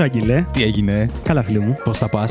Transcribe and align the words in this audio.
Γεια 0.00 0.08
σου, 0.08 0.18
Άγγελε. 0.18 0.44
Τι 0.52 0.62
έγινε, 0.62 1.10
Καλά, 1.22 1.42
φίλε 1.42 1.64
μου. 1.64 1.76
πώς 1.84 1.98
θα 1.98 2.08
πα. 2.08 2.28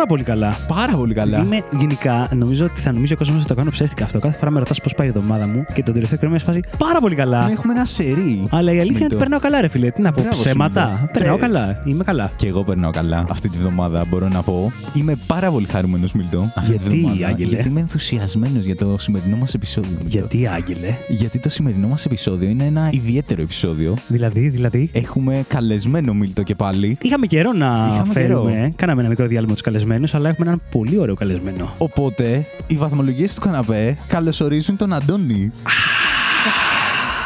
Πάρα 0.00 0.12
πολύ 0.12 0.22
καλά. 0.24 0.56
Πάρα 0.68 0.96
πολύ 0.96 1.14
καλά. 1.14 1.38
Είμαι 1.38 1.62
γενικά, 1.78 2.26
νομίζω 2.36 2.64
ότι 2.64 2.80
θα 2.80 2.92
νομίζει 2.92 3.12
ο 3.12 3.16
κόσμος 3.16 3.36
ότι 3.38 3.46
το 3.46 3.54
κάνω 3.54 3.70
ψεύτικα 3.70 4.04
αυτό. 4.04 4.18
Κάθε 4.18 4.38
φορά 4.38 4.50
με 4.50 4.58
ρωτάς 4.58 4.80
πώς 4.80 4.94
πάει 4.94 5.06
η 5.06 5.10
εβδομάδα 5.14 5.46
μου 5.46 5.64
και 5.74 5.82
τον 5.82 5.94
τελευταίο 5.94 6.18
καιρό 6.18 6.30
με 6.30 6.38
σφάζει 6.38 6.60
πάρα 6.78 7.00
πολύ 7.00 7.14
καλά. 7.14 7.44
Ναι, 7.46 7.52
Έχουμε 7.52 7.72
ένα 7.72 7.84
σερί. 7.84 8.42
Αλλά 8.50 8.72
η 8.72 8.80
αλήθεια 8.80 8.82
είναι 8.82 8.90
ότι 8.90 8.98
Μίλτο. 9.02 9.16
περνάω 9.18 9.38
καλά, 9.40 9.60
ρε 9.60 9.68
φίλε. 9.68 9.90
Τι 9.90 10.02
να 10.02 10.12
πω, 10.12 10.20
Μπράβο 10.20 10.36
σου, 10.36 10.42
ψέματα. 10.42 10.88
Μίλτο. 10.90 11.08
Περνάω 11.12 11.34
Ε, 11.36 11.38
καλά. 11.38 11.82
Είμαι 11.86 12.04
καλά. 12.04 12.30
Και 12.36 12.46
εγώ 12.46 12.64
περνάω 12.64 12.90
καλά 12.90 13.24
αυτή 13.30 13.48
τη 13.48 13.58
βδομάδα, 13.58 14.04
μπορώ 14.08 14.28
να 14.28 14.42
πω. 14.42 14.72
Είμαι 14.94 15.16
πάρα 15.26 15.50
πολύ 15.50 15.66
χαρούμενος, 15.66 16.12
Μιλτό. 16.12 16.50
Αυτή 16.54 16.70
Γιατί, 16.70 16.88
τη 16.90 16.96
βδομάδα. 16.96 17.26
Άγγελε; 17.26 17.48
Γιατί 17.48 17.68
είμαι 17.68 17.80
ενθουσιασμένος 17.80 18.64
για 18.64 18.76
το 18.76 18.96
σημερινό 18.98 19.36
μας 19.36 19.54
επεισόδιο. 19.54 19.90
Μιλτό. 19.90 20.08
Γιατί, 20.08 20.46
Άγγελε; 20.46 20.94
Γιατί 21.08 21.38
το 21.38 21.50
σημερινό 21.50 21.86
μας 21.88 22.04
επεισόδιο 22.04 22.48
είναι 22.48 22.64
ένα 22.64 22.88
ιδιαίτερο 22.92 23.42
επεισόδιο. 23.42 23.94
Δηλαδή, 24.06 24.48
δηλαδή; 24.48 24.90
Έχουμε 24.92 25.44
καλεσμένο 25.48 26.14
Μίλτο 26.14 26.42
και 26.42 26.54
πάλι. 26.54 26.98
Είχαμε 27.02 27.26
καιρό 27.26 27.52
να 27.52 27.90
Είχαμε 27.94 28.12
φέρουμε. 28.12 28.50
καιρό. 28.50 28.72
Κάναμε 28.76 29.00
ένα 29.00 29.08
μικρό 29.08 29.26
διάλειμμα 29.26 29.52
τους 29.52 29.62
καλεσμένους, 29.62 29.88
αλλά 30.12 30.28
έχουμε 30.28 30.46
έναν 30.46 30.62
πολύ 30.70 30.98
ωραίο 30.98 31.14
καλεσμένο. 31.14 31.74
Οπότε, 31.78 32.46
οι 32.66 32.76
βαθμολογίες 32.76 33.34
του 33.34 33.40
καναπέ 33.40 33.96
καλωσορίζουν 34.08 34.76
τον 34.76 34.92
Αντώνη. 34.92 35.50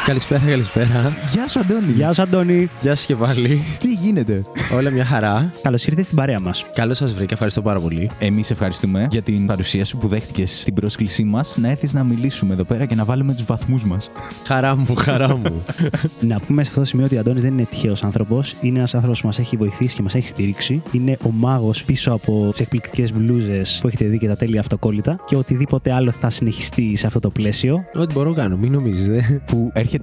Καλησπέρα, 0.05 0.41
καλησπέρα. 0.49 1.13
Γεια 1.31 1.47
σου, 1.47 1.59
Αντώνη. 1.59 1.91
Γεια 1.91 2.13
σου, 2.13 2.21
Αντώνη. 2.21 2.69
Γεια 2.81 2.95
σας 2.95 3.05
και 3.05 3.15
πάλι. 3.15 3.63
Τι 3.79 3.93
γίνεται; 3.93 4.41
Όλα 4.75 4.89
μια 4.89 5.05
χαρά. 5.05 5.51
Καλώς 5.61 5.85
ήρθες 5.85 6.05
στην 6.05 6.17
παρέα 6.17 6.39
μας. 6.39 6.65
Καλώς 6.73 6.97
σας 6.97 7.13
βρήκα, 7.13 7.33
ευχαριστώ 7.33 7.61
πάρα 7.61 7.79
πολύ. 7.79 8.09
Εμείς 8.19 8.51
ευχαριστούμε 8.51 9.07
για 9.11 9.21
την 9.21 9.45
παρουσία 9.45 9.85
σου 9.85 9.97
που 9.97 10.07
δέχτηκες 10.07 10.63
την 10.63 10.73
πρόσκλησή 10.73 11.23
μας 11.23 11.57
να 11.57 11.69
έρθεις 11.69 11.93
να 11.93 12.03
μιλήσουμε 12.03 12.53
εδώ 12.53 12.63
πέρα 12.63 12.85
και 12.85 12.95
να 12.95 13.05
βάλουμε 13.05 13.33
τους 13.33 13.45
βαθμούς 13.45 13.85
μας. 13.85 14.11
Χαρά 14.45 14.75
μου, 14.75 14.95
χαρά 14.95 15.37
μου. 15.37 15.63
Να 16.29 16.39
πούμε 16.39 16.63
σε 16.63 16.69
αυτό 16.69 16.81
το 16.81 16.85
σημείο 16.85 17.05
ότι 17.05 17.15
ο 17.15 17.19
Αντώνης 17.19 17.41
δεν 17.41 17.51
είναι 17.51 17.67
τυχαίος 17.69 18.03
άνθρωπος. 18.03 18.55
Είναι 18.61 18.77
ένας 18.77 18.95
άνθρωπος 18.95 19.21
που 19.21 19.25
μας 19.25 19.39
έχει 19.39 19.57
βοηθήσει 19.57 19.95
και 19.95 20.01
μας 20.01 20.15
έχει 20.15 20.27
στηρίξει. 20.27 20.81
Είναι 20.91 21.17
ο 21.25 21.29
μάγος 21.31 21.83
πίσω 21.83 22.11
από 22.11 22.47
τις 22.49 22.59
εκπληκτικές 22.59 23.11
μπλούζες 23.13 23.79
που 23.81 23.87
έχετε 23.87 24.05
δει 24.05 24.17
και 24.17 24.27
τα 24.27 24.35
τέλεια 24.35 24.59
αυτοκόλλητα. 24.59 25.15
Και 25.27 25.35
οτιδήποτε 25.35 25.93
άλλο 25.93 26.11
θα 26.11 26.29
συνεχιστεί 26.29 26.95
σε 26.95 27.07
αυτό 27.07 27.19
το 27.19 27.29
πλαίσιο. 27.29 27.85
Ό,τι 27.95 28.13
μπορώ 28.13 28.29
να 28.29 28.35
κάνω, 28.35 28.57
μην 28.57 28.71
νομίζετε. 28.71 29.41
Που 29.45 29.71
έρχεται 29.73 29.94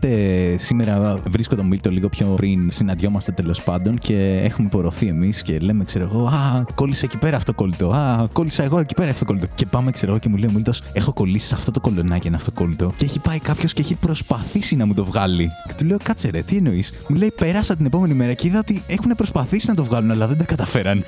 σήμερα, 0.57 1.15
βρίσκω 1.31 1.57
τον 1.57 1.67
Μίλτο 1.67 1.91
λίγο 1.91 2.09
πιο 2.09 2.27
πριν, 2.27 2.71
συναντιόμαστε 2.71 3.33
τέλος 3.33 3.63
πάντων 3.63 3.99
και 3.99 4.41
έχουμε 4.45 4.67
υπορωθεί 4.67 5.07
εμείς 5.07 5.43
και 5.43 5.59
λέμε, 5.59 5.85
ξέρω 5.85 6.05
εγώ, 6.05 6.27
Α, 6.27 6.65
κόλλησε 6.75 7.05
εκεί 7.05 7.19
πέρα 7.19 7.37
αυτό 7.37 7.55
κόλλητο. 7.55 7.91
Α, 7.91 8.29
κόλλησα 8.33 8.63
εγώ 8.63 8.79
εκεί 8.79 8.95
πέρα 8.95 9.11
αυτό 9.11 9.25
κόλλητο. 9.25 9.47
Και 9.55 9.67
πάμε, 9.67 9.91
ξέρω 9.91 10.11
εγώ, 10.11 10.21
και 10.21 10.29
μου 10.29 10.37
λέει 10.37 10.49
ο 10.49 10.53
Μίλτος, 10.53 10.83
Έχω 10.93 11.13
κολλήσει 11.13 11.47
σε 11.47 11.55
αυτό 11.55 11.71
το 11.71 11.81
κολονάκι 11.81 12.27
ένα 12.27 12.37
αυτό 12.37 12.51
κόλλητο. 12.53 12.93
Και 12.97 13.05
έχει 13.05 13.19
πάει 13.19 13.39
κάποιος 13.39 13.73
και 13.73 13.81
έχει 13.81 13.95
προσπαθήσει 13.95 14.77
να 14.77 14.87
μου 14.87 14.95
το 14.95 15.05
βγάλει. 15.05 15.49
Και 15.67 15.75
του 15.77 15.85
λέω, 15.85 15.97
Κάτσε 16.03 16.31
ρε, 16.31 16.43
τι 16.43 16.57
εννοείς. 16.57 16.93
Μου 17.09 17.17
λέει, 17.17 17.33
Πέρασα 17.37 17.77
την 17.77 17.87
επόμενη 17.87 18.15
μέρα 18.15 18.33
και 18.33 18.47
είδα 18.47 18.59
ότι 18.59 18.83
έχουν 18.87 19.13
προσπαθήσει 19.17 19.69
να 19.69 19.75
το 19.75 19.85
βγάλουν, 19.85 20.11
αλλά 20.11 20.27
δεν 20.27 20.39
τα 20.39 20.45
καταφέραν. 20.45 21.05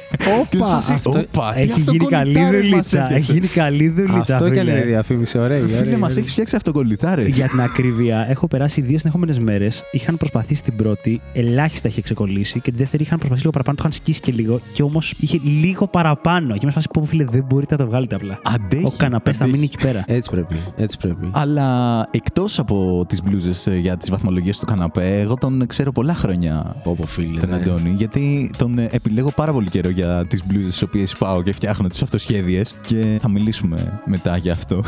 Και 0.49 0.57
σου 0.57 0.63
φάση, 0.65 0.93
αυτό 0.93 1.11
«Όπα, 1.11 1.53
τι 1.53 1.61
Έχει 1.61 1.81
γίνει 1.81 1.99
καλή 2.07 2.39
αυτοκολλητάρες 2.39 2.53
μας 2.53 2.71
δουλίτσα. 2.71 3.01
έφτιαξε». 3.03 3.15
Έχει 3.15 3.33
γίνει 3.33 3.47
καλή 3.47 3.89
δουλίτσα. 3.89 4.35
Αυτό 4.35 4.45
έκανε 4.45 4.71
φίλε. 4.73 4.85
διαφήμιση, 4.85 5.39
ωραία. 5.39 5.61
Φίλε, 5.61 5.79
ωραία. 5.79 5.99
μας 5.99 6.17
έχεις 6.17 6.31
φτιάξει 6.31 6.57
αυτοκολλητάρες. 6.57 7.37
Για 7.37 7.49
την 7.49 7.61
ακρίβεια, 7.61 8.27
έχω 8.31 8.47
περάσει 8.49 8.74
δύο 8.81 8.99
συνεχόμενε 8.99 9.37
μέρες. 9.43 9.83
Είχαν 9.93 10.17
προσπαθήσει 10.17 10.63
την 10.63 10.77
πρώτη, 10.77 11.21
ελάχιστα 11.33 11.89
είχε 11.89 12.01
ξεκολλήσει 12.01 12.61
και 12.61 12.71
τη 12.71 12.77
δεύτερη 12.77 13.03
είχαν 13.03 13.19
προσπαθήσει 13.19 13.47
λίγο 13.47 13.51
παραπάνω, 13.51 13.77
το 13.77 13.83
είχαν 13.87 13.99
σκίσει 13.99 14.21
και 14.21 14.33
λίγο. 14.33 14.61
Και 14.75 14.83
όμως 14.83 15.15
είχε 15.21 15.41
λίγο 15.45 15.87
παραπάνω. 15.87 16.57
Και 16.57 16.67
με 16.67 16.73
φάση 16.73 16.89
πω, 16.93 17.05
φίλε, 17.05 17.25
δεν 17.25 17.45
μπορείτε 17.49 17.75
να 17.77 17.85
το 17.85 17.87
βγάλετε 17.87 18.15
απλά. 18.15 18.41
Αντέχει. 18.43 18.85
Ο 18.85 18.93
καναπές 18.97 19.37
θα 19.37 19.45
αντέχει. 19.45 19.59
μείνει 19.61 19.71
εκεί 19.75 19.85
πέρα. 19.87 20.05
Έτσι 20.07 20.31
πρέπει, 20.31 20.57
έτσι 20.77 20.99
πρέπει. 20.99 21.31
Αλλά 21.33 22.09
εκτός 22.11 22.59
από 22.59 23.05
τις 23.09 23.23
μπλούζες 23.23 23.69
για 23.81 23.97
τις 23.97 24.11
βαθμολογίες 24.11 24.59
του 24.59 24.67
καναπέ, 24.67 25.21
εγώ 25.21 25.35
τον 25.35 25.67
ξέρω 25.67 25.93
πολλά 25.93 26.15
χρόνια. 26.15 26.77
Όπω 26.85 27.07
φίλε. 27.07 27.41
Τον 27.41 27.49
ναι. 27.49 27.55
Αντώνη, 27.55 27.91
γιατί 27.91 28.51
τον 28.57 28.79
ε, 28.79 28.89
επιλέγω 28.93 29.31
πάρα 29.31 29.53
πολύ 29.53 29.69
καιρό 29.69 29.89
για 29.89 30.27
τις 30.29 30.47
μπλούζες 30.47 30.79
τι 30.79 30.85
οποίες 30.85 31.17
πάω 31.17 31.43
και 31.43 31.53
φτιάχνω 31.53 31.89
τις 31.89 32.03
αυτοσχέδιες. 32.03 32.75
Και 32.85 33.19
θα 33.21 33.29
μιλήσουμε 33.29 34.01
μετά 34.05 34.37
για 34.37 34.53
αυτό. 34.53 34.83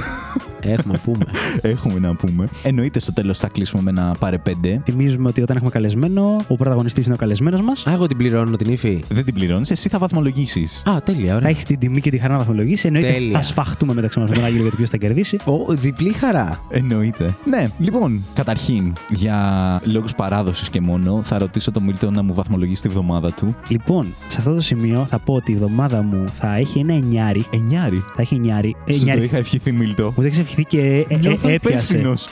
Έχουμε 0.73 0.93
να 0.93 0.99
πούμε. 0.99 1.25
Έχουμε 1.75 1.99
να 1.99 2.15
πούμε. 2.15 2.49
Εννοείται 2.63 2.99
στο 3.01 3.13
τέλος 3.13 3.39
θα 3.39 3.49
κλείσουμε 3.49 3.83
με 3.83 3.91
ένα 3.91 4.15
πάρε 4.19 4.39
πέντε. 4.39 4.81
Θυμίζουμε 4.85 5.29
ότι 5.29 5.43
όταν 5.43 5.57
έχουμε 5.57 5.71
καλεσμένο, 5.71 6.37
ο 6.49 6.55
πρωταγωνιστής 6.57 7.05
είναι 7.05 7.15
ο 7.15 7.17
καλεσμένος 7.17 7.61
μας. 7.61 7.87
Α, 7.87 7.93
εγώ 7.93 8.07
την 8.07 8.17
πληρώνω 8.17 8.57
την 8.57 8.73
ύφη. 8.73 9.05
Δεν 9.09 9.25
την 9.25 9.35
πληρώνεις, 9.35 9.71
εσύ 9.71 9.89
θα 9.89 9.99
βαθμολογήσεις. 9.99 10.83
Α, 10.89 11.03
τέλεια, 11.03 11.31
Θα 11.31 11.37
ωραία. 11.37 11.49
έχεις 11.49 11.65
την 11.65 11.79
τιμή 11.79 12.01
και 12.01 12.11
τη 12.11 12.19
χαρά 12.19 12.33
να 12.33 12.39
βαθμολογήσεις. 12.39 12.85
Εννοείται 12.85 13.13
Τέλεια. 13.13 13.39
θα 13.39 13.45
σφαχτούμε 13.45 13.95
μεταξύ 13.95 14.19
μας 14.19 14.29
με 14.29 14.35
τον 14.35 14.45
Άγγελο 14.45 14.61
για 14.63 14.71
το 14.71 14.77
ποιος 14.77 14.91
θα 14.91 14.97
κερδίσει. 14.97 15.39
Ω, 15.45 15.75
διπλή 15.75 16.13
χαρά. 16.13 16.61
Εννοείται. 16.71 17.37
Ναι, 17.45 17.69
λοιπόν, 17.79 18.25
καταρχήν, 18.35 18.93
για 19.11 19.37
λόγους 19.85 20.15
παράδοσης 20.15 20.71
και 20.71 20.81
μόνο, 20.81 21.21
θα 21.23 21.39
ρωτήσω 21.39 21.71
τον 21.71 21.83
Μίλτο 21.83 22.11
να 22.11 22.23
μου 22.23 22.35
βαθμολογήσει 22.35 22.83
τη 22.83 22.89
βδομάδα 22.89 23.33
του. 23.33 23.57
Λοιπόν, 23.69 24.15
σε 24.29 24.37
αυτό 24.39 24.55
το 24.55 24.61
σημείο 24.61 25.07
θα 25.09 25.19
πω 25.19 25.35
ότι 25.35 25.51
η 25.53 25.55
εβδομάδα 25.55 26.03
μου 26.03 26.25
θα 26.33 26.55
έχει 26.57 26.79
ένα 26.79 26.95
εννιάρι. 26.95 27.45
Εννιάρη. 27.51 27.97
Θα 28.15 28.23
έχει 28.23 28.35
εννιάρι. 28.35 28.69
Σου 28.69 28.85
το 28.87 28.93
Εννιάρι. 28.97 29.25
είχα 29.25 29.37
ευχηθεί, 29.37 29.73
Μίλτο. 29.73 30.05
Μου 30.05 30.13
το 30.17 30.23
έχεις 30.23 30.39
ευχηθεί 30.39 30.56
και 30.63 31.05
ε, 31.09 31.15
ε, 31.15 31.17
Νιώθω 31.17 31.49
έπιασε. 31.49 31.55
υπεύθυνος. 31.95 32.29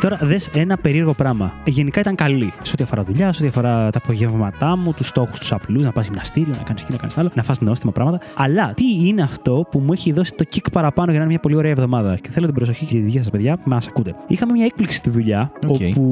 Τώρα 0.00 0.18
δες 0.22 0.48
ένα 0.54 0.76
περίεργο 0.76 1.12
πράγμα. 1.14 1.52
Ε, 1.64 1.70
Γενικά 1.70 2.00
ήταν 2.00 2.14
καλή 2.14 2.52
σε 2.62 2.70
ό,τι 2.72 2.82
αφορά 2.82 3.04
δουλειά, 3.04 3.32
σε 3.32 3.38
ό,τι 3.42 3.48
αφορά 3.48 3.90
τα 3.90 3.98
απογεύματά 4.04 4.76
μου, 4.76 4.92
τους 4.92 5.06
στόχους 5.06 5.38
τους 5.38 5.52
απλούς, 5.52 5.82
να 5.82 5.92
πας 5.92 6.04
γυμναστήριο, 6.06 6.54
να 6.58 6.62
κάνεις 6.62 6.82
εκεί, 6.82 6.92
να 6.92 6.98
κάνεις 6.98 7.18
άλλο, 7.18 7.30
να 7.34 7.42
φας 7.42 7.60
νόστιμα 7.60 7.92
πράγματα. 7.92 8.20
Αλλά 8.36 8.72
τι 8.76 8.84
είναι 9.08 9.22
αυτό 9.22 9.66
που 9.70 9.78
μου 9.78 9.92
έχει 9.92 10.12
δώσει 10.12 10.32
το 10.36 10.44
kick 10.54 10.64
παραπάνω 10.72 11.10
για 11.10 11.18
να 11.18 11.24
είναι 11.24 11.32
μια 11.32 11.40
πολύ 11.40 11.54
ωραία 11.54 11.70
εβδομάδα; 11.70 12.16
Και 12.22 12.28
θέλω 12.30 12.46
την 12.46 12.54
προσοχή 12.54 12.84
και 12.84 12.94
τη 12.94 13.00
δική 13.00 13.18
σας 13.18 13.30
παιδιά 13.30 13.56
που 13.56 13.62
μας 13.68 13.86
ακούτε. 13.86 14.14
Είχαμε 14.26 14.52
μια 14.52 14.64
έκπληξη 14.64 14.96
στη 14.96 15.10
δουλειά, 15.10 15.52
Οκ. 15.66 15.80
όπου. 15.80 16.02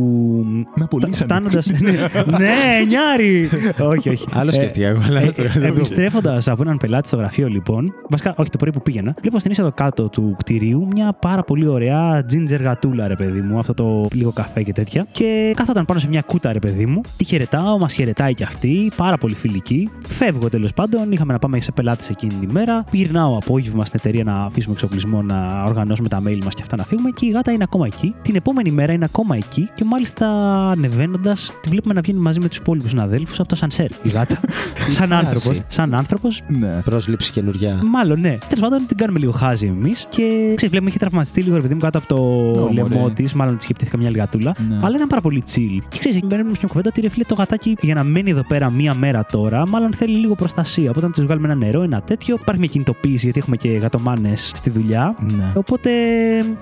Με 0.74 0.84
απολύσανε. 0.84 1.14
Φτάνοντα. 1.14 1.62
ναι, 2.38 2.84
εννιάρι! 2.88 3.48
όχι, 3.80 4.08
όχι. 4.08 4.26
Άλλο 4.32 4.48
Ε, 4.50 4.52
σκέφτηκα 4.52 4.86
εγώ, 4.86 5.00
αλλά 5.06 5.20
ε, 5.20 5.32
το 5.32 5.42
ε, 5.42 5.66
Επιστρέφοντας 5.66 6.48
από 6.48 6.62
έναν 6.62 6.76
πελάτη 6.76 7.08
στο 7.08 7.16
γραφείο, 7.16 7.48
λοιπόν, 7.48 7.92
βασικά 8.08 8.34
όχι 8.36 8.50
το 8.50 8.58
πρωί 8.58 8.72
που 8.72 8.82
πήγαινα, 8.82 9.14
βλέπω 9.20 9.38
στην 9.38 9.50
είσοδο 9.50 9.72
κάτω 9.72 10.08
του 10.08 10.34
κτηρίου 10.38 10.88
μια 10.92 11.12
πάρα 11.20 11.37
πολύ 11.42 11.66
ωραία 11.66 12.26
ginger 12.32 12.60
γατούλα, 12.60 13.08
ρε 13.08 13.14
παιδί 13.14 13.40
μου, 13.40 13.58
αυτό 13.58 13.74
το 13.74 14.06
λίγο 14.12 14.32
καφέ 14.32 14.62
και 14.62 14.72
τέτοια. 14.72 15.06
Και 15.12 15.52
κάθονταν 15.56 15.84
πάνω 15.84 16.00
σε 16.00 16.08
μια 16.08 16.20
κούτα, 16.20 16.52
ρε 16.52 16.58
παιδί 16.58 16.86
μου. 16.86 17.00
Τη 17.16 17.24
χαιρετάω, 17.24 17.78
μας 17.78 17.92
χαιρετάει 17.92 18.34
κι 18.34 18.42
αυτή, 18.42 18.92
πάρα 18.96 19.16
πολύ 19.18 19.34
φιλική. 19.34 19.90
Φεύγω 20.06 20.48
τέλος 20.48 20.72
πάντων, 20.72 21.12
είχαμε 21.12 21.32
να 21.32 21.38
πάμε 21.38 21.60
σε 21.60 21.72
πελάτες 21.72 22.10
εκείνη 22.10 22.34
τη 22.34 22.52
μέρα. 22.52 22.84
Γυρνάω 22.90 23.36
απόγευμα 23.36 23.84
στην 23.84 24.00
εταιρεία 24.02 24.24
να 24.24 24.44
αφήσουμε 24.44 24.74
εξοπλισμό, 24.74 25.22
να 25.22 25.62
οργανώσουμε 25.62 26.08
τα 26.08 26.22
mail 26.26 26.38
μας 26.44 26.54
και 26.54 26.62
αυτά 26.62 26.76
να 26.76 26.84
φύγουμε. 26.84 27.10
Και 27.10 27.26
η 27.26 27.30
γάτα 27.30 27.52
είναι 27.52 27.64
ακόμα 27.64 27.86
εκεί. 27.86 28.14
Την 28.22 28.34
επόμενη 28.34 28.70
μέρα 28.70 28.92
είναι 28.92 29.04
ακόμα 29.04 29.36
εκεί 29.36 29.70
και 29.74 29.84
μάλιστα 29.84 30.26
ανεβαίνοντας, 30.70 31.52
τη 31.60 31.68
βλέπουμε 31.68 31.94
να 31.94 32.00
βγαίνει 32.00 32.18
μαζί 32.18 32.40
με 32.40 32.48
τους 32.48 32.56
υπόλοιπους 32.56 32.90
συναδέλφους 32.90 33.40
από 33.40 33.48
το 33.48 33.56
σανσέρ. 33.56 33.90
Η 34.02 34.08
γάτα. 34.08 34.40
σαν 34.96 35.08
φάση. 35.08 35.24
άνθρωπος. 35.24 35.62
Σαν 35.68 35.94
άνθρωπος. 35.94 36.42
Ναι. 36.48 36.80
Πρόσληψη 36.84 37.32
καινούρια. 37.32 37.80
Μάλλον, 37.84 38.20
ναι. 38.20 38.38
Τέλος 38.48 38.68
πάντων, 38.68 38.86
την 38.86 38.96
κάνουμε 38.96 39.18
λίγο 39.18 39.32
χάζι 39.32 39.66
εμείς. 39.66 40.06
Και 40.08 40.22
ξέρεις, 40.54 40.68
βλέπουμε 40.68 40.88
είχε 40.90 40.98
τραυματιστεί 40.98 41.27
λίγο, 41.34 41.54
ρε 41.56 41.62
παιδί 41.62 41.74
μου, 41.74 41.80
κάτω 41.80 41.98
από 41.98 42.06
το 42.06 42.16
Ω, 42.62 42.70
λαιμό 42.72 42.88
μωρέ. 42.98 43.12
της. 43.12 43.32
Μάλλον 43.34 43.54
της 43.56 43.64
σκεπτήθηκα 43.64 43.96
μια 43.96 44.10
λιγατούλα. 44.10 44.54
Ναι. 44.68 44.78
Αλλά 44.82 44.96
ήταν 44.96 45.06
πάρα 45.08 45.20
πολύ 45.20 45.42
chill. 45.46 45.78
Και 45.88 45.98
ξέρεις, 45.98 46.20
μπαίνουμε 46.24 46.50
σε 46.50 46.58
μια 46.58 46.68
κουβέντα 46.68 46.88
ότι 46.88 47.00
ρε 47.00 47.08
φίλε 47.08 47.24
το 47.24 47.34
γατάκι 47.34 47.76
για 47.80 47.94
να 47.94 48.04
μένει 48.04 48.30
εδώ 48.30 48.42
πέρα 48.48 48.70
μία 48.70 48.94
μέρα 48.94 49.26
τώρα, 49.32 49.68
μάλλον 49.68 49.92
θέλει 49.92 50.16
λίγο 50.16 50.34
προστασία. 50.34 50.90
Οπότε 50.90 51.06
να 51.06 51.12
τους 51.12 51.24
βγάλουμε 51.24 51.46
ένα 51.46 51.56
νερό, 51.56 51.82
ένα 51.82 52.00
τέτοιο. 52.00 52.36
Υπάρχει 52.40 52.60
μια 52.60 52.70
κινητοποίηση 52.70 53.24
γιατί 53.24 53.38
έχουμε 53.38 53.56
και 53.56 53.68
γατομάνε 53.68 54.32
στη 54.36 54.70
δουλειά. 54.70 55.14
Ναι. 55.36 55.52
Οπότε 55.54 55.90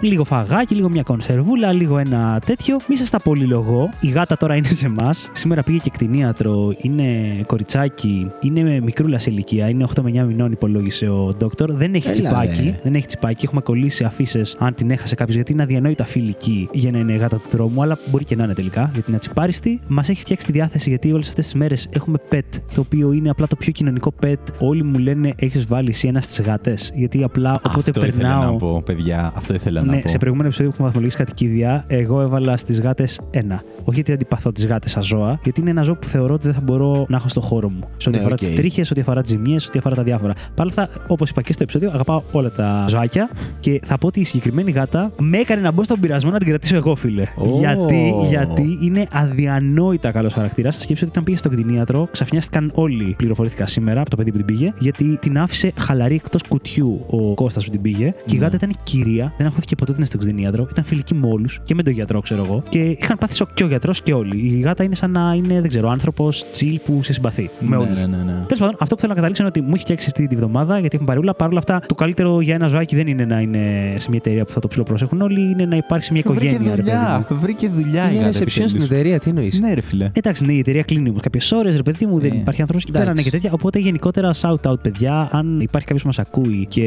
λίγο 0.00 0.24
φαγάκι, 0.24 0.74
λίγο 0.74 0.88
μια 0.88 1.02
κονσερβούλα, 1.02 1.72
λίγο 1.72 1.98
ένα 1.98 2.40
τέτοιο. 2.46 2.76
Μη 2.88 2.96
σας 2.96 3.10
τα 3.10 3.20
πολυλογώ. 3.20 3.90
Η 4.00 4.08
γάτα 4.08 4.36
τώρα 4.36 4.54
είναι 4.54 4.68
σε 4.68 4.86
εμάς. 4.86 5.30
Σήμερα 5.32 5.62
πήγε 5.62 5.78
και 5.78 5.90
κτηνίατρο. 5.90 6.74
Είναι 6.82 7.04
κοριτσάκι. 7.46 8.30
Είναι 8.40 8.62
με 8.62 8.80
μικρούλας 8.80 9.22
σε 9.22 9.30
ηλικία. 9.30 9.68
Είναι 9.68 9.84
8 9.94 10.02
με 10.02 10.10
9 10.10 10.24
μηνών, 10.26 10.52
υπολόγισε 10.52 11.08
ο 11.08 11.32
ντόκτορ. 11.38 11.72
Δεν 11.72 11.94
έχει 11.94 12.06
Έλα, 12.08 12.12
τσιπάκι. 12.14 12.62
ρε. 12.64 12.80
Δεν 12.82 12.94
έχει 12.94 13.06
τσιπάκι. 13.06 13.44
Έχουμε 13.44 13.60
κολλήσει 13.60 14.04
αφήσει 14.04 14.40
αν 14.58 14.74
την 14.74 14.90
έχασε 14.90 15.14
κάποιος 15.14 15.36
γιατί 15.36 15.52
είναι 15.52 15.62
αδιανόητα 15.62 16.04
φιλική 16.04 16.68
για 16.72 16.90
να 16.90 16.98
είναι 16.98 17.12
γάτα 17.14 17.36
του 17.36 17.48
δρόμου. 17.50 17.82
Αλλά 17.82 17.98
μπορεί 18.10 18.24
και 18.24 18.36
να 18.36 18.44
είναι 18.44 18.54
τελικά 18.54 18.90
γιατί 18.92 19.04
είναι 19.06 19.16
ατσιπάριστη. 19.16 19.80
Μας 19.88 20.08
έχει 20.08 20.20
φτιάξει 20.20 20.46
τη 20.46 20.52
διάθεση 20.52 20.88
γιατί 20.88 21.12
όλες 21.12 21.28
αυτές 21.28 21.44
τις 21.44 21.54
μέρες 21.54 21.88
έχουμε 21.92 22.18
pet. 22.32 22.40
Το 22.74 22.80
οποίο 22.80 23.12
είναι 23.12 23.30
απλά 23.30 23.46
το 23.46 23.56
πιο 23.56 23.72
κοινωνικό 23.72 24.12
pet. 24.22 24.34
Όλοι 24.60 24.82
μου 24.82 24.98
λένε 24.98 25.32
έχεις 25.38 25.66
βάλει 25.66 25.88
εσύ 25.90 26.08
ένα 26.08 26.20
στις 26.20 26.40
γάτες. 26.40 26.92
Γιατί 26.94 27.22
απλά 27.22 27.60
όποτε 27.66 27.90
Αυτό 27.90 28.06
ήθελα 28.06 28.28
περνάω. 28.28 28.52
να 28.52 28.56
πω, 28.58 28.82
παιδιά. 28.84 29.32
Αυτό 29.36 29.54
ήθελα 29.54 29.82
να 29.82 29.94
Ναι, 29.94 30.00
πω. 30.00 30.08
σε 30.08 30.18
προηγούμενο 30.18 30.48
επεισόδιο 30.48 30.70
που 30.70 30.74
έχουμε 30.76 30.88
βαθμολογήσει 30.88 31.16
κατοικίδια, 31.24 31.84
εγώ 31.88 32.20
έβαλα 32.20 32.56
στις 32.56 32.80
γάτες 32.80 33.20
ένα. 33.30 33.54
Όχι 33.78 33.94
γιατί 33.94 34.12
αντιπαθώ 34.12 34.52
τις 34.52 34.66
γάτες 34.66 34.90
σαν 34.90 35.02
ζώα, 35.02 35.40
γιατί 35.44 35.60
είναι 35.60 35.70
ένα 35.70 35.82
ζώο 35.82 35.94
που 35.96 36.06
θεωρώ 36.08 36.34
ότι 36.34 36.44
δεν 36.46 36.54
θα 36.54 36.60
μπορώ 36.60 37.06
να 37.08 37.16
έχω 37.16 37.28
στο 37.28 37.40
χώρο 37.40 37.68
μου. 37.70 37.80
Σε 37.96 38.08
ό,τι 38.08 38.10
Ναι, 38.10 38.18
αφορά 38.18 38.34
οκ. 38.34 38.38
τις 38.38 38.54
τρίχες, 38.54 38.90
ό,τι 38.90 39.00
αφορά 39.00 39.22
τις 39.22 39.30
ζημιές, 39.30 39.56
ό,τι 39.68 39.78
αφορά 39.78 39.94
τα 39.94 40.02
διάφορα. 40.02 40.32
Παρ' 40.54 40.66
όλα 40.66 40.74
αυτά, 40.84 40.88
όπως 41.08 41.30
είπα 41.30 41.42
και 41.42 41.52
στο 41.52 41.62
επεισόδιο, 41.62 41.90
αγαπάω 41.90 42.22
όλα 42.32 42.50
τα 42.50 42.84
ζωάκια 42.88 43.30
και 43.60 43.80
θα 43.84 43.98
πω 43.98 44.06
ότι 44.06 44.20
η 44.20 44.24
συγκεκριμένη 44.46 44.70
συγκεκριμένη 44.70 44.70
γάτα 44.70 45.22
με 45.30 45.38
έκανε 45.38 45.60
να 45.60 45.70
μπω 45.72 45.82
στον 45.82 46.00
πειρασμό 46.00 46.30
να 46.30 46.38
την 46.38 46.48
κρατήσω 46.48 46.76
εγώ, 46.76 46.94
φίλε. 46.94 47.22
Ω. 47.36 47.58
Γιατί, 47.58 48.14
γιατί 48.28 48.78
είναι 48.80 49.06
αδιανόητα 49.12 50.10
καλός 50.10 50.32
χαρακτήρας. 50.32 50.74
Σκέψτε 50.74 50.92
ότι 51.04 51.04
όταν 51.12 51.24
πήγε 51.24 51.36
στον 51.36 51.52
κτηνίατρο, 51.52 52.08
ξαφνιάστηκαν 52.12 52.70
όλοι, 52.74 53.14
πληροφορήθηκα 53.18 53.66
σήμερα 53.66 54.00
από 54.00 54.10
το 54.10 54.16
παιδί 54.16 54.30
που 54.30 54.36
την 54.36 54.46
πήγε, 54.46 54.72
γιατί 54.78 55.18
την 55.20 55.38
άφησε 55.38 55.72
χαλαρή 55.78 56.14
εκτός 56.14 56.42
κουτιού 56.48 57.04
ο 57.06 57.34
Κώστας 57.34 57.64
που 57.64 57.70
την 57.70 57.80
πήγε. 57.80 58.14
Και 58.26 58.34
η 58.34 58.38
Ναι. 58.38 58.44
γάτα 58.44 58.56
ήταν 58.56 58.72
κυρία, 58.82 59.32
δεν 59.36 59.46
ακούστηκε 59.46 59.74
ποτέ 59.74 59.90
ότι 59.90 60.00
είναι 60.00 60.08
στον 60.08 60.20
κτηνίατρο, 60.20 60.66
ήταν 60.70 60.84
φιλική 60.84 61.14
με 61.14 61.26
όλους 61.26 61.60
και 61.64 61.74
με 61.74 61.82
τον 61.82 61.92
γιατρό, 61.92 62.20
ξέρω 62.20 62.42
εγώ. 62.46 62.62
Και 62.68 62.78
είχαν 62.78 63.18
πάθει 63.18 63.34
σοκ 63.34 63.48
και 63.54 63.64
ο 63.64 63.66
γιατρός 63.66 64.02
και 64.02 64.12
όλοι. 64.12 64.36
Η 64.56 64.60
γάτα 64.60 64.82
είναι 64.84 64.94
σαν 64.94 65.10
να 65.10 65.34
είναι, 65.36 65.60
δεν 65.60 65.68
ξέρω, 65.68 65.88
άνθρωπος 65.88 66.46
chill 66.52 66.80
που 66.84 67.02
σε 67.02 67.12
συμπαθεί. 67.12 67.50
Με 67.60 67.76
ναι, 67.76 67.82
όλους. 67.82 67.94
ναι, 68.00 68.06
ναι, 68.06 68.16
ναι. 68.16 68.32
Τέλος 68.32 68.58
πάντων, 68.58 68.76
αυτό 68.78 68.94
που 68.94 69.00
θέλω 69.00 69.08
να 69.12 69.14
καταλήξω 69.14 69.42
είναι 69.42 69.52
ότι 69.56 69.60
μου 69.60 69.74
έχει 69.74 69.82
φτιάξει 69.82 70.06
αυτή 70.10 70.26
τη 70.26 70.36
βδομάδα 70.36 70.72
γιατί 70.78 70.94
έχουμε 70.94 71.08
παρεούλα. 71.08 71.34
Παρ' 71.34 71.48
όλα 71.48 71.58
αυτά, 71.58 71.80
το 71.86 71.94
καλύτερο 71.94 72.40
για 72.40 72.54
ένα 72.54 72.66
ζωάκι 72.66 72.96
δεν 72.96 73.06
είναι 73.06 73.24
να 73.24 73.40
είναι 73.40 73.94
σε 73.96 74.08
μια 74.08 74.18
εταιρεία 74.24 74.35
που 74.44 74.52
θα 74.52 74.60
το 74.60 74.68
ψηλοπροσέχουν 74.68 75.20
όλοι, 75.20 75.40
είναι 75.50 75.64
να 75.66 75.76
υπάρχει 75.76 76.04
σε 76.04 76.12
μια 76.12 76.22
Βρήκε 76.26 76.44
οικογένεια. 76.46 76.74
ρε 76.74 76.82
παιδί 76.82 76.90
δουλειά. 76.96 77.26
μου. 77.30 77.36
Βρήκε 77.40 77.68
δουλειά 77.68 78.10
η 78.10 78.14
Είναι 78.14 78.24
γάτα. 78.24 78.38
reception 78.38 78.48
στην 78.50 78.62
επιτέλους. 78.62 78.88
εταιρεία, 78.90 79.18
τι 79.18 79.28
εννοείς; 79.28 79.60
Ναι, 79.60 79.74
ρε 79.74 79.80
φιλέ. 79.80 80.10
Εντάξει, 80.12 80.44
ναι, 80.44 80.52
η 80.52 80.58
εταιρεία 80.58 80.82
κλείνει 80.82 81.08
όμως 81.08 81.18
κάποιες 81.20 81.52
ώρες, 81.52 81.76
ρε 81.76 81.82
παιδί 81.82 82.06
μου, 82.06 82.18
δεν 82.18 82.32
Ε, 82.32 82.36
υπάρχει 82.36 82.60
άνθρωπος 82.60 82.84
εκεί 82.84 82.92
πέρα, 82.92 83.04
ναι, 83.04 83.10
εντάξει. 83.10 83.30
και 83.30 83.36
τέτοια. 83.36 83.50
Οπότε 83.52 83.78
γενικότερα 83.78 84.34
shout 84.40 84.70
out, 84.70 84.80
παιδιά. 84.82 85.28
Αν 85.32 85.60
υπάρχει 85.60 85.86
κάποιος 85.86 86.02
που 86.02 86.06
μας 86.06 86.18
ακούει 86.18 86.66
και 86.70 86.82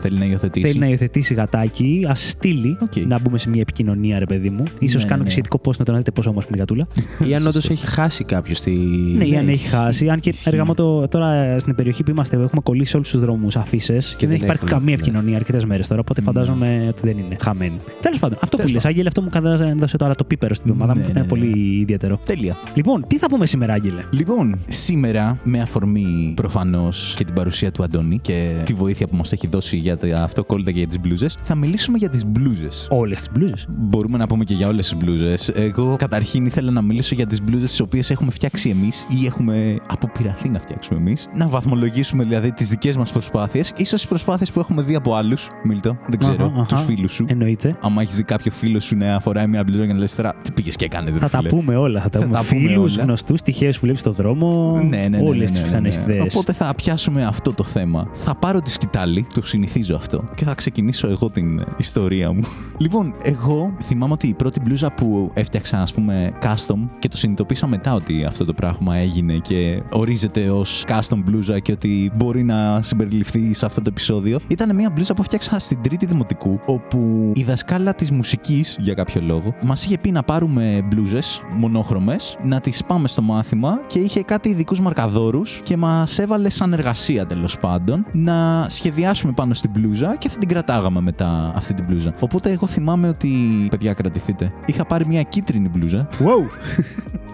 Θέλει 0.00 0.18
να 0.18 0.24
υιοθετήσει. 0.24 0.66
θέλει 0.66 0.78
να 0.78 0.86
υιοθετήσει 0.88 1.34
γατάκι, 1.34 2.04
ας 2.08 2.28
στείλει 2.28 2.76
Οκ. 2.80 2.96
να 3.06 3.20
μπούμε 3.20 3.38
σε 3.38 3.48
μια 3.48 3.60
επικοινωνία, 3.60 4.18
ρε 4.18 4.24
παιδί 4.26 4.50
μου. 4.50 4.62
σω 4.66 4.98
Ναι, 4.98 5.04
κάνω 5.04 5.06
ναι, 5.08 5.16
και 5.16 5.22
ναι. 5.24 5.30
σχετικό 5.30 5.60
post 5.64 5.76
να 5.78 5.84
τον 5.84 5.96
δείτε 5.96 6.10
πόσο 6.10 6.30
όμορφη 6.30 6.48
είναι 6.48 6.56
η 6.56 6.60
γατούλα. 6.60 6.86
Ή 7.30 7.34
αν 7.34 7.46
όντως 7.46 7.70
έχει 7.70 7.86
χάσει 7.86 8.24
κάποιος 8.24 8.60
τη. 8.60 8.70
Ναι, 8.70 9.24
ή 9.24 9.36
αν 9.36 9.44
Ναι, 9.44 9.50
έχει 9.50 9.60
ισχύει. 9.64 9.68
χάσει. 9.74 10.08
Αν 10.08 10.20
και 10.20 10.28
Ισχύει. 10.28 10.48
έργα 10.48 10.64
μου 10.64 10.74
το, 10.74 11.08
τώρα 11.08 11.58
στην 11.58 11.74
περιοχή 11.74 12.02
που 12.02 12.10
είμαστε, 12.10 12.36
έχουμε 12.36 12.60
κολλήσει 12.62 12.96
όλους 12.96 13.10
τους 13.10 13.20
δρόμους 13.20 13.56
αφήσει 13.56 13.86
και, 13.92 13.98
δεν 13.98 14.16
δεν 14.18 14.30
έχει 14.30 14.44
υπάρχει 14.44 14.64
έχουν, 14.64 14.68
καμία 14.78 14.84
ναι. 14.84 14.92
επικοινωνία 15.02 15.36
αρκετές 15.36 15.64
μέρες 15.64 15.88
τώρα. 15.88 16.00
Οπότε 16.00 16.20
Ναι. 16.20 16.26
Φαντάζομαι 16.52 16.86
ότι 16.88 17.00
δεν 17.02 17.18
είναι 17.18 17.36
χαμένη. 17.40 17.76
Τέλος 18.00 18.18
πάντων, 18.18 18.38
αυτό 18.42 18.56
που 18.56 18.62
Τέλος 18.62 18.72
λες, 18.74 18.84
Άγγελε, 18.84 19.08
αυτό 19.08 19.22
μου 19.22 19.28
κατά- 19.30 19.64
έδωσε 19.68 19.96
τώρα 19.96 20.14
το 20.14 20.24
πίπερο 20.24 20.54
στην 20.54 20.70
εβδομάδα 20.70 20.92
μου 20.94 21.00
Ναι, 21.00 21.04
που 21.06 21.10
ήταν 21.10 21.22
ναι, 21.22 21.28
πολύ 21.28 21.78
ιδιαίτερο. 21.80 22.20
Τέλεια. 22.24 22.56
Λοιπόν, 22.74 23.04
τι 23.06 23.18
θα 23.18 23.26
πούμε 23.28 23.46
σήμερα, 23.46 23.72
Άγγελε; 23.72 24.02
Λοιπόν, 24.10 24.58
σήμερα 24.68 25.38
με 25.44 25.60
αφορμή 25.60 26.32
προφανώς 26.36 27.14
και 27.16 27.24
την 27.24 27.34
παρουσία 27.34 27.72
του 27.72 27.82
Αντώνη 27.82 28.18
και 28.18 28.62
τη 28.64 28.72
βοήθεια 28.74 29.08
που 29.08 29.16
μας 29.16 29.32
έχει 29.32 29.46
δώσει 29.46 29.76
για 29.76 29.96
τα 29.96 30.22
αυτοκόλλητα 30.22 30.70
και 30.70 30.78
για 30.78 30.86
τις 30.86 31.00
μπλούζες, 31.00 31.36
θα 31.42 31.54
μιλήσουμε 31.54 31.98
για 31.98 32.08
τις 32.08 32.26
μπλούζες. 32.26 32.86
Όλες 32.90 33.18
τις 33.18 33.28
μπλούζες. 33.32 33.66
Μπορούμε 33.78 34.18
να 34.18 34.26
πούμε 34.26 34.44
και 34.44 34.54
για 34.54 34.68
όλες 34.68 34.88
τις 34.88 34.96
μπλούζες. 34.96 35.48
Εγώ 35.54 35.96
καταρχήν 35.98 36.46
ήθελα 36.46 36.70
να 36.70 36.82
μιλήσω 36.82 37.14
για 37.14 37.26
τις 37.26 37.42
μπλούζες 37.42 37.70
τις 37.70 37.80
οποίες 37.80 38.10
έχουμε 38.10 38.30
φτιάξει 38.30 38.68
εμείς 38.68 39.06
ή 39.22 39.26
έχουμε 39.26 39.76
αποπειραθεί 39.86 40.48
να 40.48 40.58
φτιάξουμε 40.60 40.98
εμείς. 40.98 41.28
Να 41.36 41.48
βαθμολογήσουμε 41.48 42.24
δηλαδή 42.24 42.52
τις 42.52 42.68
δικές 42.68 42.96
μας 42.96 43.12
προσπάθειες, 43.12 43.72
ίσως 43.76 44.00
τις 44.00 44.08
προσπάθειες 44.08 44.52
που 44.52 44.60
έχουμε 44.60 44.82
δει 44.82 44.94
από 44.94 45.14
άλλους. 45.14 45.46
Μίλτο, 45.64 45.98
δεν 46.08 46.18
ξέρω, 46.18 46.37
Αχα, 46.44 46.60
αχα. 46.60 46.66
τους 46.74 46.84
φίλους 46.84 47.12
σου. 47.14 47.24
Εννοείται. 47.28 47.76
Άμα 47.80 48.02
έχεις 48.02 48.16
δει 48.16 48.22
κάποιο 48.22 48.50
φίλο 48.52 48.80
σου 48.80 48.96
να 48.96 49.20
φοράει 49.20 49.46
μια 49.46 49.64
μπλούζα 49.64 49.86
και 49.86 49.92
να 49.92 49.98
λες 49.98 50.14
τώρα, 50.14 50.34
τι 50.42 50.52
πήγες 50.52 50.76
και 50.76 50.84
έκανες, 50.84 51.12
ρε 51.12 51.18
Θα 51.18 51.28
τα 51.28 51.38
φίλε. 51.38 51.48
πούμε 51.48 51.76
όλα. 51.76 52.00
Θα 52.00 52.08
τα 52.08 52.18
Θα 52.18 52.24
πούμε. 52.24 52.36
τα 52.38 52.44
πούμε 52.44 52.60
Φίλους, 52.68 52.94
όλα. 52.94 53.02
γνωστούς, 53.04 53.42
τυχαίου 53.42 53.70
που 53.70 53.78
βλέπεις 53.80 54.00
στον 54.00 54.14
δρόμο. 54.14 54.72
Ναι, 54.88 54.96
ναι, 54.96 55.08
ναι. 55.08 55.18
Όλες 55.28 55.38
ναι, 55.38 55.44
τις 55.44 55.50
ναι, 55.52 55.58
ναι, 55.60 55.64
πιθανές 55.66 55.96
ναι. 55.96 56.02
ιδέες. 56.14 56.34
Οπότε 56.34 56.52
θα 56.52 56.74
πιάσουμε 56.74 57.24
αυτό 57.24 57.52
το 57.52 57.64
θέμα. 57.64 58.08
Θα 58.12 58.34
πάρω 58.34 58.60
τη 58.60 58.70
σκητάλη, 58.70 59.26
το 59.34 59.46
συνηθίζω 59.46 59.96
αυτό, 59.96 60.24
και 60.34 60.44
θα 60.44 60.54
ξεκινήσω 60.54 61.08
εγώ 61.08 61.30
την 61.30 61.58
ε, 61.58 61.64
ιστορία 61.76 62.32
μου. 62.32 62.40
Λοιπόν, 62.80 63.14
εγώ 63.22 63.72
θυμάμαι 63.82 64.12
ότι 64.12 64.26
η 64.26 64.34
πρώτη 64.34 64.60
μπλούζα 64.60 64.92
που 64.92 65.30
έφτιαξα, 65.34 65.78
ας 65.82 65.92
πούμε, 65.92 66.32
custom 66.42 66.76
και 66.98 67.08
το 67.08 67.16
συνειδητοποίησα 67.16 67.66
μετά 67.66 67.94
ότι 67.94 68.24
αυτό 68.24 68.44
το 68.44 68.52
πράγμα 68.52 68.96
έγινε 68.96 69.32
και 69.34 69.82
ορίζεται 69.90 70.50
ως 70.50 70.84
custom 70.88 71.16
μπλούζα 71.24 71.58
και 71.58 71.72
ότι 71.72 72.10
μπορεί 72.14 72.42
να 72.42 72.82
συμπεριληφθεί 72.82 73.54
σε 73.54 73.66
αυτό 73.66 73.80
το 73.82 73.88
επεισόδιο, 73.90 74.38
ήταν 74.48 74.74
μια 74.74 74.90
μπλούζα 74.90 75.14
που 75.14 75.20
έφτιαξα 75.22 75.58
στην 75.58 75.78
τρίτη 75.82 76.06
δημοτικού, 76.28 76.72
όπου 76.72 77.32
η 77.34 77.42
δασκάλα 77.42 77.94
της 77.94 78.10
μουσικής, 78.10 78.76
για 78.80 78.94
κάποιο 78.94 79.20
λόγο, 79.20 79.54
μας 79.64 79.84
είχε 79.84 79.98
πει 79.98 80.10
να 80.10 80.22
πάρουμε 80.22 80.84
μπλούζες 80.84 81.42
μονόχρωμες, 81.56 82.36
να 82.42 82.60
τις 82.60 82.84
πάμε 82.84 83.08
στο 83.08 83.22
μάθημα 83.22 83.80
και 83.86 83.98
είχε 83.98 84.22
κάτι 84.22 84.48
ειδικούς 84.48 84.80
μαρκαδόρους 84.80 85.60
και 85.64 85.76
μας 85.76 86.18
έβαλε 86.18 86.50
σαν 86.50 86.72
εργασία 86.72 87.26
τέλος 87.26 87.58
πάντων 87.58 88.06
να 88.12 88.66
σχεδιάσουμε 88.68 89.32
πάνω 89.32 89.54
στην 89.54 89.70
μπλούζα 89.70 90.16
και 90.16 90.28
θα 90.28 90.38
την 90.38 90.48
κρατάγαμε 90.48 91.00
μετά 91.00 91.52
αυτή 91.54 91.74
την 91.74 91.84
μπλούζα. 91.84 92.14
Οπότε 92.20 92.50
εγώ 92.50 92.66
θυμάμαι 92.66 93.08
ότι. 93.08 93.30
Παιδιά, 93.70 93.92
κρατηθείτε. 93.92 94.52
Είχα 94.66 94.84
πάρει 94.84 95.06
μια 95.06 95.22
κίτρινη 95.22 95.68
μπλούζα. 95.68 96.08
Wow. 96.18 96.44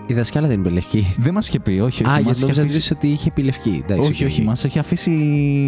Η 0.07 0.15
δασκάλα 0.15 0.49
δεν 0.49 0.59
είναι 0.61 0.69
λευκή. 0.69 1.15
Δεν 1.19 1.33
μας 1.35 1.49
είχε 1.49 1.59
πει, 1.61 1.71
όχι, 1.71 1.83
όχι. 1.83 2.03
Α, 2.05 2.13
μας 2.13 2.23
γιατί 2.23 2.39
είχε 2.39 2.47
νόμιζα 2.47 2.63
αφήσει... 2.63 2.93
ότι 2.93 3.09
είχε 3.09 3.31
πει 3.31 3.43
λευκή. 3.43 3.81
Εντάξει, 3.85 4.11
Όχι, 4.11 4.25
οκ. 4.25 4.31
όχι, 4.31 4.43
μας 4.43 4.65
έχει 4.65 4.79
αφήσει. 4.79 5.11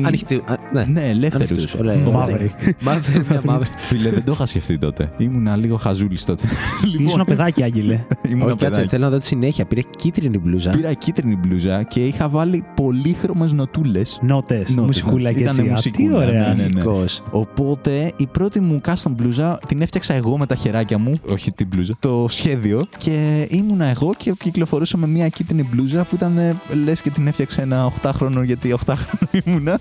Ανοιχτή. 0.06 0.34
α, 0.46 0.54
Ναι, 0.72 0.84
Ναι, 0.84 1.08
ελεύθερους. 1.08 1.50
Ανοιχτούς, 1.50 1.74
ωραία. 1.74 1.96
Μαύρη. 1.98 2.54
Μαύρη, 2.80 3.24
μια 3.30 3.40
μαύρη. 3.44 3.68
Φίλε, 3.76 4.10
δεν 4.10 4.24
το 4.24 4.32
είχα 4.32 4.46
σκεφτεί 4.46 4.78
τότε. 4.78 5.10
Ήμουνα 5.16 5.56
λίγο 5.56 5.76
χαζούλης 5.76 6.24
τότε. 6.24 6.46
Ήσουν 7.00 7.10
ένα 7.14 7.24
παιδάκι, 7.24 7.62
Άγγελε. 7.62 8.04
ήμουνα 8.30 8.44
Όχι, 8.44 8.54
κάτσε, 8.54 8.68
παιδάκι. 8.68 8.88
θέλω 8.88 9.04
να 9.04 9.10
δω 9.10 9.18
τη 9.18 9.26
συνέχεια. 9.26 9.64
Πήρε 9.64 9.80
κίτρινη 9.96 10.38
μπλούζα. 10.38 10.70
Πήρα 10.70 10.92
κίτρινη 10.92 11.36
μπλούζα 11.36 11.82
και 11.82 12.04
είχα 12.06 12.28
βάλει 12.28 12.64
πολύχρωμες 12.74 13.52
νοτούλες. 13.52 14.18
Νότες. 14.22 14.68
Νότες, 14.68 14.84
Μουσικούλα 14.86 15.12
νότες. 15.30 15.32
και 15.32 15.40
Ήτανε 15.40 15.70
έτσι. 15.72 15.88
Α, 15.88 15.92
Τι 15.92 16.02
μουσικούλα, 16.02 16.26
ωραία. 16.26 16.54
ναι, 16.54 16.62
ναι. 16.62 16.68
Nice. 16.74 17.22
Οπότε 17.30 18.12
η 18.16 18.26
πρώτη 18.26 18.60
μου 18.60 18.80
custom 18.86 19.10
μπλούζα 19.10 19.58
την 19.68 19.82
έφτιαξα 19.82 20.14
εγώ 20.14 20.38
με 20.38 20.46
τα 20.46 20.54
χεράκια 20.54 20.98
μου, 20.98 21.20
όχι 21.28 21.52
την 21.52 21.66
μπλούζα, 21.66 21.96
το 21.98 22.26
σχέδιο 22.30 22.86
και 22.98 23.46
ήμουνα 23.50 23.84
εγώ 23.84 24.14
και 24.16 24.25
κυκλοφορούσα 24.34 24.96
με 24.96 25.06
μια 25.06 25.28
κίτρινη 25.28 25.68
μπλούζα 25.70 26.04
που 26.04 26.14
ήταν 26.14 26.60
λες 26.84 27.00
και 27.00 27.10
την 27.10 27.26
έφτιαξε 27.26 27.62
ένα 27.62 27.92
8χρονο 28.02 28.42
γιατί 28.44 28.78
8χρονο 28.86 29.40
ήμουνα. 29.44 29.80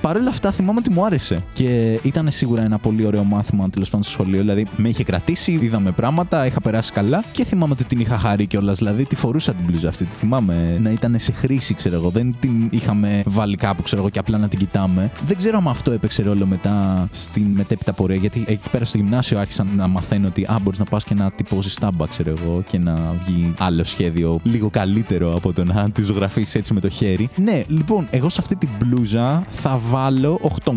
Παρ' 0.00 0.16
όλα 0.16 0.28
αυτά 0.28 0.50
θυμάμαι 0.50 0.78
ότι 0.78 0.90
μου 0.90 1.04
άρεσε 1.04 1.42
και 1.52 2.00
ήταν 2.02 2.28
σίγουρα 2.30 2.62
ένα 2.62 2.78
πολύ 2.78 3.06
ωραίο 3.06 3.24
μάθημα 3.24 3.70
τέλος 3.70 3.88
πάντων 3.88 4.02
στο 4.02 4.12
σχολείο. 4.12 4.38
Δηλαδή 4.38 4.66
με 4.76 4.88
είχε 4.88 5.04
κρατήσει, 5.04 5.58
είδαμε 5.60 5.90
πράγματα, 5.90 6.46
είχα 6.46 6.60
περάσει 6.60 6.92
καλά 6.92 7.24
και 7.32 7.44
θυμάμαι 7.44 7.72
ότι 7.72 7.84
την 7.84 8.00
είχα 8.00 8.18
χαρεί 8.18 8.46
κιόλας. 8.46 8.78
Δηλαδή 8.78 9.04
τη 9.04 9.16
φορούσα 9.16 9.54
την 9.54 9.64
μπλούζα 9.64 9.88
αυτή. 9.88 10.04
Τη 10.04 10.10
θυμάμαι 10.16 10.78
να 10.80 10.90
ήταν 10.90 11.18
σε 11.18 11.32
χρήση, 11.32 11.74
ξέρω 11.74 11.94
εγώ. 11.94 12.08
Δεν 12.08 12.34
την 12.40 12.68
είχαμε 12.70 13.22
βάλει 13.26 13.56
κάπου, 13.56 13.82
ξέρω 13.82 14.00
εγώ, 14.00 14.10
και 14.10 14.18
απλά 14.18 14.38
να 14.38 14.48
την 14.48 14.58
κοιτάμε. 14.58 15.10
Δεν 15.26 15.36
ξέρω 15.36 15.58
αν 15.58 15.68
αυτό 15.68 15.90
έπαιξε 15.90 16.22
ρόλο 16.22 16.46
μετά 16.46 17.08
στην 17.12 17.46
μετέπειτα 17.46 17.92
πορεία. 17.92 18.16
Γιατί 18.16 18.44
εκεί 18.46 18.70
πέρα 18.70 18.84
στο 18.84 18.96
γυμνάσιο 18.98 19.38
άρχισαν 19.38 19.68
να 19.76 19.86
μαθαίνω 19.86 20.26
ότι 20.26 20.44
α, 20.44 20.58
μπορείς 20.62 20.78
να 20.78 20.84
πας 20.84 21.04
και 21.04 21.14
να 21.14 21.30
τυπώσεις 21.30 21.74
τάμπα, 21.74 22.06
ξέρω 22.06 22.34
εγώ, 22.38 22.62
και 22.70 22.78
να 22.78 23.14
βγει 23.26 23.54
άλλο 23.58 23.84
σχέδιο 23.84 24.40
λίγο 24.42 24.70
καλύτερο 24.70 25.34
από 25.34 25.52
το 25.52 25.64
να 25.64 25.90
τη 25.90 26.02
ζωγραφίσεις 26.02 26.54
έτσι 26.54 26.74
με 26.74 26.80
το 26.80 26.88
χέρι. 26.88 27.28
Ναι, 27.36 27.62
λοιπόν, 27.66 28.06
εγώ 28.10 28.28
σε 28.28 28.36
αυτή 28.40 28.56
την 28.56 28.68
μπλούζα 28.78 29.42
θα 29.48 29.78
βάλω 29.90 30.40
8,5. 30.64 30.72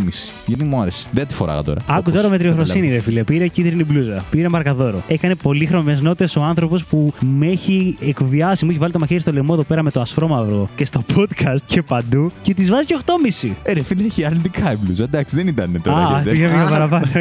Γιατί 0.45 0.63
μου 0.63 0.81
άρεσε. 0.81 1.06
Δεν 1.12 1.27
τη 1.27 1.33
φοράγα 1.33 1.63
τώρα. 1.63 1.81
Άκου 1.88 1.98
όπως 2.07 2.13
τώρα 2.13 2.30
με 2.30 2.38
τριοχροσύνη, 2.38 2.74
καταλάβεις. 2.88 3.06
ρε 3.06 3.12
φίλε. 3.12 3.24
Πήρε 3.24 3.48
κίτρινη 3.48 3.83
μπλούζα. 3.83 4.24
Πήρε 4.30 4.50
μαρκαδόρο. 4.50 5.01
Έκανε 5.07 5.36
πολύχρωμες 5.36 6.01
νότες 6.01 6.36
ο 6.36 6.42
άνθρωπος 6.44 6.86
που 6.86 7.13
με 7.19 7.48
έχει 7.48 7.98
εκβιάσει. 8.01 8.63
Μου 8.65 8.71
έχει 8.71 8.80
βάλει 8.80 8.92
το 8.92 9.00
μαχαίρι 9.00 9.19
στο 9.19 9.31
λαιμό 9.31 9.50
εδώ 9.54 9.63
πέρα 9.63 9.83
με 9.83 9.92
το 9.92 10.01
ασφρόμαυρο 10.01 10.69
και 10.75 10.86
στο 10.86 11.04
podcast 11.15 11.57
και 11.65 11.81
παντού. 11.81 12.31
Και 12.42 12.54
της 12.54 12.69
βάζει 12.69 12.86
και 12.86 12.97
8,5. 13.44 13.52
Ε, 13.64 13.73
ρε 13.73 13.83
φίλε, 13.83 14.04
έχει 14.04 14.26
αρνητικά 14.26 14.71
η 14.71 14.76
μπλούζα. 14.81 15.04
Εντάξει, 15.04 15.35
δεν 15.35 15.47
ήταν 15.47 15.81
τώρα. 15.83 15.97
Α, 16.06 16.09
γιατί- 16.21 16.30
πήγα 16.30 16.49
πήγα 16.49 16.68
παραπάνω. 16.68 17.06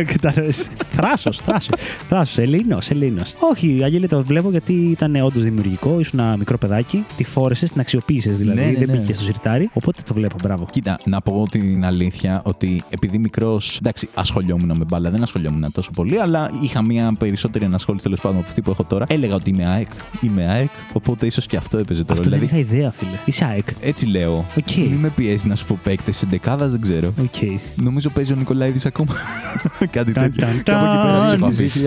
Θράσος, 0.97 1.37
θράσος. 1.39 1.75
Θράσος, 2.09 2.39
Ελλήνος, 2.39 2.91
Ελλήνος. 2.91 3.35
Όχι, 3.39 3.81
Αγγέλη, 3.85 4.09
το 4.09 4.23
βλέπω 4.25 4.51
γιατί 4.51 4.73
ήταν 4.73 5.17
όντως 5.17 5.43
δημιουργικό. 5.43 6.01
Ήσουν 6.01 6.19
ένα 6.19 6.37
μικρό 6.37 6.59
παιδάκι. 6.59 7.05
Τη 7.17 7.25
φόρεσες, 7.25 7.71
την 7.71 7.81
αξιοποίησες 7.81 8.39
δηλαδή. 8.39 8.61
Ναι, 8.61 8.67
ναι, 8.67 8.73
Δεν 8.79 8.89
ναι. 8.91 8.97
μπήκες 8.97 9.17
στο 9.17 9.25
σιρτάρι. 9.25 9.71
Οπότε 9.73 10.03
το 10.07 10.15
βλέπω, 10.15 10.37
μπράβο. 10.43 10.67
Κοίτα, 10.71 10.99
να 11.05 11.21
πω 11.21 11.47
την 11.51 11.82
αλήθεια 11.85 12.41
ότι 12.45 12.83
επειδή 12.91 13.19
μικρός. 13.19 13.77
Εντάξει, 13.79 14.09
ασχολιόμουν 14.15 14.73
με 14.77 14.85
μπάλα, 14.85 15.11
δεν 15.11 15.23
ασχολιόμουν 15.23 15.73
τόσο 15.73 15.91
πολύ, 15.91 16.19
αλλά 16.21 16.51
είχα 16.63 16.83
μια 16.85 17.13
περισσότερη 17.19 17.65
ενασχόληση 17.65 18.05
τέλος 18.05 18.21
πάντων 18.21 18.39
από 18.39 18.47
αυτή 18.47 18.63
που 18.63 18.71
έχω 18.71 18.85
τώρα. 18.85 19.05
Έλεγα 19.09 19.35
ότι 19.35 19.51
είμαι 19.51 19.67
ΑΕΚ. 19.67 19.91
Είμαι 20.21 20.49
ΑΕΚ, 20.49 20.71
οπότε 20.93 21.27
ίσως 21.27 21.47
και 21.47 21.57
αυτό 21.57 21.79
έπαιζε 21.79 22.05
τώρα. 22.05 22.21
Αυτό 22.21 22.31
δεν 22.31 22.39
δηλαδή, 22.41 22.61
είχα 22.61 22.75
ιδέα, 22.75 22.91
φίλε. 22.91 23.17
Είσαι 23.25 23.45
ΑΕΚ. 23.45 23.67
έτσι 23.81 24.07
λέω. 24.07 24.47
Οκ. 24.59 24.75
Μην 24.77 24.99
με 24.99 25.09
πιέζει 25.09 25.49
να 25.49 25.55
σου 25.57 25.67
πω 25.67 25.79
παίκτες 25.83 26.23
εντεκάδας, 26.23 26.71
δεν 26.71 26.81
ξέρω. 26.81 27.13
Οκ. 27.23 27.61
Νομίζω 27.75 28.11
παίζει 28.11 28.33
ο 28.33 28.37
Νικολαΐδης 28.37 28.81
ακόμα. 28.87 29.15
Κάτι 29.91 30.13
Ταν, 30.13 30.25
τέτοιο. 30.25 30.47
ταν, 30.47 30.63
Κάπου 30.63 30.85
εκεί 30.85 30.97
πέρα 31.03 31.13
ταν. 31.13 31.23
τους 31.25 31.33
έχω 31.33 31.49
Της 31.49 31.59
αφήσει. 31.59 31.85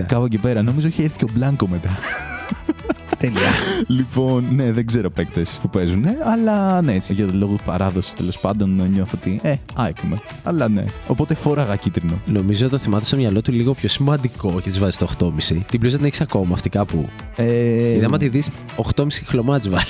1990. 0.00 0.02
Κάπου 0.06 0.24
εκεί 0.24 0.38
πέρα. 0.38 0.62
Νομίζω 0.62 0.86
έχει 0.86 1.02
έρθει 1.02 1.16
και 1.16 1.24
ο 1.24 1.28
Μπλάνκο 1.34 1.66
μετά. 1.68 1.90
Τέλεια. 3.22 3.40
λοιπόν, 3.86 4.44
ναι, 4.54 4.72
δεν 4.72 4.86
ξέρω 4.86 5.10
παίκτες 5.10 5.58
που 5.62 5.68
παίζουν. 5.68 6.00
Ναι, 6.00 6.16
αλλά 6.32 6.82
ναι, 6.82 6.92
έτσι 6.94 7.12
για 7.12 7.26
τον 7.26 7.36
λόγο 7.36 7.56
παράδοσης 7.64 8.12
τέλος 8.12 8.38
πάντων 8.38 8.88
νιώθω 8.92 9.18
ότι. 9.20 9.38
Ε, 9.42 9.54
ΑΕΚ 9.74 9.96
είμαι. 10.04 10.18
Αλλά 10.44 10.68
ναι. 10.68 10.84
Οπότε 11.06 11.34
φόραγα 11.34 11.76
κίτρινο. 11.76 12.20
Νομίζω 12.26 12.68
το 12.68 12.78
θυμάται 12.78 13.04
στο 13.04 13.16
μυαλό 13.16 13.42
του 13.42 13.52
λίγο 13.52 13.74
πιο 13.74 13.88
σημαντικό 13.88 14.60
και 14.62 14.70
τη 14.70 14.78
βάζεις 14.78 14.96
το 14.96 15.08
8,5. 15.18 15.30
Την 15.70 15.80
μπλούζα 15.80 15.96
την 15.96 16.06
έχεις 16.06 16.20
ακόμα 16.20 16.54
αυτή 16.54 16.68
κάπου; 16.68 17.08
Ε, 17.36 17.94
Είδα 17.94 18.06
άμα 18.06 18.18
τη 18.18 18.28
δεις 18.28 18.48
8,5 18.96 19.06
χλωμά 19.26 19.58
της 19.58 19.68
βάλει. 19.68 19.84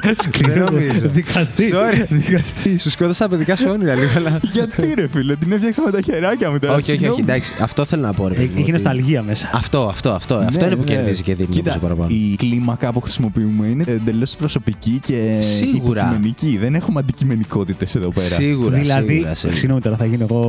Δεν 0.00 0.58
νομίζω. 0.64 1.08
Δικαστή. 1.08 1.70
Sorry. 1.74 2.04
Δικαστή. 2.08 2.78
Σου 2.78 2.90
σκότωσα 2.90 3.24
τα 3.24 3.30
παιδικά 3.30 3.56
σου 3.56 3.66
όνειρα 3.68 3.94
λίγο, 3.94 4.10
αλλά. 4.16 4.40
Γιατί 4.52 4.94
ρε 4.98 5.06
φίλε, 5.08 5.36
την 5.36 5.52
έφτιαξα 5.52 5.82
με 5.84 5.90
τα 5.90 6.00
χεράκια 6.00 6.50
μου 6.50 6.58
τώρα. 6.58 6.74
όχι, 6.74 6.80
όχι, 6.82 6.90
όχι. 6.90 6.98
συγγνώμη. 7.00 7.20
Εντάξει, 7.22 7.52
αυτό 7.60 7.84
θέλω 7.84 8.02
να 8.02 8.12
πω. 8.12 8.28
Ρε, 8.28 8.34
παιδί 8.34 8.44
μου, 8.46 8.52
Έχει 8.52 8.60
ότι- 8.62 8.70
νοσταλγία 8.72 9.22
μέσα. 9.22 9.50
Αυτό, 9.52 9.86
αυτό, 9.88 10.10
αυτό. 10.10 10.34
αυτό 10.34 10.58
Ναι, 10.60 10.66
είναι 10.66 10.76
που 10.76 10.82
ναι. 10.88 10.94
κερδίζει 10.94 11.22
και 11.22 11.34
δίνει 11.46 11.56
Κοίτα, 11.62 11.76
νομίζω 11.76 11.94
παραπάνω. 11.94 12.14
η 12.14 12.36
κλίμακα 12.36 12.92
που 12.92 13.00
χρησιμοποιούμε 13.00 13.66
είναι 13.66 13.84
εντελώς 13.86 14.36
προσωπική 14.36 14.98
και 15.02 15.38
Σίγουρα. 15.40 16.00
υποκειμενική. 16.02 16.58
Δεν 16.58 16.74
έχουμε 16.74 17.00
αντικειμενικότητες 17.00 17.94
εδώ 17.94 18.10
πέρα. 18.10 18.26
Σίγουρα, 18.26 18.78
δηλαδή, 18.78 19.08
σίγουρα. 19.08 19.34
σίγουρα. 19.34 19.56
συγγνώμη 19.56 19.80
τώρα, 19.80 19.96
θα 19.96 20.04
γίνω 20.06 20.26
εγώ. 20.30 20.40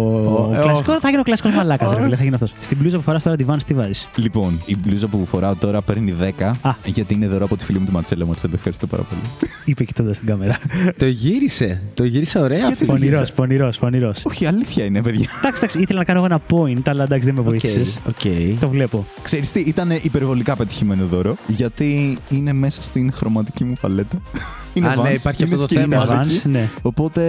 Ω, 0.52 0.54
ε, 0.54 0.62
κλασικό, 0.62 0.92
όχι. 0.92 1.02
θα 1.02 1.10
γίνω 1.10 1.24
κλασικός 1.24 1.52
μαλάκας. 1.54 1.92
Θα 1.94 2.24
γίνει 2.24 2.34
αυτός. 2.34 2.54
Στην 2.62 2.78
μπλούζα 2.80 2.98
που 2.98 3.04
φοράς 3.04 3.24
τώρα 3.24 3.36
τη 3.36 3.46
Vans, 3.48 3.58
τι 3.68 3.74
βάζεις; 3.74 4.08
Λοιπόν, 4.16 4.60
η 4.66 4.76
μπλούζα 4.78 5.08
που 5.08 5.26
φοράω 5.26 5.56
τώρα 5.56 5.82
παίρνει 5.82 6.12
10 6.12 6.56
Α. 6.62 6.72
γιατί 6.86 7.14
είναι 7.14 7.28
δώρο 7.28 7.46
από 7.46 7.56
τη 7.58 7.64
φίλη 7.64 7.80
μου 7.80 7.86
τη 7.86 7.92
Ματσέλα. 7.92 8.26
Ματσέλα, 8.26 8.54
ευχαριστώ 8.56 8.88
πάρα 8.88 9.04
πολύ. 9.04 9.22
Είπε 9.66 9.84
κοιτώντας 9.84 10.18
την 10.18 10.28
κάμερα. 10.28 10.58
Το 10.98 11.06
γύρισε. 11.08 11.82
Το 11.94 12.04
γύρισε 12.04 12.40
ωραία. 12.40 12.58
Γιατί 12.58 12.74
αυτό. 12.74 12.86
δεν 12.86 12.96
Πονηρός, 12.96 13.18
γύρισα. 13.18 13.34
πονηρός, 13.34 13.78
πονηρός. 13.78 14.20
Όχι, 14.24 14.46
αλήθεια 14.46 14.86
είναι, 14.86 15.02
παιδιά. 15.02 15.30
Εντάξει, 15.40 15.58
εντάξει, 15.64 15.80
ήθελα 15.82 16.00
να 16.00 16.06
κάνω 16.06 16.20
εγώ 16.20 16.28
ένα 16.28 16.42
point, 16.52 16.82
αλλά 16.90 17.04
εντάξει, 17.04 17.26
δεν 17.26 17.34
με 17.36 17.40
Οκ, 17.42 17.48
βοήθησε. 17.48 18.00
οκ. 18.08 18.60
Το 18.60 18.70
βλέπω. 18.70 19.06
Ξέρεις 19.22 19.52
τι, 19.52 19.60
ήταν 19.60 19.92
υπερβολικά 20.02 20.56
πετυχημένο 20.56 20.87
δώρο 20.96 21.36
γιατί 21.48 22.18
είναι 22.30 22.54
μέσα 22.54 22.82
στην 22.84 23.12
χρωματική 23.12 23.64
μου 23.64 23.74
παλέτα. 23.82 24.22
Είναι 24.74 24.88
Α, 24.88 24.96
ναι, 24.96 25.02
Vans, 25.02 25.16
υπάρχει 25.20 25.44
είναι 25.44 25.54
αυτό 25.54 25.66
το 25.66 25.74
σκηνή 25.74 25.90
θέμα. 25.90 26.04
Είναι 26.04 26.06
μαλακή. 26.12 26.42
Vans, 26.44 26.50
ναι. 26.50 26.70
Οπότε 26.82 27.22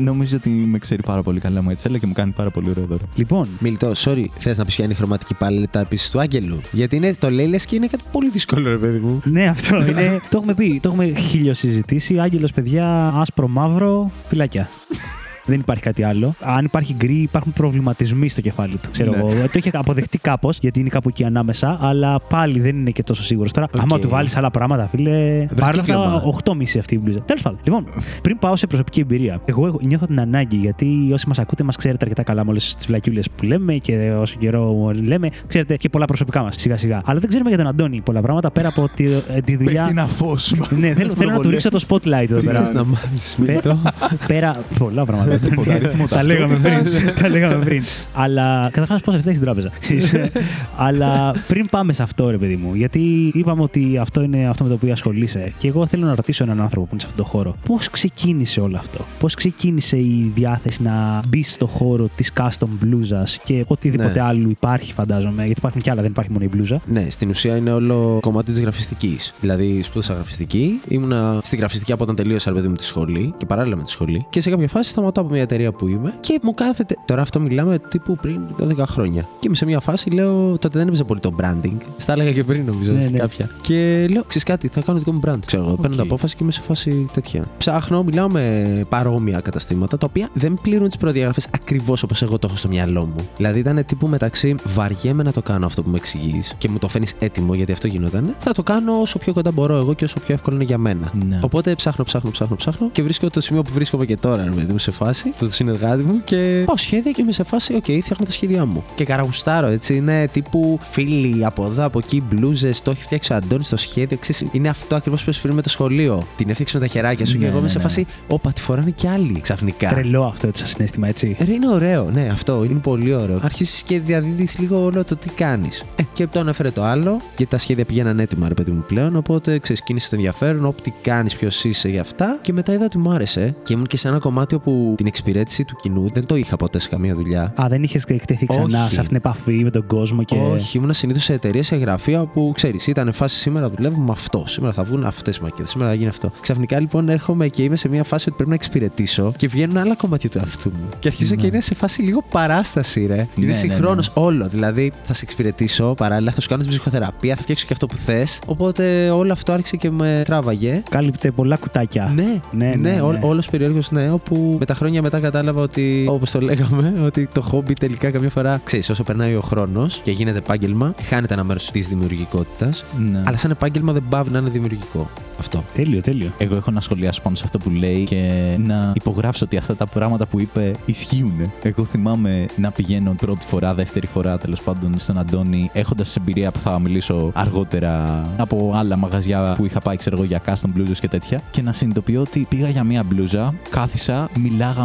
νομίζω 0.00 0.36
ότι 0.36 0.48
με 0.48 0.78
ξέρει 0.78 1.02
πάρα 1.02 1.22
πολύ 1.22 1.40
καλά 1.40 1.60
η 1.60 1.62
Ματσέλα 1.62 1.98
και 1.98 2.06
μου 2.06 2.12
κάνει 2.12 2.32
πάρα 2.32 2.50
πολύ 2.50 2.70
ωραίο 2.70 2.84
δώρο. 2.84 3.02
Λοιπόν, 3.14 3.48
Μίλτο, 3.58 3.92
sorry, 3.96 4.24
θες 4.38 4.58
να 4.58 4.64
πεις 4.64 4.74
ποια 4.74 4.84
είναι 4.84 4.92
η 4.92 4.96
χρωματική 4.96 5.34
παλέτα 5.34 5.80
επίσης 5.80 6.10
του 6.10 6.20
Άγγελου; 6.20 6.60
Γιατί 6.72 6.96
είναι, 6.96 7.14
το 7.14 7.30
λέει 7.30 7.46
λες 7.46 7.64
και 7.66 7.76
είναι 7.76 7.86
κάτι 7.86 8.02
πολύ 8.12 8.30
δύσκολο, 8.30 8.70
ρε 8.70 8.78
παιδί 8.78 8.98
μου. 8.98 9.20
ναι, 9.24 9.46
αυτό 9.46 9.76
είναι. 9.76 10.20
το 10.30 10.36
έχουμε 10.38 10.54
πει, 10.54 10.80
το 10.82 10.88
έχουμε 10.88 11.12
χιλιοσυζητήσει. 11.20 12.18
Άγγελος, 12.18 12.52
παιδιά, 12.52 13.12
άσπρο, 13.16 13.48
μαύρο, 13.48 14.10
φιλαράκια. 14.28 14.68
Δεν 15.46 15.58
υπάρχει 15.60 15.82
κάτι 15.82 16.02
άλλο. 16.02 16.34
Αν 16.40 16.64
υπάρχει 16.64 16.94
γκρι, 16.94 17.14
υπάρχουν 17.14 17.52
προβληματισμοί 17.52 18.28
στο 18.28 18.40
κεφάλι 18.40 18.76
του. 18.82 18.88
Ξέρω 18.92 19.10
Ναι. 19.10 19.16
εγώ. 19.16 19.28
Το 19.28 19.50
έχει 19.54 19.70
αποδεχτεί 19.72 20.18
κάπως, 20.18 20.58
γιατί 20.58 20.80
είναι 20.80 20.88
κάπου 20.88 21.08
εκεί 21.08 21.24
ανάμεσα, 21.24 21.78
αλλά 21.80 22.20
πάλι 22.28 22.60
δεν 22.60 22.76
είναι 22.76 22.90
και 22.90 23.02
τόσο 23.02 23.22
σίγουρος. 23.22 23.52
Τώρα, 23.52 23.66
Οκ. 23.74 23.80
άμα 23.80 23.98
του 23.98 24.08
βάλεις 24.08 24.36
άλλα 24.36 24.50
πράγματα, 24.50 24.86
φίλε. 24.86 25.46
Παρ' 25.60 25.72
όλα 25.74 25.82
κύκλωμα. 25.82 26.04
αυτά, 26.04 26.26
8,5 26.26 26.78
αυτή 26.78 26.94
η 26.94 27.00
μπλούζα. 27.02 27.20
Τέλος 27.20 27.42
πάντων, 27.42 27.58
λοιπόν, 27.64 27.84
πριν 28.22 28.38
πάω 28.38 28.56
σε 28.56 28.66
προσωπική 28.66 29.00
εμπειρία, 29.00 29.40
εγώ 29.44 29.66
έχω- 29.66 29.80
νιώθω 29.82 30.06
την 30.06 30.20
ανάγκη, 30.20 30.56
γιατί 30.56 31.10
όσοι 31.12 31.28
μας 31.28 31.38
ακούτε, 31.38 31.64
μας 31.64 31.76
ξέρετε 31.76 32.04
αρκετά 32.04 32.22
καλά 32.22 32.44
με 32.44 32.50
όλες 32.50 32.74
τις 32.74 32.86
βλακιούλες 32.86 33.30
που 33.36 33.44
λέμε 33.44 33.74
και 33.74 34.12
όσο 34.20 34.36
καιρό 34.38 34.90
λέμε, 35.02 35.28
ξέρετε 35.46 35.76
και 35.76 35.88
πολλά 35.88 36.04
προσωπικά 36.04 36.42
μας 36.42 36.54
σιγά 36.58 36.76
σιγά. 36.76 37.00
Αλλά 37.04 37.20
δεν 37.20 37.28
ξέρουμε 37.28 37.48
για 37.50 37.58
τον 37.58 37.66
Αντώνη 37.66 38.00
πολλά 38.00 38.20
πράγματα 38.20 38.50
πέρα 38.50 38.68
από 38.68 38.88
τη, 38.96 39.04
ε, 39.04 39.40
τη 39.44 39.56
δουλειά. 39.56 39.72
Πέφτει 39.72 39.90
ένα 39.98 40.06
φως. 40.06 40.54
Ναι, 40.78 40.92
θέλω, 40.92 41.08
θέλω 41.16 41.30
να 41.30 41.40
του 41.40 41.50
ρίξω 41.50 41.68
το 41.70 41.84
spotlight 41.88 42.30
εδώ 42.30 42.42
πέρα. 42.42 42.64
Θε 42.64 42.72
να 42.72 42.84
μάθεις, 42.84 43.36
Πέ- 43.38 43.48
Μίλτο. 43.48 43.78
Πέρα. 44.26 44.56
Πολλά 44.78 45.04
πράγματα. 45.04 45.33
Τίποτα, 45.38 45.74
αριθμό 45.74 46.06
Τα 46.06 46.24
λέγαμε 46.24 46.56
πριν. 46.62 46.82
Τα 47.20 47.28
λέγαμε 47.28 47.64
πριν. 47.64 47.82
Αλλά 48.14 48.68
καταρχάς 48.72 49.00
πόσα 49.00 49.16
λεφτά 49.16 49.30
έχει 49.30 49.38
στην 49.38 49.52
τράπεζα. 49.52 49.70
Αλλά 50.86 51.34
πριν 51.48 51.66
πάμε 51.70 51.92
σε 51.92 52.02
αυτό, 52.02 52.30
ρε 52.30 52.38
παιδί 52.38 52.56
μου, 52.56 52.74
γιατί 52.74 53.30
είπαμε 53.34 53.62
ότι 53.62 53.98
αυτό 54.00 54.22
είναι 54.22 54.48
αυτό 54.48 54.62
με 54.62 54.68
το 54.68 54.74
οποίο 54.74 54.92
ασχολείσαι. 54.92 55.52
Και 55.58 55.68
εγώ 55.68 55.86
θέλω 55.86 56.06
να 56.06 56.14
ρωτήσω 56.14 56.44
έναν 56.44 56.60
άνθρωπο 56.60 56.86
που 56.86 56.92
είναι 56.92 57.00
σε 57.00 57.06
αυτόν 57.10 57.24
τον 57.24 57.32
χώρο. 57.32 57.56
Πώς 57.66 57.90
ξεκίνησε 57.90 58.60
όλο 58.60 58.76
αυτό, 58.76 59.04
Πώς 59.18 59.34
ξεκίνησε 59.34 59.96
η 59.96 60.32
διάθεση 60.34 60.82
να 60.82 61.22
μπει 61.28 61.42
στο 61.42 61.66
χώρο 61.66 62.08
της 62.16 62.32
custom 62.40 62.66
μπλούζας 62.80 63.38
και 63.44 63.64
οτιδήποτε 63.66 64.20
Ναι. 64.20 64.26
άλλο 64.26 64.48
υπάρχει, 64.48 64.92
φαντάζομαι. 64.92 65.44
Γιατί 65.44 65.58
υπάρχουν 65.58 65.80
και 65.80 65.90
άλλα, 65.90 66.02
δεν 66.02 66.10
υπάρχει 66.10 66.32
μόνο 66.32 66.44
η 66.44 66.48
μπλούζα. 66.52 66.80
Ναι, 66.86 67.06
στην 67.08 67.28
ουσία 67.30 67.56
είναι 67.56 67.72
όλο 67.72 68.18
κομμάτι 68.22 68.50
της 68.50 68.60
γραφιστικής. 68.60 69.34
Δηλαδή, 69.40 69.82
σπούδασα 69.82 70.14
γραφιστική, 70.14 70.80
ήμουνα 70.88 71.40
στη 71.42 71.56
γραφιστική 71.56 71.92
από 71.92 72.02
όταν 72.02 72.16
τελείωσα, 72.16 72.50
ρε 72.50 72.56
παιδί 72.56 72.68
μου, 72.68 72.74
τη 72.74 72.84
σχολή 72.84 73.34
και 73.38 73.46
παράλληλα 73.46 73.76
με 73.76 73.82
τη 73.82 73.90
σχολή. 73.90 74.26
Και 74.30 74.40
σε 74.40 74.50
κάποια 74.50 74.68
φάση 74.68 74.90
σταματάω 74.90 75.23
από 75.24 75.32
μια 75.32 75.42
εταιρεία 75.42 75.72
που 75.72 75.86
είμαι 75.88 76.14
και 76.20 76.38
μου 76.42 76.54
κάθεται. 76.54 76.96
Τώρα 77.04 77.22
αυτό 77.22 77.40
μιλάμε 77.40 77.78
τύπου 77.88 78.16
πριν 78.16 78.40
12 78.60 78.76
χρόνια. 78.86 79.22
Και 79.22 79.46
είμαι 79.46 79.56
σε 79.56 79.64
μια 79.64 79.80
φάση, 79.80 80.10
λέω, 80.10 80.58
τότε 80.58 80.78
δεν 80.78 80.86
έπαιζε 80.86 81.04
πολύ 81.04 81.20
το 81.20 81.34
branding. 81.40 81.76
Στα 81.96 82.12
έλεγα 82.12 82.32
και 82.32 82.44
πριν, 82.44 82.64
νομίζω, 82.66 82.92
Ναι, 82.92 83.02
σε 83.02 83.10
ναι. 83.10 83.18
κάποια. 83.18 83.50
Και 83.62 84.06
λέω, 84.10 84.22
ξέρεις 84.22 84.42
κάτι, 84.42 84.68
θα 84.68 84.80
κάνω 84.80 84.98
δικό 84.98 85.12
μου 85.12 85.20
brand. 85.26 85.38
Ξέρω 85.46 85.64
εγώ, 85.64 85.74
παίρνω 85.74 85.96
την 85.96 86.04
απόφαση 86.04 86.36
και 86.36 86.42
είμαι 86.42 86.52
σε 86.52 86.60
φάση 86.60 87.06
τέτοια. 87.12 87.44
Ψάχνω, 87.58 88.02
μιλάω 88.02 88.28
με 88.28 88.84
παρόμοια 88.88 89.40
καταστήματα 89.40 89.98
τα 89.98 90.06
οποία 90.10 90.28
δεν 90.32 90.58
πλήρουν 90.62 90.88
τις 90.88 90.96
προδιαγραφές 90.96 91.48
ακριβώς 91.50 92.02
όπως 92.02 92.22
εγώ 92.22 92.38
το 92.38 92.46
έχω 92.46 92.56
στο 92.56 92.68
μυαλό 92.68 93.04
μου. 93.04 93.28
Δηλαδή 93.36 93.58
ήταν 93.58 93.84
τύπου 93.86 94.06
μεταξύ 94.08 94.54
βαριέμαι 94.64 95.22
να 95.22 95.32
το 95.32 95.42
κάνω 95.42 95.66
αυτό 95.66 95.82
που 95.82 95.88
μου 95.88 95.96
εξηγείς 95.96 96.54
και 96.58 96.68
μου 96.68 96.78
το 96.78 96.88
φαίνεις 96.88 97.14
έτοιμο 97.18 97.54
γιατί 97.54 97.72
αυτό 97.72 97.86
γινόταν. 97.86 98.34
Θα 98.38 98.52
το 98.52 98.62
κάνω 98.62 99.00
όσο 99.00 99.18
πιο 99.18 99.32
κοντά 99.32 99.50
μπορώ 99.50 99.76
εγώ 99.76 99.94
και 99.94 100.04
όσο 100.04 100.20
πιο 100.20 100.34
εύκολο 100.34 100.56
είναι 100.56 100.64
για 100.64 100.78
μένα. 100.78 101.12
Ναι. 101.28 101.38
Οπότε 101.42 101.74
ψάχνω, 101.74 102.04
ψάχνω, 102.04 102.30
ψάχνω, 102.30 102.56
ψάχνω 102.56 102.88
και 102.92 103.02
βρίσκω 103.02 103.28
το 103.30 103.40
σημείο 103.40 103.62
που 103.62 103.70
βρίσκομαι 103.72 104.04
και 104.04 104.16
τώρα, 104.16 104.44
ρε 104.44 104.50
παιδί 104.50 104.72
μου, 104.72 104.78
σε 104.78 104.90
φάση, 104.90 105.13
το 105.38 105.50
συνεργάτη 105.50 106.02
μου 106.02 106.20
και 106.24 106.62
πάω 106.66 106.76
σχέδια 106.76 107.10
και 107.10 107.22
είμαι 107.22 107.32
σε 107.32 107.44
φάση, 107.44 107.74
οκ, 107.74 107.84
φτιάχνω 107.84 108.24
τα 108.24 108.30
σχέδιά 108.30 108.66
μου. 108.66 108.84
Και 108.94 109.04
καραγουστάρω, 109.04 109.66
έτσι. 109.66 109.96
Είναι 109.96 110.26
τύπου 110.32 110.78
φίλοι 110.90 111.44
από 111.44 111.64
εδώ, 111.64 111.84
από 111.84 111.98
εκεί, 111.98 112.22
μπλούζες, 112.28 112.82
το 112.82 112.90
έχει 112.90 113.02
φτιάξει 113.02 113.32
ο 113.32 113.36
Αντώνης 113.36 113.66
στο 113.66 113.76
σχέδιο. 113.76 114.18
Ξέρεις, 114.18 114.44
είναι 114.52 114.68
αυτό 114.68 114.96
ακριβώς 114.96 115.24
που 115.24 115.32
πριν 115.42 115.54
με 115.54 115.62
το 115.62 115.68
σχολείο. 115.68 116.26
Την 116.36 116.50
έφτιαξε 116.50 116.78
με 116.78 116.86
τα 116.86 116.90
χεράκια 116.92 117.26
σου 117.26 117.32
Ναι, 117.32 117.38
και 117.38 117.44
εγώ 117.44 117.54
είμαι 117.54 117.62
ναι, 117.62 117.68
σε 117.68 117.78
ναι. 117.78 117.82
φάση, 117.82 118.06
Όπα, 118.28 118.52
τη 118.52 118.60
φοράνε 118.60 118.90
κι 118.90 119.06
άλλοι 119.06 119.40
ξαφνικά. 119.40 119.88
Τρελό 119.88 120.24
αυτό 120.24 120.46
το 120.46 120.66
συναίσθημα, 120.66 121.08
έτσι. 121.08 121.36
Ρε, 121.40 121.52
είναι 121.52 121.68
ωραίο, 121.68 122.10
ναι, 122.12 122.28
αυτό 122.32 122.64
είναι 122.64 122.78
πολύ 122.78 123.14
ωραίο. 123.14 123.38
Αρχίζει 123.42 123.84
και 123.84 124.00
διαδίδεις 124.00 124.58
λίγο 124.58 124.84
όλο 124.84 125.04
το 125.04 125.16
τι 125.16 125.28
κάνεις. 125.28 125.84
Ε, 125.96 126.02
και 126.12 126.26
το 126.26 126.40
ανέφερε 126.40 126.70
το 126.70 126.82
άλλο, 126.82 127.20
γιατί 127.36 127.52
τα 127.52 127.58
σχέδια 127.58 127.84
πήγαιναν 127.84 128.18
έτοιμα, 128.18 128.48
ρε 128.48 128.54
παιδί 128.54 128.70
μου 128.70 128.84
πλέον. 128.86 129.16
Οπότε 129.16 129.58
ξέρεις, 129.58 129.82
κίνησε 129.82 130.08
το 130.08 130.14
ενδιαφέρον, 130.16 130.64
όπου 130.64 130.82
τι 130.82 130.92
κάνεις, 131.00 131.36
ποιος 131.36 131.64
είσαι 131.64 131.88
για 131.88 132.00
αυτά. 132.00 132.38
Και 132.42 132.52
μετά 132.52 132.72
είδα 132.72 132.84
ότι 132.84 132.98
μου 132.98 133.10
άρεσε 133.10 133.56
και 133.62 133.72
ήμουν 133.72 133.86
και 133.86 133.96
σε 133.96 134.08
ένα 134.08 134.18
κομμάτι 134.18 134.54
όπου 134.54 134.94
την 135.04 135.12
εξυπηρέτηση 135.12 135.64
του 135.64 135.76
κοινού 135.82 136.10
δεν 136.12 136.26
το 136.26 136.36
είχα 136.36 136.56
ποτέ 136.56 136.78
σε 136.78 136.88
καμία 136.88 137.14
δουλειά. 137.14 137.52
Α, 137.62 137.66
δεν 137.68 137.82
είχες 137.82 138.04
εκτεθεί 138.04 138.46
ξανά 138.46 138.64
Όχι. 138.64 138.92
σε 138.92 139.00
αυτήν 139.00 139.06
την 139.06 139.16
επαφή 139.16 139.52
με 139.64 139.70
τον 139.70 139.86
κόσμο 139.86 140.22
και. 140.22 140.36
Όχι, 140.36 140.78
ήμουν 140.78 140.92
συνήθως 140.92 141.22
σε 141.22 141.32
εταιρείες, 141.32 141.66
σε 141.66 141.76
γραφεία 141.76 142.24
που 142.24 142.52
ξέρεις, 142.54 142.86
ήταν 142.86 143.12
φάση 143.12 143.36
σήμερα 143.36 143.70
δουλεύουμε 143.70 144.04
με 144.04 144.12
αυτό. 144.12 144.44
Σήμερα 144.46 144.72
θα 144.72 144.82
βγουν 144.84 145.04
αυτές 145.04 145.36
οι 145.36 145.42
μακέτες. 145.42 145.70
Σήμερα 145.70 145.90
θα 145.90 145.96
γίνει 145.96 146.08
αυτό. 146.08 146.32
Ξαφνικά 146.40 146.80
λοιπόν 146.80 147.08
έρχομαι 147.08 147.48
και 147.48 147.62
είμαι 147.62 147.76
σε 147.76 147.88
μια 147.88 148.04
φάση 148.04 148.24
ότι 148.26 148.34
πρέπει 148.36 148.48
να 148.50 148.54
εξυπηρετήσω 148.54 149.32
και 149.36 149.48
βγαίνουν 149.48 149.76
άλλα 149.76 149.94
κομμάτια 149.94 150.30
του 150.30 150.38
εαυτού 150.38 150.70
μου. 150.70 150.88
Και 150.98 151.08
αρχίζω 151.08 151.34
και 151.34 151.46
είναι 151.46 151.60
σε 151.60 151.74
φάση 151.74 152.02
λίγο 152.02 152.24
παράσταση, 152.30 153.06
ρε. 153.06 153.14
Ναι, 153.14 153.26
είναι 153.34 153.46
ναι, 153.46 153.52
συγχρόνως 153.52 154.06
ναι. 154.06 154.22
όλο. 154.22 154.48
Δηλαδή 154.48 154.92
θα 155.04 155.14
σε 155.14 155.20
εξυπηρετήσω, 155.24 155.94
παράλληλα 155.94 156.32
θα 156.32 156.40
σου 156.40 156.48
κάνω 156.48 156.62
την 156.62 156.70
ψυχοθεραπεία, 156.70 157.36
θα 157.36 157.42
φτιάξω 157.42 157.66
και 157.66 157.72
αυτό 157.72 157.86
που 157.86 157.96
θες. 157.96 158.40
Οπότε 158.46 159.10
όλο 159.10 159.32
αυτό 159.32 159.52
άρχισε 159.52 159.76
και 159.76 159.90
με 159.90 160.22
τράβαγε. 160.24 160.82
Κάλυπτε 160.90 161.30
πολλά 161.30 161.56
κουτάκια. 161.56 162.12
Ναι, 162.14 162.40
ναι, 162.50 162.72
ναι, 162.76 162.90
ναι. 162.90 163.00
όλος 163.20 163.50
περίεργο 163.50 163.80
ναι, 163.90 164.10
όπου 164.10 164.56
με 164.58 164.64
τα 164.64 164.74
χρόνια 164.74 164.93
μετά 165.02 165.20
κατάλαβα 165.20 165.62
ότι, 165.62 166.06
όπως 166.08 166.30
το 166.30 166.40
λέγαμε, 166.40 166.94
ότι 167.00 167.28
το 167.34 167.40
χόμπι 167.40 167.72
τελικά 167.72 168.10
καμιά 168.10 168.30
φορά, 168.30 168.60
ξέρεις, 168.64 168.90
όσο 168.90 169.02
περνάει 169.02 169.34
ο 169.34 169.40
χρόνος 169.40 170.00
και 170.04 170.10
γίνεται 170.10 170.38
επάγγελμα, 170.38 170.94
χάνεται 171.02 171.34
ένα 171.34 171.44
μέρος 171.44 171.70
της 171.70 171.88
δημιουργικότητας. 171.88 172.84
Ναι. 173.10 173.22
Αλλά 173.26 173.36
σαν 173.36 173.50
επάγγελμα 173.50 173.92
δεν 173.92 174.02
πάβει 174.08 174.30
να 174.30 174.38
είναι 174.38 174.50
δημιουργικό. 174.50 175.08
Αυτό. 175.38 175.64
Τέλειο, 175.74 176.00
τέλειο. 176.00 176.32
Εγώ 176.38 176.56
έχω 176.56 176.70
να 176.70 176.80
σχολιάσω 176.80 177.20
πάνω 177.22 177.36
σε 177.36 177.42
αυτό 177.44 177.58
που 177.58 177.70
λέει 177.70 178.04
και 178.04 178.54
να 178.58 178.92
υπογράψω 178.94 179.44
ότι 179.44 179.56
αυτά 179.56 179.76
τα 179.76 179.86
πράγματα 179.86 180.26
που 180.26 180.40
είπε 180.40 180.72
ισχύουν. 180.84 181.52
Εγώ 181.62 181.84
θυμάμαι 181.84 182.46
να 182.56 182.70
πηγαίνω 182.70 183.14
πρώτη 183.20 183.46
φορά, 183.46 183.74
δεύτερη 183.74 184.06
φορά 184.06 184.38
τέλος 184.38 184.60
πάντων 184.60 184.98
στον 184.98 185.18
Αντώνη, 185.18 185.70
έχοντας 185.72 186.16
εμπειρία 186.16 186.50
που 186.50 186.58
θα 186.58 186.78
μιλήσω 186.78 187.30
αργότερα 187.34 188.22
από 188.36 188.72
άλλα 188.74 188.96
μαγαζιά 188.96 189.54
που 189.56 189.64
είχα 189.64 189.80
πάει, 189.80 189.96
ξέρω 189.96 190.16
εγώ, 190.16 190.24
για 190.24 190.40
custom 190.46 190.78
blues 190.78 190.98
και 191.00 191.08
τέτοια. 191.08 191.42
Και 191.50 191.62
να 191.62 191.72
συνειδητοποιώ 191.72 192.20
ότι 192.20 192.46
πήγα 192.48 192.68
για 192.68 192.84
μία 192.84 193.02
μπλούζα, 193.02 193.54
κάθισα, 193.70 194.28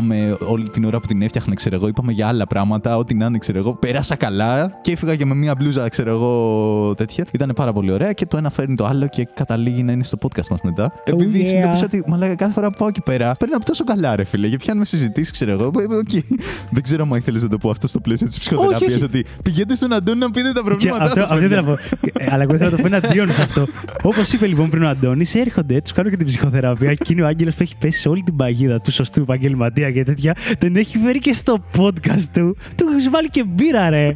μιλάγαμε 0.02 0.38
όλη 0.48 0.70
την 0.70 0.86
ώρα 0.86 1.00
που 1.00 1.08
την 1.08 1.22
έφτιαχνε, 1.22 1.54
ξέρω 1.54 1.76
εγώ, 1.76 1.88
είπαμε 1.88 2.12
για 2.12 2.28
άλλα 2.28 2.48
πράγματα, 2.48 2.98
ό,τι 2.98 3.14
να 3.14 3.26
είναι, 3.26 3.38
ξέρω 3.38 3.58
εγώ. 3.58 3.74
Πέρασα 3.74 4.16
καλά 4.16 4.80
και 4.82 4.92
έφυγα 4.92 5.16
και 5.16 5.26
με 5.26 5.36
μία 5.36 5.56
μπλούζα, 5.56 5.90
ξέρω 5.90 6.10
εγώ, 6.10 6.94
τέτοια. 6.96 7.26
Ήταν 7.34 7.52
πάρα 7.56 7.74
πολύ 7.74 7.92
ωραία 7.92 8.14
και 8.14 8.26
το 8.26 8.38
ένα 8.38 8.50
φέρνει 8.50 8.76
το 8.76 8.86
άλλο 8.86 9.08
και 9.08 9.28
καταλήγει 9.34 9.84
να 9.84 9.92
είναι 9.92 10.04
στο 10.04 10.18
podcast 10.22 10.48
μας 10.50 10.60
μετά. 10.64 10.92
Επειδή 11.04 11.42
yeah. 11.42 11.46
συνειδητοποίησα 11.46 11.86
ότι 11.86 12.04
μαλάκα 12.08 12.36
κάθε 12.36 12.54
φορά 12.54 12.70
που 12.70 12.78
πάω 12.78 12.88
εκεί 12.88 13.02
πέρα 13.02 13.36
παίρνω 13.40 13.58
τόσο 13.66 13.84
καλά, 13.84 14.16
ρε 14.16 14.24
φίλε. 14.24 14.48
Γιατί 14.48 14.64
πιάνουμε 14.64 14.86
συζητήσεις, 14.86 15.32
ξέρω 15.32 15.52
εγώ. 15.52 15.72
Ε, 15.80 15.82
ε, 15.82 15.96
οκ. 15.96 16.24
Δεν 16.72 16.84
ξέρω 16.84 17.08
αν 17.12 17.18
ήθελες 17.18 17.44
να 17.44 17.50
το 17.50 17.58
πω 17.58 17.70
αυτό 17.70 17.88
στο 17.88 18.00
πλαίσιο 18.00 18.28
της 18.28 18.40
ψυχοθεραπεία. 18.40 18.96
όχι. 18.96 19.04
Ότι 19.04 19.26
πηγαίνετε 19.44 19.76
στον 19.76 19.94
Αντώνη 19.94 20.20
να 20.20 20.32
πείτε 20.32 20.52
τα 20.52 20.60
Και 20.60 20.66
προβλήματά 20.66 21.04
αυτό, 21.04 21.20
σας. 21.20 21.30
αυτό 21.32 21.46
ήθελα 21.46 21.62
να 21.62 21.68
πω. 21.68 21.78
Ε, 22.14 22.32
Αλλά 22.32 22.44
εγώ 22.44 22.56
ήθελα 22.56 22.70
να 22.70 22.76
το 22.76 22.82
πω 22.82 22.96
εναντίον 22.96 23.32
σε 23.32 23.42
αυτό. 23.42 23.66
Όπως 24.04 24.34
είπε 24.34 24.48
λοιπόν 24.48 24.70
πριν 24.70 24.84
ο 24.84 24.88
Αντώνης, 24.88 25.36
έρχονται, 25.36 25.82
τους 25.82 25.92
κάνω 25.92 26.10
και 26.10 26.18
την 26.18 26.26
ψυχοθεραπεία 26.26 26.94
και 26.94 27.14
είναι 27.14 27.22
ο 27.22 27.26
Άγγελος 27.28 27.56
που 27.56 27.64
έχει 27.64 27.78
πέσει 27.78 28.00
σε 28.00 28.10
όλη 28.10 28.24
την 28.24 28.36
παγίδα 28.36 28.82
του 28.82 28.92
σωστού 28.92 29.22
επαγγελματία 29.22 29.79
πελατεία 29.80 29.92
και 29.92 30.04
τέτοια. 30.04 30.36
Τον 30.58 30.76
έχει 30.76 30.98
φέρει 30.98 31.20
και 31.20 31.34
στο 31.34 31.58
podcast 31.78 32.24
του. 32.34 32.58
Του 32.76 32.88
έχεις 32.92 33.10
βάλει 33.10 33.30
και 33.30 33.44
μπύρα, 33.44 33.90
ρε. 33.90 34.08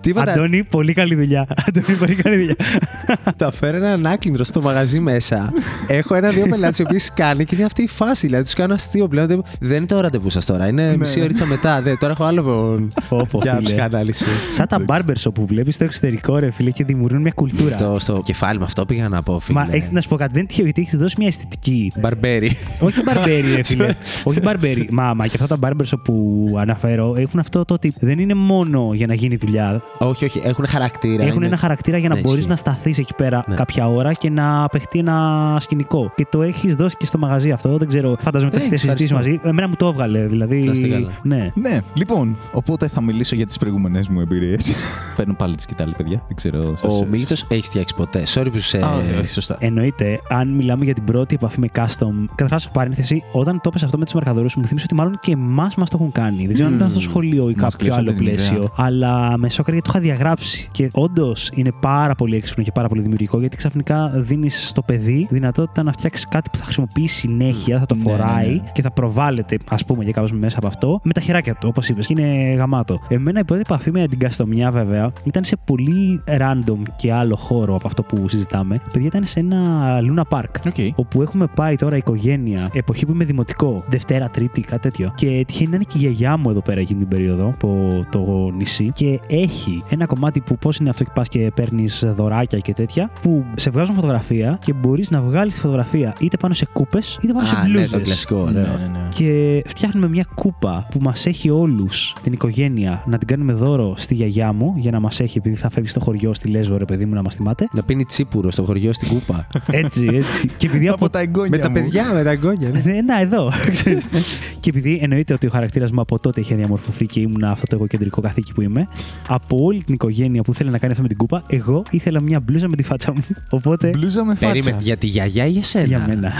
Τίποτα. 0.00 0.32
Αντώνη, 0.32 0.62
πολύ 0.64 0.92
καλή 0.92 1.14
δουλειά. 1.14 1.46
Αντώνη, 1.68 1.98
πολύ 1.98 2.14
καλή 2.14 2.36
δουλειά. 2.36 2.54
Τα 3.36 3.50
φέρω 3.52 3.76
ένα 3.76 3.92
ανάκλητο 3.92 4.44
στο 4.44 4.60
μαγαζί 4.62 5.00
μέσα. 5.00 5.52
Έχω 5.86 6.14
ένα-δύο 6.14 6.46
πελάτες 6.48 6.78
οι 6.78 6.82
οποίοι 6.82 6.98
σκάνε 6.98 7.44
και 7.44 7.54
είναι 7.54 7.64
αυτή 7.64 7.82
η 7.82 7.86
φάση. 7.86 8.26
Δηλαδή 8.26 8.44
τους 8.44 8.54
κάνω 8.54 8.74
αστείο 8.74 9.08
πλέον. 9.08 9.26
Δεν- 9.26 9.42
Δεν 9.60 9.76
είναι 9.76 9.86
το 9.86 10.00
ραντεβού 10.00 10.30
σας 10.30 10.44
τώρα. 10.44 10.68
Είναι 10.68 10.96
μισή 10.96 11.20
ωρίτσα 11.20 11.46
μετά. 11.46 11.80
Δεν, 11.82 11.98
τώρα 11.98 12.12
έχω 12.12 12.24
άλλο 12.24 12.42
Πω, 13.08 13.26
πω, 13.30 13.38
για 13.42 13.52
φίλε. 13.52 13.62
ψυχανάλυση. 13.64 14.24
Σαν 14.52 14.66
τα 14.68 14.84
barbershop 14.86 15.34
που 15.34 15.46
βλέπεις 15.46 15.74
στο 15.74 15.84
εξωτερικό, 15.84 16.38
ρε 16.38 16.50
φίλε, 16.50 16.70
και 16.70 16.84
δημιουργούν 16.84 17.20
μια 17.20 17.32
κουλτούρα. 17.34 17.76
Το, 17.76 17.96
στο 17.98 18.22
κεφάλι 18.24 18.58
με 18.58 18.64
αυτό 18.64 18.84
πήγα 18.84 19.08
να 19.08 19.22
πω, 19.22 19.38
φίλε. 19.38 19.58
Μα 19.58 19.68
έχεις 19.70 19.90
να 19.90 20.00
σου 20.00 20.08
πω 20.08 20.16
κάτι, 20.16 20.30
δεν 20.30 20.38
είναι 20.40 20.48
τυχαίο 20.48 20.64
γιατί 20.64 20.80
έχεις 20.80 20.96
δώσει 20.96 21.14
μια 21.18 21.26
αισθητική. 21.26 21.92
Μπαρμπέρι. 22.00 22.50
Όχι 22.80 23.02
μπαρμπέρι, 23.02 23.54
ρε 23.54 23.62
φίλε. 23.62 23.94
Όχι 24.24 24.40
μπαρμπέρι. 24.40 24.71
Μα, 24.92 25.14
μα 25.14 25.26
και 25.26 25.36
αυτά 25.42 25.58
τα 25.58 25.68
barbershop 25.68 25.98
που 26.04 26.46
αναφέρω 26.58 27.14
έχουν 27.16 27.40
αυτό 27.40 27.64
το 27.64 27.74
ότι 27.74 27.92
δεν 28.00 28.18
είναι 28.18 28.34
μόνο 28.34 28.90
για 28.94 29.06
να 29.06 29.14
γίνει 29.14 29.36
δουλειά. 29.36 29.80
όχι, 29.98 30.24
όχι. 30.24 30.40
Έχουν 30.44 30.66
χαρακτήρα. 30.66 31.22
Έχουν 31.22 31.36
είναι- 31.36 31.46
ένα 31.46 31.56
χαρακτήρα 31.56 31.98
για 31.98 32.08
να 32.08 32.14
Ναι, 32.14 32.20
μπορείς 32.20 32.38
ισχύει. 32.38 32.50
να 32.50 32.56
σταθείς 32.56 32.98
εκεί 32.98 33.14
πέρα 33.14 33.44
Ναι. 33.46 33.54
κάποια 33.54 33.88
ώρα 33.88 34.12
και 34.12 34.30
να 34.30 34.66
παιχτεί 34.68 34.98
ένα 34.98 35.56
σκηνικό. 35.60 36.12
Και 36.16 36.26
το 36.30 36.42
έχεις 36.42 36.74
δώσει 36.74 36.96
και 36.96 37.06
στο 37.06 37.18
μαγαζί 37.18 37.50
αυτό. 37.50 37.76
Δεν 37.78 37.88
ξέρω, 37.88 38.16
φαντάζομαι 38.20 38.50
ότι 38.54 38.60
το 38.60 38.64
Thanks, 38.64 38.72
έχετε 38.72 38.76
συζητήσει 38.80 39.14
μαζί. 39.14 39.24
ευχαριστώ. 39.28 39.48
Εμένα 39.48 39.68
μου 39.68 39.74
το 39.76 39.86
έβγαλε, 39.86 40.26
δηλαδή. 40.26 40.60
Να 40.62 40.72
είστε 40.72 40.88
καλά. 40.88 41.10
Ναι. 41.22 41.50
Ναι, 41.54 41.80
λοιπόν, 41.94 42.36
οπότε 42.52 42.88
θα 42.88 43.00
μιλήσω 43.02 43.34
για 43.34 43.46
τις 43.46 43.58
προηγούμενες 43.58 44.08
μου 44.08 44.20
εμπειρίες. 44.20 44.72
Παίρνω 45.16 45.34
πάλι 45.34 45.54
τη 45.54 45.62
σκητάλη, 45.62 45.92
παιδιά. 45.96 46.22
Δεν 46.26 46.36
ξέρω. 46.36 46.76
σας- 46.76 47.00
Ο 47.00 47.06
Μίλητος 47.10 47.44
έχει 47.48 47.62
φτιάξει 47.62 47.94
ποτέ. 47.94 48.22
Sorry 48.34 48.46
που 48.52 48.58
σε. 48.58 48.78
Α, 48.78 48.88
όχι, 48.96 49.18
όχι, 49.18 49.28
σωστά. 49.28 49.56
Εννοείται, 49.60 50.20
αν 50.28 50.48
μιλάμε 50.48 50.84
για 50.84 50.94
την 50.94 51.04
πρώτη 51.04 51.34
επαφή 51.34 51.60
με 51.60 51.68
custom. 51.74 52.12
Καταρχάς, 52.34 52.70
παρένθεση, 52.70 53.22
όταν 53.32 53.54
το 53.54 53.62
έπεσε 53.68 53.84
αυτό 53.84 53.98
με 53.98 54.04
τους 54.04 54.14
μαρκαδόρους, 54.14 54.56
μου 54.62 54.68
θύμισε 54.68 54.86
ότι 54.90 54.94
μάλλον 55.00 55.18
και 55.20 55.32
εμάς 55.32 55.74
μας 55.74 55.90
το 55.90 55.96
έχουν 56.00 56.12
κάνει. 56.12 56.46
Δεν 56.46 56.54
ξέρω 56.54 56.68
αν 56.68 56.74
ήταν 56.74 56.90
στο 56.90 57.00
σχολείο 57.00 57.48
ή 57.48 57.54
Μας 57.56 57.72
κάποιο 57.72 57.76
κλέψατε 57.78 58.00
άλλο 58.10 58.18
την 58.18 58.26
ιδέα. 58.26 58.34
πλαίσιο. 58.34 58.68
Αλλά 58.76 59.36
με 59.38 59.48
σόκαρε 59.48 59.76
γιατί 59.76 59.92
το 59.92 59.98
είχα 59.98 60.06
διαγράψει. 60.14 60.68
Και 60.70 60.88
όντως 60.92 61.50
είναι 61.54 61.72
πάρα 61.80 62.14
πολύ 62.14 62.36
έξυπνο 62.36 62.64
και 62.64 62.72
πάρα 62.72 62.88
πολύ 62.88 63.00
δημιουργικό 63.00 63.38
γιατί 63.40 63.56
ξαφνικά 63.56 64.08
δίνεις 64.14 64.68
στο 64.68 64.82
παιδί 64.82 65.26
δυνατότητα 65.30 65.82
να 65.82 65.92
φτιάξει 65.92 66.26
κάτι 66.28 66.50
που 66.50 66.58
θα 66.58 66.64
χρησιμοποιεί 66.64 67.06
συνέχεια, 67.06 67.78
θα 67.78 67.86
το 67.86 67.94
Ναι, 67.94 68.02
ναι, 68.02 68.10
φοράει 68.10 68.50
ναι. 68.54 68.70
και 68.72 68.82
θα 68.82 68.90
προβάλλεται, 68.92 69.56
ας 69.70 69.84
πούμε, 69.84 70.04
και 70.04 70.12
κάπω 70.12 70.34
μέσα 70.34 70.58
από 70.58 70.66
αυτό 70.66 71.00
με 71.02 71.12
τα 71.12 71.20
χεράκια 71.20 71.54
του, 71.54 71.66
όπως 71.70 71.88
είπες. 71.88 72.06
Και 72.06 72.14
είναι 72.18 72.54
γαμάτο. 72.54 73.00
Εμένα 73.08 73.40
η 73.40 73.44
πρώτη 73.44 73.62
επαφή 73.64 73.90
με 73.90 74.06
την 74.08 74.18
καστομιά, 74.18 74.70
βέβαια, 74.70 75.12
ήταν 75.24 75.44
σε 75.44 75.56
πολύ 75.64 76.22
random 76.26 76.76
και 76.96 77.12
άλλο 77.12 77.36
χώρο 77.36 77.74
από 77.74 77.86
αυτό 77.86 78.02
που 78.02 78.28
συζητάμε. 78.28 78.80
Παιδιά 78.92 79.06
ήταν 79.06 79.24
σε 79.24 79.40
ένα 79.40 79.98
Luna 80.00 80.38
Park. 80.38 80.66
Οκ. 80.66 80.74
Όπου 80.94 81.22
έχουμε 81.22 81.46
πάει 81.54 81.76
τώρα 81.76 81.96
οικογένεια, 81.96 82.68
εποχή 82.72 83.06
που 83.06 83.12
είμαι 83.12 83.24
δημοτικό, 83.24 83.84
Δευτέρα, 83.88 84.28
Τρίτη, 84.28 84.51
κάτι 84.60 84.80
τέτοιο. 84.80 85.12
Και 85.16 85.44
τυχαίνει 85.46 85.68
να 85.70 85.74
είναι 85.74 85.84
και 85.88 85.96
η 85.96 86.00
γιαγιά 86.00 86.36
μου 86.36 86.50
εδώ 86.50 86.60
πέρα 86.62 86.80
εκείνη 86.80 86.98
την 86.98 87.08
περίοδο, 87.08 87.46
από 87.48 87.88
το 88.10 88.50
νησί. 88.56 88.90
Και 88.94 89.20
έχει 89.26 89.82
ένα 89.88 90.06
κομμάτι 90.06 90.40
που 90.40 90.56
πώς 90.58 90.76
είναι 90.76 90.88
αυτό 90.90 91.04
και 91.04 91.10
πας 91.14 91.28
και 91.28 91.50
παίρνεις 91.54 92.04
δωράκια 92.16 92.58
και 92.58 92.72
τέτοια, 92.72 93.10
που 93.22 93.44
σε 93.56 93.70
βγάζουν 93.70 93.94
φωτογραφία 93.94 94.58
και 94.64 94.72
μπορείς 94.72 95.10
να 95.10 95.20
βγάλεις 95.20 95.54
τη 95.54 95.60
φωτογραφία 95.60 96.14
είτε 96.20 96.36
πάνω 96.36 96.54
σε 96.54 96.66
κούπες 96.72 97.18
είτε 97.22 97.32
πάνω 97.32 97.46
σε 97.46 97.56
Α, 97.56 97.62
ναι, 97.62 97.68
μπλούζες. 97.68 97.90
το 97.90 98.00
κλασικό. 98.00 98.36
Ναι, 98.36 98.60
Ωραίο. 98.60 98.76
ναι, 98.78 98.86
ναι. 98.92 99.08
Και 99.14 99.62
φτιάχνουμε 99.66 100.08
μια 100.08 100.26
κούπα 100.34 100.86
που 100.90 100.98
μας 101.02 101.26
έχει 101.26 101.50
όλους 101.50 102.14
την 102.22 102.32
οικογένεια 102.32 103.02
να 103.06 103.18
την 103.18 103.28
κάνουμε 103.28 103.52
δώρο 103.52 103.94
στη 103.96 104.14
γιαγιά 104.14 104.52
μου 104.52 104.74
για 104.76 104.90
να 104.90 105.00
μας 105.00 105.20
έχει, 105.20 105.38
επειδή 105.38 105.56
θα 105.56 105.70
φεύγει 105.70 105.88
στο 105.88 106.00
χωριό 106.00 106.34
στη 106.34 106.48
Λέσβο, 106.48 106.76
ρε 106.76 106.84
παιδί 106.84 107.04
μου, 107.04 107.14
να 107.14 107.22
μας 107.22 107.34
θυμάται. 107.34 107.68
Να 107.72 107.82
πίνει 107.82 108.04
τσίπουρο 108.04 108.50
στο 108.50 108.62
χωριό 108.64 108.92
στην 108.92 109.08
κούπα. 109.08 109.46
Έτσι, 109.70 110.08
έτσι. 110.12 110.46
και 110.56 110.66
επειδή 110.66 110.86
από 110.88 110.94
Από 111.04 111.10
τα 111.12 111.20
εγγόνια 111.20 111.50
με 111.50 111.58
τα 111.58 111.68
μου. 111.68 111.74
παιδιά, 111.74 112.04
με 112.14 112.22
τα 112.22 112.30
εγγόνια. 112.30 112.68
ναι. 112.68 112.80
ναι, 112.84 113.00
να, 113.00 113.20
εδώ. 113.20 113.50
και 114.60 114.70
επειδή 114.70 114.98
εννοείται 115.02 115.34
ότι 115.34 115.46
ο 115.46 115.50
χαρακτήρας 115.50 115.90
μου 115.90 116.00
από 116.00 116.18
τότε 116.18 116.40
είχε 116.40 116.54
διαμορφωθεί 116.54 117.06
και 117.06 117.20
ήμουν 117.20 117.44
αυτό 117.44 117.66
το 117.66 117.76
εγωκεντρικό 117.76 118.20
καθίκι 118.20 118.52
που 118.52 118.60
είμαι, 118.60 118.88
από 119.28 119.64
όλη 119.64 119.82
την 119.82 119.94
οικογένεια 119.94 120.42
που 120.42 120.50
ήθελε 120.50 120.70
να 120.70 120.78
κάνει 120.78 120.92
αυτό 120.92 121.02
με 121.02 121.08
την 121.08 121.16
κούπα, 121.16 121.42
εγώ 121.46 121.82
ήθελα 121.90 122.22
μια 122.22 122.40
μπλούζα 122.40 122.68
με 122.68 122.76
τη 122.76 122.82
φάτσα 122.82 123.12
μου. 123.12 123.22
Οπότε. 123.50 123.88
Μπλούζα 123.88 124.24
με 124.24 124.34
φάτσα. 124.34 124.46
Περίμενε, 124.46 124.76
για 124.80 124.96
τη 124.96 125.06
γιαγιά 125.06 125.46
ή 125.46 125.50
για 125.50 125.62
σένα; 125.62 125.86
Για 125.86 126.04
μένα. 126.08 126.32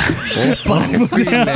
Ωπα, 0.65 0.87
ρε 0.91 1.07
φίλε. 1.07 1.53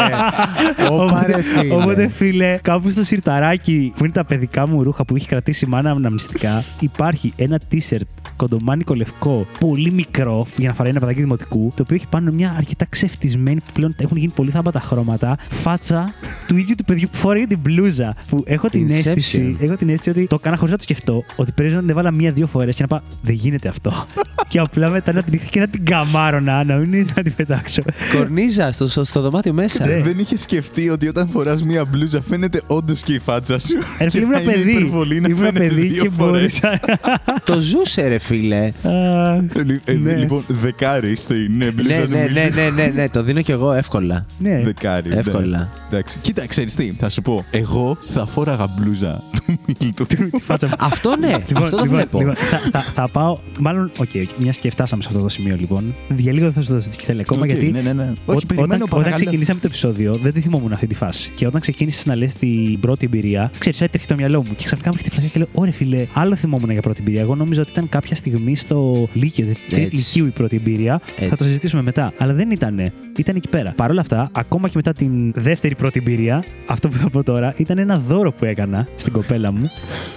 Ωπα, 0.90 1.26
ρε 1.26 1.42
φίλε. 1.42 1.74
Οπότε, 1.74 2.08
φίλε, 2.08 2.58
κάπου 2.62 2.90
στο 2.90 3.04
σιρταράκι 3.04 3.92
που 3.96 4.04
είναι 4.04 4.12
τα 4.12 4.24
παιδικά 4.24 4.68
μου 4.68 4.82
ρούχα 4.82 5.04
που 5.04 5.16
έχει 5.16 5.26
κρατήσει 5.26 5.64
η 5.64 5.68
μάνα 5.68 5.90
αναμνηστικά, 5.90 6.64
υπάρχει 6.80 7.32
ένα 7.36 7.60
t-shirt 7.72 8.00
κοντομάνικο 8.36 8.94
λευκό, 8.94 9.46
πολύ 9.58 9.90
μικρό, 9.90 10.46
για 10.56 10.68
να 10.68 10.74
φοράει 10.74 10.90
ένα 10.90 11.00
παιδάκι 11.00 11.20
δημοτικού, 11.20 11.72
το 11.76 11.82
οποίο 11.82 11.96
έχει 11.96 12.06
πάνω 12.10 12.32
μια 12.32 12.54
αρκετά 12.56 12.86
ξεφτισμένη, 12.88 13.60
που 13.60 13.72
πλέον 13.72 13.94
έχουν 13.98 14.16
γίνει 14.16 14.32
πολύ 14.34 14.50
θάμπα 14.50 14.70
τα 14.70 14.80
χρώματα, 14.80 15.38
φάτσα 15.48 16.12
του 16.48 16.56
ίδιου 16.56 16.74
του 16.74 16.84
παιδιού 16.84 17.08
που 17.12 17.16
φοράει 17.18 17.46
την 17.46 17.58
μπλούζα. 17.58 18.14
Που 18.28 18.42
έχω 18.46 18.68
την 18.68 18.86
Inception. 18.88 18.92
αίσθηση, 18.92 19.56
έχω 19.60 19.76
την 19.76 19.88
αίσθηση 19.88 20.10
ότι 20.10 20.26
το 20.26 20.36
έκανα 20.40 20.56
χωρίς 20.56 20.70
να 20.70 20.76
το 20.76 20.82
σκεφτώ, 20.82 21.24
ότι 21.36 21.52
πρέπει 21.52 21.72
να 21.72 21.80
την 21.80 21.90
έβαλα 21.90 22.10
μία-δύο 22.10 22.46
φορές 22.46 22.74
και 22.74 22.82
να 22.82 22.88
πάω, 22.88 23.00
δεν 23.22 23.34
γίνεται 23.34 23.68
αυτό. 23.68 24.06
και 24.48 24.58
απλά 24.58 24.88
μετά 24.90 25.12
να 25.12 25.22
την 25.22 25.32
είχα 25.32 25.44
και 25.50 25.60
να 25.60 25.66
την 25.68 25.84
καμάρωνα, 25.84 26.64
να 26.64 26.74
μην 26.76 27.06
να 27.16 27.22
την 27.22 27.34
πετάξω. 27.34 27.82
Κορνίζα 28.16 28.72
στο, 28.72 28.88
στο, 28.88 29.04
στο 29.04 29.20
δωμάτιο 29.20 29.52
μέσα. 29.52 29.86
Ναι. 29.86 30.00
Δεν 30.00 30.18
είχες 30.18 30.40
σκεφτεί 30.40 30.88
ότι 30.90 31.08
όταν 31.08 31.28
φοράς 31.28 31.62
μία 31.62 31.84
μπλούζα 31.84 32.22
φαίνεται 32.22 32.62
όντως 32.66 33.02
και 33.02 33.12
η 33.12 33.18
φάτσα 33.18 33.58
σου. 33.58 33.76
Ρε 34.00 34.10
φίλε, 34.10 34.24
ήμουν 34.24 34.38
Και 34.40 34.44
να 34.46 34.52
είναι 34.52 34.52
παιδί. 34.52 34.70
υπερβολή 34.70 35.20
να 35.20 35.28
Ήμουν 35.28 35.40
φαίνεται 35.40 35.66
παιδί 35.66 35.80
δύο 35.86 36.02
και 36.02 36.10
φορές. 36.10 36.60
μπορούσα. 36.60 36.80
Το 37.44 37.60
ζούσε, 37.60 38.08
ρε 38.08 38.18
φίλε. 38.18 38.72
Α, 38.82 39.34
Ε, 39.34 39.80
ε, 39.84 39.92
Ναι. 39.92 40.14
Λοιπόν, 40.16 40.44
δεκάρι 40.48 41.16
στην 41.16 41.56
ναι, 41.56 41.70
μπλούζα 41.70 41.96
ναι, 41.96 42.04
του 42.04 42.10
ναι, 42.10 42.18
Μίλτου. 42.18 42.34
ναι, 42.34 42.62
ναι, 42.62 42.70
ναι, 42.82 42.92
ναι, 42.94 43.08
το 43.08 43.22
δίνω 43.22 43.42
κι 43.42 43.50
εγώ 43.50 43.72
εύκολα. 43.72 44.26
Ναι. 44.38 44.60
Δεκάρι. 44.64 45.08
ναι. 45.08 45.14
Εύκολα. 45.14 45.68
Εντάξει. 45.90 46.18
Κοίτα, 46.26 46.46
ξέρεις 46.46 46.74
τι, 46.74 46.92
θα 46.98 47.08
σου 47.08 47.22
πω. 47.22 47.44
Εγώ 47.50 47.96
θα 48.06 48.26
φόραγα 48.26 48.66
μπλούζα 48.78 49.22
του 49.46 49.58
Μίλτου. 49.80 50.06
Τη 50.06 50.16
φάτσα 50.42 50.66
μου. 50.66 50.72
Αυτό 50.78 51.16
ναι, 51.18 51.34
αυτό 51.56 51.76
το 51.76 51.86
βλέπω. 51.86 52.18
λοιπόν, 52.18 52.34
θα, 52.34 52.58
θα, 52.72 52.80
θα 52.80 53.08
πάω. 53.08 53.38
Μάλλον, 53.60 53.90
οκ, 53.98 54.08
okay, 54.14 54.24
μια 54.38 54.52
και 54.60 54.70
φτάσαμε 54.70 55.02
σε 55.02 55.08
αυτό 55.10 55.22
το 55.22 55.28
σημείο 55.28 55.56
λοιπόν. 55.58 55.94
Για 56.16 56.32
λίγο 56.32 56.44
δεν 56.44 56.52
θα 56.54 56.62
σου 56.62 56.72
δώσω 56.72 56.88
τη 56.88 56.92
σκυτάλη 56.94 57.20
ακόμα 57.20 57.40
Οκ, 57.40 57.46
γιατί. 57.46 57.70
ναι, 57.70 57.80
ναι, 57.80 57.92
ναι. 57.92 58.02
ό- 58.02 58.06
Όχι, 58.06 58.16
όταν, 58.24 58.42
περιμένω 58.46 58.74
όταν 58.74 58.88
παρακαλώ. 58.88 59.14
ξεκινήσαμε 59.14 59.60
το 59.60 59.66
επεισόδιο, 59.66 60.16
δεν 60.22 60.32
τη 60.32 60.40
θυμόμουν 60.40 60.72
αυτή 60.72 60.86
τη 60.86 60.94
φάση. 60.94 61.30
Και 61.34 61.46
όταν 61.46 61.60
ξεκίνησες 61.60 62.04
να 62.06 62.14
λες 62.16 62.32
την 62.32 62.80
πρώτη 62.80 63.04
εμπειρία, 63.06 63.50
ξέρεις, 63.58 63.80
έτρεχε 63.80 64.06
το 64.06 64.14
μυαλό 64.14 64.38
μου. 64.44 64.54
Και 64.56 64.64
ξαφνικά 64.64 64.90
μου 64.90 64.96
έρχεται 64.98 65.08
η 65.16 65.18
φλασιά 65.18 65.30
και 65.32 65.38
λέω: 65.38 65.48
Ώρε 65.62 65.70
φίλε, 65.70 66.06
άλλο 66.12 66.36
θυμόμουν 66.36 66.70
για 66.70 66.82
πρώτη 66.82 67.00
εμπειρία. 67.00 67.20
Εγώ 67.20 67.34
νόμιζα 67.34 67.60
ότι 67.60 67.70
ήταν 67.70 67.88
κάποια 67.88 68.16
στιγμή 68.16 68.56
στο 68.56 69.08
Λύκειο, 69.12 69.44
δηλαδή 69.44 69.60
τρίτη 69.68 69.82
Έτσι. 69.82 69.96
Λυκείου 69.96 70.26
η 70.26 70.30
πρώτη 70.30 70.56
εμπειρία. 70.56 71.00
Θα 71.16 71.24
Έτσι. 71.24 71.36
το 71.36 71.44
συζητήσουμε 71.44 71.82
μετά. 71.82 72.12
Αλλά 72.18 72.32
δεν 72.32 72.50
ήταν. 72.50 72.92
Ήταν 73.16 73.36
εκεί 73.36 73.48
πέρα. 73.48 73.72
Παρ' 73.76 73.90
όλα 73.90 74.00
αυτά, 74.00 74.28
ακόμα 74.32 74.66
και 74.68 74.72
μετά 74.76 74.92
την 74.92 75.32
δεύτερη 75.32 75.74
πρώτη 75.74 75.98
εμπειρία, 75.98 76.44
αυτό 76.66 76.88
που 76.88 76.96
θα 76.96 77.10
πω 77.10 77.22
τώρα 77.22 77.54
ήταν 77.56 77.78
ένα 77.78 77.98
δώρο 78.08 78.32
που 78.32 78.44
έκανα 78.44 78.86
στην 78.96 79.12
κοπέλα 79.12 79.52
μου. 79.52 79.70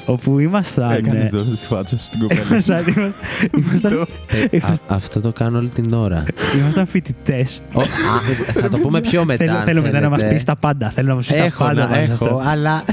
όπου 0.06 0.40
ήμασταν. 0.40 0.92
Έκανες 0.92 1.26
ε, 1.34 1.38
δώρο 1.38 1.50
τη 1.50 1.66
φάτσα 1.66 1.98
σου 1.98 2.04
στην 2.06 2.20
κοπέλα 2.20 2.42
σου. 2.44 2.52
Ήμασταν, 2.52 2.84
ήμασταν, 2.88 3.14
ήμασταν, 3.58 4.08
Ε, 4.52 4.58
α- 4.58 4.96
αυτό 4.96 5.20
το 5.22 5.32
κάνω 5.32 5.58
όλη 5.58 5.70
την 5.70 5.94
ώρα. 5.94 6.24
ήμασταν 6.60 6.86
φοιτητές. 6.88 7.62
Ο- 7.74 7.80
α, 7.82 8.54
θα 8.54 8.70
το 8.70 8.78
πούμε 8.78 9.02
πιο 9.02 9.26
μετά. 9.26 9.46
Θέλω, 9.46 9.58
αν 9.58 9.64
θέλω 9.64 9.82
μετά 9.82 10.00
να 10.00 10.10
μας 10.10 10.18
θέλετε. 10.18 10.36
πεις 10.36 10.44
τα 10.46 10.56
πάντα. 10.56 10.90
Θέλω 10.96 11.08
να 11.08 11.16
μας 11.16 11.28
πεις 11.28 11.36
τα 11.36 11.44
Έχω, 11.44 11.64
πάντα. 11.64 11.82
να 11.82 11.88
πάνω 11.90 12.04
σε 12.04 12.12
αυτό. 12.12 12.26
έχω, 12.26 12.42
αλλά. 12.46 12.84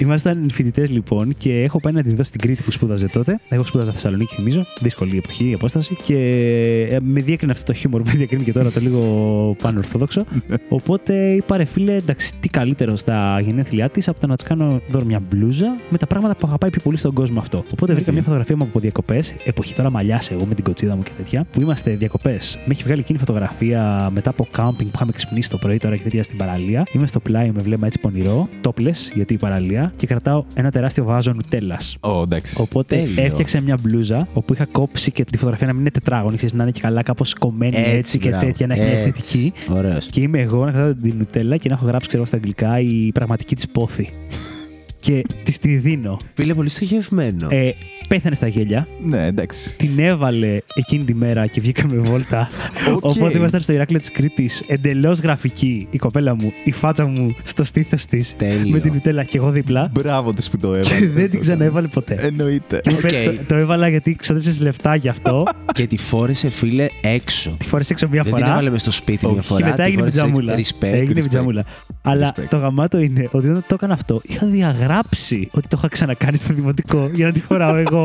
Ήμασταν 0.00 0.50
φοιτητές 0.52 0.90
λοιπόν 0.90 1.34
και 1.38 1.62
έχω 1.62 1.80
πάει 1.80 1.92
να 1.92 2.02
τη 2.02 2.14
δω 2.14 2.22
στην 2.22 2.40
Κρήτη 2.40 2.62
που 2.62 2.70
σπούδαζε 2.70 3.06
τότε. 3.06 3.40
Εγώ 3.48 3.64
σπούδαζα 3.64 3.92
Θεσσαλονίκη, 3.92 4.34
θυμίζω. 4.34 4.62
Δύσκολη 4.80 5.16
εποχή, 5.16 5.48
η 5.50 5.52
απόσταση. 5.52 5.96
Και 6.04 6.16
ε, 6.90 7.00
με 7.00 7.20
διέκρινε 7.20 7.52
αυτό 7.52 7.64
το 7.64 7.72
χιούμορ 7.72 8.02
που 8.02 8.08
με 8.12 8.16
διακρίνει 8.16 8.44
και 8.44 8.52
τώρα 8.52 8.70
το 8.70 8.80
λίγο 8.80 9.00
πάνω 9.62 9.78
ορθόδοξο. 9.78 10.24
Οπότε 10.68 11.30
είπα 11.30 11.56
ρε 11.56 11.64
φίλε, 11.64 11.94
εντάξει, 11.94 12.32
τι 12.40 12.48
καλύτερο 12.48 12.96
στα 12.96 13.40
γενέθλιά 13.40 13.88
της 13.88 14.08
από 14.08 14.20
το 14.20 14.26
να 14.26 14.36
τη 14.36 14.44
κάνω 14.44 14.80
δώρο 14.90 15.04
μια 15.04 15.20
μπλούζα 15.30 15.76
με 15.90 15.98
τα 15.98 16.06
πράγματα 16.06 16.36
που 16.36 16.46
αγαπάει 16.46 16.70
πιο 16.70 16.80
πολύ 16.80 16.96
στον 16.96 17.14
κόσμο 17.14 17.38
αυτό. 17.38 17.64
Οπότε 17.72 17.94
βρήκα 17.94 18.12
μια 18.12 18.22
φωτογραφία 18.22 18.56
μου 18.56 18.62
από 18.62 18.80
διακοπές, 18.80 19.34
εποχή 19.44 19.74
τώρα 19.74 19.90
μαλλιάς 19.90 20.30
εγώ 20.30 20.44
με 20.44 20.54
την 20.54 20.64
κοτσίδα 20.64 20.96
μου 20.96 21.02
και 21.02 21.10
τέτοια, 21.16 21.46
που 21.50 21.60
είμαστε 21.60 21.90
διακοπές. 21.90 22.58
Με 22.64 22.72
έχει 22.72 22.82
βγάλει 22.82 23.00
εκείνη 23.00 23.18
η 23.22 23.24
φωτογραφία 23.26 24.10
μετά 24.12 24.30
από 24.30 24.48
κάμπινγκ 24.50 24.90
που 24.90 24.94
είχαμε 24.94 25.12
ξυπνήσει 25.12 25.50
το 25.50 25.56
πρωί 25.56 25.78
τώρα 25.78 25.96
και 25.96 26.02
τέτοια 26.02 26.22
στην 26.22 26.36
παραλία. 26.36 26.86
Είμαι 26.92 27.06
στο 27.06 27.20
πλάι 27.20 27.50
με 27.50 27.62
βλέμμα 27.62 27.86
έτσι 27.86 28.00
πονηρό, 28.00 28.48
τόπλε 28.60 28.90
γιατί 29.14 29.34
η 29.34 29.36
παραλία 29.36 29.89
και 29.96 30.06
κρατάω 30.06 30.44
ένα 30.54 30.70
τεράστιο 30.70 31.04
βάζο 31.04 31.32
νουτέλας. 31.32 31.96
Ω, 32.00 32.22
εντάξει. 32.22 32.60
Οπότε 32.62 32.96
Τέλειο. 32.96 33.24
έφτιαξα 33.24 33.60
μια 33.60 33.78
μπλούζα 33.82 34.28
όπου 34.32 34.52
είχα 34.52 34.66
κόψει 34.72 35.10
και 35.10 35.24
τη 35.24 35.36
φωτογραφία 35.36 35.66
να 35.66 35.72
μην 35.72 35.80
είναι 35.80 35.90
τετράγωνη, 35.90 36.36
ξέρεις, 36.36 36.54
να 36.54 36.62
είναι 36.62 36.72
και 36.72 36.80
καλά 36.80 37.02
κάπως 37.02 37.34
κομμένη 37.34 37.76
έτσι, 37.76 38.18
και 38.18 38.28
μπράβο, 38.28 38.44
τέτοια, 38.46 38.66
να 38.66 38.74
έχει 38.74 38.82
μια 38.82 38.92
έτσι. 38.92 39.08
αισθητική. 39.08 39.52
Ωραίος. 39.68 40.06
Και 40.06 40.20
είμαι 40.20 40.40
εγώ 40.40 40.64
να 40.64 40.70
κρατάω 40.70 40.94
την 40.94 41.14
νουτέλα 41.16 41.56
και 41.56 41.68
να 41.68 41.74
έχω 41.74 41.86
γράψει 41.86 42.08
ξέρω, 42.08 42.24
στα 42.24 42.36
αγγλικά 42.36 42.80
η 42.80 43.10
πραγματική 43.12 43.54
της 43.54 43.68
πόθη. 43.68 44.12
και 45.00 45.24
της 45.44 45.58
τη 45.58 45.76
δίνω. 45.76 46.16
Φίλε, 46.34 46.54
πολύ 46.54 46.68
στοχευμένο. 46.68 47.46
Ε, 47.50 47.70
πέθανε 48.14 48.34
στα 48.34 48.46
γέλια. 48.46 48.86
Ναι, 49.00 49.26
εντάξει. 49.26 49.76
Την 49.76 49.98
έβαλε 49.98 50.58
εκείνη 50.74 51.04
τη 51.04 51.14
μέρα 51.14 51.46
και 51.46 51.60
βγήκαμε 51.60 51.96
βόλτα. 51.96 52.48
Οκ. 52.92 53.04
Οπότε 53.04 53.36
ήμασταν 53.38 53.60
στο 53.60 53.72
Ηράκλειο 53.72 54.00
της 54.00 54.10
Κρήτης, 54.10 54.62
εντελώς 54.66 55.18
γραφική 55.18 55.86
η 55.90 55.98
κοπέλα 55.98 56.34
μου, 56.34 56.52
η 56.64 56.72
φάτσα 56.72 57.04
μου 57.06 57.36
στο 57.42 57.64
στήθος 57.64 58.04
της. 58.04 58.34
Τέλειο. 58.38 58.70
Με 58.70 58.80
την 58.80 58.92
Nutella 58.92 59.24
και 59.24 59.36
εγώ 59.38 59.50
δίπλα. 59.50 59.90
Μπράβο 59.92 60.32
της 60.34 60.50
που 60.50 60.56
το 60.56 60.74
έβαλε. 60.74 60.98
Και 61.00 61.08
δεν 61.08 61.30
την 61.30 61.40
ξαναέβαλε 61.40 61.86
ποτέ. 61.86 62.14
Εννοείται. 62.20 62.80
Και 62.82 62.90
μου 62.90 62.96
είπε, 62.98 63.08
Οκ. 63.28 63.36
το, 63.36 63.42
το 63.48 63.54
έβαλα 63.54 63.88
γιατί 63.88 64.14
ξοδέψες 64.16 64.60
λεφτά 64.60 64.94
γι' 64.94 65.08
αυτό. 65.08 65.44
Και 65.72 65.86
τη 65.86 65.96
φόρεσε, 65.96 66.50
φίλε, 66.50 66.86
έξω. 67.02 67.50
τη 67.58 67.66
φόρεσε 67.66 67.92
έξω 67.92 68.08
μία 68.08 68.22
Δεν 68.22 68.32
την 68.32 68.40
φορά. 68.42 68.52
έβαλε 68.54 68.70
μες 68.70 68.80
στο 68.80 68.90
σπίτι 68.90 69.26
μια 69.26 69.36
Όχι. 69.38 69.46
φορά. 69.46 69.60
Και 69.60 69.66
μετά 69.70 69.82
τη 69.82 69.88
έγινε 69.88 70.00
φόρεσε 70.00 70.20
πιτζαμούλα. 70.20 70.54
Respect. 70.54 70.94
Έγινε 70.98 71.20
respect. 71.20 71.22
πιτζαμούλα. 71.22 71.64
Αλλά 72.02 72.32
Respect. 72.34 72.44
το 72.50 72.56
γαμάτο 72.56 72.98
είναι 73.00 73.28
ότι 73.30 73.48
όταν 73.48 73.64
το 73.68 73.74
έκανα 73.74 73.92
αυτό, 73.94 74.20
είχα 74.24 74.46
διαγράψει 74.46 75.48
ότι 75.52 75.68
το 75.68 75.74
είχα 75.78 75.88
ξανακάνει 75.88 76.36
στο 76.36 76.54
δημοτικό 76.54 77.10
για 77.14 77.26
να 77.26 77.32
τη 77.32 77.40
φοράω 77.40 77.76
εγώ. 77.76 77.99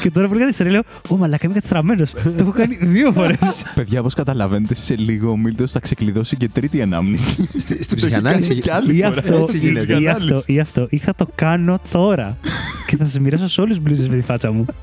Και 0.00 0.10
τώρα 0.10 0.26
που 0.26 0.32
λέγατε 0.34 0.50
ιστορία, 0.50 0.72
λέω: 0.72 0.82
Ω 1.08 1.16
μαλάκα, 1.16 1.44
είμαι 1.44 1.54
κατεστραμμένο. 1.54 2.04
το 2.24 2.32
έχω 2.38 2.50
κάνει 2.50 2.78
δύο 2.80 3.12
φορές. 3.12 3.64
Παιδιά, 3.74 4.00
όπως 4.00 4.14
καταλαβαίνετε, 4.14 4.74
σε 4.74 4.96
λίγο 4.96 5.30
ο 5.30 5.36
Μίλτος 5.36 5.72
θα 5.72 5.80
ξεκλειδώσει 5.80 6.36
και 6.36 6.48
τρίτη 6.48 6.82
ανάμνηση. 6.82 7.48
Στη- 7.56 7.58
Στην 7.60 7.76
Το 7.76 7.76
έχει 7.80 7.94
ψυχανάλυση. 7.96 8.48
κάνει 8.48 8.60
κι 8.60 8.70
άλλη 8.70 8.96
ή, 8.96 9.02
φορά, 9.02 9.14
αυτό, 9.18 9.34
έτσι, 9.36 9.56
ή, 9.56 9.58
στην 9.58 9.70
ή 9.70 9.78
ψυχανάλυση. 9.78 10.34
αυτό, 10.34 10.52
ή 10.52 10.60
αυτό. 10.60 10.86
Ή 10.90 10.96
θα 10.98 11.14
το 11.14 11.26
κάνω 11.34 11.80
τώρα. 11.92 12.36
και 12.86 12.96
θα 12.96 13.04
σας 13.04 13.18
μοιράσω 13.18 13.48
σε 13.48 13.60
όλους 13.60 13.76
του 13.76 13.82
μπλούζε 13.84 14.06
με 14.08 14.16
τη 14.16 14.22
φάτσα 14.22 14.52
μου. 14.52 14.64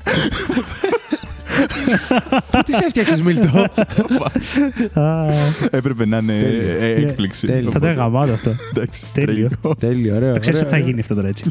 Πού 2.50 2.62
τη 2.64 2.72
έφτιαξες, 2.86 3.22
Μίλτο; 3.22 3.64
Α, 5.00 5.24
Έπρεπε 5.70 6.06
να 6.06 6.16
είναι 6.18 6.32
Τέλειο. 6.32 6.76
ε, 6.80 6.94
έκπληξη. 6.94 7.46
Τέλειο. 7.46 7.70
θα 7.70 7.78
το 7.78 7.86
Οπότε, 7.86 7.92
γαμάτο 7.92 8.32
αυτό. 8.32 8.50
Εντάξει, 8.74 9.06
Τέλειο. 9.12 9.34
τραγικό. 9.48 9.74
Τέλειο, 9.74 10.14
ωραίο. 10.16 10.32
Το 10.32 10.40
ξέρεις 10.40 10.58
ωραίο, 10.58 10.68
ότι 10.70 10.70
θα 10.70 10.76
ωραίο. 10.76 10.86
γίνει 10.88 11.00
αυτό 11.00 11.14
τώρα 11.14 11.28
έτσι. 11.28 11.44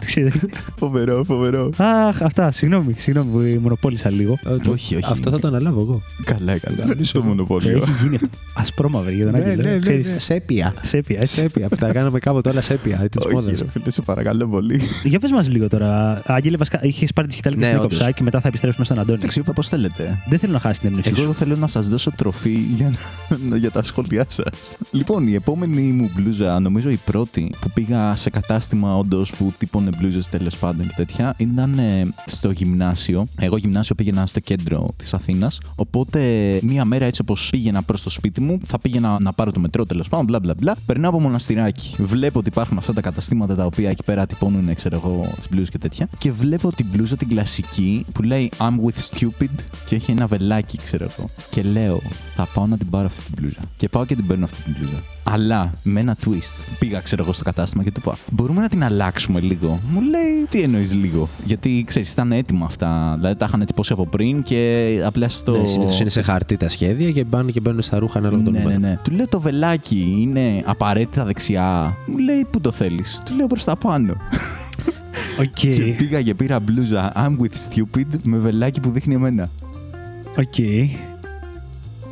Το 0.00 0.04
ξέρεις. 0.06 0.32
Φοβερό, 0.76 1.24
φοβερό. 1.24 1.70
Αχ, 1.76 2.22
αυτά. 2.22 2.50
Συγγνώμη, 2.50 2.94
συγγνώμη 2.98 3.30
που 3.54 3.60
μονοπόλησα 3.62 4.10
λίγο. 4.10 4.32
Ε, 4.46 4.56
το- 4.56 4.70
Όχι, 4.70 4.96
όχι. 4.96 5.12
Αυτό 5.12 5.30
θα 5.30 5.38
το 5.38 5.48
αναλάβω 5.48 5.80
εγώ. 5.80 6.02
Καλά, 6.24 6.58
καλά. 6.58 6.84
Στο 7.00 7.22
μονοπόλιο. 7.22 7.76
Έχει 7.76 7.90
γίνει 8.02 8.14
αυτό. 8.14 8.28
Ασπρόμαυρη 8.54 9.14
για 9.14 9.24
τον 9.24 9.32
Ναι, 9.32 9.38
Άγγελο. 9.38 9.62
ναι, 9.62 9.70
ναι, 9.70 9.76
ξέρεις. 9.78 10.08
ναι. 10.12 10.18
Σέπια. 10.18 10.74
Σέπια, 10.82 11.18
έτσι. 11.20 11.40
Σέπια 11.40 11.68
που 11.68 11.76
τα 11.76 11.92
κάναμε 11.92 12.18
κάποτε 12.18 12.48
όλα 12.48 12.60
σέπια. 12.60 12.94
Ήταν 12.94 13.08
τη 13.08 13.26
Όχι, 13.26 13.34
μόδα. 13.34 13.50
ρε 13.50 13.56
φίλε, 13.72 13.90
σε 13.90 14.02
παρακαλώ 14.02 14.46
πολύ. 14.48 14.80
Για 15.04 15.18
πες 15.18 15.30
μας 15.32 15.48
λίγο 15.48 15.68
τώρα. 15.68 16.22
Άγγελε, 16.26 16.56
βασικά 16.56 16.78
είχες 16.82 17.12
πάρει 17.12 17.28
τη 17.28 17.32
σκητάλη 17.34 17.54
και 17.54 17.60
Ναι, 17.60 17.66
στην 17.66 17.78
όντως. 17.78 17.92
έκοψα 17.96 18.12
και 18.12 18.22
μετά 18.22 18.40
θα 18.40 18.48
επιστρέψουμε 18.48 18.84
στον 18.84 18.98
Αντώνη. 18.98 19.20
Εντάξει, 19.38 19.50
είπα 19.50 19.52
πώς 19.52 19.68
θέλετε. 19.68 20.18
Δεν 20.28 20.38
θέλω 20.38 20.52
να 20.52 20.58
χάσει 20.58 20.80
την 20.80 20.88
έμπνευση 20.88 21.12
Εγώ 21.16 21.32
σου. 21.32 21.38
θέλω 21.38 21.56
να 21.56 21.66
σας 21.66 21.88
δώσω 21.88 22.10
τροφή 22.16 22.50
για, 22.76 22.92
να- 23.48 23.56
για 23.62 23.70
τα 23.70 23.82
σχόλιά 23.82 24.24
σας. 24.28 24.76
Λοιπόν, 24.90 25.26
η 25.28 25.34
επόμενη 25.34 25.80
μου 25.80 26.10
μπλούζα, 26.14 26.60
νομίζω 26.60 26.90
η 26.90 26.98
πρώτη 27.04 27.50
που 27.60 27.70
πήγα 27.74 28.16
σε 28.16 28.30
κατάστημα 28.30 28.96
όντως 28.96 29.30
που 29.32 29.52
τύπωνε 29.58 29.90
μπλούζες 29.98 30.28
τέλος 30.28 30.56
πάντων 30.56 30.86
και 30.86 30.92
τέτοια, 30.96 31.34
ήταν 31.36 31.78
ε, 31.78 32.02
στο 32.26 32.50
γυμνάσιο. 32.50 33.26
Εγώ 33.38 33.56
γυμνάσιο 33.56 33.94
πήγαινα 33.94 34.26
στο 34.26 34.40
κέντρο 34.40 34.88
της 34.96 35.14
Αθήνας. 35.14 35.60
Οπότε 35.74 36.20
μία 36.62 36.84
μέρα 36.84 37.04
έτσι 37.04 37.20
όπως 37.20 37.48
πήγαινα 37.50 37.82
προς 37.82 38.02
το 38.02 38.10
σπίτι 38.10 38.40
μου, 38.40 38.58
θα 38.66 38.78
πήγαινα 38.78 39.16
να 39.20 39.32
πάρω 39.32 39.52
το 39.52 39.60
μετρό 39.60 39.84
τέλος 39.86 40.08
πάντων, 40.08 40.26
μπλα 40.26 40.40
μπλα 40.40 40.54
μπλα. 40.58 40.76
Περνάω 40.86 41.10
από 41.10 41.20
μοναστηράκι. 41.20 41.94
Βλέπω 41.98 42.38
ότι 42.38 42.48
υπάρχουν 42.48 42.78
αυτά 42.78 42.92
τα 42.92 43.00
καταστήματα 43.00 43.54
τα 43.54 43.64
οποία 43.64 43.90
εκεί 43.90 44.02
πέρα 44.04 44.26
τυπώνουν, 44.26 44.74
ξέρω 44.74 44.96
εγώ, 44.96 45.20
τις 45.36 45.48
μπλούζες 45.50 45.68
και 45.70 45.78
τέτοια. 45.78 46.08
Και 46.18 46.32
βλέπω 46.32 46.72
την 46.72 46.86
μπλούζα 46.92 47.16
την 47.16 47.28
κλασική 47.28 48.04
που 48.12 48.22
λέει 48.22 48.50
I'm 48.58 48.74
with 48.86 49.27
stupid 49.28 49.62
και 49.86 49.94
έχει 49.94 50.10
ένα 50.10 50.26
βελάκι, 50.26 50.78
ξέρω 50.84 51.04
εγώ. 51.04 51.28
Και 51.50 51.62
λέω, 51.62 52.00
θα 52.34 52.48
πάω 52.54 52.66
να 52.66 52.76
την 52.76 52.90
πάρω 52.90 53.06
αυτή 53.06 53.22
την 53.24 53.34
μπλούζα. 53.38 53.60
Και 53.76 53.88
πάω 53.88 54.04
και 54.06 54.14
την 54.14 54.26
παίρνω 54.26 54.44
αυτή 54.44 54.62
την 54.62 54.74
μπλούζα. 54.78 55.02
Αλλά 55.22 55.70
με 55.82 56.00
ένα 56.00 56.16
twist. 56.24 56.76
Πήγα, 56.78 57.00
ξέρω 57.00 57.22
εγώ, 57.22 57.32
στο 57.32 57.44
κατάστημα 57.44 57.82
και 57.82 57.90
του 57.90 58.00
είπα: 58.04 58.16
Μπορούμε 58.32 58.60
να 58.60 58.68
την 58.68 58.84
αλλάξουμε 58.84 59.40
λίγο; 59.40 59.80
Μου 59.90 60.00
λέει: 60.00 60.46
Τι 60.50 60.60
εννοείς 60.62 60.92
λίγο; 60.92 61.28
Γιατί 61.44 61.84
ξέρεις, 61.86 62.10
ήταν 62.12 62.32
έτοιμα 62.32 62.66
αυτά. 62.66 63.14
Δηλαδή 63.16 63.36
τα 63.36 63.44
είχαν 63.48 63.64
τυπώσει 63.66 63.92
από 63.92 64.06
πριν 64.06 64.42
και 64.42 65.02
απλά 65.04 65.28
στο. 65.28 65.56
Ναι, 65.60 65.66
συνήθως 65.66 66.00
είναι 66.00 66.10
σε 66.10 66.22
χαρτί 66.22 66.56
τα 66.56 66.68
σχέδια 66.68 67.10
και 67.10 67.24
πάνε 67.24 67.50
και 67.50 67.60
μπαίνουν 67.60 67.82
στα 67.82 67.98
ρούχα 67.98 68.18
ανάλογα 68.18 68.42
τον 68.42 68.52
Ναι, 68.52 68.58
ναι, 68.58 68.64
νούμερο. 68.64 68.80
ναι. 68.80 68.98
Του 69.02 69.10
λέω 69.10 69.28
το 69.28 69.40
βελάκι 69.40 70.16
είναι 70.20 70.62
απαραίτητα 70.66 71.24
δεξιά. 71.24 71.96
Μου 72.06 72.18
λέει 72.18 72.46
πού 72.50 72.60
το 72.60 72.72
θέλεις; 72.72 73.20
Του 73.24 73.34
λέω 73.36 73.46
προς 73.46 73.64
τα 73.64 73.76
πάνω. 73.76 74.16
Οκ. 75.40 75.46
Και 75.52 75.94
πήγα 75.96 76.22
και 76.22 76.34
πήρα 76.34 76.60
μπλούζα 76.60 77.12
I'm 77.16 77.30
with 77.42 77.54
stupid 77.74 78.06
με 78.22 78.36
βελάκι 78.38 78.80
που 78.80 78.90
δείχνει 78.90 79.14
εμένα. 79.14 79.50
Οκ. 80.38 80.54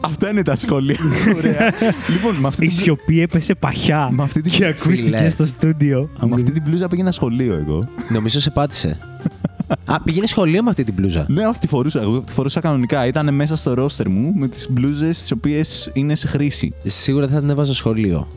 Αυτά 0.00 0.30
είναι 0.30 0.42
τα 0.42 0.56
σχόλια. 0.56 0.96
Ωραία. 1.36 1.72
λοιπόν, 2.12 2.34
με 2.34 2.46
αυτή, 2.48 2.64
Η 2.64 2.68
την, 2.68 2.76
μπλου- 2.76 2.84
σιωπή 2.84 3.20
έπεσε 3.20 3.54
παχιά 3.54 4.08
με 4.12 4.22
αυτή 4.22 4.40
την- 4.40 4.52
και 4.52 4.66
ακούστηκε 4.66 5.02
Φίλε. 5.02 5.28
στο 5.28 5.44
στούντιο. 5.46 6.10
με 6.20 6.34
αυτή 6.34 6.50
την 6.50 6.62
μπλούζα 6.66 6.88
πήγαινα 6.88 7.12
σχολείο 7.12 7.54
εγώ. 7.54 7.88
Νομίζω 8.12 8.40
σε 8.40 8.50
πάτησε. 8.50 8.98
Α, 9.84 10.00
πήγαινε 10.02 10.26
σχολείο 10.26 10.62
με 10.62 10.68
αυτή 10.70 10.84
την 10.84 10.94
μπλούζα. 10.94 11.26
Ναι, 11.28 11.46
όχι, 11.46 11.58
τη 11.58 11.66
φορούσα. 11.66 12.00
Εγώ 12.00 12.20
τη 12.20 12.32
φορούσα 12.32 12.60
κανονικά. 12.60 13.06
Ήταν 13.06 13.34
μέσα 13.34 13.56
στο 13.56 13.74
ρόστερ 13.74 14.08
μου 14.08 14.32
με 14.36 14.48
τις 14.48 14.66
μπλούζες 14.70 15.20
τις 15.20 15.30
οποίες 15.32 15.90
είναι 15.92 16.14
σε 16.14 16.26
χρήση. 16.26 16.72
Σίγουρα 16.82 17.28
θα 17.28 17.40
την 17.40 17.50
έβαζα 17.50 17.74
σχολείο. 17.74 18.26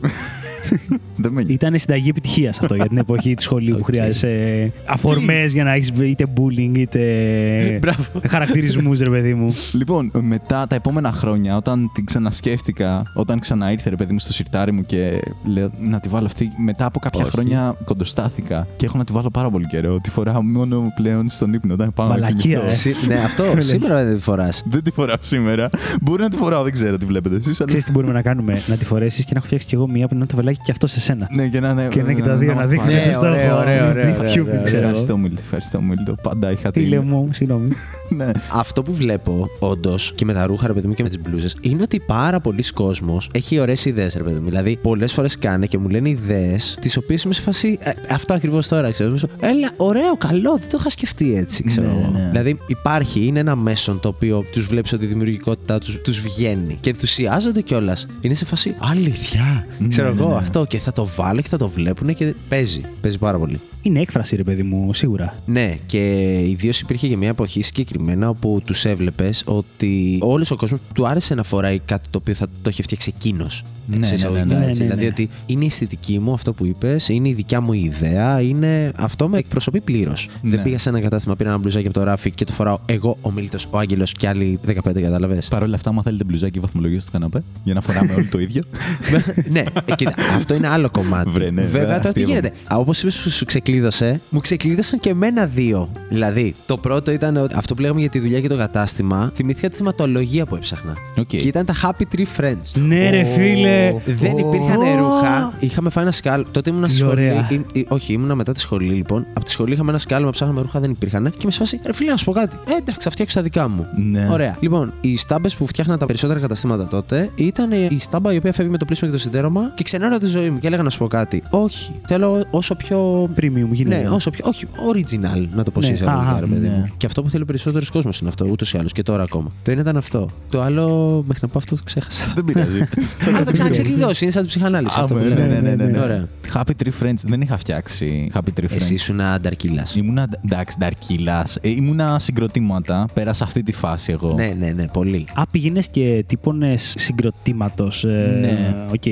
Δεν 1.22 1.32
με 1.32 1.44
Ήταν 1.46 1.78
συνταγή 1.78 2.08
επιτυχίας 2.08 2.58
αυτό 2.58 2.74
για 2.74 2.86
την 2.88 2.98
εποχή 2.98 3.34
του 3.34 3.42
σχολείου 3.42 3.72
που 3.74 3.78
Οκ. 3.80 3.86
χρειάζεσαι 3.86 4.72
αφορμές 4.86 5.52
για 5.52 5.64
να 5.64 5.72
έχεις 5.72 5.92
είτε 6.02 6.26
bullying 6.36 6.76
είτε 6.78 7.00
Μπράβο. 7.82 8.02
χαρακτηρισμούς, 8.28 8.98
ρε 9.00 9.10
παιδί 9.10 9.34
μου. 9.34 9.54
Λοιπόν, 9.72 10.10
μετά 10.20 10.66
τα 10.66 10.74
επόμενα 10.74 11.12
χρόνια, 11.12 11.56
όταν 11.56 11.90
την 11.94 12.04
ξανασκέφτηκα, 12.04 13.02
όταν 13.14 13.38
ξαναήρθε 13.38 13.90
ρε 13.90 13.96
παιδί 13.96 14.12
μου 14.12 14.18
στο 14.18 14.32
σιρτάρι 14.32 14.72
μου 14.72 14.82
και 14.82 15.20
λέω 15.44 15.70
να 15.80 16.00
τη 16.00 16.08
βάλω 16.08 16.26
αυτή, 16.26 16.50
μετά 16.56 16.84
από 16.86 16.98
κάποια 16.98 17.22
Όχι. 17.22 17.30
χρόνια 17.30 17.76
κοντοστάθηκα 17.84 18.66
και 18.76 18.86
έχω 18.86 18.98
να 18.98 19.04
τη 19.04 19.12
βάλω 19.12 19.30
πάρα 19.30 19.50
πολύ 19.50 19.66
καιρό. 19.66 20.00
Τη 20.00 20.10
φοράω 20.10 20.42
μόνο 20.42 20.92
πλέον 20.96 21.28
στον 21.28 21.52
ύπνο 21.54 21.74
όταν 21.74 21.92
πάω 21.92 22.06
να 22.06 22.12
Μαλακία, 22.12 22.40
κοιμηθώ. 22.40 22.64
ε. 22.64 22.68
Συ- 22.68 23.06
ναι, 23.06 23.14
αυτό 23.14 23.44
σήμερα 23.58 24.04
δεν 24.04 24.14
τη 24.14 24.20
φοράς. 24.22 24.62
Δεν 24.66 24.82
τη 24.82 24.90
φοράω 24.90 25.16
σήμερα. 25.20 25.68
Μπορεί 26.02 26.22
να 26.22 26.28
τη 26.28 26.36
φοράω, 26.36 26.62
δεν 26.62 26.72
ξέρω 26.72 26.96
τι 26.98 27.06
βλέπετε 27.06 27.36
εσείς. 27.36 27.56
Αλλά... 27.60 27.66
Ξέρεις 27.68 27.84
τι 27.84 27.90
μπορούμε 27.92 28.12
να 28.12 28.22
κάνουμε, 28.22 28.60
να 28.66 28.76
τη 28.76 28.84
φορέσεις 28.84 29.24
και 29.24 29.30
να 29.32 29.36
έχω 29.38 29.46
φτιάξει 29.46 29.66
κι 29.66 29.74
εγώ 29.74 29.88
μία 29.88 30.08
που 30.08 30.14
να 30.14 30.16
είναι 30.16 30.26
το 30.50 30.56
βελάκι 30.56 30.60
και 30.64 30.70
αυτό 30.70 30.86
σε 30.86 31.00
σένα. 31.00 31.28
Ναι, 31.34 31.48
και 31.48 31.60
να 31.60 31.68
είναι. 31.68 31.88
Και 31.90 32.02
να 32.02 32.12
και 32.12 32.22
τα 32.22 32.36
δύο 32.36 32.46
να 32.46 32.52
είμαστε 32.52 32.74
δείχνουν 32.74 32.88
παρέα. 32.92 33.06
Ναι, 33.06 33.12
το 33.12 33.18
στόχο. 33.18 33.30
ωραίο, 33.30 33.58
ωραίο, 33.58 33.90
Be 33.90 33.94
ωραίο, 33.94 34.14
stupid, 34.14 34.46
ωραίο, 34.46 34.62
ξέρω. 34.62 34.80
Ευχαριστώ, 34.80 35.16
Μίλτο. 35.16 35.40
Ευχαριστώ, 35.40 35.80
Μίλτο. 35.82 36.14
Πάντα 36.22 36.50
είχα 36.50 36.70
την. 36.70 36.82
Φίλε 36.82 37.00
μου, 37.00 37.28
συγγνώμη. 37.32 37.68
Ναι. 38.08 38.30
Αυτό 38.52 38.82
που 38.82 38.94
βλέπω, 38.94 39.48
όντως, 39.58 40.12
και 40.14 40.24
με 40.24 40.32
τα 40.32 40.46
ρούχα, 40.46 40.66
ρε 40.66 40.72
παιδί 40.72 40.86
μου, 40.86 40.94
και 40.94 41.02
με 41.02 41.08
τις 41.08 41.20
μπλούζες, 41.20 41.56
είναι 41.60 41.82
ότι 41.82 42.00
πάρα 42.06 42.40
πολλοί 42.40 42.62
κόσμος 42.62 43.28
έχει 43.32 43.58
ωραίες 43.60 43.84
ιδέες, 43.84 44.14
ρε 44.14 44.22
παιδί 44.22 44.40
μου. 44.40 44.48
Δηλαδή, 44.48 44.78
πολλές 44.82 45.12
φορές 45.12 45.38
κάνε 45.38 45.66
και 45.66 45.78
μου 45.78 45.88
λένε 45.88 46.08
ιδέες, 46.08 46.76
τις 46.80 46.96
οποίες 46.96 47.22
είμαι 47.22 47.34
σε 47.34 47.40
φάση. 47.40 47.78
ε, 47.80 47.90
αυτό 48.10 48.34
ακριβώς 48.34 48.68
τώρα, 48.68 48.90
ξέρω. 48.90 49.14
Έλα, 49.40 49.70
ωραίο, 49.76 50.16
καλό, 50.16 50.56
δεν 50.60 50.68
το 50.68 50.76
είχα 50.80 50.88
σκεφτεί 50.88 51.34
έτσι, 51.36 51.64
ξέρω. 51.64 51.86
Ναι, 51.86 51.92
εγώ. 51.92 52.10
ναι. 52.12 52.28
Δηλαδή, 52.30 52.58
υπάρχει, 52.66 53.26
είναι 53.26 53.38
ένα 53.38 53.56
μέσον 53.56 54.00
το 54.00 54.08
οποίο 54.08 54.44
τους 54.52 54.66
βλέπεις 54.66 54.92
ότι 54.92 55.04
η 55.04 55.08
δημιουργικότητά 55.08 55.78
τους 55.78 56.00
τους 56.00 56.20
βγαίνει 56.20 56.76
και 56.80 56.90
ενθουσιάζονται 56.90 57.60
κιόλας. 57.60 58.06
Είναι 58.20 58.34
σε 58.34 58.44
φάση. 58.44 58.74
Αλήθεια. 58.78 59.66
Ναι, 59.78 59.88
ξέρω 59.88 60.12
ναι, 60.14 60.20
εγώ 60.20 60.39
ναι. 60.39 60.39
Αυτό 60.40 60.64
και 60.64 60.78
θα 60.78 60.92
το 60.92 61.06
βάλω 61.16 61.40
και 61.40 61.48
θα 61.48 61.56
το 61.56 61.68
βλέπουν 61.68 62.14
και 62.14 62.34
παίζει. 62.48 62.80
Παίζει 63.00 63.18
πάρα 63.18 63.38
πολύ. 63.38 63.60
Είναι 63.82 64.00
έκφραση, 64.00 64.36
ρε 64.36 64.42
παιδί 64.42 64.62
μου, 64.62 64.94
σίγουρα. 64.94 65.34
Ναι, 65.46 65.76
και 65.86 66.32
ιδίως 66.38 66.80
υπήρχε 66.80 67.08
και 67.08 67.16
μια 67.16 67.28
εποχή 67.28 67.62
συγκεκριμένα 67.62 68.28
όπου 68.28 68.62
τους 68.64 68.84
έβλεπες 68.84 69.42
ότι 69.46 70.18
όλος 70.22 70.50
ο 70.50 70.56
κόσμος 70.56 70.80
του 70.94 71.06
άρεσε 71.06 71.34
να 71.34 71.42
φοράει 71.42 71.78
κάτι 71.78 72.08
το 72.10 72.18
οποίο 72.18 72.34
θα 72.34 72.46
το 72.62 72.70
είχε 72.70 72.82
φτιάξει 72.82 73.12
εκείνος. 73.16 73.64
Ναι, 73.90 74.08
ναι, 74.08 74.28
ναι, 74.28 74.44
ναι, 74.44 74.58
ναι, 74.58 74.66
έτσι. 74.66 74.80
ναι, 74.80 74.86
Δηλαδή 74.86 75.02
ναι. 75.02 75.08
ότι 75.08 75.28
είναι 75.46 75.64
η 75.64 75.66
αισθητική 75.66 76.18
μου 76.18 76.32
αυτό 76.32 76.52
που 76.52 76.66
είπες, 76.66 77.08
είναι 77.08 77.28
η 77.28 77.32
δικιά 77.32 77.60
μου 77.60 77.72
ιδέα, 77.72 78.40
είναι 78.40 78.92
αυτό 78.96 79.28
με 79.28 79.38
εκπροσωπεί 79.38 79.80
πλήρως. 79.80 80.28
Ναι. 80.42 80.50
Δεν 80.50 80.62
πήγα 80.62 80.78
σε 80.78 80.88
ένα 80.88 81.00
κατάστημα, 81.00 81.36
πήρα 81.36 81.48
ένα 81.48 81.58
μπλουζάκι 81.58 81.86
από 81.86 81.94
το 81.98 82.04
ράφι 82.04 82.30
και 82.30 82.44
το 82.44 82.52
φοράω 82.52 82.78
εγώ, 82.86 83.18
ο 83.20 83.30
Μίλτος, 83.30 83.66
ο 83.70 83.78
Άγγελος 83.78 84.12
και 84.12 84.28
άλλοι 84.28 84.58
15, 84.66 85.00
κατάλαβες. 85.00 85.48
Παρ' 85.48 85.62
όλα 85.62 85.74
αυτά, 85.74 85.90
άμα 85.90 86.02
θέλετε 86.02 86.24
μπλουζάκι 86.24 86.60
βαθμολογία 86.60 87.00
στο 87.00 87.10
καναπέ, 87.10 87.42
για 87.64 87.74
να 87.74 87.80
φοράμε 87.80 88.14
όλοι 88.14 88.26
το 88.26 88.38
ίδιο. 88.38 88.62
ναι, 89.54 89.64
ε, 89.84 89.94
κοίτα, 89.94 90.14
αυτό 90.36 90.54
είναι 90.54 90.68
άλλο 90.68 90.90
κομμάτι. 90.90 91.30
Βρε, 91.30 91.50
ναι, 91.50 91.62
Βέβαια, 91.62 91.86
τώρα 91.86 91.98
τι 92.00 92.06
αστειεύομαι. 92.08 92.38
γίνεται. 92.38 92.56
Όπως 92.70 93.02
είπες 93.02 93.16
που 93.16 93.30
σου 93.30 93.44
ξεκλείδωσε, 93.44 94.20
μου 94.28 94.40
ξεκλείδωσαν 94.40 94.98
και 94.98 95.10
εμένα 95.10 95.46
δύο. 95.46 95.88
Δηλαδή, 96.08 96.54
το 96.66 96.78
πρώτο 96.78 97.10
ήταν 97.10 97.36
ότι 97.36 97.54
αυτό 97.56 97.74
που 97.74 97.80
λέγαμε 97.80 98.00
για 98.00 98.08
τη 98.08 98.18
δουλειά 98.18 98.40
και 98.40 98.48
το 98.48 98.56
κατάστημα. 98.56 99.32
Θυμήθηκα 99.34 99.68
τη 99.68 99.76
θεματολογία 99.76 100.46
που 100.46 100.54
έψαχνα. 100.54 100.96
Οκ. 101.18 101.26
Και 101.26 101.36
ήταν 101.36 101.64
τα 101.64 101.74
Happy 101.82 102.16
Tree 102.16 102.40
Friends. 102.40 102.80
Ναι, 102.86 103.10
ρε 103.10 103.24
φίλε. 103.24 103.79
Δεν 104.06 104.32
Ω. 104.32 104.38
υπήρχαν 104.38 104.80
ρούχα. 104.98 105.52
Είχαμε 105.58 105.90
φάει 105.90 106.02
ένα 106.04 106.12
σκάλ. 106.12 106.44
Τότε 106.50 106.70
ήμουν 106.70 106.82
Τι 106.84 106.90
στη 106.90 106.98
σχολή. 106.98 107.12
ωραία. 107.12 107.46
Ή- 107.50 107.60
ή- 107.72 107.86
όχι, 107.88 108.12
ήμουνα 108.12 108.34
μετά 108.34 108.52
τη 108.52 108.60
σχολή 108.60 108.92
λοιπόν. 108.92 109.26
Από 109.34 109.44
τη 109.44 109.50
σχολή 109.50 109.72
είχαμε 109.72 109.88
ένα 109.90 109.98
σκάλ, 109.98 110.30
ψάχναμε 110.30 110.60
ρούχα, 110.60 110.80
δεν 110.80 110.90
υπήρχαν. 110.90 111.30
Και 111.30 111.44
με 111.44 111.50
σε 111.50 111.58
φάση, 111.58 111.80
ρε 111.86 111.92
φίλε, 111.92 112.10
να 112.10 112.16
σου 112.16 112.24
πω 112.24 112.32
κάτι. 112.32 112.56
Ε, 112.68 112.72
εντάξει, 112.76 113.00
θα 113.02 113.10
φτιάξω 113.10 113.36
τα 113.36 113.42
δικά 113.42 113.68
μου. 113.68 113.86
Ναι. 114.10 114.28
Ωραία. 114.30 114.56
Λοιπόν, 114.60 114.92
οι 115.00 115.16
στάμπες 115.16 115.56
που 115.56 115.66
φτιάχναν 115.66 115.98
τα 115.98 116.06
περισσότερα 116.06 116.40
καταστήματα 116.40 116.88
τότε 116.88 117.30
ήταν 117.34 117.72
η 117.72 117.98
στάμπα 117.98 118.32
η 118.32 118.36
οποία 118.36 118.52
φεύγει 118.52 118.70
με 118.70 118.78
το 118.78 118.84
πλύσιμο 118.84 119.10
και 119.10 119.16
το 119.16 119.22
σιδέρωμα 119.22 119.72
και 119.74 119.82
ξενέρα 119.82 120.18
τη 120.18 120.26
ζωή 120.26 120.50
μου 120.50 120.58
και 120.58 120.66
έλεγα 120.66 120.82
να 120.82 120.90
σου 120.90 120.98
πω 120.98 121.06
κάτι. 121.06 121.42
Όχι. 121.50 121.92
Θέλω 122.06 122.44
όσο 122.50 122.74
πιο. 122.74 123.24
Premium 123.36 123.68
γίνεται. 123.72 124.02
Ναι, 124.02 124.08
όσο 124.08 124.30
πιο. 124.30 124.44
Όχι, 124.48 124.66
original, 124.92 125.46
να 125.54 125.62
το 125.62 125.70
πω 125.70 125.80
Ναι. 125.80 125.86
σε 125.86 125.92
εισαγωγικά, 125.92 126.30
Αχα, 126.30 126.40
ρε 126.40 126.46
παιδί 126.46 126.66
ναι. 126.68 126.74
μου. 126.74 126.86
Και 126.96 127.06
αυτό 127.06 127.22
που 127.22 127.30
θέλει 127.30 127.42
ο 127.42 127.46
περισσότερος 127.46 127.90
κόσμος 127.90 128.18
είναι 128.20 128.28
αυτό, 128.28 128.46
ούτως 128.50 128.72
ή 128.72 128.78
άλλως 128.78 128.92
και 128.92 129.02
τώρα 129.02 129.22
ακόμα. 129.22 129.50
Το 129.62 129.70
ένα 129.70 129.80
ήταν 129.80 129.96
αυτό. 129.96 130.28
Το 130.48 130.60
άλλο, 130.60 130.86
μέχρι 131.26 131.42
να 131.42 131.48
πω 131.48 131.58
αυτό, 131.58 131.76
το 131.76 131.82
ξέχασα. 131.84 132.32
Δεν 132.34 132.44
πειράζει. 132.44 132.80
Α, 133.62 133.69
θα 133.74 133.82
ξαναξεκλειδώσει, 133.82 134.24
είναι 134.24 134.32
σαν 134.32 134.42
την 134.42 134.50
ψυχανάλυση. 134.50 134.94
αυτό 135.00 135.14
που 135.14 135.20
ναι, 135.20 135.28
λέμε. 135.28 135.46
ναι, 135.46 135.60
ναι, 135.60 135.74
ναι, 135.74 135.84
ναι. 135.84 135.98
Ωραία. 136.00 136.26
Happy 136.54 136.70
Tree 136.84 137.02
Friends 137.02 137.14
δεν 137.24 137.40
είχα 137.40 137.56
φτιάξει. 137.56 138.30
Happy 138.34 138.60
Tree 138.60 138.64
Friends. 138.64 138.74
Εσύ 138.74 138.94
ήσουν 138.94 139.20
νταρκίλα. 139.20 139.86
Ήμουνα 139.96 140.28
εντάξει, 140.44 140.76
νταρκίλας. 140.78 141.58
ήμουνα 141.60 142.18
συγκροτήματα. 142.18 143.06
Πέρασα 143.14 143.44
αυτή 143.44 143.62
τη 143.62 143.72
φάση 143.72 144.12
εγώ. 144.12 144.34
Ναι, 144.34 144.54
ναι, 144.58 144.68
ναι, 144.70 144.84
πολύ. 144.92 145.24
Α, 145.34 145.46
πήγαινες 145.46 145.88
και 145.88 146.24
τύπωνες 146.26 146.94
συγκροτήματος. 146.98 148.04
Ναι. 148.40 148.74
Οκ. 148.92 149.02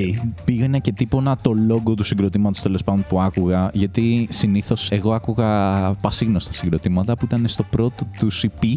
Πήγαινα 0.45 0.77
και 0.77 0.91
τύπωνα 0.91 1.35
το 1.41 1.53
logo 1.69 1.95
του 1.95 2.03
συγκροτήματος 2.03 2.61
τέλος 2.61 2.83
πάντων 2.83 3.05
που 3.09 3.21
άκουγα. 3.21 3.69
Γιατί 3.73 4.27
συνήθως 4.29 4.91
εγώ 4.91 5.13
άκουγα 5.13 5.47
πασίγνωστα 5.93 6.53
συγκροτήματα 6.53 7.17
που 7.17 7.25
ήταν 7.25 7.47
στο 7.47 7.63
πρώτο 7.63 8.07
τους 8.19 8.45
EP. 8.45 8.73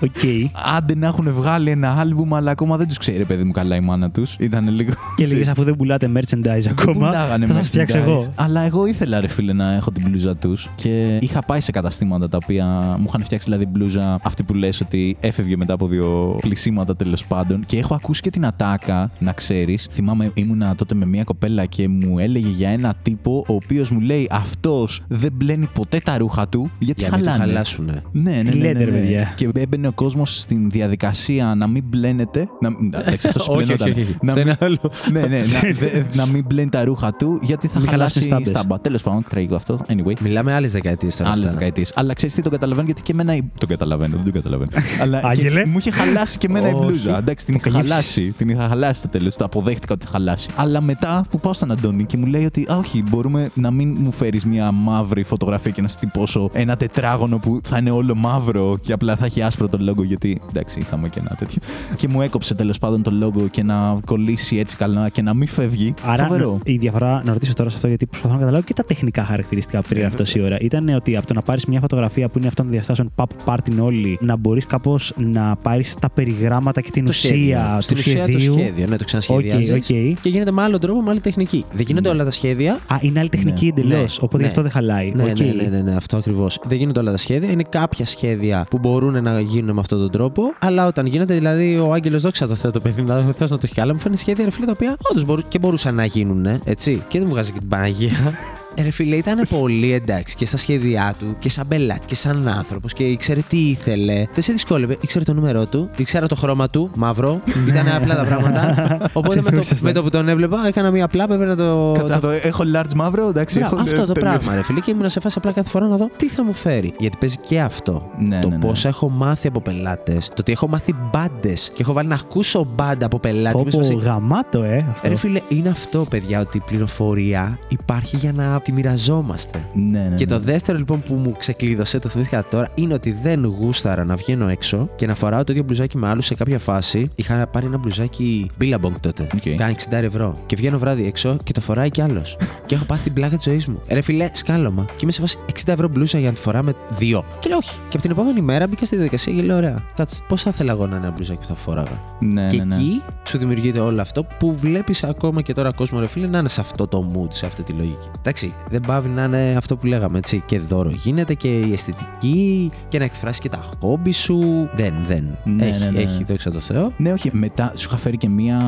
OK. 0.00 0.50
Άντε 0.76 0.94
να 0.94 1.06
έχουν 1.06 1.32
βγάλει 1.32 1.70
ένα 1.70 1.90
άλμπουμ, 2.00 2.34
αλλά 2.34 2.50
ακόμα 2.50 2.76
δεν 2.76 2.88
τους 2.88 2.98
ξέρει, 2.98 3.16
ρε 3.16 3.24
παιδί 3.24 3.44
μου, 3.44 3.52
καλά 3.52 3.76
η 3.76 3.80
μάνα 3.80 4.10
τους. 4.10 4.36
Ήταν 4.38 4.68
λίγο. 4.68 4.92
Και 5.16 5.26
λέγε 5.26 5.50
αφού 5.50 5.64
δεν 5.64 5.76
πουλάτε 5.76 6.10
merchandise 6.16 6.66
ακόμα. 6.70 6.92
Πουλάγανε 7.08 7.46
Θα 7.46 7.54
σας 7.54 7.68
φτιάξω 7.68 7.98
merchandise. 7.98 8.02
εγώ. 8.06 8.26
Αλλά 8.34 8.60
εγώ 8.60 8.86
ήθελα, 8.86 9.20
ρε 9.20 9.26
φίλε, 9.28 9.52
να 9.52 9.74
έχω 9.74 9.90
την 9.92 10.04
μπλούζα 10.08 10.36
τους 10.36 10.68
και 10.74 11.18
είχα 11.20 11.42
πάει 11.44 11.60
σε 11.60 11.70
καταστήματα 11.70 12.28
τα 12.28 12.38
οποία 12.42 12.66
μου 12.98 13.04
είχαν 13.08 13.22
φτιάξει 13.22 13.50
δηλαδή 13.50 13.66
μπλούζα 13.70 14.18
αυτή 14.22 14.42
που 14.42 14.54
λες 14.54 14.80
ότι 14.80 15.16
έφευγε 15.20 15.56
μετά 15.56 15.72
από 15.74 15.86
δύο 15.86 16.36
πλυσίματα 16.40 16.96
τέλος 16.96 17.24
πάντων. 17.26 17.62
Και 17.66 17.78
έχω 17.78 17.94
ακούσει 17.94 18.20
και 18.20 18.30
την 18.30 18.46
ατάκα, 18.46 19.10
να 19.18 19.32
ξέρεις. 19.32 19.88
Θυμάμαι, 19.92 20.30
ήμουνα 20.34 20.74
τότε 20.74 20.94
με 20.94 21.06
μια 21.06 21.24
κοπέλα 21.24 21.64
και 21.64 21.88
μου 21.88 22.18
έλεγε 22.18 22.48
για 22.48 22.68
ένα 22.68 22.94
τύπο 23.02 23.44
ο 23.48 23.54
οποίος 23.54 23.90
μου 23.90 24.00
λέει 24.00 24.28
Αυτός 24.30 25.02
δεν 25.08 25.32
πλένει 25.34 25.68
ποτέ 25.74 25.98
τα 26.04 26.18
ρούχα 26.18 26.48
του 26.48 26.70
γιατί 26.78 27.00
Για 27.00 27.10
να 27.10 27.16
μην 27.16 27.24
το 27.24 27.30
χαλάνε. 27.30 27.52
χαλάσουνε. 27.52 28.02
Ναι, 28.12 28.30
ναι, 28.30 28.42
ναι. 28.42 28.50
Τι 28.50 28.56
ναι, 28.58 28.64
λέτε, 28.66 28.84
ρε 28.84 28.90
ναι. 28.90 28.98
παιδιά; 28.98 29.32
Και 29.36 29.48
έμπαινε 29.54 29.86
ο 29.86 29.92
κόσμος 29.92 30.40
στην 30.40 30.70
διαδικασία 30.70 31.54
να 31.54 31.66
μην 31.66 31.84
πλένεται. 31.86 32.48
Να, 32.60 32.68
εντάξει, 33.00 33.26
αυτό 33.28 33.44
Όχι, 33.52 33.62
όχι, 33.62 33.76
πλένονταν. 33.76 33.90
όχι. 34.02 34.16
Να 34.22 34.32
Αυτό 34.32 34.44
μην- 34.44 34.48
είναι 34.48 34.56
άλλο. 34.60 34.90
Ναι, 35.12 35.20
ναι, 35.20 35.38
να, 35.40 35.60
δε- 35.80 36.02
να 36.14 36.26
μην 36.26 36.44
μπλένει 36.48 36.68
τα 36.68 36.84
ρούχα 36.84 37.12
του 37.14 37.38
γιατί 37.42 37.66
θα 37.68 37.78
Μην 37.80 37.88
χαλάσουν 37.88 38.12
χαλάσει 38.12 38.18
η 38.18 38.22
στάμπες. 38.22 38.48
στάμπα. 38.48 38.80
Τέλος 38.80 39.02
πάντων, 39.02 39.22
τραγικό 39.28 39.54
αυτό. 39.54 39.84
Anyway. 39.88 40.12
Μιλάμε 40.20 40.52
άλλες 40.52 40.72
δεκαετίες 40.72 41.16
τώρα. 41.16 41.30
Άλλες 41.30 41.44
αυτά. 41.44 41.56
δεκαετίες. 41.58 41.92
Αλλά 41.94 42.14
ξέρεις 42.14 42.34
τι 42.34 42.42
τον 42.42 42.50
καταλαβαίνω 42.52 42.86
γιατί 42.86 43.02
και 43.02 43.12
εμένα. 43.12 43.34
η- 43.36 43.42
Τον 43.60 43.68
καταλαβαίνω, 43.68 44.14
δεν 44.16 44.24
τον 44.24 44.32
καταλαβαίνω. 44.32 44.70
Αλλά 45.02 45.20
και 45.20 45.26
Άγγελε. 45.26 45.66
μου 45.66 45.78
είχε 45.78 45.90
χαλάσει 45.90 46.38
και 46.38 46.46
εμένα 46.46 46.68
η 46.68 46.72
Όχι. 46.72 46.84
μπλούζα. 46.84 47.16
Εντάξει, 47.18 47.44
την 47.46 47.54
Το 47.54 47.60
είχα 47.64 47.70
καλύψεις. 47.70 47.90
χαλάσει. 48.14 48.34
Την 48.36 48.48
είχα 48.48 48.68
χαλάσει 48.68 48.98
στο 49.00 49.08
τέλος. 49.08 49.36
Το 49.36 49.44
αποδέχτηκα 49.44 49.94
ότι 49.94 50.02
είχα 50.04 50.12
χαλάσει. 50.12 50.48
Αλλά 50.56 50.80
μετά 50.80 51.24
που 51.30 51.40
πάω 51.40 51.52
στον 51.52 51.70
Αντώνη 51.70 52.04
και 52.04 52.16
μου 52.16 52.26
λέει 52.26 52.44
ότι 52.44 52.66
«Α, 52.72 52.76
όχι, 52.76 53.02
μπορούμε 53.10 53.50
να 53.54 53.70
μην 53.70 53.96
μου 54.00 54.12
φέρεις 54.12 54.44
μια 54.44 54.72
μαύρη 54.72 55.22
φωτογραφία 55.22 55.70
και 55.70 55.82
να 55.82 55.88
στυπώσω 55.88 56.50
ένα 56.52 56.76
τετράγωνο 56.76 57.38
που 57.38 57.60
θα 57.64 57.78
είναι 57.78 57.90
όλο 57.90 58.14
μαύρο 58.14 58.76
και 58.80 58.92
απλά 58.92 59.16
θα 59.16 59.24
έχει 59.24 59.42
άσπρο 59.42 59.68
το 59.68 59.78
λόγο. 59.80 60.02
Γιατί 60.02 60.40
εντάξει, 60.48 60.78
είχαμε 60.78 61.08
και 61.08 61.18
ένα 61.18 61.34
τέτοιο. 61.38 61.58
Και 61.96 62.08
μου 62.08 62.22
έκοψε 62.22 62.54
τέλος 62.54 62.78
πάντων 62.78 63.02
το 63.02 63.10
λόγο 63.10 63.48
και 63.50 63.62
να 63.62 63.98
κολλήσει 64.04 64.56
έτσι 64.56 64.76
καλά 64.86 65.08
και 65.08 65.22
να 65.22 65.34
μην 65.34 65.48
φεύγει. 65.48 65.94
Άρα 66.06 66.22
Φοβερό. 66.26 66.58
η 66.64 66.76
διαφορά, 66.76 67.22
να 67.24 67.32
ρωτήσω 67.32 67.52
τώρα 67.52 67.68
σε 67.70 67.76
αυτό 67.76 67.88
γιατί 67.88 68.06
προσπαθώ 68.06 68.34
να 68.34 68.40
καταλάβω 68.40 68.64
και 68.64 68.72
τα 68.74 68.84
τεχνικά 68.84 69.24
χαρακτηριστικά 69.24 69.80
που 69.80 69.88
πήρε 69.88 70.04
αυτός 70.04 70.34
η 70.34 70.40
ώρα. 70.40 70.56
Ήταν 70.60 70.88
ότι 70.88 71.16
από 71.16 71.26
το 71.26 71.34
να 71.34 71.42
πάρεις 71.42 71.64
μια 71.66 71.80
φωτογραφία 71.80 72.28
που 72.28 72.38
είναι 72.38 72.46
αυτών 72.46 72.64
των 72.64 72.74
διαστάσεων 72.74 73.12
pop 73.16 73.24
party 73.44 73.78
όλοι, 73.80 74.18
να 74.20 74.36
μπορείς 74.36 74.66
κάπως 74.66 75.12
να 75.16 75.56
πάρεις 75.62 75.94
τα 75.94 76.10
περιγράμματα 76.10 76.80
και 76.80 76.90
την 76.90 77.04
Το 77.04 77.10
ουσία 77.10 77.30
σχέδιο. 77.30 77.58
του 77.76 77.82
Στην 77.82 77.96
ουσία 77.98 78.22
σχεδίου. 78.22 78.54
το 78.54 78.60
σχέδιο, 78.60 78.86
ναι, 78.86 78.96
το 78.96 79.04
ξανασχεδιάζεις. 79.04 79.70
Οκ, 79.70 79.76
οκ. 79.76 79.84
Και 80.22 80.28
γίνεται 80.28 80.50
με 80.50 80.62
άλλο 80.62 80.78
τρόπο, 80.78 81.02
με 81.02 81.10
άλλη 81.10 81.20
τεχνική. 81.20 81.64
Δεν 81.72 81.84
γίνονται 81.86 82.08
όλα 82.08 82.24
τα 82.24 82.30
σχέδια. 82.30 82.72
Α, 82.86 82.96
είναι 83.00 83.20
άλλη 83.20 83.28
τεχνική 83.28 83.64
Ναι. 83.74 83.80
εντελώς. 83.80 84.00
Ναι, 84.00 84.16
Οπότε 84.20 84.36
ναι. 84.36 84.42
γι' 84.42 84.48
αυτό 84.48 84.62
δεν 84.62 84.70
χαλάει. 84.70 85.12
Ναι, 85.14 85.22
Οκ. 85.22 85.38
ναι, 85.38 85.44
ναι, 85.44 85.68
ναι, 85.68 85.80
ναι, 85.82 85.94
αυτό 85.96 86.16
ακριβώς. 86.16 86.58
Δεν 86.66 86.78
γίνονται 86.78 87.00
όλα 87.00 87.10
τα 87.10 87.16
σχέδια. 87.16 87.50
Είναι 87.50 87.64
κάποια 87.68 88.06
σχέδια 88.06 88.66
που 88.70 88.78
μπορούν 88.78 89.22
να 89.22 89.40
γίνουν 89.40 89.74
με 89.74 89.80
αυτόν 89.80 89.98
τον 89.98 90.10
τρόπο. 90.10 90.42
Αλλά 90.58 90.86
όταν 90.86 91.06
γίνεται, 91.06 91.34
δηλαδή, 91.34 91.76
ο 91.78 91.92
Άγγελος 91.92 92.22
δόξα 92.22 92.46
τω 92.46 92.54
Θεώ 92.54 92.70
το 92.70 92.80
παιδί, 92.80 93.02
να 93.02 93.20
Θεό 93.22 93.46
να 93.50 93.56
το 93.56 93.60
έχει 93.64 93.74
καλά, 93.74 93.92
μου 93.92 93.98
φαίνεται 93.98 94.20
σχέδια 94.20 94.44
ρε 94.44 94.50
φίλε 94.50 94.66
τα 94.74 94.86
οποία 94.86 94.96
όντως 95.10 95.44
και 95.48 95.58
μπορούσαν 95.58 95.94
να 95.94 96.04
γίνουν, 96.04 96.46
έτσι. 96.64 97.02
Και 97.08 97.18
δεν 97.18 97.26
μου 97.26 97.32
βγάζει 97.34 97.52
και 97.52 97.58
την 97.58 97.68
Παναγία. 97.68 98.12
Ε, 98.76 98.82
ρε 98.82 98.90
φίλε, 98.90 99.16
ήταν 99.16 99.46
πολύ 99.48 99.92
εντάξει 99.92 100.34
και 100.36 100.46
στα 100.46 100.56
σχέδιά 100.56 101.14
του 101.18 101.36
και 101.38 101.48
σαν 101.48 101.68
πελάτη 101.68 102.06
και 102.06 102.14
σαν 102.14 102.48
άνθρωπος 102.48 102.92
και 102.92 103.04
ήξερε 103.04 103.40
τι 103.48 103.56
ήθελε. 103.56 104.26
Δεν 104.32 104.42
σε 104.42 104.52
δυσκόλευε. 104.52 104.96
Ήξερε 105.00 105.24
το 105.24 105.34
νούμερό 105.34 105.66
του, 105.66 105.90
ήξερα 105.96 106.26
το 106.26 106.34
χρώμα 106.34 106.70
του, 106.70 106.90
μαύρο. 106.96 107.40
ήταν 107.68 107.88
απλά 107.88 108.16
τα 108.16 108.24
πράγματα. 108.24 108.86
Οπότε 109.12 109.42
με 109.42 109.50
το, 109.50 109.56
Ήσασταν. 109.58 109.78
με 109.82 109.92
το 109.92 110.02
που 110.02 110.10
τον 110.10 110.28
έβλεπα, 110.28 110.66
έκανα 110.66 110.90
μία 110.90 111.04
απλά, 111.04 111.24
έπρεπε 111.24 111.44
να 111.44 111.56
το. 111.56 111.92
Κάτσε, 111.98 112.20
το 112.20 112.28
έχω 112.28 112.62
large 112.74 112.94
μαύρο, 112.94 113.28
εντάξει. 113.28 113.58
Μπράβο, 113.58 113.74
έχω, 113.74 113.84
αυτό 113.84 114.06
το 114.06 114.12
τελείως. 114.12 114.34
πράγμα, 114.34 114.54
ρε 114.54 114.62
φίλε. 114.62 114.80
Και 114.80 114.90
ήμουν 114.90 115.10
σε 115.10 115.20
φάση 115.20 115.34
απλά 115.38 115.52
κάθε 115.52 115.70
φορά 115.70 115.86
να 115.86 115.96
δω 115.96 116.10
τι 116.16 116.28
θα 116.28 116.44
μου 116.44 116.52
φέρει. 116.52 116.92
Γιατί 116.98 117.16
παίζει 117.20 117.36
και 117.36 117.60
αυτό. 117.60 118.10
Ναι, 118.18 118.40
το 118.40 118.48
ναι, 118.48 118.54
ναι. 118.56 118.66
πόσα 118.66 118.88
έχω 118.88 119.08
μάθει 119.08 119.46
από 119.46 119.60
πελάτες. 119.60 120.26
Το 120.28 120.34
ότι 120.38 120.52
έχω 120.52 120.68
μάθει 120.68 120.94
μπάντες 121.10 121.70
και 121.74 121.82
έχω 121.82 121.92
βάλει 121.92 122.08
να 122.08 122.14
ακούσω 122.14 122.66
μπάντα 122.74 123.06
από 123.06 123.18
πελάτη. 123.18 123.54
Πω, 123.54 123.60
Είμαι 123.60 123.70
σε 123.70 123.76
πω, 123.76 123.82
φάση, 123.82 123.94
γαμάτο, 123.94 124.62
ε. 124.62 124.86
Αυτό. 124.90 125.08
Ρε 125.08 125.16
φίλε, 125.16 125.40
είναι 125.48 125.68
αυτό, 125.68 126.06
παιδιά, 126.10 126.40
ότι 126.40 126.56
η 126.56 126.62
πληροφορία 126.66 127.58
υπάρχει 127.68 128.16
για 128.16 128.32
να 128.32 128.54
τη 128.64 128.72
μοιραζόμαστε. 128.72 129.68
Ναι, 129.74 129.98
ναι, 129.98 130.14
Και 130.14 130.24
ναι. 130.24 130.30
το 130.30 130.40
δεύτερο 130.40 130.78
λοιπόν 130.78 131.02
που 131.02 131.14
μου 131.14 131.34
ξεκλείδωσε, 131.38 131.98
το 131.98 132.08
θυμήθηκα 132.08 132.44
τώρα, 132.44 132.70
είναι 132.74 132.94
ότι 132.94 133.12
δεν 133.22 133.44
γούσταρα 133.44 134.04
να 134.04 134.16
βγαίνω 134.16 134.48
έξω 134.48 134.88
και 134.96 135.06
να 135.06 135.14
φοράω 135.14 135.44
το 135.44 135.52
ίδιο 135.52 135.64
μπλουζάκι 135.64 135.98
με 135.98 136.08
άλλους 136.08 136.26
σε 136.26 136.34
κάποια 136.34 136.58
φάση. 136.58 137.10
Είχα 137.14 137.46
πάρει 137.46 137.66
ένα 137.66 137.78
μπλουζάκι 137.78 138.50
Billabong 138.60 138.92
τότε. 139.00 139.26
Οκ. 139.34 139.56
Κάνει 139.56 139.74
60 139.90 139.92
ευρώ. 139.92 140.38
Και 140.46 140.56
βγαίνω 140.56 140.78
βράδυ 140.78 141.06
έξω 141.06 141.36
και 141.44 141.52
το 141.52 141.60
φοράει 141.60 141.90
κι 141.90 142.00
άλλος. 142.00 142.36
και 142.66 142.74
έχω 142.74 142.84
πάθει 142.84 143.02
την 143.02 143.12
πλάκα 143.12 143.36
της 143.36 143.44
ζωής 143.44 143.66
μου. 143.66 143.80
Ρε 143.88 144.00
φιλέ, 144.00 144.28
σκάλωμα. 144.32 144.84
Και 144.84 145.00
είμαι 145.02 145.12
σε 145.12 145.20
φάση 145.20 145.38
60 145.64 145.72
ευρώ 145.72 145.88
μπλούζα 145.88 146.18
για 146.18 146.28
να 146.28 146.34
τη 146.34 146.40
φοράμε 146.40 146.72
δύο. 146.98 147.24
Και 147.40 147.48
λέω 147.48 147.58
όχι. 147.58 147.74
Και 147.88 147.96
από 147.96 148.00
την 148.00 148.10
επόμενη 148.10 148.40
μέρα 148.40 148.66
μπήκα 148.66 148.84
στη 148.84 148.94
διαδικασία 148.94 149.34
και 149.34 149.42
λέω 149.42 149.56
ωραία. 149.56 149.76
Κάτσε, 149.96 150.22
πώ 150.28 150.36
θα 150.36 150.50
ήθελα 150.50 150.72
εγώ 150.72 150.86
να 150.86 150.96
είναι 150.96 151.04
ένα 151.06 151.14
μπλουζάκι 151.14 151.38
που 151.38 151.46
θα 151.46 151.54
φοράγα; 151.54 152.00
Ναι, 152.20 152.46
και 152.46 152.56
ναι, 152.56 152.64
ναι. 152.64 152.74
εκεί 152.74 153.02
σου 153.28 153.38
δημιουργείται 153.38 153.80
όλο 153.80 154.00
αυτό 154.00 154.24
που 154.38 154.56
βλέπεις 154.56 155.04
ακόμα 155.04 155.42
και 155.42 155.52
τώρα 155.52 155.72
κόσμο, 155.72 156.00
ρε 156.00 156.06
φίλε, 156.06 156.26
να 156.26 156.38
είναι 156.38 156.48
σε 156.48 156.60
αυτό 156.60 156.86
το 156.86 157.12
mood, 157.14 157.28
σε 157.30 157.46
αυτή 157.46 157.62
τη 157.62 157.72
λογική. 157.72 158.08
Εντάξει, 158.18 158.53
δεν 158.70 158.80
πάβει 158.86 159.08
να 159.08 159.24
είναι 159.24 159.54
αυτό 159.56 159.76
που 159.76 159.86
λέγαμε, 159.86 160.18
έτσι. 160.18 160.42
Και 160.46 160.58
δώρο 160.58 160.90
γίνεται 160.90 161.34
και 161.34 161.58
η 161.60 161.72
αισθητική 161.72 162.70
και 162.88 162.98
να 162.98 163.04
εκφράσει 163.04 163.40
και 163.40 163.48
τα 163.48 163.64
χόμπι 163.80 164.12
σου. 164.12 164.68
Δεν, 164.74 164.94
δεν. 165.06 165.36
Ναι, 165.44 165.64
έχει, 165.64 165.78
ναι, 165.84 165.90
ναι. 165.90 166.00
έχει, 166.00 166.24
δόξα 166.24 166.50
τω 166.50 166.60
Θεώ. 166.60 166.92
Ναι, 166.96 167.12
όχι. 167.12 167.30
Μετά 167.32 167.72
σου 167.74 167.86
είχα 167.88 167.96
φέρει 167.98 168.16
και 168.16 168.28
μία 168.28 168.58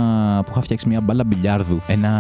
που 0.45 0.51
είχα 0.51 0.61
φτιάξει 0.61 0.89
μία 0.89 1.01
μπάλα 1.01 1.25
μπιλιάρδου. 1.25 1.81
Ένα 1.87 2.11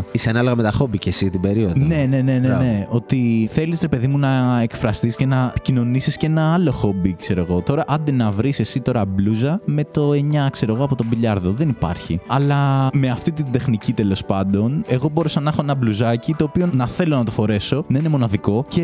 9. 0.00 0.04
Είσαι 0.12 0.28
ανάλογα 0.28 0.56
με 0.56 0.62
τα 0.62 0.70
χόμπι 0.70 0.98
και 0.98 1.08
εσύ 1.08 1.30
την 1.30 1.40
περίοδο. 1.40 1.72
Ναι, 1.76 2.06
ναι, 2.08 2.20
ναι, 2.20 2.32
ναι, 2.38 2.46
Μπράβο. 2.46 2.62
ναι. 2.62 2.86
Ότι 2.88 3.48
θέλεις, 3.52 3.80
ρε 3.80 3.88
παιδί 3.88 4.06
μου, 4.06 4.18
να 4.18 4.60
εκφραστείς 4.62 5.16
και 5.16 5.26
να 5.26 5.46
επικοινωνήσεις 5.48 6.16
και 6.16 6.26
ένα 6.26 6.52
άλλο 6.52 6.72
χόμπι, 6.72 7.14
ξέρω 7.18 7.40
εγώ. 7.40 7.60
Τώρα, 7.60 7.84
άντε 7.88 8.12
να 8.12 8.30
βρεις 8.30 8.60
εσύ 8.60 8.80
τώρα 8.80 9.04
μπλούζα 9.04 9.60
με 9.64 9.84
το 9.84 10.10
9, 10.12 10.14
ξέρω 10.50 10.74
εγώ, 10.74 10.84
από 10.84 10.94
τον 10.94 11.06
μπιλιάρδο. 11.06 11.50
Δεν 11.50 11.68
υπάρχει. 11.68 12.20
Αλλά 12.26 12.88
με 12.92 13.08
αυτή 13.10 13.32
την 13.32 13.46
τεχνική 13.52 13.92
τέλος 13.92 14.24
πάντων, 14.24 14.82
εγώ 14.86 15.08
μπόρεσα 15.08 15.40
να 15.40 15.50
έχω 15.50 15.60
ένα 15.62 15.74
μπλουζάκι 15.74 16.34
το 16.34 16.44
οποίο 16.44 16.68
να 16.72 16.86
θέλω 16.88 17.16
να 17.16 17.24
το 17.24 17.30
φορέσω, 17.30 17.84
να 17.88 17.98
είναι 17.98 18.08
μοναδικό 18.08 18.64
και 18.68 18.82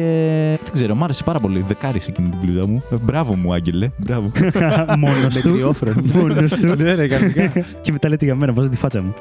δεν 0.63 0.73
ξέρω, 0.73 0.95
μου 0.95 1.05
άρεσε 1.05 1.23
πάρα 1.25 1.41
πολύ. 1.41 1.65
Δεκάρι 1.69 2.01
εκείνη 2.09 2.29
την 2.29 2.39
μπλούζα 2.43 2.67
μου. 2.69 2.83
Ε, 2.91 2.97
Μπράβο 3.03 3.35
μου, 3.37 3.53
Άγγελε. 3.53 3.91
Μπράβο. 3.97 4.31
Μόνος 4.99 5.39
του. 5.41 5.49
Νεκριόφρον. 5.49 5.95
Μόνος 6.15 6.53
του. 6.53 6.75
ναι, 6.77 6.95
ρε, 6.95 7.09
κανονικά. 7.09 7.49
και 7.81 7.93
μετά 7.93 8.09
λέτε 8.09 8.25
για 8.25 8.35
μένα, 8.35 8.53
βάζω 8.53 8.69
τη 8.69 8.77
φάτσα 8.77 9.03
μου. 9.03 9.15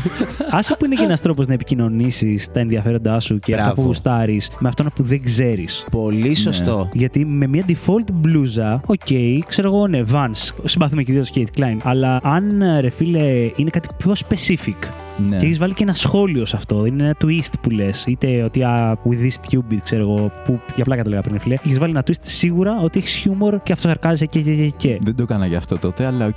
Άσε 0.50 0.76
που 0.78 0.84
είναι 0.84 0.94
και 0.94 1.02
ένας 1.04 1.20
τρόπος 1.20 1.46
να 1.46 1.52
επικοινωνήσεις 1.52 2.50
τα 2.52 2.60
ενδιαφέροντά 2.60 3.20
σου 3.20 3.38
και 3.38 3.52
αυτά 3.52 3.64
Μπράβο. 3.64 3.80
που 3.80 3.86
γουστάρεις 3.86 4.50
με 4.58 4.68
αυτόν 4.68 4.90
που 4.94 5.02
δεν 5.02 5.22
ξέρεις. 5.22 5.84
Πολύ 5.90 6.34
σωστό. 6.34 6.88
Γιατί 6.92 7.24
με 7.24 7.46
μια 7.46 7.64
default 7.68 8.12
μπλούζα, 8.12 8.80
οκ, 8.86 8.98
ξέρω 9.46 9.68
εγώ, 9.74 9.86
ναι, 9.86 10.02
Vans, 10.12 10.52
συμπαθούμε 10.64 11.02
και 11.02 11.08
οι 11.08 11.12
δύο 11.12 11.22
το 11.22 11.28
Calvin 11.34 11.60
Klein. 11.60 11.76
Αλλά 11.82 12.20
αν 12.22 12.62
ρε 12.80 12.90
φίλε 12.90 13.50
είναι 13.56 13.70
κάτι 13.70 13.88
πιο 13.96 14.12
specific 14.28 14.88
ναι. 15.18 15.38
και 15.38 15.44
έχεις 15.44 15.58
βάλει 15.58 15.74
και 15.74 15.82
ένα 15.82 15.94
σχόλιο 15.94 16.44
σε 16.44 16.56
αυτό, 16.56 16.86
είναι 16.86 17.02
ένα 17.04 17.16
twist 17.22 17.52
που 17.60 17.70
λες, 17.70 18.04
είτε 18.06 18.42
ότι 18.42 18.62
α, 18.62 18.98
with 19.04 19.26
this 19.26 19.50
stupid, 19.50 19.78
ξέρω 19.82 20.02
εγώ, 20.02 20.32
που 20.44 20.60
για 20.74 20.84
πλάκα 20.84 21.02
το 21.02 21.10
λέγα 21.10 21.20
πριν, 21.20 21.34
ρε 21.34 21.40
φίλε, 21.40 21.54
έχεις 21.54 21.78
βάλει 21.78 21.92
ένα 21.92 22.04
twist 22.06 22.20
σίγουρα 22.20 22.80
ότι 22.80 22.98
έχεις 22.98 23.12
χιούμορ 23.12 23.62
και 23.62 23.72
αυτό 23.72 23.88
σαρκάζεσαι 23.88 24.26
και 24.26 24.40
και 24.40 24.54
και. 24.54 24.72
και. 24.76 24.98
Δεν 25.02 25.16
το 25.16 25.22
έκανα 25.22 25.46
γι' 25.46 25.56
αυτό 25.56 25.78
τότε, 25.78 26.06
αλλά 26.06 26.26
οκ. 26.26 26.36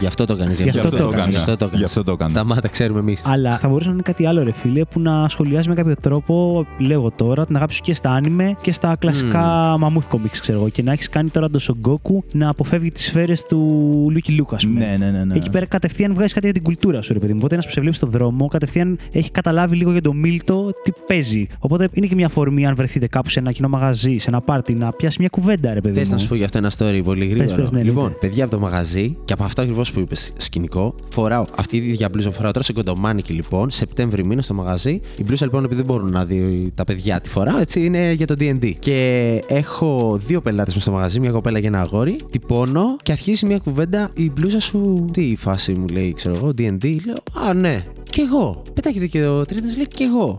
Γι' 0.00 0.06
αυτό 0.06 0.24
το 0.24 0.36
κάνεις. 0.36 0.60
Γι' 0.60 0.68
αυτό 0.68 0.90
το 0.96 1.10
έκανες. 1.12 1.26
Γι' 1.26 1.36
αυτό 1.36 1.56
το 1.56 1.70
Γι' 1.72 1.84
αυτό 1.84 2.02
το 2.02 2.12
έκανα. 2.12 2.30
Σταμάτα, 2.30 2.68
ξέρουμε 2.68 3.00
εμείς. 3.00 3.22
Αλλά 3.24 3.58
θα 3.58 3.68
μπορούσε 3.68 3.88
να 3.88 3.94
είναι 3.94 4.02
κάτι 4.02 4.26
άλλο, 4.26 4.42
ρε 4.42 4.52
φίλε, 4.52 4.84
που 4.84 5.00
να 5.00 5.28
σχολιάζει 5.28 5.68
με 5.68 5.74
κάποιο 5.74 5.94
τρόπο, 6.00 6.66
λέγω 6.78 7.10
τώρα, 7.16 7.46
την 7.46 7.56
αγάπη 7.56 7.74
σου 7.74 7.80
και 7.82 7.94
στα 7.94 8.10
άνιμε 8.10 8.56
και 8.62 8.72
στα 8.72 8.96
κλασικά 8.98 9.76
Μαμούθ 9.78 10.08
Κόμιξ, 10.08 10.40
ξέρω 10.40 10.58
εγώ. 10.58 10.68
Και 10.68 10.82
να 10.82 10.92
έχεις 10.92 11.08
κάνει 11.08 11.28
τώρα 11.28 11.50
τον 11.50 11.60
Σον 11.60 11.81
Γκόκου 11.81 12.22
να 12.32 12.48
αποφεύγει 12.48 12.90
τις 12.90 13.04
σφαίρες 13.04 13.42
του 13.42 13.58
Λούκι 14.10 14.32
Λουκ, 14.32 14.56
ας 14.56 14.66
πούμε. 14.66 14.78
Ναι, 14.78 14.96
ναι, 15.04 15.10
ναι. 15.10 15.24
ναι. 15.24 15.34
Εκεί 15.34 15.50
πέρα 15.50 15.66
κατευθείαν 15.66 16.14
βγάζεις 16.14 16.32
κάτι 16.32 16.44
για 16.44 16.54
την 16.54 16.62
κουλτούρα 16.62 17.02
σου, 17.02 17.12
ρε 17.12 17.18
παιδί 17.18 17.32
μου. 17.32 17.38
Οπότε 17.38 17.54
ένας 17.54 17.66
που 17.66 17.72
σε 17.72 17.80
βλέπει 17.80 17.96
στον 17.96 18.10
δρόμο, 18.10 18.46
κατευθείαν 18.46 18.98
έχει 19.12 19.30
καταλάβει 19.30 19.76
λίγο 19.76 19.92
για 19.92 20.02
τον 20.02 20.16
Μίλτο 20.16 20.70
τι 20.82 20.90
παίζει. 21.06 21.46
Οπότε 21.58 21.88
είναι 21.92 22.06
και 22.06 22.14
μια 22.14 22.26
αφορμή, 22.26 22.66
αν 22.66 22.74
βρεθείτε 22.74 23.06
κάπου 23.06 23.30
σε 23.30 23.38
ένα 23.38 23.52
κοινό 23.52 23.68
μαγαζί, 23.68 24.16
σε 24.16 24.28
ένα 24.28 24.40
πάρτι, 24.40 24.74
να 24.74 24.92
πιάσει 24.92 25.16
μια 25.20 25.28
κουβέντα, 25.28 25.74
ρε 25.74 25.80
παιδί 25.80 25.94
Θες 25.98 26.08
μου. 26.08 26.14
να 26.14 26.20
σου 26.20 26.28
πω 26.28 26.34
για 26.34 26.44
αυτό 26.44 26.58
ένα 26.58 26.70
story 26.78 27.00
πολύ 27.04 27.26
γρήγορα. 27.26 27.54
πες, 27.54 27.70
ναι, 27.70 27.82
λοιπόν, 27.82 27.96
εννοείται. 28.04 28.26
παιδιά 28.26 28.44
από 28.44 28.52
το 28.54 28.60
μαγαζί 28.60 29.16
και 29.24 29.32
από 29.32 29.44
αυτό 29.44 29.62
ακριβώς 29.62 29.89
που 29.92 30.00
είπε 30.00 30.14
σκηνικό. 30.36 30.94
Φοράω 31.08 31.44
αυτή 31.56 31.76
η 31.76 31.88
ίδια 31.88 32.08
μπλούζα 32.08 32.28
που 32.28 32.34
φοράω 32.34 32.52
τώρα 32.52 32.64
σε 32.64 32.72
κοντομάνικη 32.72 33.32
λοιπόν, 33.32 33.70
Σεπτέμβρη 33.70 34.24
μήνα 34.24 34.42
στο 34.42 34.54
μαγαζί. 34.54 35.00
Η 35.16 35.22
μπλούζα 35.24 35.44
λοιπόν, 35.44 35.64
επειδή 35.64 35.82
δεν 35.82 35.94
μπορούν 35.94 36.10
να 36.10 36.24
δει 36.24 36.70
τα 36.74 36.84
παιδιά 36.84 37.20
τη 37.20 37.28
φοράω, 37.28 37.58
έτσι 37.58 37.84
είναι 37.84 38.12
για 38.12 38.26
το 38.26 38.34
DD. 38.38 38.72
Και 38.78 39.40
έχω 39.46 40.20
δύο 40.26 40.40
πελάτες 40.40 40.74
μες 40.74 40.82
στο 40.82 40.92
μαγαζί, 40.92 41.20
μια 41.20 41.30
κοπέλα 41.30 41.60
και 41.60 41.66
ένα 41.66 41.80
αγόρι. 41.80 42.16
Τυπώνω 42.30 42.96
και 43.02 43.12
αρχίζει 43.12 43.46
μια 43.46 43.58
κουβέντα. 43.58 44.10
Η 44.14 44.30
μπλούζα 44.30 44.60
σου, 44.60 45.04
τι 45.12 45.22
η 45.22 45.36
φάση 45.36 45.72
μου 45.72 45.86
λέει, 45.86 46.12
ξέρω 46.12 46.34
εγώ, 46.34 46.48
DD. 46.48 46.96
Λέω, 47.04 47.48
Α, 47.48 47.54
ναι, 47.54 47.84
κι 48.10 48.20
εγώ. 48.20 48.62
Πετάγεται 48.74 49.06
και 49.06 49.26
ο 49.26 49.44
τρίτος 49.44 49.76
λέει 49.76 49.86
κι 49.88 50.02
εγώ. 50.02 50.36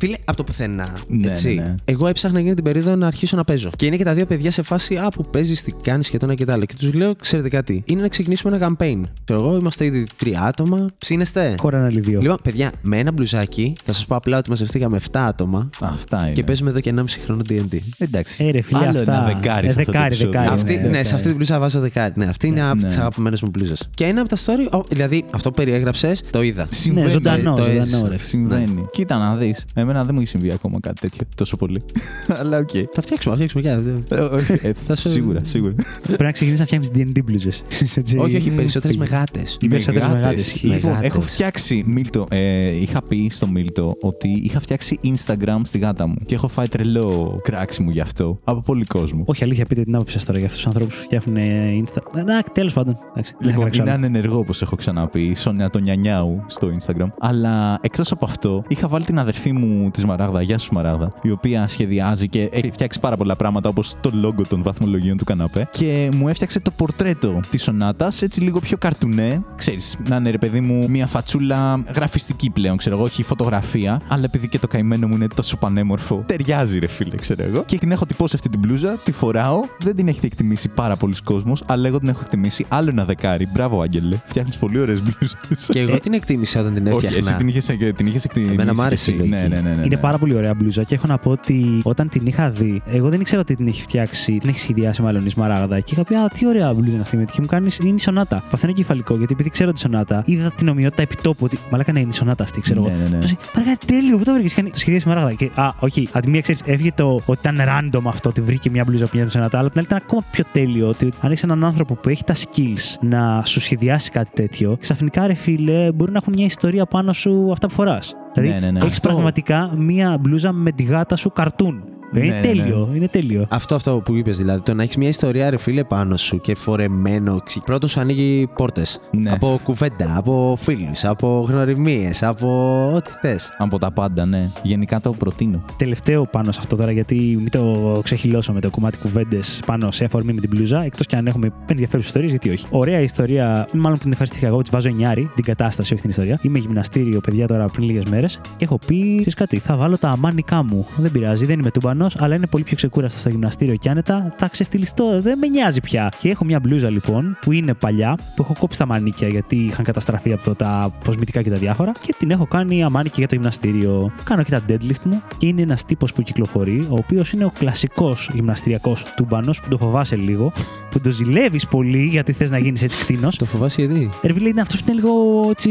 Φίλε, 0.00 0.16
από 0.24 0.36
το 0.36 0.44
πουθενά. 0.44 0.88
Ναι, 1.08 1.28
έτσι. 1.28 1.54
ναι, 1.54 1.62
ναι. 1.62 1.74
Εγώ 1.84 2.06
έψαχνα 2.06 2.38
εκείνη 2.38 2.54
την 2.54 2.64
περίοδο 2.64 2.96
να 2.96 3.06
αρχίσω 3.06 3.36
να 3.36 3.44
παίζω. 3.44 3.70
Και 3.76 3.86
είναι 3.86 3.96
και 3.96 4.04
τα 4.04 4.14
δύο 4.14 4.26
παιδιά 4.26 4.50
σε 4.50 4.62
φάση 4.62 4.94
Α, 4.96 5.08
που 5.08 5.24
παίζεις, 5.30 5.62
τι 5.62 5.72
κάνεις 5.82 6.10
και 6.10 6.18
το 6.18 6.24
ένα 6.24 6.34
και 6.34 6.44
το 6.44 6.52
άλλο. 6.52 6.64
Και 6.64 6.74
τους 6.78 6.94
λέω, 6.94 7.14
ξέρετε 7.14 7.48
κάτι, 7.48 7.82
είναι 7.86 8.00
να 8.00 8.08
ξεκινήσουμε 8.08 8.56
ένα 8.56 8.68
campaign. 8.68 9.00
Ξέρω 9.24 9.40
εγώ, 9.40 9.56
είμαστε 9.56 9.84
ήδη 9.84 10.06
τρία 10.16 10.42
άτομα. 10.42 10.86
Ψήνεστε. 10.98 11.54
Χώρα 11.58 11.76
ένα 11.78 11.88
δύο. 11.88 12.20
Λοιπόν, 12.20 12.36
παιδιά, 12.42 12.72
με 12.82 12.98
ένα 12.98 13.12
μπλουζάκι, 13.12 13.72
θα 13.84 13.92
σας 13.92 14.06
πω 14.06 14.16
απλά 14.16 14.38
ότι 14.38 14.48
μαζευτήκαμε 14.48 14.98
7 15.12 15.18
άτομα 15.18 15.70
Αυτά 15.80 16.22
είναι. 16.24 16.32
και 16.32 16.42
παίζουμε 16.42 16.70
εδώ 16.70 16.80
και 16.80 16.94
1,5 16.96 17.04
χρόνο 17.24 17.42
D&D. 17.48 17.76
Εντάξει. 17.98 18.44
Ε, 18.44 18.50
ρε, 18.50 18.60
φίλε, 18.60 18.78
Άλλο 18.78 18.98
αυτά. 18.98 19.12
ένα 19.14 19.24
δεκάρι 19.40 19.66
Ε, 19.66 19.70
σε 19.70 19.78
αυτό 19.80 19.92
το 19.92 19.98
δεκάρι, 19.98 20.06
επεισόδιο. 20.14 20.40
δεκάρι. 20.40 20.54
Αυτή, 20.60 20.76
ναι, 20.76 20.88
ναι, 20.88 21.02
σε 21.02 21.14
αυτή 21.14 21.26
την 21.26 21.36
μπλούζα 21.36 21.58
βάζω 21.58 21.80
δεκάρι. 21.80 22.12
Ναι, 22.16 22.24
αυτή 22.24 22.46
είναι 22.46 22.62
από 22.70 22.80
Ναι. 22.80 22.88
τις 22.88 22.96
αγαπημένες 22.98 23.42
μου 23.42 23.48
μπλούζες. 23.48 23.74
Και 23.94 24.04
ένα 24.04 24.20
από 24.20 24.28
τα 24.28 24.36
story, 24.36 24.78
ο, 24.80 24.84
δηλαδή 24.88 25.24
αυτό 25.30 25.48
που 25.50 25.54
περιέγραψες, 25.56 26.22
το 26.30 26.42
είδα. 26.42 26.66
Συμβαίνει. 26.70 27.06
Ναι, 27.06 27.12
ζωντανό, 27.12 27.54
το 27.54 27.62
ζωντανό, 27.62 27.80
έζησα. 27.80 28.08
ρε. 28.08 28.16
Συμβαίνει. 28.16 28.86
Κοίτα 28.92 29.18
να 29.18 29.34
δεις. 29.36 29.64
Εμένα 29.88 30.04
δεν 30.04 30.14
μου 30.14 30.20
έχει 30.20 30.28
συμβεί 30.30 30.50
ακόμα 30.50 30.80
κάτι 30.80 31.00
τέτοιο 31.00 31.26
τόσο 31.34 31.56
πολύ. 31.56 31.82
Αλλά 32.40 32.58
οκ. 32.58 32.70
Θα 32.92 33.02
φτιάξουμε, 33.02 33.36
θα 33.36 33.46
φτιάξουμε 33.46 33.62
και 34.08 34.14
Ε, 34.14 34.18
όχι, 34.20 34.52
ε, 34.62 34.72
Θα 34.72 34.96
σου- 34.96 35.08
Σίγουρα, 35.08 35.40
σίγουρα. 35.44 35.74
Πρέπει 36.06 36.22
να 36.22 36.32
ξεκινήσεις 36.32 36.60
να 36.60 36.66
φτιάχνεις 36.78 37.12
D&D 37.14 37.24
μπλούζες. 37.24 37.50
Όχι, 38.24 38.36
όχι, 38.36 38.50
περισσότερες 38.50 38.96
με 38.96 39.04
γάτες. 39.04 39.42
Οι 39.60 39.68
περισσότερες 39.68 40.08
Με 40.08 40.10
γάτες. 40.10 40.14
μεγάλε. 40.14 40.34
ισχύει. 40.40 40.66
Μεγά- 40.66 40.76
Λοιπόν, 40.78 40.92
Γάτες. 40.92 41.08
έχω 41.08 41.20
φτιάξει, 41.20 41.84
Μίλτο, 41.86 42.26
ε, 42.30 42.68
είχα 42.68 43.02
πει 43.02 43.28
στο 43.30 43.46
Μίλτο 43.48 43.96
ότι 44.00 44.28
είχα 44.28 44.60
φτιάξει 44.60 44.98
Instagram 45.04 45.60
στη 45.62 45.78
γάτα 45.78 46.06
μου 46.06 46.14
και 46.26 46.34
έχω 46.34 46.48
φάει 46.48 46.68
τρελό 46.68 47.40
κράξιμο 47.42 47.90
γι' 47.90 48.00
αυτό 48.00 48.38
από 48.44 48.60
πολύ 48.60 48.84
κόσμο. 48.84 49.22
Όχι, 49.26 49.44
αλήθεια, 49.44 49.66
πείτε 49.66 49.82
την 49.84 49.94
άποψη 49.94 50.12
σας 50.12 50.24
τώρα 50.24 50.38
για 50.38 50.46
αυτούς 50.46 50.62
τους 50.62 50.70
ανθρώπους 50.72 50.96
που 50.96 51.02
φτιάχνουν 51.02 51.36
ε, 51.36 51.82
Insta. 51.84 52.18
Εντάξει, 52.18 52.50
τέλος 52.52 52.72
πάντων. 52.72 52.96
Εντάξει, 53.10 53.32
δεν 53.32 53.40
θα 53.40 53.46
Λοιπόν, 53.46 53.60
κράξω 53.60 53.80
είναι 53.82 53.90
άλλο. 53.90 54.04
ανενεργό 54.06 54.38
όπως 54.38 54.62
έχω 54.62 54.76
ξαναπεί, 54.76 55.20
η 55.22 55.34
Σόνια 55.36 55.70
το 55.70 55.78
νιανιάου 55.78 56.44
στο 56.46 56.68
Instagram. 56.80 57.06
Αλλά 57.20 57.78
εκτός 57.82 58.12
από 58.12 58.24
αυτό, 58.24 58.62
είχα 58.68 58.88
βάλει 58.88 59.04
την 59.04 59.18
αδερφή 59.18 59.52
μου 59.52 59.77
της 59.92 60.04
Μαράγδα, 60.04 60.42
γεια 60.42 60.58
σου 60.58 60.74
Μαράγδα, 60.74 61.12
η 61.22 61.30
οποία 61.30 61.66
σχεδιάζει 61.66 62.28
και 62.28 62.48
έχει 62.52 62.70
φτιάξει 62.70 63.00
πάρα 63.00 63.16
πολλά 63.16 63.36
πράγματα 63.36 63.68
όπως 63.68 63.94
το 64.00 64.10
logo 64.24 64.46
των 64.48 64.62
βαθμολογίων 64.62 65.16
του 65.16 65.24
καναπέ. 65.24 65.68
Και 65.70 66.10
μου 66.14 66.28
έφτιαξε 66.28 66.60
το 66.60 66.70
πορτρέτο 66.70 67.40
της 67.50 67.62
Σονάτα, 67.62 68.12
έτσι 68.20 68.40
λίγο 68.40 68.60
πιο 68.60 68.76
καρτουνέ. 68.76 69.42
Ξέρεις, 69.56 69.96
να 70.08 70.16
είναι 70.16 70.30
ρε 70.30 70.38
παιδί 70.38 70.60
μου 70.60 70.86
μια 70.88 71.06
φατσούλα 71.06 71.84
γραφιστική 71.94 72.50
πλέον, 72.50 72.76
ξέρω 72.76 72.96
εγώ, 72.96 73.04
όχι 73.04 73.22
φωτογραφία. 73.22 74.00
Αλλά 74.08 74.24
επειδή 74.24 74.48
και 74.48 74.58
το 74.58 74.66
καημένο 74.66 75.06
μου 75.08 75.14
είναι 75.14 75.26
τόσο 75.34 75.56
πανέμορφο, 75.56 76.22
ταιριάζει 76.26 76.78
ρε 76.78 76.86
φίλε, 76.86 77.16
ξέρω 77.16 77.42
εγώ. 77.42 77.62
Και 77.66 77.78
την 77.78 77.92
έχω 77.92 78.06
τυπώσει 78.06 78.34
αυτή 78.36 78.48
την 78.48 78.60
μπλούζα, 78.60 78.96
τη 79.04 79.12
φοράω. 79.12 79.60
Δεν 79.78 79.96
την 79.96 80.08
έχει 80.08 80.20
εκτιμήσει 80.22 80.68
πάρα 80.68 80.96
πολλοί 80.96 81.14
κόσμος, 81.24 81.62
αλλά 81.66 81.86
εγώ 81.88 81.98
την 81.98 82.08
έχω 82.08 82.20
εκτιμήσει 82.22 82.66
άλλο 82.68 82.90
ένα 82.90 83.04
δεκάρι. 83.04 83.48
Μπράβο, 83.52 83.80
Άγγελε. 83.80 84.20
Φτιάχνεις 84.24 84.58
πολύ 84.58 84.78
ωραίες 84.78 85.02
μπλούζες. 85.02 85.68
Και 85.68 85.80
εγώ 85.80 86.00
την 86.00 86.12
εκτίμησα 86.12 86.60
όταν 86.60 86.74
την 86.74 86.86
Όχι, 86.86 86.94
έφτιαχνα. 86.94 87.18
εσύ 87.18 87.34
την 87.34 87.48
είχες 87.48 87.64
την 87.96 88.06
είχες 88.06 88.24
εκτιμήσει. 88.24 88.52
Εμένα 88.52 88.74
μ' 88.74 88.80
άρεσε 88.80 89.10
η 89.10 89.14
εσύ. 89.14 89.22
λογική. 89.28 89.48
Ναι, 89.48 89.60
ναι, 89.60 89.67
ναι, 89.68 89.74
ναι, 89.74 89.80
Είναι 89.80 89.94
ναι. 89.94 90.00
πάρα 90.00 90.18
πολύ 90.18 90.34
ωραία 90.34 90.54
μπλούζα 90.54 90.82
και 90.82 90.94
έχω 90.94 91.06
να 91.06 91.18
πω 91.18 91.30
ότι 91.30 91.80
όταν 91.82 92.08
την 92.08 92.26
είχα 92.26 92.50
δει, 92.50 92.82
εγώ 92.86 93.08
δεν 93.08 93.20
ήξερα 93.20 93.40
ότι 93.40 93.56
την 93.56 93.66
έχει 93.66 93.82
φτιάξει, 93.82 94.38
την 94.38 94.48
έχει 94.48 94.58
σχεδιάσει 94.58 95.02
μάλλον 95.02 95.26
η 95.26 95.30
Σμαράγδα. 95.30 95.80
Και 95.80 95.92
είχα 95.94 96.04
πει, 96.04 96.14
Α, 96.14 96.28
τι 96.28 96.46
ωραία 96.46 96.72
μπλούζα 96.72 96.92
είναι 96.92 97.00
αυτή 97.00 97.16
με 97.16 97.24
και 97.24 97.40
μου 97.40 97.46
κάνει 97.46 97.68
είναι 97.82 97.94
η 97.94 97.98
Σονάτα. 97.98 98.42
Παθαίνω 98.50 98.72
κεφαλικό 98.72 99.16
γιατί 99.16 99.32
επειδή 99.32 99.50
ξέρω 99.50 99.72
τη 99.72 99.80
Σονάτα, 99.80 100.22
είδα 100.26 100.52
την 100.56 100.68
ομοιότητα 100.68 101.02
επιτόπου 101.02 101.44
ότι 101.44 101.58
μαλάκα 101.70 101.92
ναι, 101.92 102.00
είναι 102.00 102.08
η 102.12 102.14
Σονάτα 102.14 102.42
αυτή, 102.42 102.60
ξέρω 102.60 102.80
εγώ. 102.80 102.88
Ναι, 102.88 103.02
ναι, 103.02 103.08
ναι. 103.08 103.18
Πες, 103.18 103.36
Μαλάκα 103.54 103.76
τέλειο, 103.86 104.16
πού 104.16 104.24
το 104.24 104.32
βρήκες. 104.32 104.54
Κάνει 104.54 104.70
το 104.70 104.78
σχεδίασε 104.78 105.08
η 105.08 105.12
Σμαράγδα. 105.12 105.34
Και, 105.34 105.50
α, 105.60 105.72
όχι, 105.78 106.08
από 106.12 106.24
τη 106.24 106.30
μία 106.30 106.40
ξέρεις, 106.40 106.62
έφυγε 106.64 106.92
το 106.94 107.20
ότι 107.26 107.48
ήταν 107.48 107.58
random 107.60 108.02
αυτό, 108.06 108.28
ότι 108.28 108.40
βρήκε 108.40 108.70
μια 108.70 108.84
μπλούζα 108.84 109.04
που 109.04 109.10
μοιάζει 109.14 109.26
με 109.26 109.30
Σονάτα, 109.30 109.58
αλλά 109.58 109.66
από 109.66 109.76
την 109.76 109.86
άλλη 109.86 110.00
ήταν 110.00 110.02
ακόμα 110.06 110.24
πιο 110.30 110.44
τέλειο 110.52 110.88
ότι 110.88 111.12
αν 111.20 111.30
έχεις 111.30 111.42
έναν 111.42 111.64
άνθρωπο 111.64 111.94
που 111.94 112.08
έχει 112.08 112.24
τα 112.24 112.34
skills 112.34 112.96
να 113.00 113.42
σου 113.44 113.60
σχεδιάσει 113.60 114.10
κάτι 114.10 114.30
τέτοιο, 114.34 114.76
ξαφνικά 114.80 115.26
ρε 115.26 115.34
φίλε 115.34 115.92
μπορεί 115.92 116.12
να 116.12 116.18
έχουν 116.18 116.32
μια 116.36 116.44
ιστορία 116.44 116.86
πάνω 116.86 117.12
σου 117.12 117.48
αυτά 117.52 117.66
που 117.66 117.74
φοράς. 117.74 118.14
Δηλαδή, 118.34 118.52
Ναι, 118.52 118.66
ναι, 118.66 118.70
ναι. 118.70 118.78
έχεις 118.78 118.90
Αυτό. 118.96 119.08
πραγματικά 119.08 119.72
μία 119.76 120.18
μπλούζα 120.20 120.52
με 120.52 120.72
τη 120.72 120.82
γάτα 120.82 121.16
σου 121.16 121.32
καρτούν. 121.32 121.82
Ναι, 122.12 122.20
είναι 122.20 122.34
ναι, 122.34 122.40
τέλειο, 122.40 122.88
είναι 122.94 123.08
τέλειο. 123.08 123.46
Αυτό, 123.48 123.74
αυτό 123.74 124.02
που 124.04 124.14
είπες 124.14 124.36
δηλαδή. 124.38 124.60
Το 124.60 124.74
να 124.74 124.82
έχεις 124.82 124.96
μια 124.96 125.08
ιστορία, 125.08 125.50
ρε 125.50 125.56
φίλε, 125.58 125.84
πάνω 125.84 126.16
σου 126.16 126.40
και 126.40 126.54
φορεμένο. 126.54 127.40
ξυ- 127.44 127.64
Πρώτον 127.64 127.88
σου 127.88 128.00
ανοίγει 128.00 128.48
πόρτες. 128.54 129.00
Ναι. 129.10 129.30
Από 129.30 129.60
κουβέντα, 129.64 130.14
από 130.16 130.58
φίλους, 130.60 131.04
από 131.04 131.44
γνωριμίες, 131.48 132.22
από 132.22 132.48
ό,τι 132.94 133.10
θες. 133.20 133.50
Από 133.58 133.78
τα 133.78 133.90
πάντα, 133.90 134.26
ναι. 134.26 134.50
Γενικά 134.62 135.00
το 135.00 135.12
προτείνω. 135.12 135.62
Τελευταίο 135.76 136.24
πάνω 136.26 136.52
σε 136.52 136.58
αυτό 136.62 136.76
τώρα, 136.76 136.90
γιατί 136.92 137.14
μην 137.14 137.50
το 137.50 138.00
ξεχυλώσω 138.04 138.52
με 138.52 138.60
το 138.60 138.70
κομμάτι 138.70 138.98
κουβέντες 138.98 139.62
πάνω 139.66 139.90
σε 139.90 140.04
αφορμή 140.04 140.32
με 140.32 140.40
την 140.40 140.50
μπλούζα, 140.54 140.82
εκτός 140.84 141.06
και 141.06 141.16
αν 141.16 141.26
έχουμε 141.26 141.52
ενδιαφέρουσες 141.66 142.06
ιστορίες, 142.06 142.30
γιατί 142.30 142.50
όχι. 142.50 142.66
Ωραία 142.70 143.00
ιστορία, 143.00 143.66
μάλλον 143.74 143.92
που 143.96 144.02
την 144.02 144.12
ευχαριστήθηκα 144.12 144.48
εγώ, 144.50 144.62
τη 144.62 144.70
βάζω 144.72 144.88
εννιάρι, 144.88 145.30
την 145.34 145.44
κατάσταση, 145.44 145.92
όχι 145.92 146.02
την 146.02 146.10
ιστορία. 146.10 146.38
Είμαι 146.42 146.58
γυμναστήριο, 146.58 147.20
παιδιά, 147.20 147.46
τώρα 147.46 147.66
πριν 147.68 147.84
λίγες 147.86 148.04
μέρες 148.04 148.40
και 148.56 148.64
έχω 148.64 148.78
πει, 148.86 149.14
ξέρεις 149.14 149.34
κάτι, 149.34 149.58
θα 149.58 149.76
βάλω 149.76 149.98
τα 149.98 150.08
αμάνικά 150.08 150.62
μου. 150.62 150.86
Δεν 150.96 151.10
πειράζει, 151.10 151.46
δεν 151.46 151.58
είμαι 151.58 151.70
τούμπανος, 151.70 151.96
αλλά 152.18 152.34
είναι 152.34 152.46
πολύ 152.46 152.64
πιο 152.64 152.76
ξεκούραστα 152.76 153.18
στο 153.18 153.28
γυμναστήριο 153.28 153.74
και 153.74 153.88
άνετα. 153.90 154.34
Θα 154.36 154.48
ξεφτυλιστώ, 154.48 155.20
δεν 155.22 155.38
με 155.38 155.46
νοιάζει 155.46 155.80
πια. 155.80 156.12
Και 156.18 156.28
έχω 156.30 156.44
μια 156.44 156.60
μπλούζα 156.60 156.90
λοιπόν 156.90 157.38
που 157.40 157.52
είναι 157.52 157.74
παλιά, 157.74 158.16
που 158.36 158.42
έχω 158.42 158.54
κόψει 158.58 158.78
τα 158.78 158.86
μανίκια 158.86 159.28
γιατί 159.28 159.56
είχαν 159.56 159.84
καταστραφεί 159.84 160.32
από 160.32 160.54
τα 160.54 160.92
κοσμητικά 161.04 161.42
και 161.42 161.50
τα 161.50 161.56
διάφορα 161.56 161.92
και 162.06 162.14
την 162.18 162.30
έχω 162.30 162.46
κάνει 162.46 162.82
αμάνικη 162.84 163.14
για 163.18 163.28
το 163.28 163.34
γυμναστήριο. 163.34 164.12
Κάνω 164.24 164.42
και 164.42 164.50
τα 164.50 164.60
deadlift 164.68 165.02
μου 165.04 165.22
και 165.36 165.46
είναι 165.46 165.62
ένας 165.62 165.84
τύπος 165.84 166.12
που 166.12 166.22
κυκλοφορεί, 166.22 166.86
ο 166.90 166.94
οποίος 166.94 167.32
είναι 167.32 167.44
ο 167.44 167.52
κλασικός 167.58 168.30
γυμναστηριακός 168.32 169.04
τούμπανο 169.16 169.50
που 169.62 169.68
το 169.68 169.78
φοβάσαι 169.78 170.16
λίγο, 170.16 170.52
που 170.90 171.00
το 171.00 171.10
ζηλεύεις 171.10 171.66
πολύ 171.66 172.04
γιατί 172.04 172.32
θες 172.32 172.50
να 172.50 172.58
γίνεις 172.58 172.82
έτσι 172.82 173.02
κτήνος. 173.04 173.36
Το 173.36 173.44
φοβάσαι 173.44 173.82
γιατί; 173.84 174.10
Ρε 174.22 174.29
φίλε 174.29 174.48
είναι 174.48 174.60
αυτός 174.60 174.82
που 174.82 174.90
είναι 174.90 175.00
λίγο 175.00 175.12
έτσι. 175.50 175.70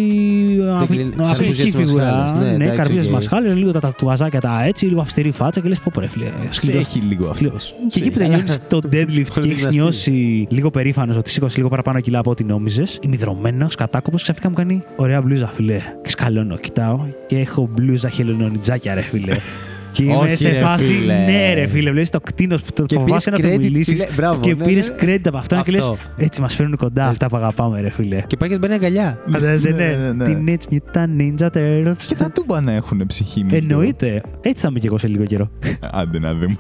κλείνει- 0.88 1.14
α- 1.14 1.16
καρπούζια 1.16 1.32
Αθλητική 1.32 1.70
στις 1.70 1.74
φιγουρά. 1.76 2.16
μασχάλες, 2.16 2.34
ναι, 2.34 2.58
Ναι, 2.58 2.64
εντάξει, 2.64 2.76
καρπούζια 2.78 3.04
οκ. 3.04 3.10
μασχάλες, 3.10 3.56
λίγο 3.56 3.72
τα 3.72 3.80
τατουαζάκια 3.80 4.40
τα 4.42 4.64
έτσι, 4.64 4.86
λίγο 4.86 5.02
αυστηρή 5.02 5.32
φάτσα 5.32 5.62
και 5.62 5.68
λες 5.68 5.80
πω 5.80 6.00
ρε 6.00 6.08
φίλε. 6.08 6.17
Σε 6.50 6.60
σκληρός. 6.60 6.82
έχει 6.82 7.00
λίγο 7.00 7.30
αυτός. 7.30 7.74
Και 7.90 8.00
εκεί 8.00 8.12
που 8.12 8.18
τελειώνεις 8.18 8.60
το 8.68 8.78
deadlift 8.78 9.28
Πολύ 9.34 9.48
και 9.48 9.54
έχεις 9.54 9.68
γυμναστήριο. 9.68 9.84
νιώσει 9.84 10.48
λίγο 10.50 10.70
περήφανος 10.72 11.18
ότι 11.18 11.30
σήκωσε 11.30 11.58
λίγο 11.58 11.70
παραπάνω 11.70 12.00
κιλά 12.00 12.20
από 12.20 12.32
ό,τι 12.32 12.44
νόμιζες, 12.44 13.00
ιδρωμένος, 13.02 13.76
κατάκοπος, 13.76 14.24
ξαφνικά 14.24 14.50
μου 14.50 14.56
κάνει 14.56 14.84
ωραία 14.96 15.22
μπλούζα, 15.22 15.48
φίλε. 15.48 15.82
Και 16.04 16.10
σκαλώνω, 16.10 16.58
κοιτάω 16.58 17.00
και 17.28 17.38
έχω 17.38 17.70
μπλούζα 17.74 18.10
χελονονιτζάκια, 18.10 18.94
ρε 18.94 19.02
φίλε. 19.02 19.36
Και 19.98 20.04
είμαι 20.04 20.16
Όχι, 20.16 20.36
σε 20.36 20.50
ρε, 20.50 20.60
φάση, 20.60 20.84
φίλε. 20.94 21.14
ναι, 21.14 21.54
ρε 21.54 21.68
φίλε. 21.68 21.92
Βλέπεις 21.92 22.10
το 22.10 22.20
κτίνος 22.20 22.62
που 22.62 22.72
το 22.74 22.84
Και 22.86 22.96
φοβάσαι 23.00 23.30
να 23.30 23.36
πήρες 23.36 23.52
το 23.52 23.58
credit, 23.58 23.64
μιλήσεις. 23.64 23.94
φίλε. 23.94 24.08
Μπράβο, 24.16 24.40
Και 24.40 24.54
ναι, 24.56 24.64
πήρε 24.66 24.80
ναι. 24.80 24.96
credit 25.16 25.22
από 25.26 25.38
αυτό 25.38 25.62
και 25.66 25.72
λε: 25.72 25.78
Αυτό. 25.78 25.98
Έτσι 26.18 26.42
μας 26.42 26.56
φέρνουν 26.56 26.76
κοντά 26.78 27.06
αυτά 27.08 27.28
που 27.28 27.38
αγαπάμε, 27.38 27.82
ρε 27.82 27.90
φίλε. 27.90 28.22
Και 28.28 28.38
πάει 28.38 28.50
και 28.50 28.58
την 28.58 28.68
παίρνει 28.70 28.76
αγκαλιά. 28.86 29.20
Φαντάζεσαι, 29.32 29.70
Ναι, 29.70 29.86
ναι. 29.86 30.12
ναι, 30.26 30.26
ναι. 30.34 30.56
Teenage 30.58 30.74
Mutant 30.74 31.22
Ninja 31.22 31.48
Turtles. 31.58 31.96
Και 32.06 32.16
τα 32.16 32.32
τούμπανα 32.32 32.72
έχουν 32.72 33.04
ψυχή 33.08 33.44
μου. 33.44 33.50
Εννοείται. 33.54 34.22
Έτσι 34.42 34.62
θα 34.64 34.68
είμαι 34.72 34.80
κι 34.80 34.86
εγώ 34.88 34.98
σε 34.98 35.08
λίγο 35.08 35.24
καιρό. 35.24 35.50
Άντε 35.92 36.20
να 36.20 36.34
δούμε. 36.34 36.56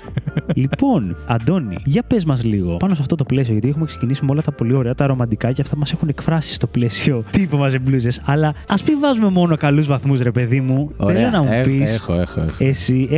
λοιπόν, 0.56 1.16
Αντώνη, 1.28 1.76
για 1.86 2.04
πες 2.08 2.26
μας 2.26 2.44
λίγο 2.46 2.78
πάνω 2.78 2.94
σε 2.96 3.02
αυτό 3.02 3.16
το 3.16 3.24
πλαίσιο, 3.24 3.52
γιατί 3.54 3.70
έχουμε 3.70 3.86
ξεκινήσει 3.86 4.22
με 4.26 4.32
όλα 4.32 4.42
τα 4.42 4.52
πολύ 4.52 4.74
ωραία, 4.74 4.96
τα 4.96 5.06
ρομαντικά 5.08 5.52
και 5.52 5.62
αυτά 5.62 5.78
μας 5.78 5.92
έχουν 5.92 6.10
εκφράσει 6.10 6.54
στο 6.54 6.68
πλαίσιο 6.68 7.24
τύπου 7.32 7.58
μας 7.58 7.74
μπλούζες. 7.82 8.22
Αλλά 8.26 8.54
ας 8.68 8.84
μην 8.84 9.00
βάζουμε 9.00 9.30
μόνο 9.30 9.56
καλούς 9.58 9.88
βαθμούς, 9.88 10.20
ρε 10.22 10.32
παιδί 10.32 10.62
μου. 10.62 10.90
Θέλω 11.06 11.30
να 11.30 11.44
μου 11.44 11.52
Έχω, 11.52 11.70
πεις. 11.70 11.94
έχω, 11.94 12.14
έχω. 12.14 12.42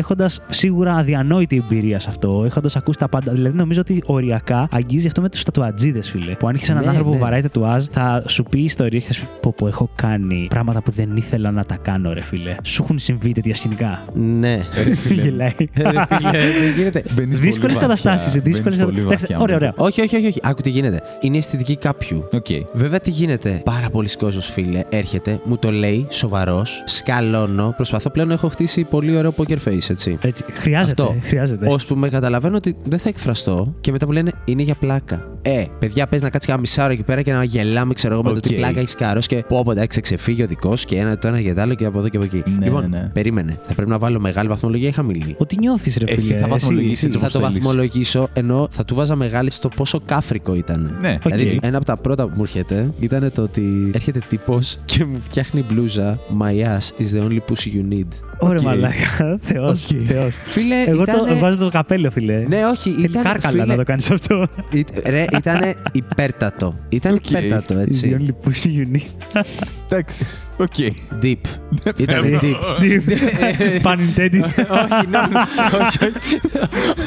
Έχω. 0.10 0.22
Εσύ, 0.22 0.40
έχοντας 0.40 0.40
σίγουρα 0.50 0.94
αδιανόητη 0.94 1.56
εμπειρία 1.56 2.00
σε 2.00 2.10
αυτό, 2.10 2.44
έχοντας 2.46 2.76
ακούσει 2.76 3.00
τα 3.00 3.10
πάντα. 3.10 3.32
Δηλαδή, 3.32 3.58
νομίζω 3.58 3.80
ότι 3.82 4.02
οριακά 4.06 4.68
αγγίζει 4.72 5.08
αυτό 5.08 5.22
με 5.22 5.30
τους 5.30 5.44
τατουατζήδες, 5.44 6.02
φίλε. 6.02 6.32
Που 6.36 6.48
αν 6.48 6.56
είχε 6.56 6.72
έναν 6.72 6.84
Ναι, 6.84 6.90
άνθρωπο 6.90 7.10
ναι. 7.10 7.16
που 7.16 7.22
βαράει 7.24 7.42
τατουάζ, 7.42 7.84
θα 7.92 8.24
σου 8.28 8.44
πει 8.44 8.60
ιστορίες 8.60 9.02
και 9.06 9.08
θα 9.08 9.14
σου 9.14 9.22
πει: 9.22 9.28
Πω, 9.42 9.54
πω, 9.58 9.68
έχω 9.68 9.90
κάνει 9.96 10.48
πράγματα 10.50 10.82
που 10.82 10.92
δεν 10.92 11.16
ήθελα 11.16 11.52
να 11.52 11.64
τα 11.66 11.76
κάνω, 11.82 12.14
ρε 12.14 12.22
φίλε. 12.22 12.56
Σου 12.64 12.84
έχουν 12.84 13.00
συμβεί 13.00 13.32
τέτοια 13.32 13.56
σκηνικά; 13.56 14.06
Ναι. 14.14 14.60
Γελάει. 15.24 15.52
Ρε 15.58 16.06
φίλε, 16.06 16.32
δεν 16.32 16.74
γίνεται. 16.78 17.04
Μπαίνεις 17.14 17.40
Δύσκολες 17.40 17.76
πολύ 17.78 17.88
βαθιά. 17.88 17.88
καταστάσεις. 18.12 18.32
Δύσκολες 18.42 18.78
Μπαίνεις 18.78 18.94
πολύ 18.94 19.02
καταστάσεις. 19.02 19.36
βαθιά 19.36 19.40
Ωραία, 19.40 19.58
με 19.60 19.66
ωραία. 19.66 19.74
Όχι, 19.88 20.02
όχι, 20.02 20.16
όχι, 20.16 20.28
όχι. 20.28 20.40
Άκου 20.44 20.62
τι 20.62 20.70
γίνεται. 20.70 21.02
Είναι 21.22 21.36
η 21.36 21.38
αισθητική 21.38 21.76
κάποιου. 21.78 22.28
Οκ. 22.34 22.46
Βέβαια, 22.74 23.00
τι 23.00 23.10
γίνεται. 23.10 23.62
Πάρα 23.66 23.90
πολύς 23.90 24.10
κόσμος, 24.18 24.46
φίλε, 24.52 24.84
έρχεται, 24.90 25.40
μου 25.44 25.58
το 25.58 25.72
λέει, 25.72 26.08
σοβαρός, 26.10 26.84
σκαλώνω. 26.86 27.74
Προσπαθώ 27.76 28.10
πλέον 28.10 28.28
να 28.28 28.34
έχω 28.34 28.48
χτίσει 28.48 28.84
πολύ 28.84 29.16
ωραίο 29.18 29.34
poker 29.38 29.58
face. 29.66 29.89
Έτσι. 29.90 30.18
Έτσι, 30.22 30.44
χρειάζεται. 30.54 31.02
Αυτό. 31.04 31.16
χρειάζεται. 31.24 31.68
Ώσπου 31.70 32.00
καταλαβαίνω 32.12 32.56
ότι 32.56 32.76
δεν 32.84 33.00
θα 33.00 33.10
εκφραστώ 33.10 33.76
και 33.82 33.92
μετά 33.92 34.06
μου 34.06 34.12
λένε 34.12 34.32
είναι 34.46 34.62
για 34.62 34.76
πλάκα. 34.76 35.28
Ε, 35.42 35.64
παιδιά, 35.80 36.08
πες 36.08 36.22
να 36.22 36.30
κάτσεις 36.30 36.50
κάνα 36.50 36.60
μισάωρο 36.62 36.92
εκεί 36.94 37.04
πέρα 37.04 37.22
και 37.22 37.32
να 37.32 37.44
γελάμε, 37.44 37.94
ξέρω 37.94 38.14
εγώ, 38.14 38.24
με 38.24 38.34
το 38.34 38.40
τι 38.40 38.54
Οκ. 38.54 38.60
πλάκα 38.60 38.80
έχεις 38.80 38.96
καρό 38.96 39.20
και 39.20 39.44
πω 39.48 39.60
από 39.60 39.72
εντάξει, 39.72 39.96
θα 39.96 40.02
ξεφύγει 40.02 40.44
ο 40.44 40.48
δικός 40.48 40.86
και 40.86 40.98
ένα 40.98 41.18
το 41.18 41.28
ένα 41.28 41.40
για 41.40 41.56
το 41.56 41.62
άλλο 41.62 41.74
και 41.74 41.86
από 41.86 42.00
εδώ 42.00 42.08
και 42.10 42.18
από 42.18 42.26
εκεί. 42.26 42.44
Ναι, 42.60 42.66
λοιπόν, 42.66 42.90
ναι, 42.90 42.98
ναι. 42.98 43.10
περίμενε. 43.14 43.60
Θα 43.64 43.74
πρέπει 43.76 43.90
να 43.90 43.98
βάλω 43.98 44.20
μεγάλη 44.20 44.48
βαθμολογία 44.48 44.88
ή 44.88 44.92
χαμηλή; 44.92 45.36
Ότι 45.38 45.58
νιώθεις, 45.60 45.98
ρε 45.98 46.12
Εσύ 46.12 46.22
φίλε. 46.28 46.40
θα 46.40 46.48
βαθμολογήσεις 46.48 46.94
εσύ. 46.94 47.06
έτσι 47.06 47.18
Θα 47.20 47.26
όπως 47.26 47.34
το 47.34 47.40
θέλεις. 47.40 47.54
βαθμολογήσω 47.64 48.28
ενώ 48.34 48.68
θα 48.72 48.86
του 48.86 48.96
'βαζα 48.96 49.16
μεγάλη 49.16 49.52
στο 49.52 49.70
πόσο 49.70 50.02
κάφρικο 50.06 50.56
ήταν. 50.56 50.98
Ναι, 51.02 51.18
Οκ. 51.26 51.34
Δηλαδή, 51.34 51.60
ένα 51.62 51.78
από 51.78 51.86
τα 51.86 51.98
πρώτα 51.98 52.24
που 52.24 52.32
μου 52.36 52.44
έρχεται 52.44 52.94
ήταν 53.00 53.32
το 53.34 53.42
ότι 53.42 53.92
έρχεται 53.94 54.20
τύπος 54.30 54.78
και 54.86 55.06
μου 55.06 55.18
φτιάχνει 55.22 55.66
μπλούζα. 55.70 56.20
My 56.42 56.52
ass 56.66 57.04
is 57.04 57.18
the 57.18 57.24
only 57.28 57.38
pussy 57.38 57.68
you 57.76 57.94
need. 57.94 58.08
Ωραία, 58.40 58.58
Οκ. 58.58 58.62
μαλάκα. 58.62 59.38
Θεός. 59.42 59.79
Οκ. 59.92 59.96
Θεός. 60.12 60.34
Φίλε, 60.46 60.84
Εγώ 60.88 61.02
ήτανε... 61.02 61.30
το 61.30 61.38
βάζω 61.38 61.58
το 61.58 61.70
καπέλο, 61.70 62.12
φίλε. 62.12 62.44
Ναι, 62.48 62.66
όχι, 62.66 62.90
Θέλει 62.92 63.04
ήταν. 63.06 63.24
κάκαλα 63.24 63.52
φίλε, 63.52 63.66
να 63.66 63.76
το 63.76 63.84
κάνεις 63.84 64.10
αυτό. 64.12 64.48
Ήτ- 64.72 65.08
Ρε, 65.08 65.26
ήταν 65.38 65.60
υπέρτατο. 65.92 66.80
Ήταν 66.90 67.14
Οκ. 67.14 67.30
υπέρτατο, 67.30 67.74
Is 67.74 67.78
the 67.78 67.82
έτσι. 67.82 68.18
only 68.20 68.48
pussy 68.48 68.68
you 68.68 68.96
need. 68.98 69.42
Εντάξει. 69.90 70.26
Οκ. 70.58 70.74
Deep. 71.22 71.34
Ήταν 71.98 72.24
Θέλω. 72.24 72.40
deep. 72.42 73.82
Pun 73.82 73.98
intended. 73.98 74.44
όχι, 74.70 75.08
ναι, 75.10 75.20
ναι, 75.20 75.42
όχι, 75.82 76.06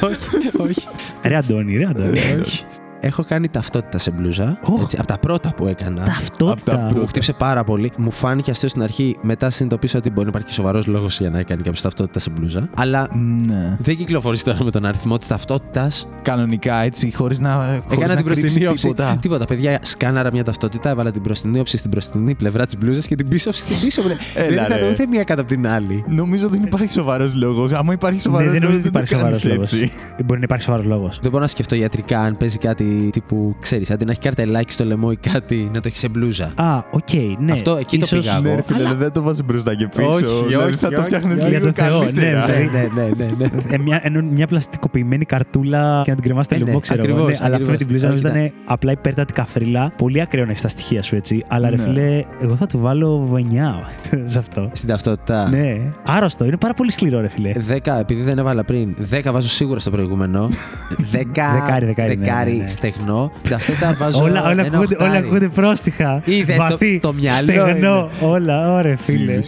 όχι, 0.03 0.51
όχι, 0.59 0.87
Ρε 1.23 1.37
Αντώνη, 1.37 1.77
ρε 1.77 1.85
Αντώνη. 1.85 2.19
Όχι. 3.03 3.07
Έχω 3.13 3.25
κάνει 3.25 3.49
ταυτότητα 3.49 3.99
σε 3.99 4.11
μπλούζα. 4.11 4.59
Ω. 4.63 4.81
Έτσι, 4.83 4.97
από 4.99 5.07
τα 5.07 5.19
πρώτα 5.19 5.53
που 5.57 5.67
έκανα. 5.67 6.05
Ταυτότητα. 6.05 6.73
Απ' 6.85 6.93
τα 6.93 6.99
Μου 7.01 7.07
χτύπησε 7.07 7.33
πάρα 7.33 7.65
πολύ. 7.65 7.93
Μου 7.97 8.11
φάνηκε 8.11 8.51
αστείο 8.51 8.69
στην 8.69 8.83
αρχή. 8.83 9.17
Μετά 9.23 9.51
συνειδητοποίησα 9.51 9.99
ότι 9.99 10.11
μπορεί 10.11 10.25
να 10.25 10.29
υπάρχει 10.39 10.55
σοβαρός 10.55 10.87
λόγος 10.87 11.19
για 11.21 11.31
να 11.31 11.43
κάνει 11.43 11.63
κάποιος 11.63 11.81
ταυτότητα 11.81 12.19
σε 12.19 12.31
μπλούζα. 12.31 12.69
Αλλά 12.77 13.09
Ναι. 13.47 13.77
δεν 13.81 13.97
κυκλοφορείς 13.97 14.43
τώρα 14.43 14.65
με 14.65 14.71
τον 14.71 14.85
αριθμό 14.87 15.17
της 15.19 15.27
ταυτότητας. 15.29 16.09
Κανονικά 16.23 16.75
έτσι, 16.77 17.13
χωρίς 17.15 17.41
να. 17.41 17.51
χωρίς 17.55 17.81
Έκανα 17.91 18.07
να 18.07 18.15
την 18.17 18.25
κρύψει 18.25 18.41
μπροστινή 18.43 18.67
όψη. 18.67 18.89
Τίποτα. 18.89 19.17
Τίποτα, 19.21 19.45
παιδιά. 19.45 19.79
Σκάναρα 19.83 20.31
μια 20.33 20.45
ταυτότητα, 20.45 20.91
έβαλα 20.91 21.11
την 21.11 21.21
μπροστινή 21.21 21.59
όψη 21.59 21.77
στην 21.77 21.91
μπροστινή 21.91 22.35
πλευρά 22.35 22.65
της 22.65 22.77
μπλούζας 22.79 23.07
και 23.07 23.15
την 23.15 23.29
πίσω 23.29 23.49
όψη 23.51 23.63
στην 23.63 23.81
πίσω. 23.81 24.03
μου. 24.03 24.09
δεν 24.09 24.19
Έλα, 24.35 24.67
ήταν 24.67 24.79
ρε. 24.79 24.91
ούτε 24.91 25.07
μία 25.07 25.25
κάτω 25.25 25.41
από 25.41 25.51
την 25.51 25.67
άλλη. 25.67 26.05
Νομίζω 26.09 26.49
δεν 26.49 26.63
υπάρχει 26.63 26.89
σοβαρός 26.91 27.35
λόγος. 27.35 27.73
Άμα 27.73 27.93
υπάρχει 27.93 28.17
Ναι, 28.17 28.23
σοβαρός 28.23 28.53
δεν 28.53 28.61
λόγος, 28.63 28.77
νομίζω 28.77 28.89
ότι 28.89 28.91
δεν 28.91 28.93
το 28.93 28.99
υπάρχει 28.99 29.15
σοβαρός 29.15 29.43
κάνει 29.43 29.55
λόγος. 29.55 29.73
έτσι. 29.73 29.91
Μπορεί 30.25 30.39
να 30.39 30.45
υπάρχει 30.45 30.65
σοβαρός 30.65 30.87
λόγος. 30.87 31.19
Δεν 31.23 31.31
μπορώ 31.31 31.43
να 31.43 31.49
σκεφτώ 31.49 31.75
ιατρικά 31.75 32.21
αν 32.21 32.37
παίζει 32.37 32.59
κάτι 32.59 32.85
τύπου, 33.13 33.57
ξέρεις, 33.61 33.91
αντί 33.91 34.05
να 34.05 34.11
έχει 34.11 34.21
καρτελάκι 34.21 34.73
στο 34.73 34.85
λαιμό 34.85 35.09
ή 35.13 35.17
κάτι, 35.33 35.69
να 35.75 35.81
το 35.81 35.89
έχει 35.89 35.97
σε 35.97 36.09
μπλούζα. 36.09 36.53
Α, 36.55 36.83
οκ, 36.91 37.13
ναι. 37.39 37.53
Αυτό, 37.53 37.77
εκεί 37.77 37.99
το 37.99 38.05
Ίσως- 38.05 38.21
πήγα. 38.21 38.41
Ναι, 38.41 38.55
ρε 38.55 38.63
φίλε, 38.63 38.79
Αλλά- 38.87 38.95
δεν 38.95 39.13
το 39.13 39.23
βάζεις 39.23 39.45
μπροστά 39.45 39.75
και 39.75 39.89
πίσω. 39.97 40.09
Όχι, 40.09 40.25
Δηλαδή, 40.47 40.69
όχι, 40.71 40.79
Θα 40.79 40.89
το 40.89 40.95
όχι, 40.97 41.05
φτιάχνεις 41.05 41.41
όχι. 41.43 41.49
Για 41.51 41.59
λίγο 41.59 41.73
το 41.73 41.83
Θεό, 41.83 41.99
ναι, 41.99 42.05
καλύτερα. 42.05 42.47
ναι. 42.47 42.55
ναι, 42.55 42.89
ναι, 43.17 43.25
ναι, 43.39 43.47
ναι. 43.47 43.63
Ε, 43.75 43.79
μια, 43.79 44.01
ενώ 44.03 44.23
μια 44.23 44.47
πλαστικοποιημένη 44.47 45.25
καρτούλα 45.25 46.01
και 46.05 46.11
να 46.11 46.17
την 46.17 46.25
κρεμάσει 46.25 46.49
Ε, 46.53 46.55
το 46.55 46.61
ναι, 46.61 46.67
λαιμό, 46.71 46.81
ξέρω 46.81 47.03
εγώ. 47.03 47.13
ακριβώς, 47.13 47.39
ναι, 47.39 47.45
αλλά 47.47 47.57
αυτό 47.57 47.71
με 47.71 47.77
την 47.77 47.87
ακριβώς. 47.87 48.03
μπλούζα 48.11 48.29
νομίζω 48.29 48.39
Όχι, 48.41 48.49
ήταν 48.49 48.65
απλά 48.73 48.93
υπέρτατη 48.93 49.33
καφρίλα. 49.33 49.93
Πολύ 49.97 50.21
ακραίο 50.21 50.45
να 50.45 50.51
έχει 50.51 50.63
τα 50.63 50.69
στοιχεία 50.69 51.03
σου 51.03 51.17
έτσι. 51.17 51.45
Αλλά 51.49 51.71
ρε 51.71 51.77
Ναι. 51.77 51.83
φίλε, 51.83 52.25
εγώ 52.43 52.57
θα 52.57 52.67
του 52.67 52.79
βάλω 52.79 53.29
9 53.33 53.83
σε 54.33 54.39
αυτό. 54.39 54.71
Στην 54.73 54.89
ταυτότητα. 54.89 55.49
Ναι, 55.51 55.81
άρρωστο. 56.05 56.45
Είναι 56.45 56.57
πάρα 56.57 56.75
πολύ 56.75 56.91
σκληρό, 56.91 57.21
ρε 57.21 57.29
φίλε. 57.29 57.53
10, 57.69 57.99
επειδή 58.01 58.23
δεν 58.23 58.39
έβαλα 58.39 58.65
πριν, 58.65 58.95
10 59.11 59.33
βάζω 59.33 59.49
σίγουρα 59.49 59.81
στο 59.81 59.91
προηγούμενο. 59.91 60.49
10 60.49 60.51
Δεκάρι, 61.11 61.87
δεκάρι, 61.87 62.17
ναι, 62.17 62.31
ναι, 62.55 62.63
ναι. 62.63 62.69
Στεγνό. 62.89 63.33
Την 63.43 63.51
ταυτότητα 63.51 63.95
βάζω. 63.99 64.23
Όλα, 64.23 64.41
όλα, 64.43 64.51
ένα 64.51 64.63
ακούγονται, 64.63 64.95
όλα 64.95 65.05
οχτάρι. 65.07 65.17
ακούγονται 65.27 65.49
πρόστιχα. 65.49 66.23
Είδες 66.25 66.57
το- 66.57 66.63
βαθύ, 66.69 66.99
το 67.03 67.13
μυαλό 67.13 67.37
στεγνό. 67.37 68.11
Όλα, 68.21 68.73
ωραία, 68.73 68.97
φίλε. 69.01 69.41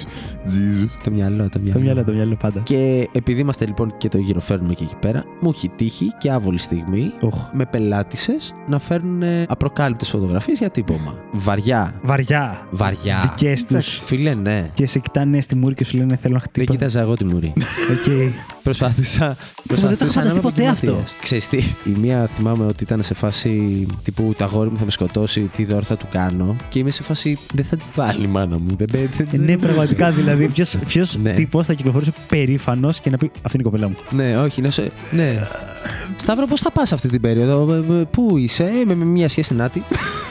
Jesus. 0.44 0.84
Jesus. 0.84 0.88
Το 1.04 1.10
μυαλό, 1.10 1.48
το 1.48 1.58
μυαλό. 1.58 1.72
Το 1.78 1.80
μυαλό, 1.84 2.04
το 2.04 2.12
μυαλό 2.12 2.36
πάντα. 2.36 2.60
Και 2.60 3.08
επειδή 3.12 3.40
είμαστε 3.40 3.66
λοιπόν 3.66 3.94
και 3.98 4.08
το 4.08 4.18
γυροφέρνουμε 4.18 4.74
και 4.74 4.84
εκεί 4.84 4.96
πέρα, 5.00 5.24
μου 5.40 5.50
έχει 5.54 5.68
τύχει 5.76 6.06
και 6.18 6.30
άβολη 6.30 6.58
στιγμή 6.58 7.12
Οχ. 7.20 7.34
με 7.52 7.64
πελάτησες 7.66 8.54
να 8.68 8.78
φέρνουν 8.78 9.22
απροκάλυπτες 9.48 10.08
φωτογραφίες 10.08 10.58
για 10.58 10.70
τύπωμα. 10.70 11.14
Βαριά. 11.32 11.94
Βαριά. 12.02 12.66
Βαριά. 12.70 13.34
Δικές 13.36 13.64
τους. 13.64 13.98
Φίλε, 14.04 14.34
ναι. 14.34 14.70
Και 14.74 14.86
σε 14.86 14.98
κοιτάνε 14.98 15.40
στη 15.40 15.54
μούρη 15.56 15.74
και 15.74 15.84
σου 15.84 15.96
λένε 15.96 16.16
θέλω 16.16 16.34
να 16.34 16.38
Δεν 16.40 16.48
χτυπώ. 16.48 16.72
κοίταζα 16.72 17.00
εγώ 17.00 17.14
τη 17.16 17.24
μούρη. 17.24 17.52
Οκ. 17.56 18.32
Προσπάθησα. 18.62 19.36
δεν 19.62 19.78
το 19.78 19.86
έχω 19.86 19.96
προσπάθησα 19.96 20.04
να 20.04 20.28
φανταστεί 20.30 20.38
είμαι 20.38 20.40
ποτέ 20.50 20.66
αυτό. 20.66 20.86
επαγγελματίας. 20.86 21.14
Ξέρεις 21.20 21.48
τι, 21.48 21.58
η 21.90 21.96
μία 22.00 22.26
θυμάμαι 22.26 22.64
ότι 22.66 22.82
ήταν 22.82 23.02
σε 23.02 23.14
φάση 23.14 23.86
τύπου 24.02 24.34
το 24.38 24.44
αγόρι 24.44 24.70
μου 24.70 24.76
θα 24.76 24.84
με 24.84 24.90
σκοτώσει, 24.90 25.40
τι 25.56 25.64
δώρο 25.64 25.82
θα 25.82 25.96
του 25.96 26.06
κάνω. 26.10 26.56
Και 26.68 26.78
είμαι 26.78 26.90
σε 26.90 27.02
φάση 27.02 27.38
δεν 27.54 27.64
θα 27.64 27.76
την 27.76 27.86
βάλει 27.94 28.24
η 28.24 28.26
μάνα 28.26 28.58
μου. 28.58 28.76
Δεν, 28.76 28.86
δεν, 28.90 29.08
δεν, 29.16 29.28
Ε, 29.32 29.36
Ναι, 29.36 29.56
πραγματικά 29.58 30.10
δηλαδή. 30.10 30.33
Ποιο 30.88 31.04
Ναι. 31.22 31.32
τύπο 31.34 31.62
θα 31.62 31.72
κυκλοφορούσε 31.74 32.12
περήφανος 32.28 33.00
και 33.00 33.10
να 33.10 33.16
πει 33.16 33.30
Αυτή 33.42 33.56
είναι 33.58 33.68
η 33.68 33.70
κοπέλα 33.70 33.88
μου. 33.88 33.96
Ναι, 34.10 34.38
όχι, 34.38 34.60
να 34.62 34.70
σε. 34.70 34.90
Ναι. 35.10 35.38
Σταύρο, 36.16 36.46
πώς 36.46 36.60
θα 36.60 36.70
πας 36.72 36.92
αυτή 36.92 37.08
την 37.08 37.20
περίοδο, 37.20 37.74
ε, 37.74 38.00
ε, 38.00 38.04
Πού 38.10 38.36
είσαι, 38.36 38.62
ε, 38.64 38.84
με, 38.86 38.94
με 38.94 39.04
μια 39.04 39.28
σχέση 39.28 39.54
νάτη. 39.54 39.82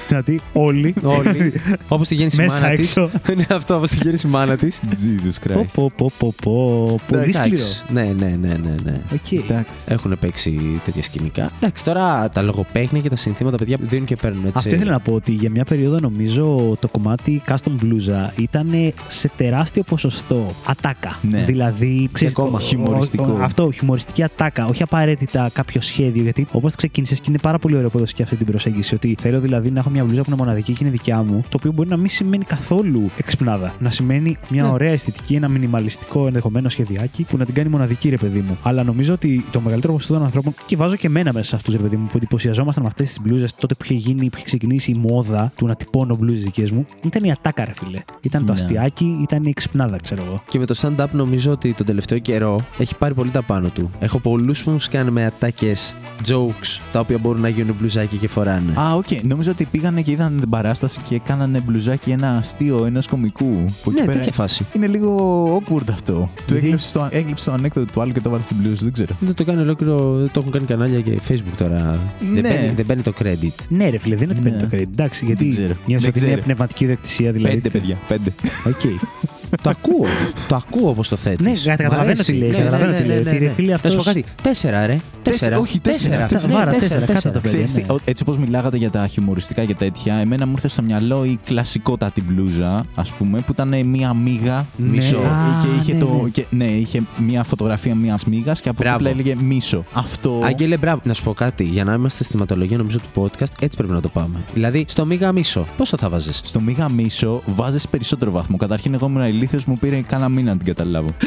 Δηλαδή, 0.08 0.40
όλοι. 0.54 0.94
Όλοι. 1.04 1.54
Όπως 1.88 2.08
τη 2.08 2.16
γέννηση 2.16 2.42
η 2.42 2.46
Μέσα 2.46 2.62
μάνα 2.62 2.76
της. 2.76 2.88
έξω. 2.98 3.10
Ναι, 3.38 3.46
αυτό, 3.56 3.76
όπως 3.76 3.90
τη 3.90 3.98
γέννηση 4.02 4.28
η 4.28 4.30
μάνα 4.30 4.56
της. 4.58 4.82
Jesus 4.90 5.54
Πω, 5.54 5.62
Christ. 5.62 5.66
πω, 5.74 5.92
πω, 5.98 6.12
πω, 6.18 6.34
πω. 6.44 7.00
Πολύ 7.08 7.34
σκληρό. 7.34 7.64
Ναι, 7.90 8.04
ναι, 8.04 8.38
ναι, 8.42 8.48
ναι, 8.48 8.76
ναι. 8.84 9.02
Οκ. 9.14 9.32
Εντάξει. 9.32 9.80
Έχουν 9.88 10.18
παίξει 10.20 10.82
τέτοια 10.86 11.02
σκηνικά. 11.04 11.52
Εντάξει, 11.60 11.84
τώρα 11.84 12.30
τα 12.30 12.42
λογοπαίχνια 12.42 13.02
και 13.02 13.10
τα 13.10 13.16
συνθήματα, 13.16 13.58
παιδιά, 13.58 13.78
δίνουν 13.82 14.06
και 14.06 14.16
παίρνουν 14.16 14.42
έτσι. 14.46 14.54
Αυτό 14.58 14.76
ήθελα 14.76 14.92
να 14.92 15.00
πω 15.00 15.14
ότι 15.14 15.32
για 15.32 15.50
μια 15.50 15.64
περίοδο 15.64 16.00
νομίζω 16.00 16.76
το 16.80 16.88
κομμάτι 16.88 17.42
custom 17.50 17.72
μπλούζα 17.72 18.34
ήταν 18.38 18.94
σε 19.08 19.30
τεράστιο 19.38 19.84
ποσοστό 19.94 20.46
ατάκα. 20.66 21.20
Ναι. 21.22 21.44
Δηλαδή, 21.44 22.10
ξέρεις, 22.12 22.34
ακόμα. 22.34 22.50
ο- 22.52 22.56
ο- 22.56 22.60
Χιουμοριστικό. 22.60 23.38
ο- 23.40 23.44
αυτό, 23.44 23.72
χιουμοριστική 23.72 24.24
ατάκα. 24.24 24.66
Όχι 24.66 24.84
απαραίτητα 24.84 25.50
κάποιο 25.54 25.82
σχέδιο. 25.82 26.24
Γιατί 26.24 26.46
όπως 26.52 26.72
το 26.72 26.78
ξεκίνησες 26.78 27.20
και 27.20 27.26
είναι 27.30 27.38
πάρα 27.42 27.60
πολύ 27.60 27.76
ωραίο 27.76 27.90
που 27.90 27.98
έδωσε 27.98 28.14
και 28.16 28.24
αυτή 28.24 28.36
την 28.36 28.46
προσέγγιση. 28.46 28.96
Ότι 28.96 29.18
θέλω 29.22 29.40
δηλαδή 29.40 29.72
να 29.72 29.80
έχω 29.80 29.90
μια 29.90 30.04
μπλούζα 30.04 30.22
που 30.22 30.30
είναι 30.30 30.38
μοναδική 30.40 30.72
και 30.74 30.78
είναι 30.82 30.92
δικιά 30.92 31.24
μου. 31.24 31.42
Το 31.50 31.58
οποίο 31.60 31.72
μπορεί 31.72 31.90
να 31.90 31.98
μην 31.98 32.10
σημαίνει 32.10 32.44
καθόλου 32.46 33.10
εξυπνάδα. 33.18 33.74
Να 33.80 33.90
σημαίνει 33.90 34.38
μια 34.50 34.64
Ναι. 34.64 34.70
ωραία 34.70 34.92
αισθητική, 34.92 35.36
ένα 35.36 35.50
μινιμαλιστικό 35.50 36.28
ενδεχομένως 36.28 36.70
σχεδιάκι 36.70 37.24
που 37.24 37.38
να 37.38 37.46
την 37.46 37.54
κάνει 37.54 37.70
μοναδική, 37.70 38.10
ρε 38.10 38.18
παιδί 38.18 38.40
μου. 38.40 38.58
Αλλά 38.64 38.84
νομίζω 38.84 39.14
ότι 39.14 39.46
το 39.52 39.60
μεγαλύτερο 39.60 39.94
ποσοστό 39.94 40.14
των 40.14 40.24
ανθρώπων, 40.24 40.54
και 40.66 40.76
βάζω 40.76 40.96
και 40.96 41.08
εμένα 41.08 41.34
μέσα 41.34 41.48
σε 41.48 41.56
αυτούς, 41.56 41.74
ρε 41.76 41.80
παιδί 41.82 41.96
μου, 41.96 42.06
που 42.06 42.18
εντυπωσιαζόμασταν 42.18 42.84
με 42.84 42.90
αυτές 42.90 43.08
τις 43.08 43.20
μπλούζες 43.22 43.56
τότε 43.56 43.74
που 43.74 43.84
είχε 43.84 43.94
γίνει, 43.94 44.30
που 44.30 44.36
είχε 44.36 44.46
ξεκινήσει 44.46 44.92
η 44.92 44.98
μόδα 45.10 45.52
του 45.56 45.66
να 45.66 45.76
τυπώνω 45.76 46.16
μπλούζες 46.16 46.44
δικές 46.44 46.72
μου, 46.72 46.86
ήταν 47.06 47.24
η 47.24 47.32
ατάκα, 47.32 47.66
ρε 47.66 47.74
φίλε. 47.76 48.00
Ήταν 48.22 48.46
το 48.46 48.54
Ναι. 48.54 48.60
αστειάκι, 48.62 49.18
ήταν 49.22 49.44
η 49.44 49.50
εξυπνάδα, 49.50 49.83
ξέρω 50.04 50.24
εγώ. 50.28 50.44
Και 50.50 50.60
με 50.60 50.66
το 50.66 50.76
stand-up 50.82 51.06
νομίζω 51.12 51.52
ότι 51.52 51.74
τον 51.74 51.86
τελευταίο 51.86 52.18
καιρό 52.20 52.62
έχει 52.78 52.96
πάρει 52.96 53.14
πολύ 53.14 53.30
τα 53.30 53.42
πάνω 53.42 53.68
του. 53.70 53.92
Έχω 54.00 54.20
πολλούς 54.20 54.64
που 54.64 54.72
μου 54.72 54.80
σκάνε 54.80 55.12
με 55.12 55.26
ατάκες 55.26 55.96
jokes 56.28 56.80
τα 56.92 57.00
οποία 57.00 57.18
μπορούν 57.18 57.42
να 57.42 57.50
γίνουν 57.50 57.76
μπλουζάκι 57.80 58.16
και 58.18 58.28
φοράνε. 58.28 58.74
Α, 58.80 58.94
οκ. 58.96 59.06
Νόμιζα 59.24 59.52
ότι 59.52 59.68
πήγανε 59.72 60.02
και 60.02 60.12
είδαν 60.12 60.40
την 60.40 60.50
παράσταση 60.50 61.00
και 61.10 61.20
κάνανε 61.20 61.60
μπλουζάκι 61.66 62.10
ένα 62.12 62.38
αστείο 62.38 62.86
ενός 62.86 63.08
κομικού. 63.08 63.66
Που 63.84 63.90
εκεί 63.90 64.00
ναι, 64.00 64.06
πέρα 64.06 64.18
τέτοια 64.18 64.32
φάση. 64.32 64.66
Είναι 64.74 64.88
λίγο 64.88 65.46
awkward 65.58 65.90
αυτό. 65.92 66.14
Του 66.14 66.54
Γιατί; 66.54 66.66
έκλεψε 66.66 66.94
το, 66.94 67.08
έκλεψε 67.12 67.46
το 67.46 67.52
ανέκδοτο 67.52 67.92
του 67.94 68.02
άλλου 68.02 68.12
και 68.12 68.20
το 68.22 68.30
βάλε 68.30 68.44
στην 68.44 68.58
μπλούζα, 68.60 68.80
δεν 68.84 68.94
ξέρω. 68.94 69.16
Δεν 69.20 69.34
το 69.34 69.44
κάνει 69.44 69.62
ολόκληρο, 69.62 70.28
το 70.32 70.40
έχουν 70.40 70.52
κάνει 70.52 70.66
κανάλια 70.66 71.00
και 71.02 71.20
Facebook 71.28 71.54
τώρα. 71.58 72.00
Ναι. 72.34 72.42
Δεν, 72.42 72.52
παίρνει, 72.52 72.74
δεν 72.76 72.86
παίρνει 72.86 73.02
το 73.02 73.14
credit. 73.20 73.66
Ναι, 73.70 73.90
ρε 73.90 73.98
φίλε, 73.98 74.16
δεν 74.16 74.30
είναι 74.30 74.40
ότι 74.40 74.50
Ναι. 74.50 74.50
παίρνει 74.50 74.70
το 74.70 74.76
credit. 74.78 74.92
Εντάξει, 75.00 75.26
γιατί 75.26 75.48
ξέρω. 75.48 75.74
νιώθω 75.86 76.02
Δεν 76.04 76.10
ότι 76.10 76.20
είναι 76.20 76.28
ξέρω. 76.28 76.42
πνευματική 76.42 76.84
ιδιοκτησία, 76.84 77.32
δηλαδή. 77.32 77.56
Πέντε, 77.56 77.70
παιδιά. 77.70 77.98
Πέντε. 78.08 78.34
Οκ. 78.68 78.82
το 79.62 79.70
ακούω. 79.70 80.06
το 80.48 80.56
ακούω 80.56 80.90
όπως 80.90 81.08
το 81.10 81.16
θέτεις. 81.16 81.66
Ναι, 81.66 81.76
καταλαβαίνω 81.76 82.24
τι 82.24 82.34
λέει, 82.34 82.50
καταλαβαίνω 82.50 82.98
τι 82.98 83.04
λέει, 83.04 83.18
ότι, 83.18 83.38
ρε 83.38 83.50
φίλε, 83.50 83.72
Να 83.72 83.78
σου 83.78 83.82
πω 83.84 83.88
αυτός- 83.88 84.06
κάτι. 84.06 84.24
Τέσσερα, 84.42 84.86
ρε. 84.86 84.98
Τέσσερα. 85.22 85.58
όχι, 85.58 85.80
τέσσερα. 85.80 86.26
Τέσσερα. 86.28 86.54
Βάρα, 86.54 86.72
Ναι, 86.72 86.78
τέσσερα, 86.78 87.00
τέσσερα. 87.00 87.14
κάτω 87.20 87.32
το 87.32 87.40
παιδί. 87.40 87.48
Ξέρεις 87.64 87.74
τι, 87.74 87.82
ναι. 87.82 87.94
ο- 87.94 88.00
έτσι 88.06 88.24
όπως 88.28 88.38
μιλάγατε 88.38 88.78
για 88.78 88.90
τα 88.92 89.08
χιουμοριστικά 89.08 89.66
και 89.66 89.74
τέτοια, 89.76 90.16
εμένα 90.16 90.46
μου 90.46 90.52
ήρθε 90.56 90.68
στο 90.68 90.82
μυαλό 90.82 91.26
η 91.26 91.40
κλασικότατη 91.46 92.22
μπλούζα, 92.22 92.86
ας 92.96 93.12
πούμε, 93.12 93.40
που 93.40 93.52
ήταν 93.52 93.86
μία 93.86 94.14
μύγα 94.14 94.66
Μισό. 94.76 95.16
και- 95.18 95.24
Α, 95.26 95.62
και 95.62 95.68
είχε, 95.82 95.94
ναι, 95.94 96.00
το, 96.00 96.20
ναι. 96.24 96.30
Και, 96.30 96.46
ναι, 96.50 96.66
είχε 96.66 97.02
μία 97.18 97.44
φωτογραφία 97.44 97.96
μία 97.96 98.20
μύγας 98.28 98.62
και 98.62 98.70
από 98.70 98.78
Μπράβο. 98.82 98.98
δίπλα 98.98 99.12
έλεγε 99.14 99.36
μισό. 99.44 99.84
Αυτό. 99.94 100.40
Άγγελε, 100.44 100.78
μπράβο. 100.78 101.02
Να 101.04 101.14
σου 101.14 101.24
πω 101.24 101.34
κάτι. 101.34 101.64
Για 101.64 101.84
να 101.84 101.94
είμαστε 101.94 102.24
στη 102.24 102.32
θεματολογία 102.34 102.78
νομίζω 102.78 102.98
του 103.00 103.22
podcast, 103.22 103.52
έτσι 103.60 103.78
πρέπει 103.78 103.94
να 103.94 104.00
το 104.02 104.10
πάμε. 104.10 104.40
Δηλαδή, 104.54 104.86
στο 104.88 105.06
μύγα 105.06 105.32
μισό, 105.32 105.66
πόσο 105.78 105.98
θα 105.98 106.10
βάζεις; 106.10 106.40
Στο 106.44 106.60
μύγα 106.60 106.90
μισό 106.90 107.42
βάζεις 107.46 107.88
περισσότερο 107.88 108.32
βαθμό. 108.32 108.58
Καταρχήν, 108.58 108.94
εγώ 108.94 109.06
ήμουν 109.08 109.22
ηλίθιος, 109.44 109.66
μου 109.66 109.78
πήρε 109.78 110.02
κάνα 110.02 110.30
μήνα 110.30 110.52
να 110.52 110.58
την 110.58 110.66
καταλάβω. 110.66 111.10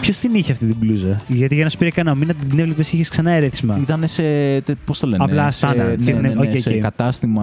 Ποιος 0.00 0.18
την 0.18 0.34
είχε 0.34 0.52
αυτή 0.52 0.66
την 0.66 0.76
μπλούζα; 0.78 1.20
Γιατί 1.28 1.54
για 1.54 1.64
να 1.64 1.70
σου 1.70 1.78
πήρε 1.78 1.90
κανένα 1.90 2.16
μήνα 2.16 2.34
την 2.34 2.58
έβλεπες 2.58 2.92
είχες 2.92 3.08
ξανά 3.08 3.30
ερέθισμα. 3.30 3.78
Ήταν 3.82 4.02
σε. 4.08 4.22
Πώς 4.84 4.98
το 4.98 5.06
λένε, 5.06 5.24
Απλά 5.24 5.50
σε, 5.50 5.66
στάνταρ, 5.66 5.86
ναι, 5.98 6.12
ναι, 6.12 6.20
ναι, 6.20 6.28
οκ, 6.28 6.50
οκ. 6.50 6.56
σε 6.56 6.72
κατάστημα. 6.72 7.42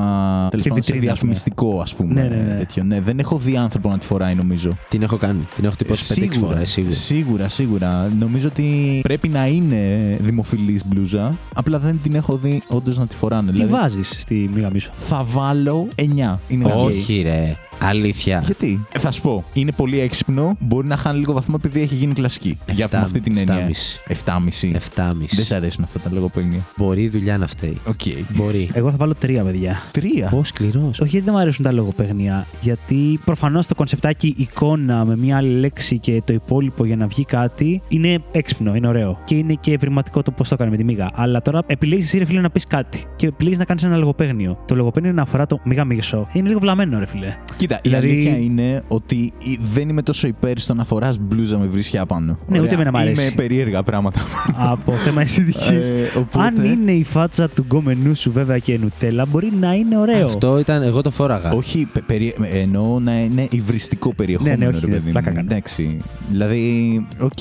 Τέλος 0.49 0.63
Σε 0.63 0.69
πάντων, 0.69 0.83
σε 0.83 0.93
βιτρίνα, 0.93 1.11
ας 1.11 1.19
πούμε. 1.19 1.31
διαφημιστικό, 1.33 1.81
ας 1.81 1.93
πούμε. 1.95 2.13
Ναι, 2.13 2.27
ναι, 2.27 2.35
ναι. 2.51 2.57
Τέτοιο. 2.57 2.83
ναι, 2.83 3.01
δεν 3.01 3.19
έχω 3.19 3.37
δει 3.37 3.57
άνθρωπο 3.57 3.89
να 3.89 3.97
τη 3.97 4.05
φοράει, 4.05 4.35
νομίζω. 4.35 4.77
Την 4.89 5.01
έχω 5.01 5.17
κάνει. 5.17 5.47
Την 5.55 5.65
έχω 5.65 5.75
τυπώσει 5.75 6.29
5-6 6.33 6.37
φορές 6.39 6.69
σίγουρα. 6.71 6.93
Σίγουρα, 6.95 7.49
σίγουρα. 7.49 8.11
Νομίζω 8.19 8.47
ότι 8.47 8.99
πρέπει 9.03 9.27
να 9.27 9.45
είναι 9.47 9.77
δημοφιλής 10.21 10.81
μπλούζα. 10.85 11.35
Απλά 11.53 11.79
δεν 11.79 11.99
την 12.03 12.15
έχω 12.15 12.37
δει 12.37 12.61
όντως 12.67 12.97
να 12.97 13.07
τη 13.07 13.15
φοράνε. 13.15 13.51
Τι 13.51 13.57
δηλαδή, 13.57 13.71
βάζεις 13.71 14.15
στη 14.19 14.49
Μύγα 14.53 14.69
Μισό. 14.69 14.91
θα 14.97 15.23
βάλω 15.23 15.87
9. 15.95 16.37
Είναι 16.47 16.73
Όχι, 16.75 17.21
ρε. 17.21 17.55
Αλήθεια. 17.83 18.41
Γιατί; 18.45 18.85
Ε, 18.93 18.99
θα 18.99 19.11
σου 19.11 19.21
πω. 19.21 19.43
Είναι 19.53 19.71
πολύ 19.71 19.99
έξυπνο. 19.99 20.55
Μπορεί 20.59 20.87
να 20.87 20.97
χάνει 20.97 21.19
λίγο 21.19 21.33
βαθμό 21.33 21.55
επειδή 21.59 21.81
έχει 21.81 21.95
γίνει 21.95 22.13
κλασική. 22.13 22.57
Για 22.71 22.87
με 22.91 22.97
αυτή 22.97 23.19
την 23.19 23.37
έννοια. 23.37 23.69
7,5. 24.07 24.71
7,5. 24.95 25.13
Δεν 25.35 25.45
σ' 25.45 25.51
αρέσουν 25.51 25.83
αυτά 25.83 25.99
τα 25.99 26.09
λογοπαίγνια. 26.13 26.59
Μπορεί 26.77 27.01
η 27.03 27.09
δουλειά 27.09 27.37
να 27.37 27.47
φταίει. 27.47 27.77
Οκ. 27.85 27.99
Μπορεί. 28.29 28.69
Εγώ 28.73 28.91
θα 28.91 28.97
βάλω 28.97 29.15
τρία, 29.15 29.43
παιδιά. 29.43 29.81
Τρία; 29.91 30.27
Πώς 30.29 30.47
σκληρός. 30.47 30.99
Όχι 30.99 31.09
γιατί 31.09 31.25
δεν 31.25 31.33
μου 31.33 31.39
αρέσουν 31.39 31.63
τα 31.63 31.71
λογοπαίγνια. 31.71 32.45
Γιατί 32.61 33.19
προφανώς 33.25 33.67
το 33.67 33.75
κονσεπτάκι 33.75 34.35
εικόνα 34.37 35.05
με 35.05 35.17
μία 35.17 35.37
άλλη 35.37 35.59
λέξη 35.59 35.99
και 35.99 36.21
το 36.25 36.33
υπόλοιπο 36.33 36.85
για 36.85 36.95
να 36.95 37.07
βγει 37.07 37.25
κάτι 37.25 37.81
είναι 37.87 38.19
έξυπνο, 38.31 38.75
είναι 38.75 38.87
ωραίο. 38.87 39.19
Και 39.25 39.35
είναι 39.35 39.53
και 39.53 39.73
ευρηματικό 39.73 40.21
το 40.21 40.31
πώς 40.31 40.47
το 40.47 40.53
έκανε 40.53 40.69
με 40.71 40.77
τη 40.77 40.83
μύγα. 40.83 41.09
Αλλά 41.13 41.41
τώρα 41.41 41.61
επιλέγεις 41.65 42.05
εσύ, 42.05 42.17
ρε 42.17 42.25
φίλε, 42.25 42.41
να 42.41 42.49
πεις 42.49 42.67
κάτι. 42.67 43.03
Και 43.15 43.27
επιλέγεις 43.27 43.57
να 43.57 43.65
κάνεις 43.65 43.83
ένα 43.83 43.97
λογοπαίγνιο. 43.97 44.57
Το 44.65 44.75
λογοπαίγνιο 44.75 45.13
να 45.13 45.21
αφορά 45.21 45.45
το 45.45 45.59
μύγα 45.63 45.85
μύγισο. 45.85 46.27
Είναι 46.33 46.47
λίγο 46.47 46.59
βλαμμένο, 46.59 46.99
ρε 46.99 47.05
φίλε. 47.05 47.35
Κοίτα, 47.57 47.72
Δηλαδή- 47.81 48.07
η 48.07 48.11
αλήθεια 48.13 48.37
είναι 48.37 48.83
ότι 48.87 49.31
δεν 49.73 49.89
είμαι 49.89 50.01
τόσο 50.01 50.27
υπέρ 50.27 50.59
στο 50.59 50.73
να 50.73 50.85
φοράς 50.85 51.17
μπλούζα 51.19 51.57
με 51.57 51.65
βρισιά 51.65 52.05
πάνω. 52.05 52.37
Ναι, 52.47 52.61
ούτε 52.61 52.73
εμένα 52.73 52.91
μ' 52.91 52.95
αρέσει. 52.95 53.21
Είμαι 53.21 53.31
περίεργα 53.35 53.83
πράγματα. 53.83 54.19
Από 54.55 54.91
θέμα 54.91 55.21
αισθητικής. 55.21 55.69
Ε, 55.87 56.11
οπότε- 56.17 56.45
Αν 56.45 56.63
είναι 56.63 56.91
η 56.91 57.03
φάτσα 57.03 57.49
του 57.49 57.61
γκόμενού 57.61 58.15
σου, 58.15 58.31
βέβαια 58.31 58.57
και 58.57 58.77
νουτέλα, 58.77 59.25
μπορεί 59.25 59.51
να 59.59 59.73
είναι 59.73 59.97
ωραίο. 59.97 60.25
Αυτό 60.25 60.59
ήταν. 60.59 60.81
Εγώ 60.81 61.01
το 61.01 61.11
φόραγα. 61.11 61.51
Όχι, 61.51 61.87
πε- 61.93 62.03
περι... 62.03 62.33
εννοώ 62.53 62.99
να 62.99 63.19
είναι 63.19 63.47
υβριστικό 63.51 64.13
περιεχόμενο, 64.13 64.55
Ναι, 64.57 64.65
ναι, 64.65 64.71
όχι, 64.71 64.79
ρε 64.79 64.85
ναι, 64.87 64.93
παιδί 64.93 65.05
μου. 65.05 65.11
πλάκα 65.11 65.29
κάνω. 65.31 65.39
Εντάξει. 65.51 65.97
Δηλαδή, 66.31 67.05
οκ. 67.19 67.31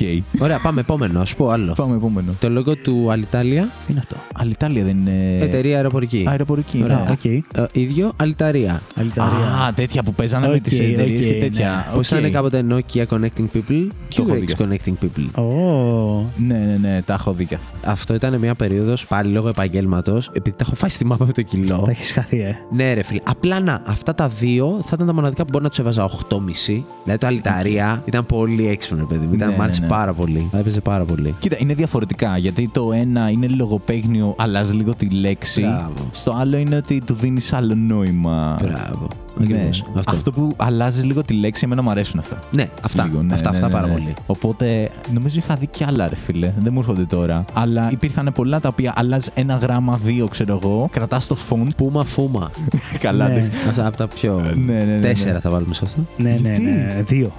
Ωραία, 0.41 0.59
πάμε 0.63 0.81
επόμενο. 0.81 1.21
Να 1.21 1.25
πω 1.37 1.49
άλλο. 1.51 1.73
Πάμε 1.73 1.95
επόμενο. 1.95 2.33
Το 2.41 2.49
λόγκο 2.51 2.77
του 2.77 3.11
Alitalia, 3.11 3.63
Τι 3.63 3.93
είναι 3.93 3.99
αυτό; 4.01 4.17
Alitalia 4.35 4.85
δεν 4.85 4.97
είναι. 4.97 5.39
εταιρεία 5.41 5.77
αεροπορική. 5.77 6.25
Αεροπορική. 6.29 6.81
Ωραία. 6.85 6.97
ναι. 6.97 7.11
Οκ. 7.11 7.25
Ε, 7.25 7.41
ίδιο, 7.73 8.13
Αλιταρία. 8.17 8.83
Αλυταρία. 8.95 9.65
Α, 9.69 9.73
τέτοια 9.75 10.03
που 10.03 10.12
παίζανε 10.13 10.47
με 10.49 10.55
Οκ, 10.55 10.61
τι 10.61 10.77
εταιρείες 10.85 11.17
οκ, 11.17 11.23
και 11.23 11.35
τέτοια. 11.35 11.87
ναι. 11.91 11.97
Πώς 11.97 12.13
Οκ. 12.13 12.19
ήταν 12.19 12.31
κάποτε 12.31 12.65
Nokia 12.69 13.05
Connecting 13.11 13.47
People; 13.57 13.87
Και 14.09 14.21
έχω 14.23 14.35
δει 14.35 14.47
Durex 14.49 14.53
και 14.53 14.65
Connecting 14.65 15.05
People; 15.05 15.43
Ω. 15.45 16.25
Ναι, 16.37 16.55
ναι, 16.55 16.79
ναι, 16.81 17.03
τα 17.03 17.15
έχω 17.15 17.33
δει 17.33 17.45
και 17.47 17.55
αυτά. 17.55 17.91
Αυτό 17.91 18.15
ήταν 18.15 18.39
μια 18.39 18.55
περίοδος 18.55 19.07
πάλι 19.07 19.33
λόγω 19.33 19.49
επαγγέλματος, 19.49 20.29
επειδή 20.33 20.57
τα 20.57 20.65
έχω 20.67 20.75
φάει 20.75 20.91
στη 20.91 21.05
μάπα 21.07 21.27
με 21.27 21.33
το 21.33 21.43
κιλό. 21.43 21.83
Τα 21.85 21.91
έχεις 21.91 22.13
χαθεί, 22.13 22.41
ε. 22.41 22.57
Ναι, 22.71 22.95
ρε 22.95 23.03
φίλε. 23.03 23.21
Απλά 23.25 23.61
να, 23.61 23.83
αυτά 23.87 24.15
τα 24.15 24.29
δύο 24.29 24.79
θα 24.83 24.91
ήταν 24.95 25.07
τα 25.07 25.15
μοναδικά 25.15 25.43
που 25.43 25.49
μπορεί 25.53 25.63
να 25.65 25.69
τους 25.71 25.79
έβαζα 25.79 26.05
8,5. 26.29 26.83
Δηλαδή 27.05 27.21
το 27.21 27.27
Αλιταρία 27.27 28.03
ήταν 28.05 28.27
πολύ 28.27 28.69
έξυπνο, 28.69 28.99
ρε 29.09 29.15
παιδί 29.15 29.27
μου. 29.27 29.35
Ήταν, 29.35 29.49
Ναι, 29.51 29.57
μ' 29.57 29.61
άρεσε 29.63 29.81
ναι, 29.81 29.87
ναι. 29.87 29.93
πάρα 29.93 30.13
πολύ. 30.13 30.49
Έπαιζε 30.53 30.81
πάρα 30.81 31.05
πολύ. 31.05 31.35
Κοίτα, 31.39 31.57
είναι 31.59 31.75
διαφορετικά 31.75 32.37
γιατί 32.39 32.71
το 32.73 32.93
ένα 32.93 33.31
είναι 33.31 33.47
λογοπαίγνιο, 33.49 34.35
αλλάζει 34.39 34.75
λίγο 34.75 34.95
τη 34.95 35.07
λέξη. 35.09 35.61
Μπράβο. 35.61 36.09
Στο 36.13 36.35
άλλο 36.39 36.57
είναι 36.57 36.77
ότι 36.77 37.01
του 37.07 37.15
δίνεις 37.15 37.53
άλλο 37.53 37.75
νόημα. 37.75 38.59
Μπράβο. 38.63 39.07
Ναι. 39.39 39.45
Ακριβώς. 39.45 39.85
Αυτό. 39.97 40.15
Αυτό 40.15 40.31
που 40.33 40.53
αλλάζεις 40.57 41.05
λίγο 41.05 41.23
τη 41.25 41.35
λέξη, 41.35 41.63
εμένα 41.65 41.83
μου 41.83 41.91
αρέσουν 41.91 42.19
αυτά. 42.19 42.39
Ναι, 42.51 42.69
αυτά. 42.83 43.05
Λίγο, 43.05 43.23
ναι, 43.23 43.35
αυτά, 43.35 43.51
ναι, 43.51 43.57
αυτά 43.57 43.69
ναι, 43.69 43.73
πάρα 43.73 43.87
ναι. 43.87 43.93
πολύ. 43.93 44.15
Οπότε 44.27 44.91
νομίζω 45.15 45.39
είχα 45.39 45.55
δει 45.55 45.67
κι 45.67 45.85
άλλα, 45.85 46.09
ρε 46.09 46.17
φίλε. 46.17 46.53
Δεν 46.59 46.73
μου 46.73 46.79
έρχονται 46.79 47.05
τώρα. 47.05 47.45
Αλλά 47.53 47.89
υπήρχαν 47.93 48.31
πολλά 48.35 48.61
τα 48.61 48.69
οποία 48.69 48.93
αλλάζει 48.97 49.31
ένα 49.35 49.55
γράμμα, 49.55 50.01
δύο, 50.05 50.27
ξέρω 50.29 50.59
εγώ. 50.63 50.89
Κρατάς 50.93 51.27
το 51.27 51.37
font. 51.51 51.67
Πούμα 51.77 52.05
φούμα. 52.05 52.51
Καλά, 52.99 53.27
Ναι. 53.29 53.33
εντάξει. 53.35 53.51
αυτά 53.69 53.87
από 53.87 53.97
τα 53.97 54.09
πιο. 54.09 54.41
Ναι, 54.41 54.73
ναι, 54.73 54.85
ναι, 54.85 54.93
ναι. 54.95 55.01
Τέσσερα 55.01 55.41
θα 55.41 55.51
βάλουμε 55.51 55.75
σε 55.75 55.81
αυτό. 55.85 56.01
Ναι, 56.17 56.39
ναι, 56.43 56.51
Τι; 56.53 56.63
ναι. 56.63 57.03
Δύο. 57.07 57.33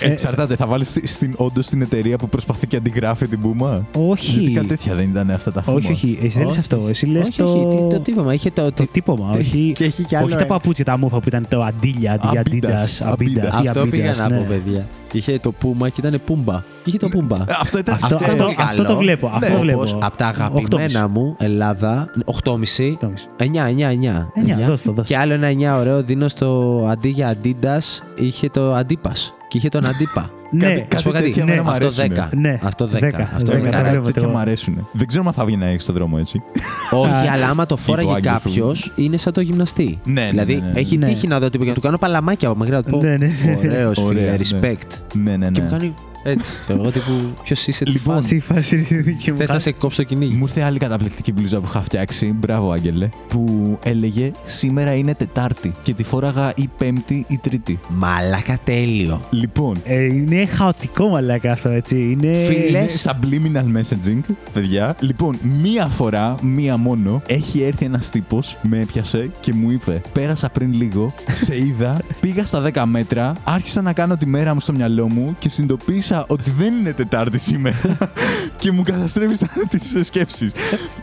Ε, 0.00 0.10
Εξαρτάται, 0.10 0.56
θα 0.56 0.66
βάλεις 0.66 0.98
στην, 1.04 1.34
όντως 1.36 1.66
την 1.66 1.82
εταιρεία 1.82 2.16
που 2.18 2.28
προσπαθεί 2.28 2.66
και 2.66 2.76
αντιγράφει 2.76 3.26
την 3.26 3.38
μπούμα. 3.38 3.86
Όχι. 3.92 4.30
Γιατί 4.40 4.52
κάτι 4.52 4.66
τέτοια 4.66 4.94
δεν 4.94 5.08
ήταν 5.08 5.30
αυτά 5.30 5.52
τα 5.52 5.62
φούμα. 5.62 5.76
Όχι, 5.76 5.92
όχι. 5.92 6.18
Εσύ 6.22 6.36
δεν 6.38 6.42
λες 6.42 6.50
Όχι. 6.50 6.58
αυτό. 6.60 6.86
Εσύ 6.88 7.06
λες 7.06 7.28
όχι, 7.28 7.38
το. 7.38 7.44
όχι, 7.44 7.76
τι- 7.76 7.94
το 7.94 8.00
τύπωμα. 8.00 8.34
Είχε 8.34 8.50
το. 8.50 8.62
Το 8.64 8.70
το... 8.72 8.86
τύπομα, 8.92 9.30
όχι. 9.30 9.72
Και 9.98 10.04
έχει 10.04 10.08
κι 10.08 10.16
άλλο 10.16 10.24
όχι 10.24 10.34
τα 10.34 10.44
ένα. 10.44 10.54
παπούτσια, 10.54 10.84
τα 10.84 10.98
μούφα 10.98 11.20
που 11.20 11.28
ήταν 11.28 11.46
το 11.48 11.60
αντίλια, 11.60 12.12
αντί 12.12 12.26
για 12.30 12.40
Αμπίντας, 12.40 13.00
Adidas. 13.02 13.06
αμπίντας. 13.12 13.44
Αμπίντας. 13.52 13.66
Αυτό 13.76 13.86
πήγα 13.90 14.14
να 14.14 14.28
πω, 14.28 14.44
παιδιά. 14.48 14.86
Είχε 15.12 15.38
το 15.38 15.52
πούμα 15.52 15.88
και 15.88 16.00
ήταν 16.06 16.20
πούμπα. 16.26 16.54
Και 16.54 16.62
είχε 16.84 16.98
το 16.98 17.08
πούμπα. 17.08 17.36
Ε, 17.36 17.44
Αυτό 17.60 17.78
ήταν. 17.78 17.94
Αυτό, 17.94 18.06
ήταν 18.14 18.30
αυτό, 18.30 18.44
πολύ 18.44 18.56
αυτό 18.58 18.76
καλό. 18.76 18.88
το 18.88 18.96
βλέπω. 18.96 19.26
Αυτό 19.26 19.46
Ναι, 19.48 19.54
το 19.54 19.60
βλέπω. 19.60 19.78
Όπως 19.78 19.96
από 20.02 20.16
τα 20.16 20.26
αγαπημένα 20.26 21.08
μου 21.08 21.34
Ελλάδα, 21.38 22.12
8,5. 22.24 23.14
9, 23.36 23.66
9, 23.68 23.90
9. 23.90 24.30
9, 24.34 24.66
δώσ' 24.66 24.82
το, 24.82 24.92
δώσ' 24.92 24.96
το. 24.96 25.02
Και 25.02 25.16
άλλο 25.16 25.32
ένα 25.32 25.74
9 25.76 25.78
ωραίο 25.80 26.02
δίνω 26.02 26.28
στο 26.28 26.78
αντί 26.90 27.08
για 27.08 27.34
Adidas 27.42 28.02
είχε 28.16 28.48
το 28.48 28.74
Αντίπα. 28.74 29.12
Και 29.48 29.58
είχε 29.58 29.68
τον 29.68 29.84
Αντίπα. 29.86 30.30
Ναι, 30.50 30.66
Κάτι- 30.68 30.86
Να 30.92 30.98
σου 30.98 31.04
πω 31.04 31.10
κάτι. 31.10 31.24
τέτοια 31.24 31.42
εμένα 31.42 31.62
μου 31.62 31.70
Αυτό 31.70 31.84
αρέσουνε. 31.86 32.28
10. 32.32 32.36
Ναι, 32.36 32.58
Αυτό 32.62 32.84
10. 32.86 32.88
10, 32.98 33.28
Αυτό 33.36 33.52
10, 33.52 33.58
είναι 33.58 33.70
το 33.70 33.76
καλά. 33.76 33.90
βλέπω. 33.90 34.04
τέτοια 34.06 34.22
εγώ. 34.22 34.30
μου 34.30 34.38
αρέσουν. 34.38 34.86
Δεν 34.92 35.06
ξέρω 35.06 35.24
αν 35.26 35.32
θα 35.32 35.44
βγει 35.44 35.56
να 35.56 35.66
έχει 35.66 35.80
στον 35.80 35.94
δρόμο 35.94 36.16
έτσι. 36.20 36.42
Όχι, 36.90 37.28
αλλά 37.32 37.48
άμα 37.48 37.66
το 37.66 37.76
φόραγε 37.76 38.12
Άγγελο. 38.14 38.32
κάποιος, 38.32 38.92
είναι 38.96 39.16
σαν 39.16 39.32
το 39.32 39.40
γυμναστή. 39.40 39.98
Ναι, 40.04 40.12
ναι, 40.22 40.28
Δηλαδή, 40.30 40.54
ναι, 40.54 40.60
ναι, 40.60 40.72
ναι. 40.72 40.80
έχει 40.80 40.96
Ναι. 40.96 41.06
τύχει 41.06 41.26
να 41.26 41.38
δω 41.40 41.48
τύπο 41.48 41.62
και 41.64 41.68
να 41.68 41.74
του 41.74 41.80
κάνω 41.80 41.98
παλαμάκια 41.98 42.48
από 42.48 42.58
μακριά. 42.58 42.76
Να 42.76 42.82
του 42.82 42.90
πω. 42.90 43.02
Ναι, 43.02 43.16
ναι. 43.16 43.30
Ωραίος 43.58 43.98
φίλε, 43.98 44.08
Ωραία, 44.08 44.32
ναι. 44.32 44.38
respect. 44.38 44.90
Ναι, 45.24 45.36
ναι, 45.36 45.50
Και 45.50 45.60
μου 45.60 45.66
ναι. 45.70 45.76
κάνει 45.78 45.94
έτσι. 46.28 46.52
Και 46.66 46.72
εγώ 46.72 46.90
τύπου, 46.90 47.12
ποιος 47.44 47.66
είσαι, 47.66 47.84
τι 47.84 47.90
Λοιπόν, 47.90 48.14
φάση. 48.14 48.28
Τι 48.28 48.40
φάση 48.40 48.76
είναι 48.76 48.86
η 49.00 49.02
δική 49.02 49.30
μου; 49.32 49.36
Θες 49.38 49.48
να 49.50 49.58
σε 49.58 49.72
κόψω 49.72 50.02
το 50.02 50.08
κυνήγι. 50.08 50.34
Μου 50.34 50.42
ήρθε 50.44 50.62
άλλη 50.62 50.78
καταπληκτική 50.78 51.32
μπλούζα 51.32 51.60
που 51.60 51.66
είχα 51.70 51.82
φτιάξει. 51.82 52.32
Μπράβο, 52.38 52.70
Άγγελε. 52.72 53.08
Που 53.28 53.78
έλεγε 53.82 54.30
Σήμερα 54.44 54.92
είναι 54.94 55.14
Τετάρτη 55.14 55.72
και 55.82 55.94
τη 55.94 56.04
φόραγα 56.04 56.52
ή 56.56 56.68
Πέμπτη 56.78 57.24
ή 57.28 57.38
Τρίτη. 57.42 57.78
Μαλάκα 57.88 58.58
τέλειο. 58.64 59.20
Λοιπόν, 59.30 59.76
Ε, 59.84 60.04
είναι 60.04 60.46
χαοτικό 60.46 61.08
μαλάκα 61.08 61.52
αυτό, 61.52 61.68
έτσι. 61.68 61.96
Είναι... 62.00 62.32
Φίλε, 62.32 62.58
είναι 62.68 62.70
Λες- 62.80 63.06
subliminal 63.08 63.78
messaging, 63.78 64.20
παιδιά. 64.52 64.96
Λοιπόν, 65.00 65.36
μία 65.62 65.86
φορά, 65.86 66.34
μία 66.42 66.76
μόνο, 66.76 67.22
έχει 67.26 67.62
έρθει 67.62 67.84
ένας 67.84 68.10
τύπος, 68.10 68.56
με 68.62 68.80
έπιασε 68.80 69.30
και 69.40 69.52
μου 69.52 69.70
είπε: 69.70 70.00
Πέρασα 70.12 70.48
πριν 70.48 70.72
λίγο, 70.74 71.14
σε 71.32 71.56
είδα, 71.56 71.98
πήγα 72.20 72.44
στα 72.44 72.62
10 72.74 72.82
μέτρα, 72.86 73.32
άρχισα 73.44 73.82
να 73.82 73.92
κάνω 73.92 74.16
τη 74.16 74.26
μέρα 74.26 74.54
μου 74.54 74.60
στο 74.60 74.72
μυαλό 74.72 75.08
μου 75.08 75.36
και 75.38 75.48
συνειδητοποίησα 75.48 76.17
ότι 76.28 76.50
δεν 76.50 76.74
είναι 76.78 76.92
Τετάρτη 76.92 77.38
σήμερα 77.38 77.76
και 78.60 78.72
μου 78.72 78.82
καταστρέφησαν 78.82 79.48
τις 79.70 79.96
σκέψεις. 80.02 80.52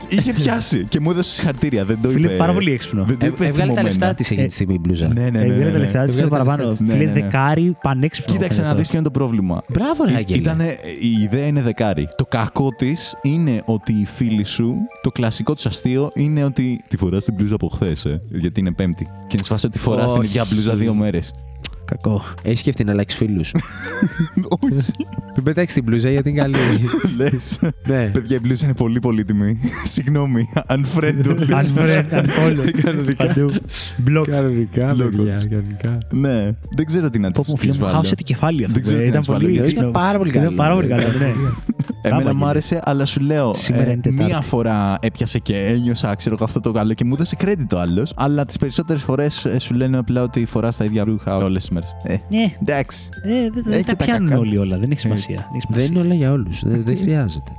Είχε 0.09 0.34
πιάσει 0.43 0.86
και 0.89 0.99
μου 0.99 1.11
έδωσε 1.11 1.32
συγχαρητήρια. 1.34 1.86
Δεν 1.86 1.97
το 2.01 2.09
είπε. 2.09 2.20
Φίλε, 2.20 2.36
πάρα 2.36 2.53
πολύ 2.53 2.72
έξυπνο. 2.72 3.03
Δεν 3.03 3.18
το 3.18 3.26
Ε, 3.26 3.28
είπε 3.28 3.45
Έβγαλε 3.45 3.53
τα 3.57 3.61
θυμωμένα. 3.63 3.88
λεφτά 3.88 4.13
της 4.13 4.26
εκείνη 4.32 4.45
Ε, 4.45 4.47
τη 4.47 4.53
στιγμή 4.53 4.74
η 4.74 4.80
μπλούζα. 4.82 5.07
Ναι, 5.07 5.13
ναι, 5.13 5.30
ναι. 5.30 5.39
Ε, 5.39 5.43
ναι, 5.43 5.53
βγάλε 5.53 5.66
τα 5.72 5.78
ναι. 5.78 5.84
λεφτά 5.84 6.05
της 6.05 6.16
και 6.16 6.22
Έβγαλε 6.22 6.30
τα 6.43 6.49
παραπάνω. 6.49 6.70
λεφτά 6.70 6.84
της. 6.84 6.88
Ναι, 6.88 6.93
Φίλε, 6.99 7.05
ναι, 7.11 7.11
ναι. 7.20 7.22
δεκάρι 7.22 7.78
πανέξυπνο. 7.82 8.34
Κοίταξε 8.36 8.61
να 8.61 8.76
δεις 8.76 8.88
ποιο 8.88 8.95
είναι 8.97 9.03
το 9.07 9.11
πρόβλημα. 9.11 9.61
Μπράβο, 9.70 10.03
ρε 10.05 10.11
Ή- 10.11 10.16
Αγγέλε. 10.16 10.41
Ήτανε, 10.41 10.78
η 10.99 11.22
ιδέα 11.22 11.45
είναι 11.47 11.61
δεκάρι. 11.61 12.07
Το 12.18 12.26
κακό 12.26 12.70
της 12.78 13.18
είναι 13.22 13.61
ότι 13.66 13.91
οι 13.93 14.05
φίλοι 14.05 14.43
σου, 14.45 14.76
το 15.01 15.09
κλασικό 15.11 15.53
του 15.53 15.61
αστείο 15.66 16.11
είναι 16.13 16.43
ότι 16.43 16.82
τη 16.88 16.97
φοράς 16.97 17.24
την 17.26 17.34
μπλούζα 17.34 17.55
από 17.55 17.68
χθες, 17.68 18.05
ε, 18.05 18.22
γιατί 18.28 18.59
είναι 18.59 18.72
Πέμπτη. 18.72 19.03
Και 19.03 19.34
είναι 19.36 19.43
σφάσει 19.43 19.66
ότι 19.66 19.80
φορά 19.80 20.05
την 20.05 20.16
Όχι. 20.20 20.28
ίδια 20.28 20.45
μπλούζα 20.51 20.76
δύο 20.76 20.93
μέρες. 20.93 21.32
Κακό. 21.86 22.24
Έχει 22.42 22.58
σκεφτεί 22.58 22.84
να 22.84 22.92
αλλάξει 22.92 23.16
φίλους. 23.18 23.52
Όχι, 24.64 24.74
Μην 25.36 25.44
πετάξεις 25.44 25.74
την 25.74 25.84
μπλούζα 25.84 26.10
γιατί 26.10 26.30
είναι 26.30 26.40
καλή. 26.42 26.56
λες. 27.18 27.60
ναι. 27.88 28.10
Παιδιά, 28.14 28.36
η 28.36 28.40
μπλούζα 28.40 28.66
είναι 28.66 28.74
πολύ 28.74 29.00
πολύτιμη. 29.00 29.60
Συγγνώμη, 29.94 30.48
unfriend 30.68 31.26
όλες. 31.30 31.74
Unfriend, 31.74 32.14
unfollow. 32.14 32.72
Κανονικά. 32.84 33.26
Παντού. 33.28 33.54
Block. 34.08 34.28
Κανονικά, 34.30 34.94
Λόγος. 34.94 35.16
παιδιά, 35.16 35.42
κανονικά. 35.50 35.98
Ναι, 36.12 36.44
δεν 36.76 36.86
ξέρω 36.86 37.10
τι 37.10 37.20
να 37.20 37.32
Πω, 37.32 37.42
τη 37.44 37.52
πω, 37.52 37.58
φίλε 37.58 37.74
μου, 37.74 37.80
βάλω. 37.80 37.94
χάωσε 37.94 38.16
το 38.16 38.24
κεφάλι 38.24 38.62
αυτό. 38.66 38.74
Δεν 38.74 38.84
ξέρω 38.84 38.98
ε, 38.98 39.02
τι 39.04 39.10
να 39.10 39.10
Ήταν 39.10 39.20
της 39.20 39.30
βάλω, 39.30 39.40
πολύ 39.42 39.52
γιατί 39.54 39.68
έξυπνο. 39.68 39.90
ήταν 39.90 40.02
πάρα 40.04 40.18
πολύ 40.18 40.30
Ήταν 40.30 40.44
καλό. 40.44 40.56
πάρα 40.56 40.74
πολύ 40.76 40.88
καλό, 40.88 41.08
ναι. 41.20 41.32
Εμένα 42.02 42.22
Μπράβο, 42.24 42.38
μου 42.38 42.46
άρεσε, 42.46 42.82
αλλά 42.84 43.06
σου 43.06 43.20
λέω. 43.22 43.54
Σήμερα 43.54 43.92
είναι 43.92 44.02
Τετάρτη. 44.02 44.26
μία 44.26 44.42
φορά 44.42 44.98
έπιασε 45.02 45.40
και 45.40 45.58
ένιωσα, 45.58 46.16
ξέρω 46.16 46.36
εγώ, 46.36 46.44
αυτό 46.46 46.60
το 46.60 46.72
καλό 46.72 46.94
και 46.94 47.06
μου 47.06 47.14
έδωσε 47.14 47.36
credit 47.44 47.66
το 47.68 47.80
άλλος. 47.80 48.14
Αλλά 48.16 48.46
τις 48.46 48.58
περισσότερες 48.58 49.02
φορές 49.04 49.48
σου 49.60 49.74
λένε 49.74 49.98
απλά 49.98 50.22
ότι 50.24 50.46
φοράς 50.46 50.78
τα 50.78 50.86
ίδια 50.86 51.04
ρούχα 51.04 51.38
όλες 51.38 51.62
τις 51.62 51.70
μέρες. 51.76 51.96
Ε, 52.04 52.16
Ναι, 52.30 52.54
εντάξει. 52.62 53.10
ε, 53.24 53.30
δεν- 53.30 53.64
δεν 53.64 53.74
Έχει 53.74 53.84
τα 53.84 53.96
τα 53.96 54.04
πιάνουν 54.04 54.30
κακά. 54.30 54.40
όλοι 54.42 54.58
όλα. 54.58 54.78
Δεν 54.78 54.92
έχει 54.92 55.00
σημασία. 55.00 55.36
Έτσι. 55.36 55.48
Δεν 55.48 55.56
έχει 55.56 55.68
Δεν 55.70 55.82
σημασία. 55.82 56.02
είναι 56.02 56.06
όλα 56.08 56.14
για 56.16 56.32
όλους. 56.32 56.62
Δεν, 56.66 56.84
δεν 56.84 56.98
χρειάζεται. 57.04 57.52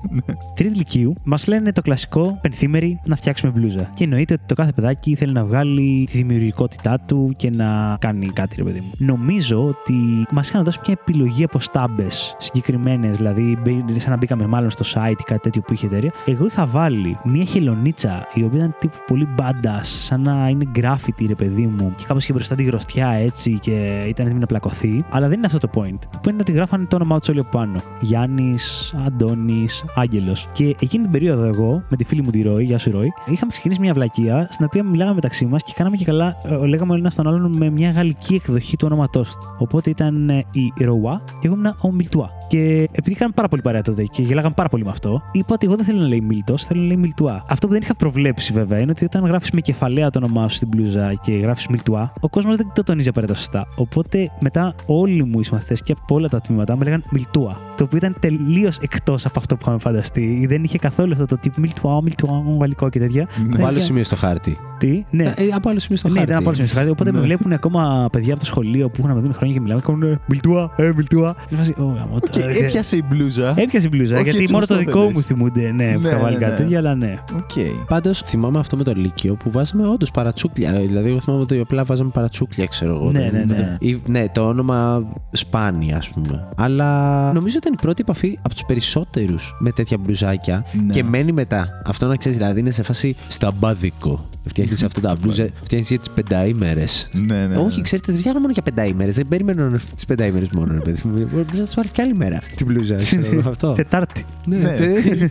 Τρίτη 0.54 0.76
Λυκείου 0.76 1.14
μας 1.24 1.46
λένε 1.46 1.72
το 1.72 1.82
κλασικό 1.82 2.38
πενθήμερη 2.42 3.00
να 3.04 3.16
φτιάξουμε 3.16 3.52
μπλούζα. 3.52 3.90
Και 3.94 4.04
εννοείται 4.04 4.34
ότι 4.34 4.42
το 4.46 4.54
κάθε 4.54 4.72
παιδάκι 4.72 5.14
θέλει 5.14 5.32
να 5.32 5.44
βγάλει 5.44 6.08
τη 6.10 6.16
δημιουργικότητά 6.16 7.00
του 7.06 7.32
και 7.36 7.50
να 7.50 7.96
κάνει 8.00 8.26
κάτι, 8.26 8.56
ρε 8.56 8.62
παιδί 8.62 8.80
μου. 8.80 8.90
Νομίζω 8.98 9.66
ότι 9.66 9.94
μας 10.30 10.48
είχαν 10.48 10.64
δώσει 10.64 10.78
μια 10.86 10.96
επιλογή 11.00 11.44
από 11.44 11.58
στάμπες 11.60 12.34
συγκεκριμένες, 12.38 13.16
δηλαδή 13.16 13.58
μπή- 13.62 14.00
σαν 14.00 14.10
να 14.10 14.16
μπήκαμε 14.16 14.46
μάλλον 14.46 14.70
στο 14.70 14.84
site 14.94 15.10
ή 15.20 15.22
κάτι 15.22 15.40
τέτοιο 15.40 15.62
που 15.62 15.72
είχε 15.72 15.86
η 15.86 15.88
εταιρεία. 15.92 16.12
Εγώ 16.26 16.46
είχα 16.46 16.66
βάλει 16.66 17.18
μια 17.24 17.44
χελονίτσα 17.44 18.26
η 18.34 18.42
οποία 18.42 18.58
ήταν 18.58 18.74
τύπου 18.80 18.96
πολύ 19.06 19.26
μπάντα, 19.34 19.80
σαν 19.84 20.20
να 20.20 20.48
είναι 20.48 20.64
graffiti, 20.76 21.24
ρε 21.26 21.34
παιδί 21.34 21.66
μου, 21.66 21.92
και 21.96 22.04
κάπως 22.06 22.22
είχε 22.22 22.32
μπροστά 22.32 22.54
τη 22.54 22.62
γροθιά 22.62 23.08
έτσι 23.08 23.58
και 23.60 24.04
ήταν 24.06 24.26
έτοιμη 24.26 24.40
να 24.40 24.46
πλακωθεί. 24.46 25.04
Αλλά 25.10 25.28
δεν 25.28 25.36
είναι 25.36 25.46
αυτό 25.46 25.58
το 25.58 25.68
point. 25.74 25.98
Το 26.10 26.18
point 26.22 26.28
είναι 26.28 26.40
ότι 26.40 26.52
γράφανε 26.52 26.84
το 26.84 26.96
όνομά 26.96 27.18
τους 27.18 27.28
όλοι 27.28 27.38
από 27.38 27.48
πάνω. 27.48 27.80
Γιάννης, 28.00 28.94
Αντώνης, 29.06 29.84
Άγγελος. 29.94 30.48
Και 30.52 30.74
εκείνη 30.80 31.02
την 31.02 31.12
περίοδο, 31.12 31.44
εγώ 31.44 31.82
με 31.88 31.96
τη 31.96 32.04
φίλη 32.04 32.22
μου 32.22 32.30
τη 32.30 32.42
Ροή, 32.42 32.64
γεια 32.64 32.78
σου 32.78 32.90
Ροή, 32.90 33.12
είχαμε 33.26 33.50
ξεκινήσει 33.50 33.80
μια 33.80 33.92
βλακεία 33.92 34.48
στην 34.50 34.64
οποία 34.64 34.82
μιλάγαμε 34.82 35.14
μεταξύ 35.14 35.46
μας 35.46 35.62
και 35.62 35.72
κάναμε 35.76 35.96
και 35.96 36.04
καλά, 36.04 36.36
ε, 36.62 36.66
λέγαμε 36.66 36.92
ο 36.92 36.96
ένας 36.96 37.12
τον 37.16 37.26
άλλον 37.28 37.56
με 37.56 37.70
μια 37.70 37.90
γαλλική 37.90 38.34
εκδοχή 38.34 38.76
του 38.76 38.86
ονόματός 38.90 39.36
του. 39.36 39.54
Οπότε 39.58 39.90
ήταν 39.90 40.28
ε, 40.28 40.44
η 40.52 40.84
Ροά 40.84 41.22
και 41.40 41.46
εγώ 41.46 41.54
ήμουν 41.54 41.74
ο 41.80 41.92
Μιλτουά. 41.92 42.30
Και 42.48 42.88
επειδή 42.92 43.14
κάναμε 43.14 43.34
πάρα 43.34 43.48
πολύ 43.48 43.62
παρέα 43.62 43.82
τότε 43.82 44.04
και 44.04 44.22
γελάγαν 44.22 44.54
πάρα 44.54 44.68
πολύ 44.68 44.84
με 44.84 44.90
αυτό. 44.90 45.22
Είπα 45.32 45.54
ότι 45.54 45.66
εγώ 45.66 45.76
δεν 45.76 45.84
θέλω 45.84 46.00
να 46.00 46.06
λέει 46.06 46.20
Μίλτος, 46.20 46.64
θέλω 46.64 46.80
να 46.80 46.86
λέει 46.86 46.96
Μιλτουά. 46.96 47.44
Αυτό 47.48 47.66
που 47.66 47.72
δεν 47.72 47.82
είχα 47.82 47.94
προβλέψει 47.94 48.52
βέβαια 48.52 48.80
είναι 48.80 48.90
ότι 48.90 49.04
όταν 49.04 49.26
γράφεις 49.26 49.50
με 49.50 49.60
κεφαλαία 49.60 50.10
το 50.10 50.18
όνομά 50.18 50.48
σου 50.48 50.56
στην 50.56 50.68
μπλούζα 50.68 51.14
και 51.14 51.32
γράφεις 51.32 51.66
Μιλτουά, 51.66 52.12
ο 52.20 52.28
κόσμος 52.28 52.56
δεν 52.56 52.70
το 52.74 52.82
τονίζει 52.82 53.08
απαραίτητα 53.08 53.38
σωστά. 53.38 53.66
Οπότε 53.96 54.30
μετά 54.40 54.74
όλοι 54.86 55.24
μου 55.24 55.40
οι 55.40 55.44
συμμαθητές 55.44 55.74
και 55.84 55.94
από 56.02 56.14
όλα 56.14 56.28
τα 56.28 56.40
τμήματα 56.40 56.74
μου 56.74 56.78
έλεγαν 56.82 57.02
Μιλτούα. 57.10 57.58
Το 57.76 57.84
οποίο 57.84 57.96
ήταν 57.98 58.16
τελείως 58.20 58.78
εκτός 58.78 59.26
από 59.26 59.38
αυτό 59.38 59.54
που 59.54 59.60
είχαμε 59.64 59.78
φανταστεί. 59.78 60.46
Δεν 60.48 60.64
είχε 60.64 60.78
καθόλου 60.78 61.12
αυτό 61.12 61.24
το 61.26 61.36
τύπο 61.38 61.60
Μιλτουά, 61.60 62.02
Μιλτουά, 62.02 62.42
γαλλικό 62.60 62.88
και 62.88 62.98
τέτοια. 62.98 63.28
Ναι. 63.38 63.44
Από 63.54 63.56
άλλο 63.56 63.66
Τέτοια- 63.66 63.82
σημείο 63.82 64.04
στο 64.04 64.16
χάρτη. 64.16 64.56
Τι, 64.78 65.04
ναι. 65.10 65.24
Ε, 65.36 65.48
από 65.54 65.68
άλλο 65.68 65.78
σημείο 65.78 65.96
στο 65.96 66.08
Ναι, 66.08 66.14
χάρτη. 66.14 66.30
ήταν 66.30 66.42
από 66.42 66.48
όλες 66.50 66.60
τις 66.62 66.72
χάρτη. 66.72 66.90
Οπότε 66.90 67.12
με 67.12 67.18
Ναι. 67.18 67.24
βλέπουν 67.24 67.52
ακόμα 67.52 68.08
παιδιά 68.12 68.32
από 68.32 68.40
το 68.40 68.46
σχολείο 68.46 68.88
που 68.88 68.94
έχουν 68.98 69.08
να 69.08 69.14
με 69.14 69.20
δουν 69.20 69.34
χρόνια 69.34 69.54
και 69.54 69.60
μιλάμε. 69.60 69.80
Και 69.80 69.86
κάνουν 69.92 70.20
Μιλτούα, 70.26 70.70
ε, 70.76 70.92
Μιλτούα. 70.96 71.34
Και 71.48 71.56
φάση, 71.56 71.74
«Ω, 71.78 71.82
γαμώτο». 71.82 72.28
Οκ, 72.38 72.56
έπιασε 72.62 72.96
η 72.96 73.02
μπλούζα. 73.08 73.54
Έπιασε 73.56 73.86
η 73.86 73.90
μπλούζα. 73.92 74.14
Όχι, 74.14 74.22
γιατί 74.22 74.38
έτσι 74.38 74.52
μόνο 74.52 74.64
όπως 74.68 74.76
το 74.78 74.84
το 74.84 74.90
δικό 74.90 75.00
θέλεις. 75.00 75.16
μου 75.16 75.22
θυμούνται. 75.22 75.70
Ναι, 75.72 75.92
που 75.92 76.00
Ναι, 76.00 76.08
είχα 76.08 76.18
βάλει 76.18 76.36
ναι, 76.38 76.44
κάτι 76.44 76.50
ναι. 76.52 76.56
τέτοιο, 76.58 76.78
αλλά 76.78 76.94
ναι. 76.94 77.18
Οκ. 77.36 77.86
Πάντως 77.88 78.20
θυμάμαι 78.24 78.58
αυτό 78.58 78.76
με 78.76 78.82
το 78.82 78.92
Λύκειο 78.96 79.34
που 79.34 79.50
βάζαμε 79.50 79.88
όντως 79.88 80.10
παρατσούκλια. 80.10 80.72
Δηλαδή, 80.72 81.08
εγώ 81.08 81.20
θυμάμαι 81.20 81.42
ότι 81.42 81.58
απλά 81.58 81.84
βάζαμε 81.84 82.10
παρατσούκλια, 82.14 82.66
ξέρω 82.66 82.94
εγώ. 82.94 83.10
Ναι, 83.10 83.30
Δεν- 83.30 83.46
ναι, 83.46 83.54
ναι. 83.54 83.76
Δεν- 83.90 84.00
ή- 84.06 84.10
ναι, 84.10 84.28
το 84.28 84.48
όνομα 84.48 85.06
σπάνια, 85.32 85.96
ας 85.96 86.08
πούμε. 86.08 86.48
Αλλά 86.56 87.32
νομίζω 87.32 87.56
ήταν 87.56 87.72
η 87.72 87.76
πρώτη 87.76 88.02
επαφή 88.02 88.38
από 88.42 88.54
τους 88.54 88.64
περισσότερους 88.66 89.56
με 89.58 89.70
τέτοια 89.70 89.98
μπλουζάκια 89.98 90.64
Ναι. 90.86 90.92
και 90.92 91.04
μένει 91.04 91.32
μετά. 91.32 91.68
Αυτό 91.86 92.06
να 92.06 92.16
ξέρεις, 92.16 92.38
δηλαδή 92.38 92.60
είναι 92.60 92.70
σε 92.70 92.82
φάση 92.82 93.16
σταμπάδικο. 93.28 94.28
Φτιάχνεις 94.48 94.82
αυτά 94.88 95.00
τα 95.00 95.16
μπλουζα, 95.20 95.48
φτιάχνεις 95.62 95.88
για 95.90 95.98
τις 95.98 96.10
πενταήμερες. 96.10 97.08
Ναι, 97.12 97.46
ναι. 97.46 97.56
Όχι, 97.56 97.82
ξέρετε, 97.82 98.10
δεν 98.12 98.20
φτιάχνω 98.20 98.40
μόνο 98.40 98.52
για 98.52 98.62
πενταήμερες. 98.62 99.14
Δεν 99.14 99.28
περιμένω 99.28 99.70
τις 99.94 100.04
πενταήμερες 100.06 100.48
μόνο, 100.50 100.72
ρε 100.72 100.78
παιδί 100.80 101.00
μου. 101.08 101.28
Μπορεί 101.32 101.46
να 101.58 101.64
του 101.64 101.74
πάρει 101.74 101.88
κι 101.88 102.00
άλλη 102.00 102.14
μέρα 102.14 102.38
την 102.56 102.66
μπλουζα. 102.66 102.94
ξέρω 102.94 103.22
εγώ, 103.32 103.48
αυτό. 103.48 103.72
Τετάρτη. 103.72 104.24
Ναι, 104.44 104.56
Ναι. 104.58 104.72
τε- 104.72 105.30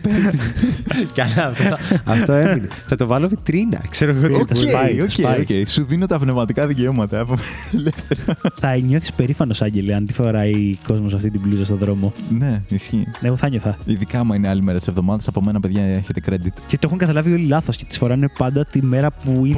Καλά, 1.14 1.46
αυτό, 1.48 1.76
αυτό 2.04 2.32
έμεινε. 2.32 2.68
Θα 2.86 2.96
το 2.96 3.06
βάλω 3.06 3.28
βιτρίνα. 3.28 3.80
Ξέρω 3.90 4.10
εγώ 4.14 4.26
τι 4.28 4.40
Οκ, 4.40 4.56
σπάει, 4.68 5.00
οκ, 5.00 5.10
σπάει. 5.10 5.40
οκ. 5.40 5.68
Σου 5.68 5.84
δίνω 5.84 6.06
τα 6.06 6.18
πνευματικά 6.18 6.66
δικαιώματα. 6.66 7.26
Θα 8.54 8.76
νιώθεις 8.76 9.12
περήφανος, 9.12 9.62
Άγγελε, 9.62 9.94
αν 9.94 10.06
τη 10.06 10.12
φοράει 10.12 10.78
κόσμος 10.86 11.14
αυτή 11.14 11.30
την 11.30 11.40
μπλούζα 11.44 11.64
στον 11.64 11.76
δρόμο. 11.78 12.12
Ναι, 12.38 12.62
ισχύει. 12.68 13.06
Εγώ 13.20 13.36
θα 13.36 13.48
ένιωθα. 13.48 13.78
Ειδικά 13.84 14.18
άμα 14.18 14.34
είναι 14.36 14.48
άλλη 14.48 14.62
μέρα 14.62 14.78
της 14.78 14.86
εβδομάδας, 14.86 15.28
από 15.28 15.42
μένα, 15.42 15.60
παιδιά, 15.60 15.82
έχετε 15.82 16.20
credit. 16.28 16.52
Και 16.66 16.74
το 16.78 16.82
έχουν 16.86 16.98
καταλάβει 16.98 17.32
όλοι 17.32 17.46
λάθος 17.46 17.76
και 17.76 17.84
τις 17.84 17.98
φοράνε 17.98 18.28
πάντα 18.38 18.64
τη 18.66 18.82
μέρα 18.82 19.10
που 19.10 19.44
είναι. 19.46 19.54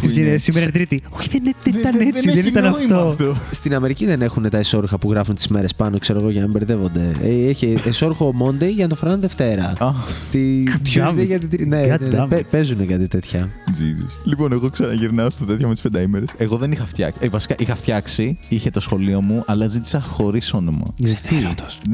Που 0.00 0.06
Και 0.08 0.20
είναι. 0.20 0.36
Σήμερα 0.36 0.62
είναι 0.64 0.72
Τρίτη. 0.72 1.02
Όχι, 1.10 1.28
δεν, 1.28 1.40
είναι- 1.44 1.54
δεν 1.64 1.74
ήταν 1.74 1.92
Δεν- 1.98 2.06
έτσι, 2.08 2.28
δεν 2.28 2.36
έχει 2.38 2.48
ήταν 2.48 2.70
νόημα 2.70 3.02
αυτό. 3.08 3.36
Στην 3.50 3.74
Αμερική 3.74 4.06
δεν 4.06 4.22
έχουν 4.22 4.48
τα 4.50 4.58
εσόρουχα 4.58 4.98
που 4.98 5.10
γράφουν 5.10 5.34
τις 5.34 5.48
μέρες 5.48 5.74
πάνω, 5.74 5.98
ξέρω 5.98 6.18
εγώ, 6.18 6.30
για 6.30 6.40
να 6.40 6.46
μπερδεύονται. 6.46 7.10
Ε, 7.22 7.48
Έχει 7.48 7.76
εσόρουχο 7.86 8.34
Monday 8.42 8.72
για 8.74 8.82
να 8.82 8.88
το 8.88 8.96
φοράνε 8.96 9.18
Δευτέρα. 9.20 9.72
Α, 9.78 9.90
Τη 10.30 10.62
damn 10.66 10.88
Tuesday 11.08 11.18
it. 11.20 11.26
για 11.26 11.38
την 11.38 11.48
Τρίτη. 11.48 11.66
Ναι, 11.66 11.80
ναι, 11.80 11.94
God 11.96 12.00
ναι, 12.00 12.22
damn 12.22 12.26
παι- 12.28 12.40
it. 12.40 12.46
παίζουν 12.50 12.86
κάτι 12.86 13.06
τέτοια. 13.08 13.48
Jesus. 13.70 14.18
Λοιπόν, 14.24 14.52
εγώ 14.52 14.70
ξαναγυρνάω 14.70 15.30
στο 15.30 15.44
τέτοιο 15.44 15.66
με 15.66 15.72
τις 15.72 15.82
πενταήμερε. 15.82 16.24
Εγώ 16.36 16.56
δεν 16.56 16.72
είχα 16.72 16.86
φτιάξει. 16.86 17.20
Ε, 17.24 17.28
βασικά 17.28 17.54
είχα 17.58 17.74
φτιάξει, 17.76 18.01
είχε 18.48 18.70
το 18.70 18.80
σχολείο 18.80 19.20
μου, 19.20 19.42
αλλά 19.46 19.66
ζήτησα 19.66 20.00
χωρίς 20.00 20.52
όνομα. 20.54 20.86
Γιατί; 20.96 21.34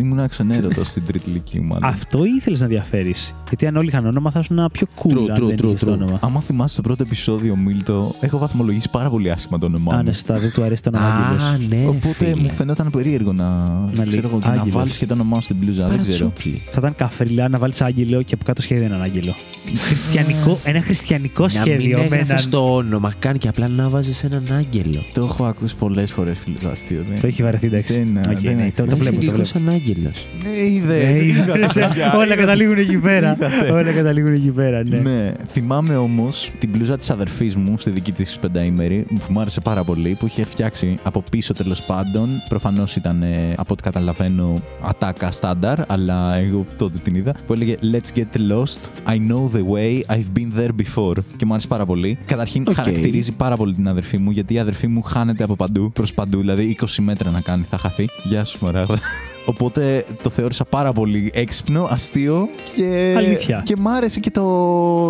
Ήμουν 0.01 0.29
ξενέρωτος 0.29 0.89
στην 0.89 1.03
τρίτη 1.07 1.31
ηλικία, 1.31 1.63
μάλλον. 1.63 1.85
Αυτό 1.85 2.25
ήθελες 2.25 2.61
να 2.61 2.67
διαφέρεις. 2.67 3.35
Γιατί 3.49 3.67
αν 3.67 3.77
όλοι 3.77 3.89
είχαν 3.89 4.07
όνομα, 4.07 4.31
θα 4.31 4.39
ήσουν 4.39 4.69
πιο 4.73 4.87
cool 5.03 5.11
True, 5.13 5.29
αν 5.31 5.43
true, 5.43 5.47
δεν 5.47 5.57
true, 5.63 5.67
είχες 5.67 5.81
το 5.81 5.91
true. 5.91 5.95
όνομα. 5.95 6.19
Άμα 6.23 6.41
θυμάσαι 6.41 6.77
το 6.77 6.83
πρώτο 6.83 7.03
επεισόδιο, 7.03 7.57
Μίλτο, 7.57 8.15
έχω 8.21 8.39
βαθμολογήσει 8.39 8.91
πάρα 8.91 9.11
πολύ 9.11 9.31
άσχημα 9.31 9.59
το 9.59 9.67
όνομά 9.67 9.93
Α, 9.95 9.97
μου. 9.97 10.03
ναι, 10.03 10.13
στα 10.13 10.39
δεν 10.39 10.51
του 10.53 10.63
αρέσει 10.63 10.83
το 10.83 10.91
όνομα 10.95 11.15
Άγγελος. 11.15 11.43
Α, 11.45 11.57
ναι. 11.69 11.77
ρε 11.83 11.87
Οπότε 11.87 12.25
φίλε. 12.25 12.41
μου 12.43 12.49
φαινόταν 12.51 12.91
περίεργο 12.91 13.33
να, 13.33 13.69
λέει 13.97 14.07
ξέρω, 14.07 14.29
εγώ, 14.29 14.39
και 14.41 14.47
να 14.47 14.53
Άγγελος. 14.53 14.73
βάλεις 14.73 14.99
και 14.99 15.07
το 15.07 15.15
όνομά 15.15 15.37
σου 15.37 15.43
στην 15.43 15.57
μπλούζα. 15.57 15.89
Δεν 15.89 15.99
ξέρω. 16.03 16.17
Παρατσούκλι. 16.19 16.63
Θα 16.65 16.77
ήταν 16.79 16.95
καφριλά 16.95 17.49
να 17.49 17.59
βάλεις 17.59 17.81
Άγγελο 17.83 18.23
και 18.23 18.35
από 18.35 18.45
κάτω 18.45 18.63
σχέδιο 18.63 18.85
έναν 18.85 19.03
Άγγελο. 19.03 19.35
χριστιανικό, 19.75 20.59
ένα 20.65 20.81
χριστιανικό 20.81 21.43
Να 21.43 21.49
μην 21.53 21.61
σχέδιο 21.63 21.99
με 21.99 22.05
έγραφε 22.05 22.33
έναν. 22.33 22.51
το 22.51 22.75
όνομα, 22.75 23.13
κάνει 23.19 23.39
και 23.39 23.49
απλά 23.49 23.69
να 23.69 23.89
βάζεις 23.89 24.25
έναν 24.25 24.45
άγγελο. 24.53 25.03
Το 25.13 25.25
έχω 25.25 25.45
ακούσει 25.45 25.77
πολλές 25.77 25.98
φορές, 26.07 26.39
φίλε, 26.39 26.57
το 26.63 26.69
αστείο. 26.69 27.05
ναι. 27.13 27.19
Το 27.21 27.27
έχει 27.27 27.43
βαρεθεί, 27.43 27.67
εντάξει. 27.67 27.93
Δεν, 27.93 28.17
Οκ, 28.31 28.41
δεν 28.41 28.57
ναι, 28.57 28.63
έχει 28.63 28.73
το, 28.73 28.85
Να 28.85 28.91
το 28.91 28.97
είσαι 29.01 29.11
βλέπω. 29.11 29.15
Το 29.15 29.21
λίγο 29.21 29.33
βλέπω. 29.33 29.45
σαν 29.49 29.69
άγγελο. 29.69 30.11
Ε, 30.57 30.73
είδες, 30.73 31.21
Ε, 31.21 31.25
είδατε, 31.25 31.59
είδες, 31.59 31.73
παιδιά, 31.73 32.13
Όλα 32.15 32.25
είδατε. 32.25 32.41
καταλήγουν 32.41 32.79
εκεί 32.79 32.99
πέρα. 32.99 33.37
Είδατε. 33.39 33.73
Όλα 33.73 33.93
καταλήγουν 33.93 34.33
εκεί 34.33 34.51
πέρα, 34.51 34.85
ναι. 34.85 34.99
Ναι. 34.99 35.33
Θυμάμαι 35.47 35.97
όμως 35.97 36.51
την 36.59 36.69
μπλούζα 36.73 36.97
της 36.97 37.11
αδερφής 37.11 37.57
μου 37.57 37.75
στη 37.79 37.91
δική 37.91 38.13
της 38.13 38.39
πενταήμερη 38.41 39.07
που 39.09 39.33
μου 39.33 39.41
άρεσε 39.41 39.61
πάρα 39.61 39.85
πολύ 39.85 40.17
που 40.19 40.27
είχε 40.27 40.45
φτιάξει 40.45 40.99
από 41.03 41.23
πίσω 41.31 41.53
τέλος 41.53 41.83
πάντων. 41.83 42.29
Προφανώς 42.49 42.97
ήταν 42.97 43.23
ε, 43.23 43.53
από 43.57 43.73
ό,τι 43.73 43.83
καταλαβαίνω 43.83 44.55
ατάκα 44.83 45.31
στάνταρ, 45.31 45.93
αλλά 45.93 46.37
εγώ 46.39 46.67
τότε 46.77 46.99
την 46.99 47.15
είδα. 47.15 47.35
Που 47.47 47.53
έλεγε 47.53 47.77
Let's 47.93 48.19
get 48.19 48.37
lost. 48.51 49.11
I 49.13 49.17
know 49.17 49.57
the 49.57 49.65
way. 49.75 50.15
I've 50.17 50.39
been 50.39 50.59
there 50.61 50.71
before. 50.85 51.17
Και 51.37 51.45
μου 51.47 51.53
άρεσε 51.53 51.69
πάρα 51.69 51.87
πολύ. 51.87 52.19
Καταρχήν 52.27 52.65
Οκ. 52.69 52.75
χαρακτηρίζει 52.75 53.33
πάρα 53.33 53.57
πολύ 53.57 53.75
την 53.75 53.89
αδερφή 53.89 54.19
μου 54.19 54.31
γιατί 54.31 54.55
η 54.55 54.59
αδερφή 54.59 54.87
μου 54.87 55.03
χάνεται 55.03 55.43
από 55.45 55.57
παντού 55.57 55.88
προς 55.91 56.15
παντού. 56.15 56.41
Δηλαδή 56.41 56.77
20 56.81 56.87
μέτρα 57.01 57.31
να 57.31 57.41
κάνει 57.41 57.65
θα 57.71 57.79
χαθεί. 57.79 58.09
Γεια 58.25 58.45
σου, 58.45 58.59
Σμαράγδα. 58.65 58.99
Οπότε 59.45 60.05
το 60.23 60.31
θεώρησα 60.31 60.65
πάρα 60.65 60.93
πολύ 60.93 61.31
έξυπνο, 61.35 61.87
αστείο 61.91 62.49
και. 62.77 63.15
Αλήθεια. 63.17 63.63
Και 63.65 63.75
μ' 63.79 63.89
άρεσε 63.89 64.21
και 64.21 64.31
το. 64.31 64.43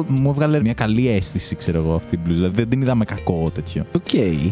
Μου 0.08 0.28
έβγαλε 0.30 0.60
μια 0.60 0.72
καλή 0.72 1.08
αίσθηση, 1.08 1.56
ξέρω 1.56 1.78
εγώ, 1.78 1.94
αυτή 1.94 2.14
η 2.14 2.18
μπλούζα. 2.24 2.38
Δηλαδή, 2.40 2.56
δεν 2.56 2.68
την 2.68 2.80
είδα 2.82 2.94
με 2.94 3.04
κακό 3.04 3.50
τέτοιο. 3.54 3.84
Οκ. 3.94 4.02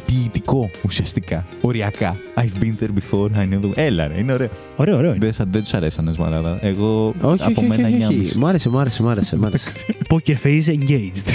Ποιητικό 0.06 0.70
ουσιαστικά. 0.84 1.46
Οριακά. 1.60 2.16
I've 2.36 2.62
been 2.62 2.84
there 2.84 2.88
before, 2.88 3.26
I 3.26 3.54
know 3.54 3.64
the 3.64 3.70
Έλα, 3.74 4.06
ρε, 4.06 4.18
είναι 4.18 4.32
ωραίο. 4.32 4.48
Ωραίο, 4.76 4.96
ωραίο. 4.96 5.14
είναι. 5.14 5.30
Δεν, 5.30 5.48
δεν 5.50 5.62
τους 5.62 5.74
αρέσανε, 5.74 6.12
Σμαράγδα. 6.12 6.58
Εγώ 6.62 7.06
Όχι, 7.06 7.16
από 7.20 7.34
όχι, 7.44 7.50
όχι, 7.50 7.64
μένα 7.66 7.86
όχι, 7.88 7.96
εννιάμιση. 7.96 8.20
όχι. 8.20 8.38
Μ' 8.38 8.46
άρεσε, 8.46 8.68
μ' 8.68 8.78
άρεσε, 8.78 9.02
μ' 9.02 9.08
άρεσε. 9.08 9.36
Μ' 9.36 9.44
άρεσε. 9.46 9.70
Poker 10.10 10.34
face 10.44 10.68
engaged. 10.78 11.26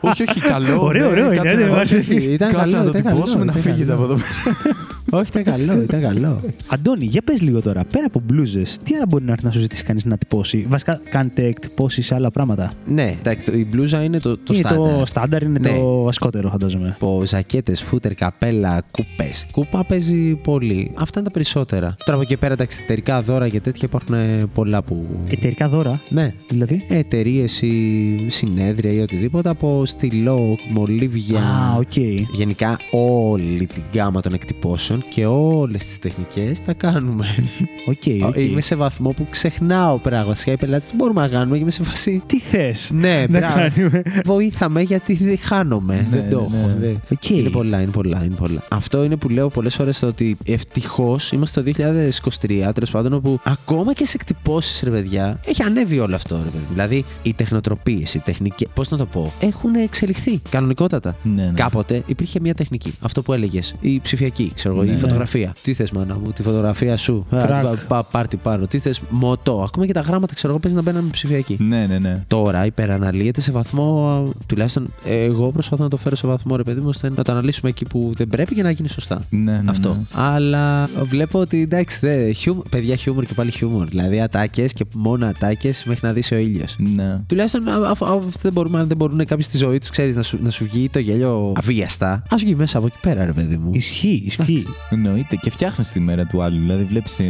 όχι, 0.00 0.22
όχι, 0.28 0.40
καλό. 0.40 0.82
Ωραίο, 0.84 1.02
ναι, 1.04 1.10
ωραίο 1.10 1.24
είναι, 1.24 1.36
κάτσε 1.36 1.56
ναι, 1.56 1.64
να- 1.66 1.72
βάζει. 1.72 1.96
Όχι, 1.96 2.14
ήταν 2.14 2.52
Κάτσε 2.52 2.74
καλό, 2.74 2.76
να 2.76 2.82
το 2.82 2.98
ήταν 2.98 3.02
καλό, 3.02 3.14
τυπώσουμε 3.14 3.41
να 3.44 3.52
ήταν 3.52 3.62
φύγετε 3.62 3.90
καλό. 3.92 4.04
από 4.04 4.12
εδώ 4.12 4.14
πέρα. 4.14 4.76
Όχι, 5.14 5.24
ήταν 5.28 5.42
καλό, 5.42 5.82
ήταν 5.82 6.00
καλό. 6.00 6.40
Αντώνη, 6.68 7.04
για 7.04 7.22
πες 7.22 7.40
λίγο 7.40 7.60
τώρα, 7.60 7.84
πέρα 7.84 8.06
από 8.06 8.22
μπλούζες, 8.26 8.76
τι 8.84 8.94
άλλο 8.94 9.04
μπορεί 9.08 9.24
να 9.24 9.32
έρθει 9.32 9.44
να 9.44 9.50
σου 9.50 9.60
ζητήσει 9.60 9.84
κανείς 9.84 10.04
να 10.04 10.16
τυπώσει; 10.18 10.66
Βασικά, 10.68 11.00
κάνετε 11.10 11.44
εκτυπώσεις 11.46 12.02
σε 12.02 12.14
άλλα 12.14 12.30
πράγματα. 12.30 12.70
Ναι, 12.86 13.16
εντάξει, 13.18 13.46
το- 13.46 13.56
η 13.58 13.64
μπλούζα 13.70 14.02
είναι 14.02 14.18
το, 14.18 14.36
το 14.36 14.54
είναι 14.54 14.62
στάνταρ. 14.68 14.98
το 14.98 15.06
στάνταρ, 15.06 15.42
είναι 15.42 15.58
Ναι. 15.58 15.68
το 15.78 16.06
βασικότερο, 16.08 16.48
φαντάζομαι. 16.48 16.96
Από 17.00 17.22
ζακέτες, 17.26 17.82
φούτερ, 17.82 18.14
καπέλα, 18.14 18.82
κούπες. 18.90 19.30
Κούπα 19.52 19.84
παίζει 19.84 20.34
πολύ. 20.34 20.90
Αυτά 20.94 21.18
είναι 21.18 21.28
τα 21.28 21.34
περισσότερα. 21.34 21.96
Τώρα 22.04 22.12
από 22.18 22.22
εκεί 22.22 22.36
πέρα 22.36 22.56
τα 22.56 22.62
εξωτερικά 22.62 23.22
δώρα 23.22 23.48
και 23.48 23.60
τέτοια 23.60 23.82
υπάρχουν 23.88 24.14
ε, 24.14 24.42
πολλά 24.52 24.82
που. 24.82 25.06
Εταιρικά 25.30 25.68
δώρα, 25.68 26.00
Ναι. 26.08 26.34
δηλαδή; 26.48 26.84
Εταιρείες 26.88 27.62
ή 27.62 28.26
συνέδρια 28.28 28.92
ή 28.92 28.98
οτιδήποτε 29.00 29.48
από 29.48 29.86
στυλό, 29.86 30.58
μολύβια. 30.70 31.40
Α, 31.40 31.76
οκ. 31.78 31.96
Γενικά 32.32 32.76
όλη 32.90 33.66
την 33.66 33.82
γκάμα 33.94 34.20
των 34.20 34.32
εκτυπώσεων 34.32 35.01
και 35.10 35.26
όλες 35.26 35.84
τις 35.84 35.98
τεχνικές 35.98 36.60
τα 36.60 36.72
κάνουμε. 36.72 37.26
Οκ, 37.90 38.26
οκ. 38.28 38.36
Είμαι 38.36 38.60
σε 38.60 38.74
βαθμό 38.74 39.10
που 39.10 39.26
ξεχνάω 39.30 39.98
πράγματα. 39.98 40.34
Σχεδόν 40.34 40.54
οι 40.54 40.58
πελάτες 40.64 40.88
τι 40.88 40.96
μπορούμε 40.96 41.20
να 41.20 41.28
κάνουμε 41.28 41.56
και 41.56 41.62
είμαι 41.62 41.70
σε 41.70 41.82
φάση. 41.82 42.22
Τι 42.26 42.40
θες 42.40 42.90
Ναι, 42.94 43.20
να 43.28 43.38
μπράβο. 43.38 43.54
κάνουμε; 43.54 44.02
Βοήθα 44.24 44.66
με 44.66 44.80
γιατί 44.82 45.14
δεν 45.14 45.38
χάνομαι. 45.38 45.94
Ναι, 46.10 46.20
δεν 46.20 46.30
το 46.30 46.48
ναι, 46.50 46.58
έχω. 46.58 46.66
ναι. 46.66 46.74
δεν- 46.86 47.00
Οκ. 47.12 47.30
Είναι 47.30 47.48
πολλά, 47.50 47.80
είναι 47.80 47.90
πολλά, 47.90 48.24
είναι 48.24 48.34
πολλά. 48.34 48.62
Αυτό 48.70 49.04
είναι 49.04 49.16
που 49.16 49.28
λέω 49.28 49.48
πολλές 49.48 49.74
φορές 49.74 50.02
ότι 50.02 50.36
ευτυχώς 50.44 51.32
είμαστε 51.32 51.62
το 51.62 51.70
2023, 51.76 52.72
τέλος 52.74 52.90
πάντων, 52.90 53.12
όπου 53.12 53.38
ακόμα 53.44 53.92
και 53.92 54.04
σε 54.04 54.16
εκτυπώσεις, 54.20 54.82
ρε 54.82 54.90
παιδιά, 54.90 55.40
έχει 55.44 55.62
ανέβει 55.62 55.98
όλο 55.98 56.14
αυτό, 56.14 56.36
ρε 56.36 56.42
παιδιά. 56.50 56.66
Δηλαδή, 56.70 57.04
οι 57.22 57.34
τεχνοτροπίες, 57.34 58.14
οι 58.14 58.18
τεχνικές. 58.18 58.68
Πώς 58.74 58.88
να 58.88 58.96
το 58.96 59.06
πω, 59.06 59.32
έχουν 59.40 59.74
εξελιχθεί 59.74 60.40
κανονικότατα. 60.50 61.16
Ναι, 61.22 61.42
ναι. 61.42 61.50
Κάποτε 61.54 62.02
υπήρχε 62.06 62.40
μια 62.40 62.54
τεχνική. 62.54 62.94
Αυτό 63.00 63.22
που 63.22 63.32
έλεγες. 63.32 63.74
Η 63.80 64.00
ψηφιακή, 64.00 64.52
ξέρω 64.54 64.74
εγώ, 64.74 64.84
Ναι, 64.92 64.98
η 64.98 65.00
ναι. 65.00 65.06
φωτογραφία. 65.06 65.52
Τι 65.62 65.74
θες, 65.74 65.90
μάνα 65.90 66.18
μου, 66.24 66.30
τη 66.32 66.42
φωτογραφία 66.42 66.96
σου. 66.96 67.26
Α, 67.30 67.42
Κρακ. 67.46 67.62
πα- 67.62 67.76
πα- 67.88 68.04
πάρτι 68.04 68.36
πάνω. 68.36 68.66
Τι 68.66 68.78
θες, 68.78 69.00
μοτό. 69.10 69.62
Ακόμα 69.68 69.86
και 69.86 69.92
τα 69.92 70.00
γράμματα, 70.00 70.34
ξέρω 70.34 70.52
εγώ, 70.52 70.60
παίζει 70.62 70.76
να 70.76 70.82
μπαίνουν 70.82 71.04
με 71.04 71.10
ψηφιακή. 71.10 71.56
Ναι, 71.60 71.86
ναι, 71.88 71.98
ναι. 71.98 72.24
Τώρα 72.26 72.66
υπεραναλύεται 72.66 73.40
σε 73.40 73.52
βαθμό. 73.52 74.08
α, 74.08 74.30
Τουλάχιστον 74.46 74.88
εγώ 75.04 75.50
προσπαθώ 75.50 75.82
να 75.82 75.88
το 75.88 75.96
φέρω 75.96 76.16
σε 76.16 76.26
βαθμό, 76.26 76.56
ρε 76.56 76.62
παιδί 76.62 76.80
μου, 76.80 76.88
ώστε 76.88 77.10
να 77.16 77.22
το 77.24 77.32
αναλύσουμε 77.32 77.70
εκεί 77.70 77.84
που 77.84 78.12
δεν 78.16 78.28
πρέπει 78.28 78.54
και 78.54 78.62
να 78.62 78.70
γίνει 78.70 78.88
σωστά. 78.88 79.22
Ναι, 79.30 79.52
ναι, 79.52 79.62
Αυτό. 79.66 79.88
ναι. 79.88 79.96
Αλλά 80.12 80.88
βλέπω 81.02 81.38
ότι 81.38 81.60
εντάξει, 81.62 81.98
δε, 82.00 82.30
χιούμ, 82.32 82.58
παιδιά 82.70 82.96
χιούμορ 82.96 83.24
και 83.24 83.34
πάλι 83.34 83.50
χιούμορ. 83.50 83.86
Δηλαδή 83.88 84.20
ατάκες 84.20 84.72
και 84.72 84.84
μόνο 84.94 85.26
ατάκες 85.26 85.84
μέχρι 85.86 86.06
να 86.06 86.12
δει 86.12 86.22
ο 86.32 86.36
ήλιος. 86.36 86.76
Ναι. 86.78 87.18
Τουλάχιστον 87.26 87.68
α- 87.68 87.72
α- 87.72 88.08
α- 88.10 88.14
αυτό 88.14 88.38
δεν 88.42 88.52
μπορούμε, 88.52 88.78
αν 88.78 88.88
δεν 88.88 88.96
μπορούν 88.96 89.24
κάποιοι 89.24 89.44
στη 89.44 89.56
ζωή 89.58 89.78
τους, 89.78 89.90
ξέρεις, 89.90 90.16
να, 90.16 90.22
σου, 90.22 90.38
να 90.42 90.50
σου 90.50 90.64
βγει 90.64 90.88
το 90.88 90.98
γέλιο 90.98 91.52
αβίαστα. 91.56 92.12
Α 92.12 92.36
βγει 92.38 92.54
μέσα 92.54 92.78
από 92.78 92.86
εκεί 92.86 92.96
πέρα, 93.00 93.24
ρε 93.24 93.32
παιδί 93.32 93.56
μου. 93.56 93.70
Ισχύει, 93.74 94.22
ισχύει. 94.26 94.66
Εννοείται. 94.90 95.36
Και 95.36 95.50
φτιάχνεις 95.50 95.92
τη 95.92 96.00
μέρα 96.00 96.24
του 96.24 96.42
άλλου. 96.42 96.58
Δηλαδή, 96.58 96.84
βλέπεις 96.84 97.20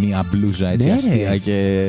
μια 0.00 0.24
μπλούζα 0.30 0.68
έτσι 0.68 0.86
Ναι, 0.86 0.92
ρε. 0.92 0.96
αστεία 0.98 1.36
και. 1.36 1.88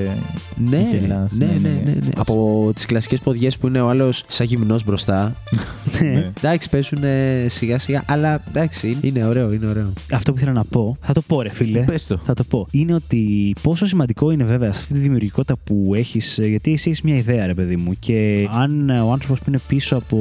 Ναι, 0.70 0.78
και 0.91 0.97
γελάς. 0.97 1.32
ναι, 1.32 1.45
ναι, 1.45 1.70
ναι, 1.70 1.91
ναι. 1.91 2.09
Από 2.18 2.72
τις 2.76 2.86
κλασικές 2.86 3.20
ποδιές 3.20 3.57
που 3.57 3.68
είναι 3.68 3.82
ο 3.82 3.89
άλλος 3.89 4.24
σαν 4.28 4.45
γυμνός 4.45 4.84
μπροστά. 4.84 5.34
Ναι. 6.01 6.32
εντάξει, 6.38 6.70
παίζουν 6.70 6.99
σιγά 7.47 7.80
σιγά, 7.80 8.03
αλλά 8.07 8.41
εντάξει, 8.49 8.97
είναι 9.01 9.26
ωραίο, 9.26 9.51
είναι 9.53 9.64
είναι 9.64 9.72
ωραίο. 9.72 9.93
Αυτό 10.11 10.32
που 10.32 10.38
ήθελα 10.38 10.51
να 10.53 10.64
πω, 10.64 10.97
θα 11.01 11.14
το 11.14 11.22
πω, 11.22 11.41
ρε 11.41 11.49
φίλε. 11.49 11.80
Πες 11.80 12.07
το. 12.07 12.20
Θα 12.26 12.34
το 12.34 12.43
πω. 12.43 12.68
Είναι 12.72 12.93
ότι 12.93 13.53
πόσο 13.61 13.86
σημαντικό 13.86 14.32
είναι 14.32 14.43
βέβαια 14.43 14.74
σε 14.74 14.80
αυτή 14.80 14.93
τη 14.93 14.99
δημιουργικότητα 14.99 15.55
που 15.64 15.91
έχεις, 15.95 16.39
γιατί 16.41 16.72
εσύ 16.72 16.89
έχεις 16.89 17.01
μια 17.01 17.16
ιδέα, 17.16 17.45
ρε 17.45 17.53
παιδί 17.53 17.76
μου. 17.76 17.91
Και 17.99 18.47
αν 18.59 18.89
ο 18.89 19.11
άνθρωπος 19.11 19.39
που 19.39 19.45
είναι 19.47 19.59
πίσω 19.68 19.95
από 19.95 20.18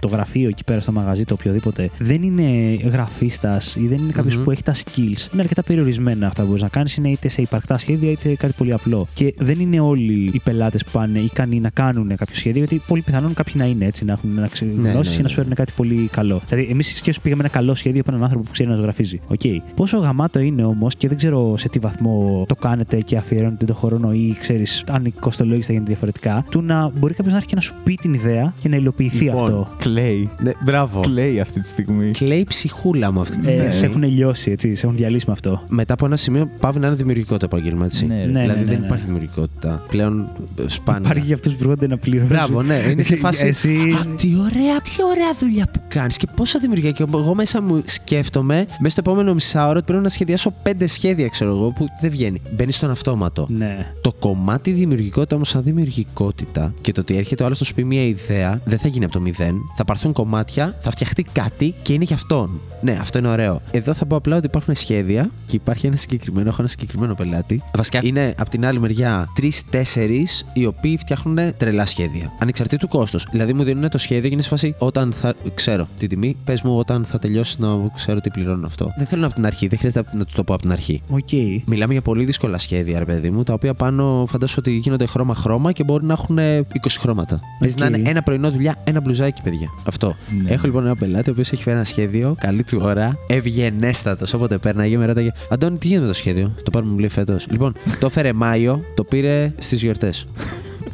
το 0.00 0.08
γραφείο 0.08 0.48
εκεί 0.48 0.64
πέρα 0.64 0.80
στο 0.80 0.92
μαγαζί, 0.92 1.24
το 1.24 1.34
οποιοδήποτε, 1.34 1.90
δεν 1.98 2.22
είναι 2.22 2.74
γραφίστας 2.90 3.76
ή 3.76 3.86
δεν 3.86 3.98
είναι 3.98 4.12
κάποιος 4.12 4.33
Μμμ. 4.36 4.44
που 4.44 4.50
έχει 4.50 4.62
τα 4.62 4.74
skills, 4.74 5.32
είναι 5.32 5.42
αρκετά 5.42 5.62
περιορισμένα 5.62 6.26
αυτά 6.26 6.40
που 6.42 6.46
μπορείς 6.48 6.62
να 6.62 6.68
κάνεις. 6.68 6.96
Είναι 6.96 7.08
είτε 7.08 7.28
σε 7.28 7.42
υπαρκτά 7.42 7.78
σχέδια 7.78 8.10
είτε 8.10 8.34
κάτι 8.34 8.52
πολύ 8.56 8.72
απλό. 8.72 9.06
Και 9.14 9.34
δεν 9.38 9.60
είναι 9.60 9.80
όλοι 9.80 10.30
οι 10.32 10.40
πελάτες 10.44 10.84
που 10.84 10.90
πάνε 10.92 11.18
ικανοί 11.18 11.60
να 11.60 11.70
κάνουν 11.70 12.08
κάποιο 12.16 12.34
σχέδιο, 12.36 12.64
γιατί 12.64 12.82
πολύ 12.86 13.02
πιθανόν 13.02 13.34
κάποιοι 13.34 13.54
να 13.56 13.64
είναι 13.64 13.84
έτσι, 13.84 14.04
να 14.04 14.12
έχουν 14.12 14.30
να 14.34 14.40
Ναι, 14.40 14.90
γνώσεις 14.90 14.96
ναι, 14.96 15.02
και 15.02 15.16
να 15.16 15.22
ναι. 15.22 15.28
σου 15.28 15.34
φέρουν 15.34 15.54
κάτι 15.54 15.72
πολύ 15.76 16.08
καλό. 16.12 16.40
Δηλαδή, 16.48 16.68
εμείς 16.70 16.94
σκέψου 16.96 17.20
πήγαμε 17.20 17.42
ένα 17.42 17.52
καλό 17.52 17.74
σχέδιο 17.74 18.00
από 18.00 18.10
έναν 18.10 18.22
άνθρωπο 18.22 18.44
που 18.44 18.50
ξέρει 18.52 18.68
να 18.68 18.74
ζωγραφίζει. 18.74 19.20
Οκ. 19.26 19.40
Πόσο 19.76 19.98
γαμάτο 19.98 20.40
είναι 20.40 20.64
όμως 20.64 20.94
και 20.96 21.08
δεν 21.08 21.16
ξέρω 21.16 21.56
σε 21.58 21.68
τι 21.68 21.78
βαθμό 21.78 22.44
το 22.48 22.54
κάνετε 22.54 23.00
και 23.00 23.16
αφιερώνετε 23.16 23.64
το 23.64 23.74
χρόνο 23.74 24.12
ή 24.12 24.36
ξέρεις 24.40 24.84
αν 24.90 25.04
η 25.04 25.10
κοστολόγηση 25.10 25.66
θα 25.66 25.72
γίνεται 25.72 25.90
διαφορετικά, 25.90 26.44
του 26.50 26.62
να 26.62 26.90
μπορεί 26.98 27.14
κάποιος 27.14 27.32
να 27.32 27.36
έρθει 27.38 27.48
και 27.48 27.54
να 27.54 27.60
σου 27.60 27.74
πει 27.84 27.94
την 27.94 28.14
ιδέα 28.14 28.54
και 28.60 28.68
να 28.68 28.76
υλοποιηθεί 28.76 29.24
Λοιπόν, 29.24 29.42
αυτό. 29.42 29.68
Κλαίει. 29.78 30.30
Ναι, 30.42 30.52
μπράβο. 30.64 31.00
Κλαίει 31.00 31.40
αυτή 31.40 31.60
τη 31.60 31.66
στιγμή. 31.68 32.10
Κλαίει 32.10 32.44
ψυχούλα 32.44 33.12
μου 33.12 33.20
αυτή 33.20 33.38
τη 33.38 33.48
Ε, 33.48 33.50
στιγμή. 33.50 33.72
σε 33.72 33.86
έχουν 33.86 34.02
λιώσει, 34.14 34.50
έτσι, 34.50 34.74
σε 34.74 34.86
έχουν 34.86 34.96
διαλύσει 34.96 35.24
με 35.26 35.32
αυτό. 35.32 35.62
Μετά 35.68 35.92
από 35.92 36.06
ένα 36.06 36.16
σημείο 36.16 36.50
παύει 36.60 36.78
να 36.78 36.86
είναι 36.86 36.96
δημιουργικό 36.96 37.36
το 37.36 37.44
επάγγελμα, 37.44 37.84
έτσι. 37.84 38.06
Ναι, 38.06 38.24
ρε. 38.24 38.30
Ναι, 38.30 38.40
δηλαδή 38.40 38.60
ναι, 38.60 38.66
δεν 38.66 38.78
ναι. 38.78 38.86
υπάρχει 38.86 39.04
δημιουργικότητα. 39.04 39.84
Πλέον 39.88 40.28
ε, 40.58 40.62
σπάνια. 40.66 41.00
Υπάρχει 41.04 41.26
για 41.26 41.34
αυτούς 41.34 41.52
που 41.52 41.58
έρχονται 41.60 41.86
να 41.86 41.98
πληρώσουν. 41.98 42.28
Μπράβο, 42.28 42.62
ναι. 42.62 42.76
Είναι 42.90 43.02
σε 43.02 43.16
φάση. 43.24 43.46
Εσύ. 43.46 43.76
Α, 43.76 44.14
τι 44.16 44.28
ωραία, 44.38 44.80
τι 44.80 44.96
ωραία 45.10 45.34
δουλειά 45.38 45.68
που 45.72 45.80
κάνεις 45.88 46.16
και 46.16 46.26
πόσο 46.36 46.58
δημιουργία. 46.58 46.90
Και 46.90 47.04
εγώ 47.14 47.34
μέσα 47.34 47.62
μου 47.62 47.82
σκέφτομαι, 47.84 48.56
μέσα 48.56 48.88
στο 48.88 49.00
επόμενο 49.10 49.34
μισάωρο, 49.34 49.76
ότι 49.76 49.84
πρέπει 49.84 50.02
να 50.02 50.08
σχεδιάσω 50.08 50.54
πέντε 50.62 50.86
σχέδια, 50.86 51.28
ξέρω 51.28 51.50
εγώ, 51.50 51.70
που 51.70 51.86
δεν 52.00 52.10
βγαίνει. 52.10 52.42
Μπαίνει 52.56 52.72
στον 52.72 52.90
αυτόματο. 52.90 53.46
Ναι. 53.50 53.92
Το 54.00 54.12
κομμάτι 54.18 54.70
δημιουργικότητα 54.70 55.34
όμως, 55.34 55.48
σαν 55.48 55.62
δημιουργικότητα 55.62 56.74
και 56.80 56.92
το 56.92 57.00
ότι 57.00 57.16
έρχεται 57.16 57.42
ο 57.42 57.46
άλλος 57.46 57.60
να 57.60 57.66
σου 57.66 57.74
πει 57.74 57.84
μια 57.84 58.02
ιδέα, 58.02 58.60
δεν 58.64 58.78
θα 58.78 58.88
γίνει 58.88 59.04
από 59.04 59.12
το 59.12 59.20
μηδέν. 59.20 59.56
Θα 59.76 59.84
πάρθουν 59.84 60.12
κομμάτια, 60.12 60.76
θα 60.80 60.90
φτιαχτεί 60.90 61.22
κάτι 61.32 61.74
και 61.82 61.92
είναι 61.92 62.04
για 62.04 62.16
αυτόν. 62.16 62.60
Ναι, 62.84 62.98
αυτό 63.00 63.18
είναι 63.18 63.28
ωραίο. 63.28 63.60
Εδώ 63.70 63.94
θα 63.94 64.06
πω 64.06 64.16
απλά 64.16 64.36
ότι 64.36 64.46
υπάρχουν 64.46 64.74
σχέδια 64.74 65.30
και 65.46 65.56
υπάρχει 65.56 65.86
ένα 65.86 65.96
συγκεκριμένο, 65.96 66.48
έχω 66.48 66.56
ένα 66.58 66.68
συγκεκριμένο 66.68 67.14
πελάτη. 67.14 67.62
Βασικά 67.74 68.00
είναι 68.02 68.34
από 68.38 68.50
την 68.50 68.66
άλλη 68.66 68.80
μεριά 68.80 69.28
τρει-τέσσερι 69.34 70.26
οι 70.52 70.66
οποίοι 70.66 70.98
φτιάχνουν 70.98 71.38
τρελά 71.56 71.86
σχέδια. 71.86 72.32
Ανεξαρτήτου 72.38 72.88
κόστος. 72.88 73.26
Δηλαδή 73.30 73.52
μου 73.52 73.62
δίνουν 73.62 73.88
το 73.88 73.98
σχέδιο 73.98 74.22
και 74.22 74.34
είναι 74.34 74.42
σε 74.42 74.48
φάση 74.48 74.74
όταν 74.78 75.12
θα 75.12 75.34
ξέρω 75.54 75.88
την 75.98 76.08
τιμή, 76.08 76.36
πες 76.44 76.62
μου 76.62 76.76
όταν 76.76 77.04
θα 77.04 77.18
τελειώσει 77.18 77.56
να 77.58 77.68
ξέρω 77.94 78.20
τι 78.20 78.30
πληρώνω 78.30 78.66
αυτό. 78.66 78.92
Δεν 78.96 79.06
θέλω 79.06 79.26
από 79.26 79.34
την 79.34 79.46
αρχή, 79.46 79.66
δεν 79.66 79.78
χρειάζεται 79.78 80.16
να 80.16 80.24
τους 80.24 80.34
το 80.34 80.44
πω 80.44 80.52
από 80.52 80.62
την 80.62 80.72
αρχή. 80.72 81.02
Οκ. 81.10 81.32
Μιλάμε 81.66 81.92
για 81.92 82.02
πολύ 82.02 82.24
δύσκολα 82.24 82.58
σχέδια, 82.58 82.98
ρε 82.98 83.04
παιδί 83.04 83.30
μου, 83.30 83.42
τα 83.42 83.52
οποία 83.52 83.74
πάνω 83.74 84.26
φαντάζομαι 84.28 84.58
ότι 84.58 84.76
γίνονται 84.76 85.06
χρώμα-χρώμα 85.06 85.72
και 85.72 85.84
μπορεί 85.84 86.04
να 86.04 86.12
έχουν 86.12 86.38
ε, 86.38 86.58
20 86.58 86.64
χρώματα. 86.98 87.40
Παίζει 87.58 87.76
να 87.78 87.86
είναι 87.86 88.10
ένα 88.10 88.22
πρωινό 88.22 88.50
δουλειά, 88.50 88.76
ένα 88.84 89.00
μπλουζάκι, 89.00 89.42
παιδιά. 89.42 89.68
Αυτό. 89.84 90.16
Ναι. 90.42 90.50
Έχω 90.50 90.66
λοιπόν 90.66 90.84
ένα 90.84 90.96
πελάτη 90.96 91.28
ο 91.28 91.32
οποίος 91.32 91.52
έχει 91.52 91.62
φέρει 91.62 91.76
ένα 91.76 91.84
σχέδιο, 91.84 92.34
καλή 92.38 92.64
του 92.64 92.73
ώρα, 92.82 93.18
ευγενέστατος. 93.26 94.34
Όποτε 94.34 94.58
πέρναγε, 94.58 94.96
με 94.96 95.06
ρώταγε 95.06 95.30
Αντώνη, 95.48 95.78
τι 95.78 95.86
γίνεται 95.86 96.06
με 96.06 96.12
το 96.12 96.18
σχέδιο; 96.18 96.54
Το 96.62 96.70
πάρουμε 96.70 96.90
βιβλίο 96.90 97.10
φέτος. 97.10 97.46
Λοιπόν, 97.50 97.72
το 98.00 98.06
έφερε 98.06 98.32
Μάιο, 98.32 98.84
το 98.94 99.04
πήρε 99.04 99.52
στις 99.58 99.82
γιορτές 99.82 100.26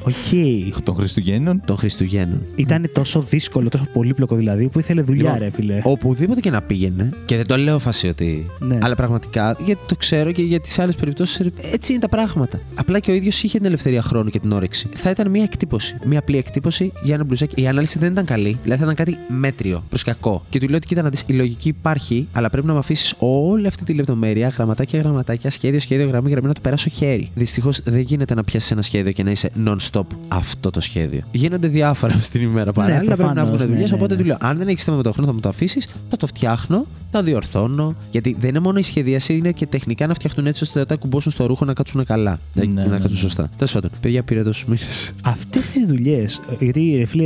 Οκ. 0.05 0.83
Των 0.85 0.95
Χριστουγέννων. 0.95 1.61
των 1.65 1.77
Χριστουγέννων. 1.77 2.43
Ήταν 2.55 2.91
τόσο 2.93 3.21
δύσκολο, 3.23 3.69
τόσο 3.69 3.87
πολύπλοκο 3.93 4.37
δηλαδή, 4.37 4.69
που 4.69 4.79
ήθελε 4.79 5.03
δουλειά, 5.03 5.23
Λοιπόν, 5.23 5.39
ρε 5.39 5.51
φίλε. 5.51 5.81
Οπουδήποτε 5.83 6.41
και 6.41 6.51
να 6.51 6.63
πήγαινε, 6.63 7.13
και 7.25 7.37
δεν 7.37 7.47
το 7.47 7.57
λέω 7.57 7.79
φάση 7.79 8.09
ότι. 8.09 8.47
Ναι. 8.59 8.79
Αλλά 8.83 8.95
πραγματικά, 8.95 9.57
γιατί 9.65 9.81
το 9.87 9.97
ξέρω 9.97 10.33
και 10.33 10.43
για 10.43 10.61
τις 10.61 10.79
άλλες 10.79 10.95
περιπτώσεις, 10.95 11.51
έτσι 11.73 11.93
είναι 11.93 12.01
τα 12.01 12.09
πράγματα. 12.09 12.61
Απλά 12.75 12.99
και 12.99 13.11
ο 13.11 13.15
ίδιος 13.15 13.43
είχε 13.43 13.59
την 13.59 13.67
ελευθερία 13.67 14.03
χρόνου 14.03 14.31
και 14.31 14.39
την 14.39 14.53
όρεξη. 14.53 14.89
Θα 14.95 15.11
ήταν 15.11 15.31
μια 15.31 15.43
εκτύπωση. 15.43 15.97
Μια 16.05 16.19
απλή 16.19 16.37
εκτύπωση 16.39 16.93
για 17.03 17.15
ένα 17.15 17.25
μπλουζάκι. 17.25 17.63
Η 17.63 17.67
ανάλυση 17.67 17.99
δεν 17.99 18.13
ήταν 18.13 18.25
καλή, 18.25 18.59
δηλαδή 18.63 18.83
θα 18.83 18.91
ήταν 18.91 18.95
κάτι 18.95 19.17
μέτριο 19.29 19.85
προς 19.89 20.03
κακό. 20.03 20.45
Και 20.49 20.59
του 20.59 20.67
λέω 20.67 20.77
ότι 20.77 20.87
κοίτα 20.87 21.03
να 21.03 21.09
δεις, 21.09 21.25
η 21.27 21.33
λογική 21.33 21.69
υπάρχει, 21.69 22.29
αλλά 22.33 22.51
πρέπει 22.51 22.67
να 22.67 22.73
με 22.73 22.79
αφήσεις 22.79 23.15
όλη 23.19 23.67
αυτή 23.67 23.85
τη 23.85 23.93
λεπτομέρεια, 23.93 24.49
γραμματάκια, 24.49 25.01
γραμματάκια, 25.01 25.51
σχέδιο, 25.51 25.81
σχέδιο, 25.81 26.07
γραμμή, 26.07 26.31
γραμμή 26.31 26.47
να 26.47 26.55
το 26.55 26.61
περάσω 26.61 26.91
χέρι. 26.91 27.31
Δυστυχώς 27.35 27.81
δεν 27.85 28.01
γίνεται 28.01 28.35
να 28.35 28.45
πιάσεις 28.45 28.71
ένα 28.71 28.83
σχέδιο 28.83 29.13
και 29.13 29.23
να 29.23 29.31
είσαι 29.31 29.51
non-stop 29.93 30.05
αυτό 30.29 30.71
το 30.71 30.81
σχέδιο. 30.81 31.23
Γίνονται 31.31 31.69
διάφορα 31.69 32.21
στην 32.29 32.43
ημέρα 32.43 32.73
παράλληλα, 32.73 32.99
πρέπει 32.99 33.23
να 33.23 33.27
προφανώς, 33.27 33.49
βγουν 33.49 33.59
ναι, 33.59 33.65
δουλειές. 33.65 33.91
ναι, 33.91 33.97
οπότε 33.97 34.15
ναι. 34.15 34.21
του 34.21 34.27
λέω, 34.27 34.37
αν 34.41 34.59
δεν 34.59 34.69
έχεις 34.69 34.85
θέμα 34.85 34.97
με 34.97 35.03
το 35.03 35.13
χρόνο, 35.13 35.27
θα 35.27 35.35
μου 35.35 35.41
το 35.41 35.49
αφήσεις, 35.49 35.89
θα 36.11 36.17
το 36.17 36.27
φτιάχνω, 36.27 36.87
θα 37.11 37.23
διορθώνω. 37.23 37.95
Γιατί 38.11 38.37
δεν 38.41 38.49
είναι 38.49 38.59
μόνο 38.59 38.79
η 38.79 38.83
σχεδίαση, 38.83 39.37
είναι 39.37 39.53
και 39.53 39.67
τεχνικά 39.67 40.07
να 40.07 40.15
φτιαχτούν 40.15 40.47
έτσι 40.47 40.63
ώστε 40.63 40.81
όταν 40.81 40.99
κουμπώσουν 40.99 41.33
στο 41.33 41.47
ρούχο 41.47 41.65
να 41.65 41.73
κάτσουν 41.73 42.05
καλά. 42.05 42.39
Ναι, 42.55 42.65
να 42.65 42.73
ναι, 42.73 42.89
κάτσουν 42.89 43.13
ναι. 43.13 43.19
σωστά. 43.19 43.51
Τέλος 43.57 43.73
πάντων, 43.73 43.91
παιδιά, 44.01 44.23
πήρε 44.23 44.43
τόσους 44.43 44.65
μήνες. 44.65 45.13
Αυτές 45.25 45.69
τις 45.69 45.87
δουλειές. 45.87 46.41
Γιατί, 46.59 46.95
ρε 46.99 47.05
φίλε. 47.07 47.25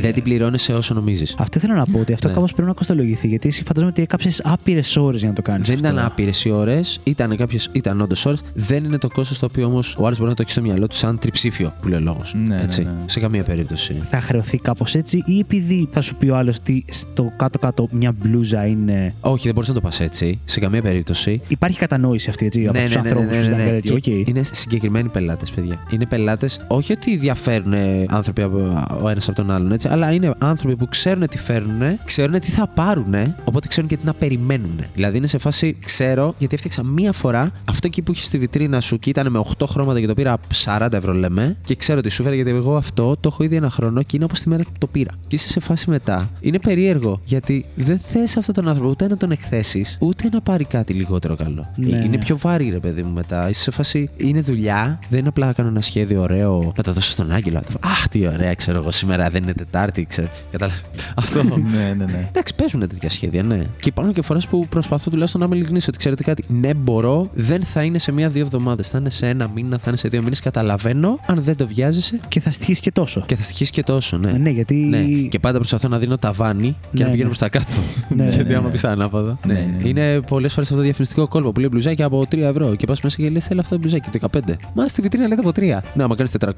δεν 0.00 0.12
την 0.14 0.22
πληρώνεις 0.22 0.68
όσο 0.68 0.94
νομίζεις. 0.94 1.34
Αυτό 1.38 1.60
θέλω 1.60 1.74
να 1.74 1.84
πω 1.84 1.98
ότι 1.98 2.12
αυτό 2.12 2.28
Ναι. 2.28 2.34
κάπως 2.34 2.52
πρέπει 2.52 2.68
να 2.68 2.74
κοστολογηθεί. 2.74 3.28
Γιατί 3.28 3.48
εσύ 3.48 3.62
φαντάζομαι 3.62 3.92
ότι 3.92 4.02
έκαψες 4.02 4.40
άπειρες 4.44 4.96
ώρες 4.96 5.20
για 5.20 5.28
να 5.28 5.34
το 5.34 5.42
κάνεις. 5.42 5.68
Δεν 5.68 5.78
ήταν 5.78 5.98
άπειρες 5.98 6.44
οι 6.44 6.50
ώρες, 6.50 6.98
ήταν 7.04 7.36
κάποιε, 7.36 7.58
ήταν 7.72 8.00
όντως 8.00 8.26
ώρες. 8.26 8.40
Δεν 8.54 8.84
είναι 8.84 8.98
το 8.98 9.08
κόστος 9.08 9.38
το 9.38 9.46
οποίο 9.50 9.66
όμως 9.66 9.96
ο 9.98 10.04
άλλος 10.06 10.18
μπορεί 10.18 10.30
να 10.30 10.36
το 10.36 10.42
έχει 10.42 10.50
στο 10.50 10.60
μυαλό 10.62 10.86
του 10.86 10.96
σαν 10.96 11.18
τριψήφιο 11.18 11.74
που 11.80 11.88
λέει 11.88 11.98
ο 11.98 12.02
λόγος. 12.02 12.34
Ναι, 12.46 12.60
έτσι. 12.62 12.82
ναι, 12.82 12.90
ναι. 12.90 12.96
Σε 13.06 13.20
καμία 13.20 13.42
περίπτωση. 13.42 14.02
Θα 14.10 14.20
χρεωθεί 14.20 14.58
κάπως 14.58 14.94
έτσι, 14.94 15.22
ή 15.26 15.38
επειδή 15.38 15.88
θα 15.90 16.00
σου 16.00 16.14
πει 16.14 16.28
ο 16.28 16.36
άλλος 16.36 16.56
ότι 16.56 16.84
στο 16.88 17.32
κάτω-κάτω 17.36 17.88
μια 17.92 18.12
μπλούζα 18.12 18.66
είναι. 18.66 19.14
Όχι, 19.28 19.44
δεν 19.44 19.54
μπορείς 19.54 19.68
να 19.68 19.74
το 19.74 19.80
πας 19.80 20.00
έτσι. 20.00 20.40
Σε 20.44 20.60
καμία 20.60 20.82
περίπτωση. 20.82 21.40
Υπάρχει 21.48 21.78
κατανόηση 21.78 22.30
αυτή 22.30 22.46
έτσι, 22.46 22.66
από 22.66 22.78
Ναι, 22.78 22.84
τους 22.84 22.94
ναι, 22.94 23.00
ναι, 23.00 23.08
ανθρώπους 23.08 23.24
ναι, 23.24 23.30
που 23.30 23.34
ναι, 23.34 23.40
συζητάνε 23.40 23.64
ναι. 23.64 23.70
κάτι 23.70 23.88
τέτοιο. 23.88 23.98
Και 23.98 24.20
Οκ. 24.20 24.28
Είναι 24.28 24.42
συγκεκριμένοι 24.42 25.08
πελάτες, 25.08 25.50
παιδιά. 25.50 25.82
Είναι 25.90 26.06
πελάτες, 26.06 26.60
όχι 26.68 26.92
ότι 26.92 27.16
διαφέρουν 27.16 27.72
ε, 27.72 28.06
άνθρωποι 28.08 28.42
από, 28.42 28.86
ο 29.02 29.08
ένας 29.08 29.28
από 29.28 29.36
τον 29.36 29.50
άλλον, 29.50 29.72
έτσι, 29.72 29.88
αλλά 29.88 30.12
είναι 30.12 30.34
άνθρωποι 30.38 30.76
που 30.76 30.88
ξέρουν 30.88 31.28
τι 31.28 31.38
φέρνουν, 31.38 31.98
ξέρουν 32.04 32.40
τι 32.40 32.50
θα 32.50 32.66
πάρουν, 32.66 33.14
οπότε 33.44 33.68
ξέρουν 33.68 33.88
και 33.88 33.96
τι 33.96 34.04
να 34.04 34.14
περιμένουν. 34.14 34.80
Δηλαδή 34.94 35.16
είναι 35.16 35.26
σε 35.26 35.38
φάση, 35.38 35.76
ξέρω, 35.84 36.34
γιατί 36.38 36.54
έφτιαξα 36.54 36.84
μία 36.84 37.12
φορά 37.12 37.52
αυτό 37.64 37.86
εκεί 37.86 38.02
που 38.02 38.12
είχε 38.12 38.22
στη 38.22 38.38
βιτρίνα 38.38 38.80
σου 38.80 38.98
και 38.98 39.10
ήταν 39.10 39.30
με 39.30 39.44
8 39.58 39.66
χρώματα 39.68 40.00
και 40.00 40.06
το 40.06 40.14
πήρα 40.14 40.38
40 40.64 40.88
ευρώ, 40.92 41.12
λέμε, 41.12 41.56
και 41.64 41.74
ξέρω 41.74 42.00
τι 42.00 42.08
σου 42.08 42.22
φέρα 42.22 42.34
γιατί 42.34 42.50
εγώ 42.50 42.76
αυτό 42.76 43.16
το 43.20 43.28
έχω 43.32 43.42
ήδη 43.42 43.56
ένα 43.56 43.70
χρόνο 43.70 44.02
και 44.02 44.16
είναι 44.16 44.24
όπως 44.24 44.40
τη 44.40 44.48
μέρα 44.48 44.62
που 44.62 44.70
το 44.78 44.86
πήρα. 44.86 45.10
Και 45.26 45.34
είσαι 45.34 45.48
σε 45.48 45.60
φάση 45.60 45.90
μετά. 45.90 46.30
Είναι 46.40 46.58
περίεργο 46.58 47.20
γιατί 47.24 47.64
δεν 47.74 47.98
θες 47.98 48.36
αυτόν 48.36 48.54
τον 48.54 48.68
άνθρωπο 48.68 48.90
ούτε 48.90 49.08
να 49.08 49.15
τον 49.16 49.30
εκθέσεις, 49.30 49.96
ούτε 50.00 50.28
να 50.32 50.40
πάρει 50.40 50.64
κάτι 50.64 50.92
λιγότερο 50.92 51.36
καλό. 51.36 51.72
Ναι, 51.76 51.92
Ε, 51.92 51.96
είναι 51.96 52.06
ναι. 52.06 52.18
πιο 52.18 52.38
βαρύ, 52.38 52.68
ρε 52.70 52.78
παιδί 52.78 53.02
μου, 53.02 53.12
μετά. 53.12 53.48
Είσαι 53.48 53.62
σε 53.62 53.70
φάση. 53.70 54.10
Είναι 54.16 54.40
δουλειά. 54.40 54.98
Δεν 55.08 55.18
είναι 55.18 55.28
απλά 55.28 55.46
να 55.46 55.52
κάνω 55.52 55.68
ένα 55.68 55.80
σχέδιο 55.80 56.22
ωραίο 56.22 56.72
να 56.76 56.82
τα 56.82 56.92
δώσω 56.92 57.10
στον 57.10 57.30
Άγγελο. 57.32 57.62
Αχ, 57.80 58.08
τι 58.08 58.26
ωραία, 58.26 58.54
ξέρω 58.54 58.78
εγώ. 58.78 58.90
Σήμερα 58.90 59.28
δεν 59.30 59.42
είναι 59.42 59.52
Τετάρτη, 59.52 60.04
ξέρω. 60.04 60.28
Κατάλαβες; 60.50 60.82
Αυτό. 61.14 61.42
ναι, 61.44 61.94
ναι, 61.98 62.04
ναι. 62.04 62.26
Εντάξει, 62.28 62.54
παίζουν 62.54 62.80
τέτοια 62.80 63.08
σχέδια, 63.10 63.42
ναι. 63.42 63.56
Και 63.56 63.88
υπάρχουν 63.88 64.14
και 64.14 64.22
φορές 64.22 64.46
που 64.46 64.66
προσπαθώ 64.68 65.10
τουλάχιστον 65.10 65.40
να 65.40 65.48
με 65.48 65.56
ειλικρινή 65.56 65.80
ότι 65.88 65.98
ξέρετε 65.98 66.22
κάτι. 66.22 66.44
Ναι, 66.48 66.74
μπορώ, 66.74 67.30
δεν 67.34 67.64
θα 67.64 67.82
είναι 67.82 67.98
σε 67.98 68.12
μία-δύο 68.12 68.42
εβδομάδες. 68.42 68.88
Θα 68.88 68.98
είναι 68.98 69.10
σε 69.10 69.28
ένα 69.28 69.48
μήνα, 69.54 69.78
θα 69.78 69.84
είναι 69.88 69.96
σε 69.96 70.08
δύο 70.08 70.22
μήνες. 70.22 70.40
Καταλαβαίνω. 70.40 71.18
Αν 71.26 71.42
δεν 71.42 71.56
το 71.56 71.66
βιάζεσαι 71.66 72.20
Και 72.28 72.40
θα 72.40 72.50
στοιχήσει 72.50 72.80
και 72.80 72.92
τόσο. 72.92 73.24
και 73.26 73.36
θα 73.36 73.42
στοιχήσει 73.42 73.72
και 73.72 73.82
τόσο, 73.82 74.16
ναι. 74.16 74.30
Ναι, 74.32 74.50
γιατί. 74.50 74.74
Ναι. 74.74 75.02
Και 75.04 75.38
πάντα 75.38 75.58
προσπαθώ 75.58 75.88
να 75.88 75.98
δίνω 75.98 76.16
ταβάνι 76.18 76.76
και 76.80 76.98
Ναι, 76.98 77.04
να 77.04 77.10
πηγαίνω 77.10 77.28
ναι. 77.28 77.36
προ 77.36 77.48
τα 77.48 77.58
κάτω. 77.58 77.76
Ναι, 78.08 78.28
Γιατί 78.34 78.48
ναι, 78.50 78.54
άμα 78.56 78.66
ναι. 78.66 78.72
πεις 78.72 78.84
ανάποδα. 79.06 79.38
Ναι, 79.46 79.52
ναι, 79.54 79.60
ναι. 79.82 79.88
Είναι 79.88 80.20
πολλές 80.20 80.52
φορές 80.52 80.68
αυτό 80.68 80.80
το 80.80 80.84
διαφημιστικό 80.84 81.28
κόλπο 81.28 81.52
που 81.52 81.60
λέει 81.60 81.68
μπλουζάκι 81.72 82.02
από 82.02 82.20
3 82.20 82.38
ευρώ. 82.38 82.74
Και 82.74 82.86
πας 82.86 83.00
μέσα 83.00 83.16
και 83.16 83.30
λες: 83.30 83.44
Θέλω 83.46 83.60
αυτό 83.60 83.74
το 83.74 83.80
μπλουζάκι 83.80 84.10
15. 84.32 84.38
Μα 84.74 84.88
στη 84.88 85.02
βιτρίνα 85.02 85.28
λέτε 85.28 85.40
από 85.40 85.50
3. 85.56 85.60
Ναι, 85.94 86.02
άμα 86.02 86.14
κάνεις 86.16 86.34
400, 86.40 86.50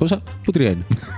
που 0.43 0.53
3 0.55 0.61
είναι. 0.61 0.77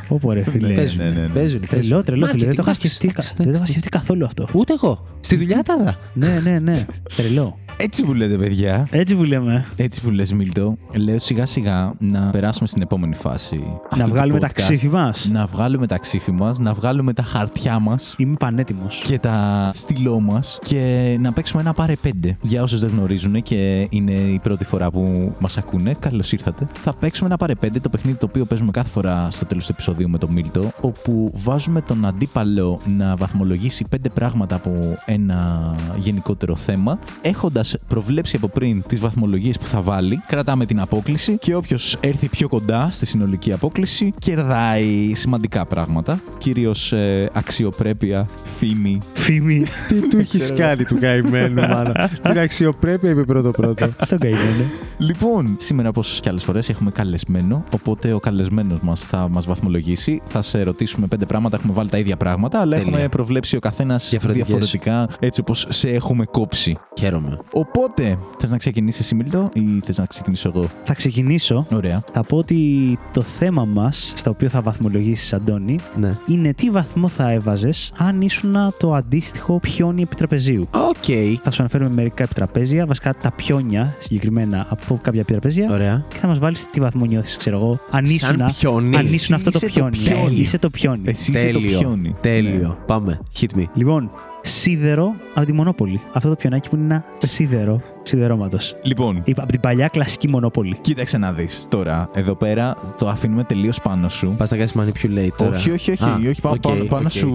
Όπω 0.09 0.33
ρε 0.33 0.45
φίλε. 0.45 0.73
Παίζουν. 0.75 0.99
ναι, 1.05 1.11
ναι, 1.11 1.21
ναι. 1.21 1.27
Παίζουν. 1.29 1.61
Τρελό, 1.69 2.03
τρελό, 2.03 2.27
φίλε. 2.27 2.45
Δεν 2.47 2.55
το 2.57 2.63
είχα 2.63 2.73
Marketing, 2.73 2.75
σκεφτεί, 2.79 3.07
κα- 3.07 3.13
εντάξει, 3.13 3.35
δεν 3.37 3.37
το 3.37 3.43
είχα 3.43 3.51
εντάξει. 3.57 3.73
σκεφτεί 3.73 3.89
καθόλου 3.89 4.25
αυτό. 4.25 4.47
Ούτε 4.55 4.73
εγώ. 4.73 5.05
Στη 5.21 5.37
δουλειά 5.37 5.63
τα 5.63 5.77
δα. 5.85 5.99
ναι, 6.15 6.41
ναι, 6.45 6.59
ναι. 6.59 6.85
Τρελό. 7.17 7.59
Έτσι 7.83 8.05
που 8.05 8.15
λέτε, 8.15 8.37
παιδιά. 8.37 8.87
Έτσι 8.91 9.17
που 9.17 9.23
λέμε. 9.25 9.67
Έτσι 9.77 10.01
που 10.01 10.11
λες 10.11 10.33
Μίλτο, 10.33 10.77
λέω 10.97 11.19
σιγά 11.19 11.47
σιγά 11.47 11.93
να 11.99 12.31
περάσουμε 12.31 12.69
στην 12.69 12.83
επόμενη 12.83 13.15
φάση. 13.15 13.61
αυτού 13.85 13.97
Να 13.99 14.05
του 14.05 14.11
βγάλουμε 14.11 14.39
τα 14.39 14.49
podcast. 14.49 14.53
ξύφη 14.53 14.89
μας. 14.89 15.29
Να 15.33 15.47
βγάλουμε 15.47 15.87
τα 15.87 15.99
ξύφη 15.99 16.33
μας, 16.33 16.59
να 16.59 16.73
βγάλουμε 16.75 17.13
τα 17.13 17.23
χαρτιά 17.23 17.79
μας 17.79 18.15
Είμαι 18.19 18.37
πανέτοιμος. 18.39 19.03
και 19.05 19.19
τα 19.19 19.71
στυλό 19.75 20.21
μας 20.21 20.59
και 20.63 21.17
να 21.21 21.33
παίξουμε 21.33 21.63
ένα 21.63 21.73
πάρε 21.73 21.97
πέντε. 21.97 22.37
Για 22.41 22.63
όσους 22.63 22.81
δεν 22.81 22.91
γνωρίζουν 22.91 23.43
και 23.43 23.87
είναι 23.91 24.13
η 24.13 24.39
πρώτη 24.43 24.65
φορά 24.65 24.91
που 24.91 25.33
μας 25.41 25.57
ακούνε, 25.57 25.95
καλώς 25.99 26.33
ήρθατε. 26.33 26.67
Θα 26.83 26.95
παίξουμε 26.95 27.29
ένα 27.29 27.37
πάρε 27.37 27.55
πέντε, 27.55 27.81
το 27.81 27.89
παιχνίδι 27.89 28.19
το 28.19 28.27
οποίο 28.29 28.45
παίζουμε 28.45 28.71
κάθε 28.71 28.89
φορά 28.89 29.29
στο 29.31 29.45
τέλος 29.45 29.65
του 29.67 29.73
επεισοδίου 29.73 30.09
με 30.11 30.19
τον 30.19 30.31
Μίλτο, 30.33 30.71
όπου 30.81 31.31
βάζουμε 31.35 31.81
τον 31.81 32.07
αντίπαλο 32.07 32.81
να 32.99 33.17
βαθμολογήσει 33.17 33.85
πέντε 33.91 34.09
πράγματα 34.09 34.55
από 34.55 34.99
ένα 35.05 35.75
γενικότερο 35.97 36.57
θέμα, 36.57 36.99
έχοντας 37.21 37.70
προβλέψει 37.89 38.37
από 38.37 38.49
πριν 38.49 38.83
τις 38.87 39.01
βαθμολογίες 39.01 39.59
που 39.59 39.67
θα 39.67 39.81
βάλει. 39.81 40.23
Κρατάμε 40.27 40.67
την 40.67 40.81
απόκληση 40.81 41.39
και 41.39 41.55
όποιος 41.55 41.97
έρθει 42.01 42.29
πιο 42.29 42.49
κοντά 42.49 42.89
στη 42.91 43.07
συνολική 43.07 43.53
απόκληση 43.53 44.15
κερδάει 44.19 45.13
σημαντικά 45.15 45.67
πράγματα. 45.67 46.21
Κυρίως 46.39 46.95
αξιοπρέπεια, 47.33 48.29
φήμη. 48.59 48.99
Φήμη. 49.13 49.65
Τι 49.89 50.09
του 50.09 50.19
έχεις 50.19 50.53
κάνει 50.57 50.85
του 50.85 50.99
καημένου, 51.01 51.55
μάνα. 51.61 52.11
Την 52.29 52.39
αξιοπρέπεια 52.39 53.11
είπε 53.11 53.23
πρώτο-πρώτο. 53.23 53.89
Αυτό 53.99 54.17
καημένο. 54.23 54.65
Λοιπόν, 54.99 55.57
σήμερα 55.59 55.89
όπως 55.89 56.19
και 56.23 56.29
άλλες 56.29 56.45
φορές 56.45 56.69
έχουμε 56.69 56.91
καλεσμένο. 56.91 57.65
Οπότε 57.75 58.13
ο 58.13 58.19
καλεσμένος 58.19 58.79
μας 58.83 59.01
θα 59.01 59.29
μας 59.29 59.47
βαθμολογήσει. 59.47 60.21
Θα 60.27 60.43
σε 60.43 60.63
ρωτήσουμε 60.63 61.07
πέντε 61.07 61.27
πράγματα. 61.27 61.57
Έχουμε 61.57 61.73
βάλει 61.73 61.89
τα 61.89 61.99
ίδια 61.99 62.17
πράγματα, 62.17 62.61
αλλά 62.61 62.77
Τέλεια. 62.77 62.93
έχουμε 62.93 63.09
προβλέψει 63.09 63.57
ο 63.57 63.61
καθένας 63.61 64.09
Διαφορετικές. 64.11 64.47
διαφορετικά 64.49 65.09
έτσι 65.21 65.41
όπως 65.41 65.67
σε 65.69 65.89
έχουμε 65.89 66.25
κόψει. 66.25 66.79
Χαίρομαι. 66.99 67.39
Οπότε, 67.61 68.19
θες 68.39 68.51
να 68.51 68.57
ξεκινήσεις 68.57 69.01
εσύ, 69.01 69.15
Μίλτο, 69.15 69.49
ή 69.53 69.81
θες 69.85 69.99
να 69.99 70.05
ξεκινήσω 70.07 70.53
εγώ; 70.55 70.69
Θα 70.85 70.95
ξεκινήσω. 70.95 71.67
Ωραία. 71.73 72.03
Θα 72.13 72.23
πω 72.23 72.37
ότι 72.37 72.99
το 73.13 73.23
θέμα 73.23 73.65
μας, 73.65 74.13
στο 74.17 74.31
οποίο 74.31 74.49
θα 74.49 74.61
βαθμολογήσεις, 74.63 75.33
Αντώνη, 75.33 75.79
Ναι. 75.97 76.17
είναι 76.27 76.53
τι 76.55 76.71
βαθμό 76.71 77.09
θα 77.09 77.31
έβαζες 77.31 77.93
αν 77.99 78.21
ήσουν 78.21 78.55
το 78.79 78.95
αντίστοιχο 78.95 79.59
πιόνι 79.59 80.03
επιτραπεζίου. 80.03 80.69
Οκ. 80.71 81.05
Θα 81.43 81.51
σου 81.51 81.63
αναφέρουμε 81.63 81.91
μερικά 81.91 82.23
επιτραπέζια, 82.23 82.87
βασικά 82.87 83.15
τα 83.15 83.31
πιόνια 83.33 83.95
συγκεκριμένα 83.99 84.67
από 84.71 84.99
κάποια 85.03 85.21
επιτραπέζια. 85.21 85.69
Ωραία. 85.73 86.05
Και 86.09 86.17
θα 86.19 86.27
μας 86.27 86.39
βάλεις 86.39 86.67
τι 86.71 86.81
βαθμό 86.81 87.05
νιώθεις, 87.05 87.37
ξέρω 87.37 87.57
εγώ. 87.57 87.79
Αν 87.91 88.07
Σαν 88.07 88.35
ήσουν, 88.35 88.55
πιόνι. 88.59 88.97
αν 88.97 89.05
Εσύ 89.05 89.15
ήσουν 89.15 89.35
αυτό 89.35 89.51
το 89.51 89.59
είσαι 89.63 89.67
το 89.67 89.73
πιόνι. 89.75 89.97
πιόνι. 89.97 90.35
Είσαι 90.41 90.59
το 90.59 90.71
πιόνι. 90.71 91.01
Εσύ 91.05 91.33
είσαι 91.33 91.47
το 91.51 91.61
Τέλειο. 91.61 91.79
πιόνι. 91.79 92.15
Τέλειο. 92.21 92.69
Ναι. 92.69 92.75
Πάμε. 92.87 93.21
Hit 93.41 93.59
me. 93.59 93.65
Λοιπόν, 93.75 94.11
σίδερο 94.43 95.15
από 95.35 95.47
τη 95.47 95.53
Μονόπολη. 95.53 96.01
Αυτό 96.13 96.29
το 96.29 96.35
πιονάκι 96.35 96.69
που 96.69 96.77
είναι 96.77 96.85
ένα 96.95 97.05
σίδερο 97.19 97.81
σιδερώματος. 98.03 98.77
Λοιπόν, 98.83 99.23
Από 99.37 99.51
την 99.53 99.61
παλιά 99.61 99.89
κλασική 99.89 100.29
Μονόπολη. 100.29 100.77
κοίταξε 100.81 101.19
να 101.19 101.33
δεις 101.33 101.67
τώρα. 101.71 102.11
Εδώ 102.15 102.35
πέρα 102.35 102.75
το 102.99 103.09
αφήνουμε 103.09 103.45
τελείως 103.45 103.81
πάνω 103.81 104.09
σου. 104.09 104.35
Πας 104.39 104.51
να 104.51 104.57
κάνεις 104.57 104.71
manipulate 104.75 105.29
τώρα. 105.37 105.57
Όχι, 105.57 105.71
όχι, 105.71 105.91
όχι. 105.91 106.05
Α, 106.05 106.15
όχι 106.31 106.41
πά- 106.41 106.53
οκ, 106.53 106.61
πάνω, 106.61 106.85
πάνω 106.85 107.05
οκ. 107.07 107.11
σου 107.13 107.33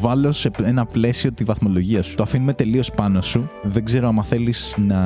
βάλω 0.00 0.32
σε 0.32 0.50
ένα 0.62 0.86
πλαίσιο 0.86 1.32
τη 1.32 1.44
βαθμολογία 1.44 2.02
σου. 2.02 2.14
Το 2.14 2.22
αφήνουμε 2.22 2.52
τελείως 2.52 2.90
πάνω 2.90 3.20
σου. 3.22 3.48
Δεν 3.62 3.84
ξέρω 3.84 4.08
αν 4.08 4.24
θέλεις 4.24 4.74
να 4.86 5.00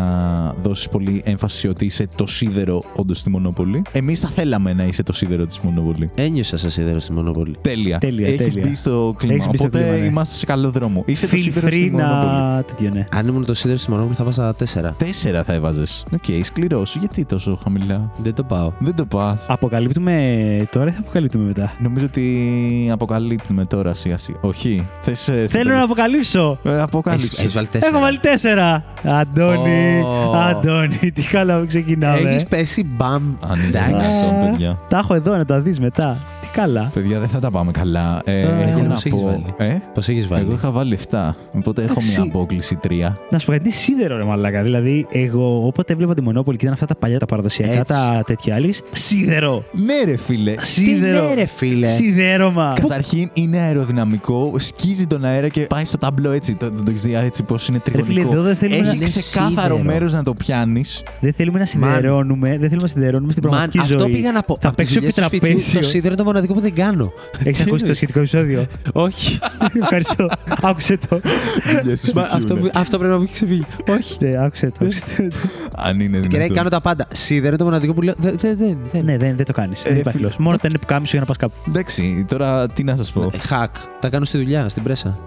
δώσεις 0.62 0.88
πολύ 0.88 1.22
έμφαση 1.24 1.68
ότι 1.68 1.84
είσαι 1.84 2.07
το 2.16 2.26
σίδερο 2.26 2.82
όντως 2.96 3.18
στη 3.18 3.30
Μονόπολη. 3.30 3.82
Εμείς 3.92 4.20
θα 4.20 4.28
θέλαμε 4.28 4.72
να 4.72 4.84
είσαι 4.84 5.03
το 5.03 5.12
σίδερο 5.12 5.46
της 5.46 5.59
Μονόπολης. 5.61 6.11
Ένιωσα 6.14 6.57
σα 6.57 6.70
σίδερο 6.70 6.98
στη 6.98 7.12
Μονόπολη. 7.12 7.57
Τέλεια. 7.61 7.98
Τέλεια, 7.98 8.28
Έχεις 8.28 8.38
τέλεια. 8.53 8.68
μπει 8.68 8.74
στο 8.76 9.14
κλίμα. 9.18 9.34
Έχεις 9.34 9.48
μπει 9.48 9.57
στο 9.57 9.66
Οπότε 9.66 9.84
κλίμα, 9.84 9.96
ναι. 9.98 10.05
είμαστε 10.05 10.34
σε 10.36 10.46
καλό 10.46 10.70
δρόμο. 10.70 11.03
Είσαι 11.07 11.26
το 11.26 11.32
Feel 11.32 11.38
σίδερο 11.38 11.39
free 11.49 11.72
στη 11.72 11.91
Μονόπολη. 11.93 12.30
να. 12.32 12.62
Τέτοιο, 12.62 12.91
ναι. 12.95 13.07
Αν 13.16 13.26
ήμουν 13.26 13.45
το 13.45 13.55
σίδερο 13.55 13.78
στη 13.78 13.91
Μονόπολη 13.91 14.14
θα 14.14 14.24
'βαζα 14.24 14.55
4. 14.55 14.95
Τέσσερα 14.97 15.43
θα 15.45 15.53
έβαζες. 15.53 16.05
Οκ, 16.12 16.45
σκληρός. 16.45 16.97
Γιατί 17.01 17.24
τόσο 17.24 17.59
χαμηλά; 17.62 18.11
Δεν 18.16 18.34
το 18.34 18.43
πάω. 18.45 18.72
Δεν 18.78 18.95
το 18.95 19.05
πας. 19.05 19.45
Αποκαλύπτουμε 19.49 20.12
τώρα 20.72 20.88
ή 20.91 20.93
θα 20.93 20.99
αποκαλύπτουμε 21.01 21.45
μετά; 21.45 21.72
Νομίζω 21.78 22.05
ότι 22.05 22.88
αποκαλύπτουμε 22.93 23.64
τώρα 23.64 23.95
σιγά 23.95 24.18
σιγά. 24.18 24.38
Όχι. 24.41 24.86
Θες, 25.01 25.28
ε, 25.28 25.32
σε 25.41 25.47
Θέλω 25.49 25.64
τελ- 25.64 25.76
να 25.76 25.82
αποκαλύψω. 25.82 26.59
Ε, 26.62 26.80
αποκάλυψε. 26.80 27.43
Έχει 27.43 27.49
βάλει 27.49 27.66
4. 27.72 27.78
Έχω 27.91 28.01
βάλει 28.01 28.18
τέσσερα. 28.18 28.84
Αντώνη, 29.12 30.01
Ω. 30.01 30.32
Αντώνη, 30.36 31.12
τι 31.14 31.22
καλά 31.22 31.59
που 31.59 31.66
ξεκινάμε. 31.66 32.28
Έχεις 32.28 32.45
πέσει 32.45 32.84
μπαμ. 32.97 33.22
Αν 33.49 33.59
είναι 33.59 33.66
Εντάξει. 33.78 34.11
δυνατόν, 34.11 34.51
παιδιά. 34.51 34.78
Τα 34.88 34.99
έχω 34.99 35.14
εδώ 35.14 35.36
να 35.36 35.45
τα 35.45 35.61
δεις 35.61 35.80
μετά. 35.80 36.16
Τι 36.53 36.59
καλά. 36.59 36.90
Παιδιά, 36.94 37.18
δεν 37.20 37.28
θα 37.28 37.38
τα 37.38 37.51
πάμε 37.51 37.70
καλά. 37.70 38.20
Ε, 38.24 38.40
Ε, 38.40 38.42
έχω 38.42 38.78
πώς 38.78 38.86
να 38.88 38.92
έχεις 38.94 39.11
πω. 39.11 39.20
βάλει; 39.24 39.44
Ε; 39.72 39.76
Πώς 39.94 40.09
έχεις 40.09 40.26
βάλει; 40.26 40.42
Εγώ 40.44 40.53
είχα 40.53 40.70
βάλει 40.70 40.98
7. 41.11 41.34
Οπότε 41.53 41.82
έχω 41.82 42.01
μια 42.03 42.11
Εντάξει. 42.12 42.20
απόκληση 42.28 42.78
3. 42.82 43.16
Να 43.30 43.38
σου 43.38 43.46
πω 43.46 43.53
γιατί 43.53 43.66
είναι 43.68 43.76
σίδερο, 43.76 44.16
ρε 44.16 44.24
Μαλάκα. 44.24 44.62
Δηλαδή, 44.62 45.07
εγώ 45.12 45.66
όποτε 45.66 45.92
έβλεπα 45.92 46.14
τη 46.14 46.22
Μονόπολη 46.22 46.57
και 46.57 46.62
ήταν 46.62 46.74
αυτά 46.74 46.86
τα 46.86 46.94
παλιά, 46.94 47.18
τα 47.18 47.26
παραδοσιακά, 47.26 47.72
Έτσι. 47.72 47.92
τα 47.94 48.22
τέτοια 48.26 48.55
άλλης. 48.55 48.82
Σίδερο. 48.92 49.64
Ναι, 49.72 50.11
ρε 50.11 50.16
φίλε. 50.16 50.55
Σίδερο. 50.61 51.28
ναι, 51.28 51.34
ρε, 51.34 51.46
φίλε. 51.46 51.86
Σιδέρωμα. 51.86 52.72
Καταρχήν 52.80 53.30
είναι 53.34 53.59
αεροδυναμικό, 53.59 54.53
σκίζει 54.57 55.07
τον 55.07 55.24
αέρα 55.24 55.48
και 55.48 55.66
πάει 55.68 55.84
στο 55.84 55.96
ταμπλό 55.96 56.30
έτσι. 56.30 56.55
Το, 56.55 56.70
το, 56.72 56.82
το 56.82 56.90
έχεις 56.90 57.03
δει 57.03 57.14
έτσι 57.14 57.42
πώς 57.42 57.68
είναι 57.68 57.78
Ρε 57.84 57.90
φίλε, 57.92 58.03
τριγωνικό. 58.05 58.32
εδώ 58.32 58.42
δεν 58.42 58.57
θέλουμε 58.57 58.76
Έχει 58.76 58.86
να- 58.86 58.92
Είναι 58.92 59.05
ξεκάθαρο 59.05 59.51
σίδερο. 59.76 59.82
μέρος 59.82 60.12
να 60.12 60.22
το 60.22 60.34
πιάνεις. 60.34 61.03
Δεν 61.20 61.32
θέλουμε 61.32 61.59
να 61.59 61.64
σιδερώνουμε, 61.64 62.48
δεν 62.48 62.59
θέλουμε 62.59 62.76
να 62.82 62.88
σιδερώνουμε 62.88 63.32
στην 63.32 63.42
Μαν, 63.44 63.53
πραγματική 63.53 63.92
αυτό 63.92 63.98
ζωή. 64.05 64.12
πήγα 64.12 64.32
να 64.32 64.42
πω. 64.42 64.59
Θα 64.61 64.68
Απ' 64.68 64.76
τις 64.76 64.84
παίξω 64.84 64.94
δουλειές 64.94 65.14
του 65.14 65.22
σπιτιού, 65.22 65.48
επιτραπέζιο. 65.48 65.80
Το 65.80 65.86
σίδερο 65.86 66.09
είναι 66.14 66.22
το 66.22 66.28
μοναδικό 66.41 66.55
που 66.55 66.61
δεν 66.61 66.74
κάνω. 66.74 67.12
Έχεις 67.45 67.61
ακούσει 67.61 67.84
το 67.86 67.95
σχετικό 67.95 68.18
επεισόδιο; 68.18 68.66
Όχι. 68.93 69.38
Ευχαριστώ. 69.82 70.26
Άκουσε 70.62 70.99
το. 71.09 71.20
Μα 72.14 72.22
αυτό, 72.22 72.55
που- 72.57 72.70
αυτό 72.74 72.99
πρέπει 72.99 73.12
να 73.12 73.18
μου 73.18 73.22
έχει 73.24 73.32
ξεφύγει. 73.32 73.66
Όχι. 73.88 74.16
Ναι, 74.20 74.45
άκουσε 74.45 74.72
το. 74.78 74.86
Αν 75.76 76.01
είναι 76.01 76.16
Και 76.20 76.22
ρε, 76.26 76.28
δυνατόν. 76.28 76.57
κάνω 76.57 76.68
τα 76.68 76.80
πάντα. 76.80 77.07
Σίδερο 77.12 77.47
είναι 77.49 77.57
το 77.57 77.64
μοναδικό 77.64 77.93
που 77.95 78.03
λέω. 78.03 78.14
Δεν, 78.18 78.34
δεν, 78.38 78.57
δεν. 78.57 78.76
δεν. 78.93 79.05
Ναι, 79.05 79.16
δεν, 79.16 79.36
δεν 79.36 79.45
το 79.47 79.53
κάνεις. 79.53 79.82
Δεν 79.82 79.93
ρε, 79.93 79.99
υπάρχει 79.99 80.18
φίλε. 80.18 80.28
λόγος. 80.30 80.45
Μόνο 80.45 80.55
όταν 80.55 80.70
είναι 80.70 80.78
πουκάμισο 80.78 81.11
για 81.11 81.20
να 81.20 81.26
πας 81.26 81.36
κάπου. 81.36 81.55
Εντάξει, 81.68 82.24
τώρα 82.28 82.66
τι 82.66 82.84
να 82.84 82.97
σας 82.97 83.12
πω. 83.12 83.22
Ε, 83.22 83.38
Hack. 83.51 83.66
Τα 84.01 84.09
κάνω 84.09 84.24
στη 84.24 84.36
δουλειά, 84.38 84.68
στην 84.68 84.82
πρέσα. 84.82 85.18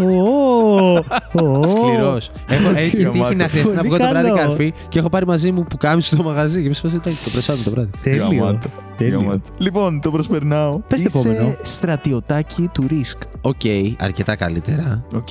Ω, 0.00 0.94
ω. 1.32 1.66
Σκληρός. 1.66 2.30
Έχει 2.76 2.90
τύχει 2.90 3.02
Γαμάτο. 3.02 3.34
να 3.34 3.48
χρειαστεί 3.48 3.72
να 3.74 3.76
Πολύ 3.82 3.88
βγω 3.88 3.96
το 3.98 4.08
βράδυ 4.08 4.28
καλό. 4.28 4.38
καρφί 4.40 4.74
και 4.88 4.98
έχω 4.98 5.08
πάρει 5.08 5.26
μαζί 5.26 5.50
μου 5.52 5.64
πουκάμισο 5.64 6.14
στο 6.14 6.22
μαγαζί 6.22 6.62
και 6.62 6.68
με 6.82 6.90
το 6.90 7.00
πρεσάρι 7.32 7.60
το 7.60 7.70
βράδυ. 7.70 7.90
Τέλειο. 8.02 8.24
Γαμάτο. 8.24 8.68
Τέλειο. 8.96 9.18
Γαμάτο. 9.20 9.40
Λοιπόν, 9.58 10.00
το 10.00 10.10
προσπερνάω. 10.38 10.78
Πες 10.78 11.02
το 11.02 11.08
Είσαι 11.18 11.28
επόμενο. 11.28 11.56
στρατιωτάκι 11.62 12.68
του 12.72 12.86
Risk. 12.88 13.18
OK, 13.40 13.60
αρκετά 13.98 14.36
καλύτερα. 14.36 15.04
Οκ. 15.14 15.28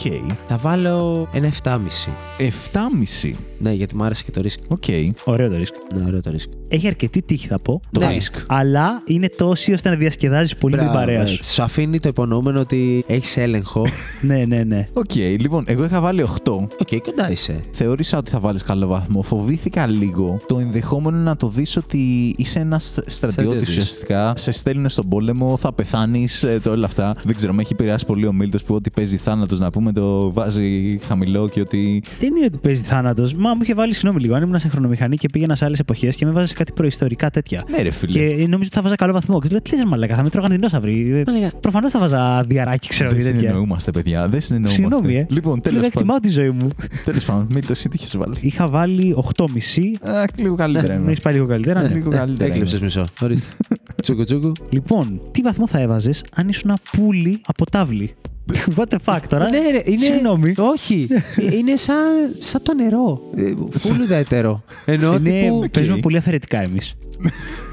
Θα 0.47 0.57
βάλω 0.57 1.27
ένα 1.33 1.47
7,5. 1.63 1.77
7,5. 2.37 3.33
Ναι, 3.59 3.71
γιατί 3.71 3.95
μου 3.95 4.03
άρεσε 4.03 4.23
και 4.23 4.31
το 4.31 4.41
Risk. 4.41 4.59
OK. 4.67 4.83
Ωραίο 5.23 5.49
το 5.49 5.57
Risk. 5.57 5.73
Ναι, 5.95 6.03
ωραίο 6.07 6.21
το 6.21 6.31
Risk. 6.31 6.49
Έχει 6.69 6.87
αρκετή 6.87 7.21
τύχη, 7.21 7.47
θα 7.47 7.59
πω. 7.59 7.81
Το 7.91 7.99
Ναι. 7.99 8.07
Risk. 8.07 8.35
Αλλά 8.47 9.01
είναι 9.05 9.29
τόση 9.37 9.73
ώστε 9.73 9.89
να 9.89 9.95
διασκεδάζεις 9.95 10.55
πολύ 10.55 10.75
με 10.75 10.81
την 10.81 10.91
Μπράβο, 10.91 11.05
παρέα 11.05 11.25
σου. 11.25 11.33
έτσι. 11.33 11.53
Σου 11.53 11.63
αφήνει 11.63 11.99
το 11.99 12.09
υπονοούμενο 12.09 12.59
ότι 12.59 13.03
έχεις 13.07 13.37
έλεγχο. 13.37 13.81
ναι, 14.21 14.45
ναι, 14.47 14.63
ναι. 14.63 14.87
Οκ, 14.93 15.15
λοιπόν, 15.15 15.63
εγώ 15.67 15.83
είχα 15.83 15.99
βάλει 16.01 16.21
8. 16.43 16.51
Οκ, 16.53 17.01
κοντά 17.03 17.31
είσαι. 17.31 17.59
Θεώρησα 17.71 18.17
ότι 18.17 18.29
θα 18.31 18.39
βάλεις 18.39 18.63
καλό 18.63 18.87
βαθμό. 18.87 19.21
Φοβήθηκα 19.21 19.87
λίγο 19.87 20.39
το 20.47 20.59
ενδεχόμενο 20.59 21.17
να 21.17 21.35
το 21.37 21.47
δεις 21.47 21.75
ότι 21.77 22.33
είσαι 22.37 22.59
ένας 22.59 22.83
στρατιώτης 23.05 23.33
Στρατιώτης. 23.33 23.69
ουσιαστικά. 23.69 24.33
Σε 24.35 24.51
στέλνουν 24.51 24.89
στον 24.89 25.07
πόλεμο, 25.09 25.57
θα 25.57 25.73
πεθάνεις, 25.73 26.45
το 26.63 26.71
όλα 26.71 26.85
αυτά. 26.85 27.15
Δεν 27.23 27.35
ξέρω, 27.35 27.53
με 27.53 27.61
έχει 27.61 27.73
επηρεάσει 27.73 28.05
πολύ 28.05 28.25
ο 28.27 28.33
Μίλτος 28.33 28.63
που 28.63 28.75
ό,τι 28.75 28.89
παίζει 28.89 29.17
θάνατος 29.17 29.59
να 29.59 29.69
πούμε 29.69 29.91
το 29.91 30.33
βάζει 30.33 30.99
χαμηλό 31.07 31.47
και 31.49 31.59
ότι. 31.61 32.03
Δεν 32.19 32.35
είναι 32.35 32.45
ότι 32.45 32.57
παίζει 32.57 32.81
θάνατος. 32.81 33.33
Μα 33.33 33.49
μου 33.49 33.59
είχε 33.61 33.73
βάλει 33.73 33.93
συγγνώμη 33.93 34.19
λίγο. 34.21 34.35
Αν 34.35 34.41
ήμουν 34.41 34.59
σε 34.59 34.67
χρονομηχανή 34.67 35.15
και 35.15 35.29
πήγαινα 35.31 35.55
σε 35.55 35.65
άλλες 35.65 35.79
εποχές 35.79 36.15
και 36.15 36.25
με 36.25 36.31
βάζε 36.31 36.47
σε 36.47 36.53
κάτι 36.57 36.71
προϊστορικά 36.71 37.29
τέτοια. 37.29 37.63
Ναι, 37.69 37.81
ρε 37.81 37.91
φίλε. 37.91 38.11
Και 38.11 38.25
νόμιζα 38.35 38.55
ότι 38.57 38.69
θα 38.69 38.81
βάζα 38.81 38.95
καλό 38.95 39.13
βαθμό. 39.13 39.39
Και 39.41 39.45
του 39.47 39.51
λέω 39.51 39.61
τι 39.61 39.75
λες, 39.75 39.85
Μαλάκα, 39.85 40.15
θα 40.15 40.23
με 40.23 40.29
τρώγαν 40.29 40.51
δεινόσαυροι. 40.51 41.23
Μα 41.27 41.31
λέγα, 41.33 41.51
Προφανώς 41.61 41.91
θα 41.91 41.99
βάζα 41.99 42.43
διαράκι, 42.47 42.87
ξέρω 42.87 43.09
Δεν 43.09 43.19
εγώ 43.19 43.27
τέτοια. 43.27 43.39
συνεννοούμαστε, 43.41 43.91
παιδιά. 43.91 44.27
Δεν 44.29 44.41
συνεννοούμαστε. 44.41 44.81
Συγγνώμη, 44.81 45.15
ε. 45.15 45.25
Λοιπόν, 45.29 45.61
Του 45.61 45.71
λέω, 45.71 45.79
τέλος 45.81 45.85
εκτιμάω 45.85 46.05
πάντων. 46.15 46.21
τη 46.21 46.29
ζωή 46.29 46.49
μου. 46.49 46.67
Τέλος 47.05 47.25
πάντων, 47.25 47.47
Μίλτο, 47.51 47.71
εσύ 47.71 47.89
τι 47.89 47.97
είχες 47.99 48.17
βάλει; 48.17 48.35
Είχα 48.41 48.67
βάλει 48.67 49.15
8,5. 49.35 50.09
Α, 50.09 50.23
λίγο 50.37 50.55
καλύτερα 50.55 50.93
Με 50.93 50.99
είμαι. 50.99 51.11
έχεις 51.11 51.23
πάει 51.23 51.33
λίγο 51.33 51.45
καλύτερα. 51.45 51.81
ναι. 51.81 51.87
Λίγο 51.93 52.09
καλύτερα. 52.09 52.49
Έκλεψες 52.51 52.77
είμαι. 52.77 52.85
μισό. 52.85 53.05
Ορίστε. 53.21 53.53
τσούκου 54.01 54.23
τσούκου. 54.23 54.51
Λοιπόν, 54.69 55.21
τι 55.31 55.41
βαθμό 55.41 55.67
θα 55.67 55.79
έβαζες 55.79 56.23
αν 56.35 56.49
ήσουν 56.49 56.73
πουλί 56.91 57.41
από 57.47 57.65
τάβλη; 57.71 58.13
What 58.77 58.85
the 58.89 58.97
fuck 59.05 59.19
τώρα; 59.29 59.49
Ναι, 59.49 59.69
ρε, 59.71 59.81
είναι. 59.85 59.97
Συγγνώμη. 59.99 60.53
Όχι. 60.57 61.07
είναι 61.57 61.75
σαν, 61.75 62.35
σαν 62.39 62.61
το 62.63 62.73
νερό. 62.73 63.21
Ε, 63.37 63.41
Φούλου 63.77 64.01
ουδέτερο. 64.03 64.63
Ενώ 64.85 65.15
Είναι, 65.15 65.29
τύπου. 65.41 65.65
παίζουμε 65.71 65.97
πολύ 65.97 66.17
αφαιρετικά 66.17 66.61
εμείς. 66.61 66.93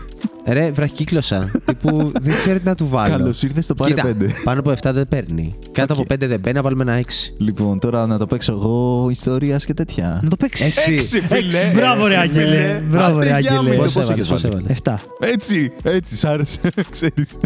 Ρε, 0.47 0.70
βραχικύκλωσα. 0.70 1.51
τύπου 1.64 2.12
δεν 2.22 2.34
ξέρω 2.36 2.59
τι 2.59 2.64
να 2.64 2.74
του 2.74 2.86
βάλω. 2.88 3.16
Καλώς 3.16 3.42
ήρθες 3.42 3.64
στο 3.64 3.74
πάρε 3.74 3.92
Κοίτα, 3.95 4.09
5. 4.20 4.24
πάνω 4.45 4.61
από 4.61 4.70
7 4.70 4.90
δεν 4.92 5.09
παίρνει. 5.09 5.55
Κάτω 5.72 5.95
Οκ. 5.95 6.01
από 6.01 6.14
5 6.14 6.28
δεν 6.28 6.40
παίρνει, 6.40 6.53
να 6.53 6.62
βάλουμε 6.62 6.82
ένα 6.82 6.97
6. 6.97 7.34
Λοιπόν, 7.38 7.78
τώρα 7.78 8.07
να 8.07 8.18
το 8.18 8.26
παίξω 8.26 8.53
εγώ 8.53 9.09
ιστορίας 9.11 9.64
και 9.64 9.74
τέτοια. 9.74 10.20
Να 10.22 10.28
το 10.28 10.36
παίξεις. 10.36 10.76
Έξι. 10.86 11.20
φίλε. 11.20 11.59
Μπράβο, 11.74 12.07
ρε, 12.07 12.14
Έξι, 12.14 12.18
Άγγελε. 12.18 12.47
φίλε. 12.57 12.80
Μπράβο, 12.88 13.18
ρε, 13.18 13.26
Άντε, 13.32 13.40
γεια, 13.40 13.51
Άγγελε. 13.51 13.68
Μίλτο, 13.68 13.82
Πώς 13.82 13.92
πώς 13.92 14.03
έβαλες, 14.03 14.26
είχες 14.26 14.28
πώς 14.28 14.42
βάλει. 14.42 14.55
έβαλες. 14.55 14.78
7. 14.82 15.01
Έτσι, 15.34 15.72
έτσι, 15.82 16.16
σ' 16.16 16.24
άρεσε. 16.24 16.59
Ξέρεις. 16.90 17.36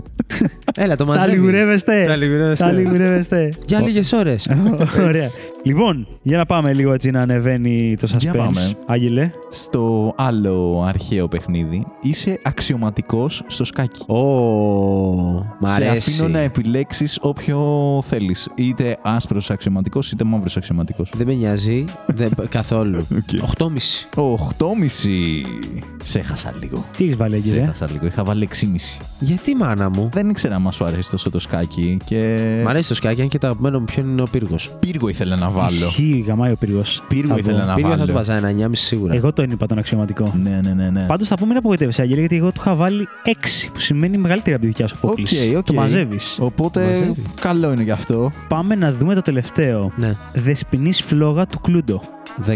Έλα, 0.74 0.96
το 0.96 1.05
Τα 1.05 1.11
μαζεύει. 1.12 1.36
λιγουρεύεστε. 1.36 2.05
Τα 2.07 2.16
λιγουρεύεστε. 2.16 2.64
Τα 2.64 2.72
λιγουρεύεστε. 2.72 3.53
Για 3.66 3.80
λίγες 3.80 4.12
ώρες. 4.12 4.49
Ωραία. 5.05 5.28
Λοιπόν, 5.62 6.07
για 6.22 6.36
να 6.36 6.46
πάμε 6.46 6.72
λίγο 6.72 6.92
έτσι 6.92 7.11
να 7.11 7.20
ανεβαίνει 7.20 7.96
το 8.01 8.09
Για 8.18 8.32
πάμε. 8.32 8.51
suspense. 8.55 8.74
Άγγελε. 8.86 9.30
Στο 9.49 10.14
άλλο 10.16 10.84
αρχαίο 10.88 11.28
παιχνίδι 11.28 11.86
είσαι 12.03 12.38
αξιωματικός 12.89 13.43
στο 13.47 13.64
σκάκι. 13.64 14.03
Ω, 14.12 14.16
μ' 15.59 15.66
Σε 15.66 15.74
αρέσει. 15.74 16.11
αφήνω 16.11 16.28
να 16.28 16.39
επιλέξεις 16.39 17.18
όποιο 17.20 17.59
θέλεις. 18.07 18.49
Είτε 18.55 18.97
άσπρος 19.03 19.51
αξιωματικός 19.51 20.11
είτε 20.12 20.24
μαύρος 20.24 20.57
αξιωματικός. 20.57 21.12
Δεν 21.16 21.26
με 21.26 21.34
νοιάζει 21.34 21.84
δεν, 22.07 22.30
καθόλου. 22.49 23.07
Οκ. 23.16 23.28
8,5. 23.59 23.66
8,5. 24.14 24.72
Σε 26.03 26.18
έχασα 26.18 26.53
λίγο. 26.61 26.84
Τι 26.97 27.05
έχεις 27.05 27.16
βάλει, 27.16 27.39
Σε 27.39 27.49
Άγγελε. 27.49 27.64
έχασα 27.64 27.89
λίγο. 27.93 28.07
Είχα 28.07 28.24
βάλει 28.24 28.49
6,5. 28.53 29.03
Γιατί 29.18 29.55
μάνα 29.55 29.91
μου; 29.91 30.03
Δεν 30.03 30.11
δεν 30.12 30.28
ήξερα 30.30 30.55
αν 30.55 30.72
σου 30.72 30.84
αρέσει 30.84 31.11
τόσο 31.11 31.30
το 31.30 31.39
σκάκι. 31.39 31.97
Και... 32.05 32.61
Μ' 32.64 32.68
αρέσει 32.68 32.89
το 32.89 32.95
σκάκι, 32.95 33.22
αν 33.22 33.28
και 33.28 33.39
το 33.39 33.47
αγαπημένο 33.47 33.78
μου 33.78 33.84
ποιον 33.84 34.09
είναι 34.09 34.22
ο 34.22 34.26
πύργος. 34.30 34.70
Πύργο 34.78 35.09
ήθελα 35.09 35.36
να 35.36 35.51
βάλω. 35.51 35.68
Ισχύει, 35.68 36.24
γαμάει 36.26 36.53
ο 36.53 36.57
πύργος. 36.57 37.03
Πύργο 37.09 37.36
ήθελα 37.39 37.64
να 37.64 37.74
Πύργο 37.74 37.91
θα 37.91 37.95
του 37.97 38.01
βάλω. 38.01 38.12
'βαζα 38.12 38.34
ένα 38.34 38.51
9,5 38.66 38.70
σίγουρα. 38.72 39.14
Εγώ 39.14 39.32
τον 39.32 39.51
είπα 39.51 39.66
τον 39.66 39.78
αξιωματικό. 39.78 40.32
Ναι, 40.43 40.61
ναι, 40.62 40.72
ναι. 40.74 40.91
ναι. 40.91 41.05
Πάντως 41.07 41.28
θα 41.28 41.36
πούμε 41.36 41.53
να 41.53 41.59
απογοητεύεσαι, 41.59 42.03
Άγγελε, 42.03 42.20
γιατί 42.20 42.36
εγώ 42.36 42.49
του 42.53 42.61
είχα 42.61 42.74
βάλει 42.79 43.09
6, 43.24 43.31
που 43.72 43.81
σημαίνει 43.81 44.18
μεγαλύτερη 44.18 44.55
από 44.55 44.62
τη 44.62 44.68
δικιά 44.68 44.87
σου 44.87 44.95
απόκλιση. 45.03 45.49
OK, 45.51 45.57
OK. 45.57 45.64
Το 45.64 45.72
μαζεύεις. 45.72 46.37
Οπότε 46.41 46.85
Μαζεύεις. 46.85 47.24
καλό 47.41 47.72
είναι 47.72 47.83
γι' 47.83 47.91
αυτό. 47.91 48.33
Πάμε 48.49 48.74
να 48.74 48.93
δούμε 48.93 49.14
το 49.14 49.22
τελευταίο. 49.22 49.93
Ναι, 49.97 50.16
Δεσποινίς 50.34 51.03
Φλόγα 51.03 51.47
του 51.47 51.61
Cluedo. 51.61 52.03
10. 52.47 52.55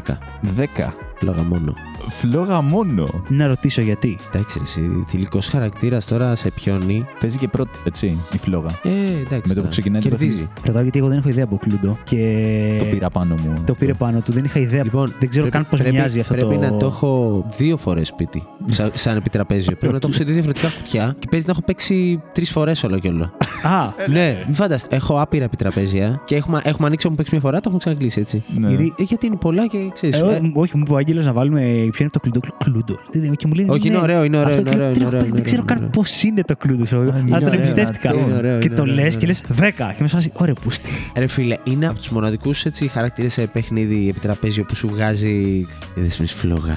10. 0.58 0.92
Λόγα 1.20 1.42
μόνο. 1.42 1.74
Φλόγα 2.08 2.60
μόνο. 2.60 3.06
Να 3.28 3.46
ρωτήσω 3.46 3.80
γιατί. 3.80 4.18
Εντάξει, 4.32 4.58
ρε, 4.58 4.64
εσύ. 4.64 5.04
Θηλυκός 5.08 5.46
χαρακτήρας 5.46 6.06
τώρα 6.06 6.34
σε 6.36 6.50
πιόνι. 6.50 7.06
Παίζει 7.20 7.38
και 7.38 7.48
πρώτη, 7.48 7.78
έτσι, 7.84 8.18
η 8.32 8.38
φλόγα. 8.38 8.70
Ε, 8.82 8.90
εντάξει. 8.90 9.28
Με 9.28 9.40
το 9.40 9.44
που 9.48 9.54
τώρα. 9.54 9.68
ξεκινάει 9.68 10.00
το 10.02 10.08
Κερδίζει. 10.08 10.48
Ρωτάω 10.66 10.82
γιατί 10.82 10.98
εγώ 10.98 11.08
δεν 11.08 11.18
έχω 11.18 11.28
ιδέα 11.28 11.44
από 11.44 11.56
Κλούντο. 11.56 11.98
Και 12.04 12.76
Το 12.78 12.84
πήρα 12.84 13.10
πάνω 13.10 13.34
μου. 13.34 13.44
το 13.54 13.60
αυτό. 13.60 13.74
πήρε 13.78 13.94
πάνω 13.94 14.20
του, 14.20 14.32
δεν 14.32 14.44
είχα 14.44 14.60
ιδέα. 14.60 14.84
Λοιπόν, 14.84 15.14
δεν 15.18 15.28
ξέρω 15.28 15.48
πρέπει- 15.48 15.50
καν 15.50 15.66
πώς 15.70 15.78
πρέπει- 15.80 15.94
μοιάζει 15.96 16.20
αυτό 16.20 16.34
πρέπει 16.34 16.54
το. 16.54 16.60
να 16.60 16.76
το 16.76 16.86
έχω 16.86 17.44
δύο 17.56 17.76
φορές 17.76 18.08
σπίτι. 18.08 18.42
Σαν, 18.70 18.90
σαν 19.04 19.16
επιτραπέζιο. 19.16 19.76
πρέπει 19.76 19.92
να 19.92 19.98
το 19.98 20.06
έχω 20.08 20.16
σε 20.16 20.24
δύο 20.24 20.32
διαφορετικά 20.32 20.68
κουτιά 20.82 21.16
και 21.18 21.26
παίζει 21.30 21.46
να 21.46 21.52
έχω 21.52 21.62
παίξει 21.62 22.22
τρεις 22.32 22.50
φορές 22.50 22.84
όλο 22.84 22.98
και 22.98 23.08
όλο. 23.08 23.30
Α, 23.62 23.92
ναι, 24.12 24.42
μην 24.46 24.54
φανταστείτε. 24.54 24.96
Έχω 24.96 25.20
άπειρα 25.20 25.44
επιτραπέζια 25.44 26.20
και 26.24 26.34
έχουμε, 26.36 26.60
έχουμε 26.64 26.86
ανοίξει 26.86 27.06
έχουμε 27.06 27.16
παίξει 27.16 27.32
μια 27.32 27.40
φορά, 27.42 27.56
το 27.56 27.62
έχουμε 27.64 27.78
ξανακλείσει 27.78 28.20
έτσι. 28.20 28.42
Ναι. 28.58 28.68
γιατί. 28.68 28.92
Ε, 28.98 29.02
γιατί 29.02 29.26
είναι 29.26 29.36
πολλά 29.36 29.66
και 29.66 29.78
ξέρεις. 29.94 30.18
ε, 30.18 30.22
ό, 30.22 30.28
όχι, 30.54 30.76
μου 30.76 30.82
είπε 30.86 30.92
ο 30.92 30.96
Άγγελος 30.96 31.24
να 31.24 31.32
βάλουμε. 31.32 31.88
Ποιο 31.92 32.02
είναι 32.04 32.10
το 32.12 32.20
κλουντό. 32.20 32.40
Κλουντό. 32.64 32.98
Και 33.36 33.46
μου 33.46 33.54
λέει, 33.54 33.66
Όχι, 33.68 33.82
ναι, 33.88 33.94
είναι 33.94 34.02
ωραίο, 34.02 34.24
είναι 34.24 34.36
ωραίο, 34.36 34.48
αυτό 34.48 34.60
είναι 34.60 34.70
κλουντό, 34.70 34.84
ωραίο, 34.86 34.92
δεν 34.92 35.02
είναι 35.02 35.04
έχω- 35.04 35.16
ωραίο, 35.16 35.26
είναι 35.26 35.34
Δεν 35.34 35.44
ξέρω 35.44 35.62
ωραίο, 35.62 35.74
καν 35.76 35.84
είναι 35.84 35.92
πώς 35.96 36.22
είναι 36.22 36.42
το 36.42 36.56
κλουντό. 36.56 36.84
ξέρω. 36.84 37.00
Α, 37.00 37.04
είναι 37.04 37.12
Αλλά 37.18 37.38
τον 37.38 37.46
ωραίο, 37.46 37.58
εμπιστεύτηκα. 37.60 38.14
είναι 38.14 38.34
ωραίο, 38.36 38.58
Και 38.58 38.66
είναι 38.66 38.74
το 38.74 38.82
ωραίο, 38.82 38.94
λες 38.94 39.12
είναι 39.14 39.20
και 39.20 39.26
λες 39.26 39.42
10. 39.48 39.92
Και 39.96 40.02
μες 40.02 40.10
φάση, 40.12 40.30
ωραία, 40.34 40.54
πούστη. 40.62 40.90
Ρε 41.16 41.26
φίλε, 41.26 41.56
είναι 41.64 41.86
από 41.86 41.98
τους 41.98 42.08
μοναδικούς 42.10 42.64
χαρακτήρες 42.90 43.32
σε 43.32 43.46
παιχνίδι 43.46 44.08
επιτραπέζιο 44.08 44.64
που 44.64 44.74
σου 44.74 44.88
βγάζει. 44.88 45.66
Δεν 45.94 46.10
με 46.18 46.26
φλόγα. 46.26 46.76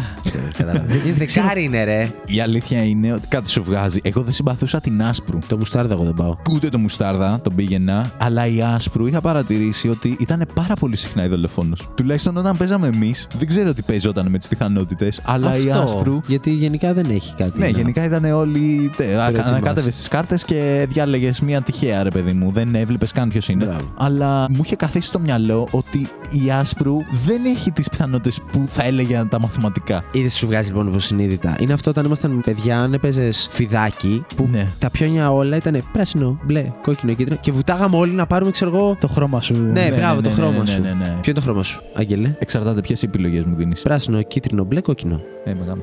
Κατάλαβες. 0.58 0.96
Είναι 1.06 1.14
δεκάρι 1.14 1.64
είναι, 1.64 1.84
ρε. 1.84 2.10
Η 2.26 2.40
αλήθεια 2.42 2.84
είναι 2.84 3.14
ότι 3.14 3.28
κάτι 3.28 3.50
σου 3.50 3.64
βγάζει. 3.64 4.00
Εγώ 4.04 4.22
δεν 4.22 4.34
συμπαθούσα 4.34 4.80
την 4.82 5.02
άσπρου. 5.02 5.40
Το 5.48 5.58
μουστάρδα 5.58 5.94
εγώ 5.94 6.04
δεν 6.04 6.14
πάω. 6.14 6.36
Ούτε 6.54 6.70
το 6.70 6.78
μουστάρδα, 6.78 7.40
τον 7.44 7.56
πήγαινα, 7.56 8.12
αλλά 8.18 8.46
η 8.48 8.62
άσπρου 8.62 9.06
είχα 9.08 9.22
παρατηρήσει 9.22 9.90
ότι 9.90 10.16
ήταν 10.20 10.44
πάρα 10.54 10.74
πολύ 10.74 10.96
συχνά 10.96 11.24
η 11.26 11.28
δολοφόνος. 11.28 11.88
Τουλάχιστον 11.96 12.38
όταν 12.38 12.58
παίζαμε 12.58 12.88
εμείς, 12.88 13.28
δεν 13.38 13.48
ξέρω 13.48 13.74
τι 13.74 13.82
παίζονταν 13.82 14.28
με 14.30 14.38
τις 14.38 14.48
πιθανότητες, 14.48 15.05
αλλά 15.24 15.58
η 15.58 15.72
άσπρου. 15.72 16.20
Γιατί 16.28 16.52
γενικά 16.52 16.94
δεν 16.94 17.10
έχει 17.10 17.36
κάτι. 17.36 17.60
Ναι, 17.60 17.66
να- 17.66 17.78
γενικά 17.78 18.06
ήταν 18.06 18.24
όλοι. 18.26 18.92
Προετοιμάσει. 18.96 19.48
Ανακάτευες 19.50 19.96
τις 19.96 20.08
κάρτες 20.08 20.44
και 20.46 20.86
διάλεγες 20.90 21.40
μία 21.42 21.62
τυχαία, 21.62 22.04
ρε 22.04 22.10
παιδί 22.10 22.32
μου. 22.32 22.52
Δεν 22.52 22.76
έβλεπες 22.76 23.12
καν 23.12 23.30
ποιος 23.30 23.48
είναι. 23.50 23.66
Μπράβο. 23.66 23.94
Αλλά 23.98 24.46
μου 24.50 24.62
είχε 24.64 24.76
καθίσει 24.76 25.08
στο 25.08 25.20
μυαλό 25.20 25.68
ότι 25.72 26.10
η 26.46 26.52
άσπρου 26.52 26.98
δεν 27.26 27.46
έχει 27.46 27.72
τις 27.72 27.90
πιθανότητες 27.90 28.42
που 28.52 28.64
θα 28.68 28.84
έλεγε 28.84 29.24
τα 29.30 29.40
μαθηματικά. 29.40 30.04
Είδες 30.12 30.34
σου 30.34 30.46
βγάζει 30.46 30.68
λοιπόν 30.68 30.88
υποσυνείδητα. 30.88 31.56
Είναι 31.60 31.74
αυτό 31.74 31.90
όταν 31.90 32.06
ήμασταν 32.06 32.42
παιδιά, 32.46 32.80
αν 32.80 32.94
έπαιζες 32.94 33.48
φιδάκι, 33.52 34.26
που 34.36 34.48
Ναι. 34.52 34.72
τα 34.80 34.90
πιόνια 34.92 35.32
όλα 35.32 35.56
ήταν 35.56 35.84
πράσινο, 35.92 36.40
μπλε, 36.46 36.72
κόκκινο, 36.84 37.14
κίτρινο 37.14 37.40
και 37.42 37.52
βουτάγαμε 37.52 37.98
όλοι 37.98 38.12
να 38.12 38.26
πάρουμε, 38.28 38.52
ξέρω 38.52 38.76
εγώ. 38.76 38.98
Το 39.00 39.08
χρώμα 39.08 39.42
σου. 39.42 39.54
Ναι, 39.72 39.92
μπράβο, 39.96 40.22
το 40.22 40.30
χρώμα 40.30 40.60
ναι, 40.60 40.66
σου. 40.66 40.82
ναι, 40.82 40.90
ναι. 40.90 41.06
Ποιο 41.06 41.32
είναι 41.32 41.34
το 41.34 41.42
χρώμα 41.42 41.64
σου, 41.64 41.82
Άγγελε; 41.94 42.36
Εξαρτάται 42.40 42.82
ποιες 42.82 43.04
επιλογές 43.04 43.44
μου 43.44 43.56
δίνεις. 43.56 43.82
Πράσινο, 43.82 44.22
κίτρινο, 44.22 44.64
μπλε, 44.64 44.82
κόκκινο. 44.82 44.95
Ε, 45.46 45.54
μεγάλο. 45.60 45.82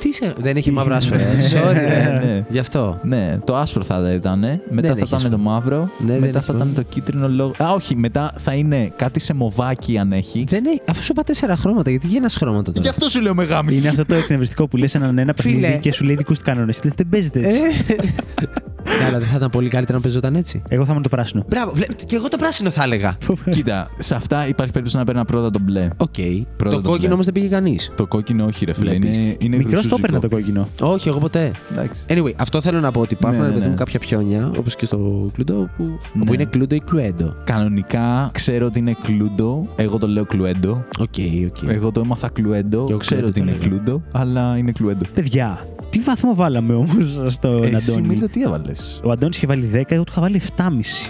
Τι 0.00 0.08
είσαι, 0.08 0.34
δεν 0.38 0.56
έχει 0.56 0.70
μαύρο 0.70 0.94
άσπρο. 0.94 1.16
ε; 1.18 1.24
Sorry, 1.52 1.72
Ναι, 1.74 1.80
ρε. 1.80 2.20
ναι. 2.24 2.44
Γι' 2.48 2.58
αυτό. 2.58 3.00
Ναι, 3.02 3.38
το 3.44 3.56
άσπρο 3.56 3.82
θα 3.82 4.12
ήταν. 4.14 4.38
Μετά 4.40 4.60
Δεν 4.70 4.82
θα 4.82 4.88
έχει 4.90 5.02
ήταν 5.02 5.14
άσπρο. 5.16 5.30
το 5.30 5.38
μαύρο. 5.38 5.78
Ναι, 5.98 6.06
δεν 6.12 6.20
μετά 6.20 6.38
έχει 6.38 6.46
θα 6.46 6.52
ήταν 6.56 6.66
μαύρο. 6.66 6.82
το 6.82 6.88
κίτρινο 6.94 7.28
λόγο. 7.28 7.52
Α, 7.62 7.72
όχι, 7.72 7.96
μετά 7.96 8.32
θα 8.38 8.52
είναι 8.54 8.92
κάτι 8.96 9.20
σε 9.20 9.34
μοβάκι 9.34 9.98
αν 9.98 10.12
έχει. 10.12 10.44
Δεν 10.48 10.66
έχει, 10.66 10.80
αφού 10.88 11.02
σου 11.02 11.08
είπα 11.12 11.22
τέσσερα 11.24 11.56
χρώματα, 11.56 11.90
γιατί 11.90 12.06
γίνα 12.06 12.28
χρώματα 12.28 12.62
τώρα. 12.72 12.80
Γι' 12.82 12.88
αυτό 12.88 13.08
σου 13.08 13.20
λέω 13.20 13.34
μεγάμιση. 13.34 13.78
Είναι 13.78 13.88
αυτό 13.88 14.04
το 14.06 14.14
εκνευριστικό 14.14 14.66
που 14.68 14.76
λες 14.76 14.94
έναν 14.94 15.18
ένα 15.18 15.34
Φίλε. 15.36 15.54
παιχνίδι 15.60 15.78
και 15.80 15.92
σου 15.92 16.04
λέει 16.04 16.14
δικούς 16.16 16.38
του 16.38 16.44
κανόνε. 16.44 16.72
Δεν 16.82 17.06
παίζεται 17.10 17.40
έτσι. 17.46 17.60
Ναι, 18.98 19.04
αλλά 19.06 19.18
δεν 19.18 19.26
θα 19.28 19.36
ήταν 19.36 19.50
πολύ 19.50 19.68
καλύτερα 19.68 19.96
να 19.98 20.02
παίζονταν 20.04 20.34
έτσι. 20.34 20.62
Εγώ 20.68 20.84
θα 20.84 20.92
είμαι 20.92 21.02
το 21.02 21.08
πράσινο. 21.08 21.44
Μπράβο, 21.48 21.72
βλέ, 21.74 21.86
και 22.06 22.16
εγώ 22.16 22.28
το 22.28 22.36
πράσινο 22.36 22.70
θα 22.70 22.82
έλεγα. 22.82 23.16
Κοίτα, 23.50 23.88
σε 23.98 24.14
αυτά 24.14 24.48
υπάρχει 24.48 24.72
περίπτωση 24.72 24.96
να 24.96 25.04
παίρνει 25.04 25.24
πρώτα 25.24 25.50
τον 25.50 25.62
μπλε. 25.62 25.88
Οκ. 25.96 26.14
Πρώτα 26.56 26.76
Το 26.76 26.82
το 26.82 26.88
κόκκινο 26.88 26.98
μπλε. 26.98 27.12
όμως 27.12 27.24
δεν 27.24 27.34
πήγε 27.34 27.48
κανείς. 27.48 27.92
Το 27.96 28.06
κόκκινο 28.06 28.44
όχι, 28.44 28.64
ρε 28.64 28.72
φίλε. 28.72 28.90
Βλέπεις. 28.90 29.16
Είναι, 29.16 29.36
είναι 29.40 29.56
Μικρός 29.56 29.62
το 29.66 29.70
γρουσούζικο. 29.70 29.96
έπαιρνα 29.98 30.18
το 30.20 30.28
κόκκινο. 30.28 30.68
Όχι, 30.80 31.08
εγώ 31.08 31.18
ποτέ. 31.18 31.50
Εντάξει. 31.72 32.04
Anyway, 32.08 32.32
αυτό 32.36 32.60
θέλω 32.60 32.80
να 32.80 32.90
πω 32.90 33.00
ότι 33.00 33.14
υπάρχουν 33.14 33.40
Ναι, 33.40 33.46
ναι, 33.46 33.52
ρε 33.52 33.54
παιδί 33.58 33.64
μου 33.70 33.74
ναι. 33.74 33.78
κάποια 33.78 33.98
πιόνια, 33.98 34.50
όπως 34.58 34.76
και 34.76 34.84
στο 34.84 35.30
κλουντό, 35.32 35.70
που, 35.76 35.82
Ναι. 36.12 36.22
όπου 36.22 36.34
είναι 36.34 36.44
κλουντό 36.44 36.74
ή 36.74 36.80
κλουέντο. 36.80 37.34
Κανονικά 37.44 38.30
ξέρω 38.32 38.66
ότι 38.66 38.78
είναι 38.78 38.96
κλούντο. 39.02 39.66
Εγώ 39.76 39.98
το 39.98 40.06
λέω 40.08 40.24
κλουέντο. 40.24 40.84
Οκ, 40.98 41.14
οκ. 41.46 41.70
Εγώ 41.70 41.90
το 41.92 42.00
έμαθα 42.00 42.28
κλουέντο. 42.28 42.84
Και 42.84 42.90
εγώ 42.92 43.00
ξέρω 43.00 43.20
κλουέντο 43.20 43.26
ότι 43.28 43.40
το 43.40 43.40
είναι 43.40 43.50
λέγα. 43.58 43.68
κλούντο, 43.68 44.02
αλλά 44.12 44.56
είναι 44.56 44.72
κλουέντο. 44.72 45.04
Παιδιά, 45.14 45.66
τι 45.90 46.00
βαθμό 46.00 46.34
βάλαμε 46.34 46.74
όμω 46.74 46.94
στον 47.26 47.62
Εσύ 47.62 47.90
Αντώνη. 47.90 48.06
Μίλτο, 48.06 48.26
τι 48.28 48.42
έβαλε. 48.42 48.70
Ο 49.04 49.10
Αντώνη 49.10 49.32
είχε 49.36 49.46
βάλει 49.46 49.70
10, 49.74 49.82
εγώ 49.88 50.02
του 50.04 50.12
είχα 50.12 50.20
βάλει 50.20 50.40
7,5. 50.56 50.62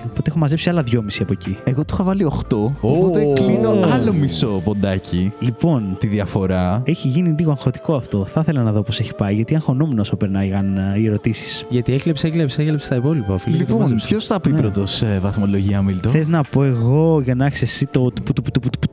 Οπότε 0.04 0.22
έχω 0.30 0.38
μαζέψει 0.38 0.68
άλλα 0.68 0.84
2,5 0.90 0.96
από 1.20 1.32
εκεί. 1.32 1.56
Εγώ 1.64 1.84
του 1.84 1.94
είχα 1.94 2.04
βάλει 2.04 2.24
8. 2.48 2.56
Οπότε 2.80 3.20
Ω. 3.24 3.32
κλείνω 3.32 3.80
άλλο 3.92 4.12
μισό 4.12 4.60
ποντάκι. 4.64 5.32
Λοιπόν, 5.40 5.96
Τη 5.98 6.06
διαφορά. 6.06 6.82
έχει 6.84 7.08
γίνει 7.08 7.34
λίγο 7.38 7.50
αγχωτικό 7.50 7.94
αυτό. 7.94 8.24
Θα 8.26 8.40
ήθελα 8.40 8.62
να 8.62 8.72
δω 8.72 8.82
πώ 8.82 8.92
έχει 9.00 9.14
πάει, 9.14 9.34
γιατί 9.34 9.54
αγχωνόμουν 9.54 9.98
όσο 9.98 10.16
περνάγαν 10.16 10.76
ε, 10.76 10.98
οι 11.00 11.06
ερωτήσει. 11.06 11.66
Γιατί 11.68 11.92
έκλεψε, 11.92 12.26
έκλεψε, 12.26 12.62
έκλεψε 12.62 12.88
τα 12.88 12.94
υπόλοιπα. 12.96 13.38
Φίλε, 13.38 13.56
και 13.56 13.62
το 13.62 13.68
Λοιπόν, 13.68 13.82
μάζεψε. 13.82 14.06
ποιο 14.06 14.20
θα 14.20 14.40
πει 14.40 14.50
Ναι. 14.52 14.60
πρώτο 14.60 14.84
βαθμολογία, 15.20 15.82
Μίλτο. 15.82 16.08
Θε 16.08 16.24
να 16.28 16.42
πω 16.42 16.64
εγώ 16.64 17.20
για 17.24 17.34
να 17.34 17.46
έχει 17.46 17.64
εσύ 17.64 17.86
το. 17.86 18.00
του- 18.10 18.22
του- 18.22 18.32
του- 18.32 18.42
του- 18.42 18.60
του- 18.60 18.70
του- 18.80 18.88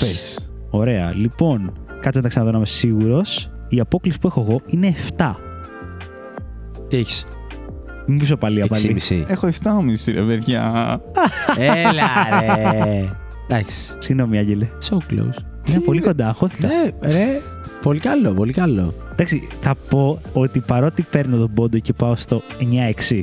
Πες. 0.00 0.38
Ωραία. 0.70 1.12
Λοιπόν, 1.14 1.72
κάτσε 2.00 2.18
να 2.18 2.22
τα 2.22 2.28
ξαναδώ 2.28 2.50
να 2.50 2.56
είμαι 2.56 2.66
σίγουρο. 2.66 3.22
Η 3.68 3.80
απόκληση 3.80 4.18
που 4.18 4.26
έχω 4.26 4.46
εγώ 4.48 4.60
είναι 4.66 4.94
7. 5.16 5.34
Τι 6.88 6.96
έχεις; 6.96 7.26
Μην 8.06 8.18
πεις 8.18 8.34
πάλι 8.38 8.66
πάλι. 8.68 8.96
6,5. 9.08 9.24
Έχω 9.28 9.46
7,5 9.46 10.12
ρε 10.12 10.22
παιδιά. 10.22 11.00
Έλα 11.56 12.40
ρε. 12.40 13.04
Εντάξει. 13.48 13.96
Συγγνώμη, 13.98 14.38
Άγγελε. 14.38 14.68
So 14.90 14.96
close. 14.96 15.38
Είναι 15.68 15.80
πολύ 15.84 16.00
κοντά, 16.00 16.28
αγχώθηκα. 16.28 16.68
Ναι, 16.68 16.90
ρε. 17.00 17.40
Πολύ 17.82 17.98
καλό, 17.98 18.34
πολύ 18.34 18.52
καλό. 18.52 18.94
Εντάξει, 19.12 19.48
θα 19.60 19.74
πω 19.88 20.20
ότι 20.32 20.60
παρότι 20.60 21.02
παίρνω 21.02 21.36
τον 21.36 21.52
πόντο 21.54 21.78
και 21.78 21.92
πάω 21.92 22.16
στο 22.16 22.42
9-6. 23.10 23.20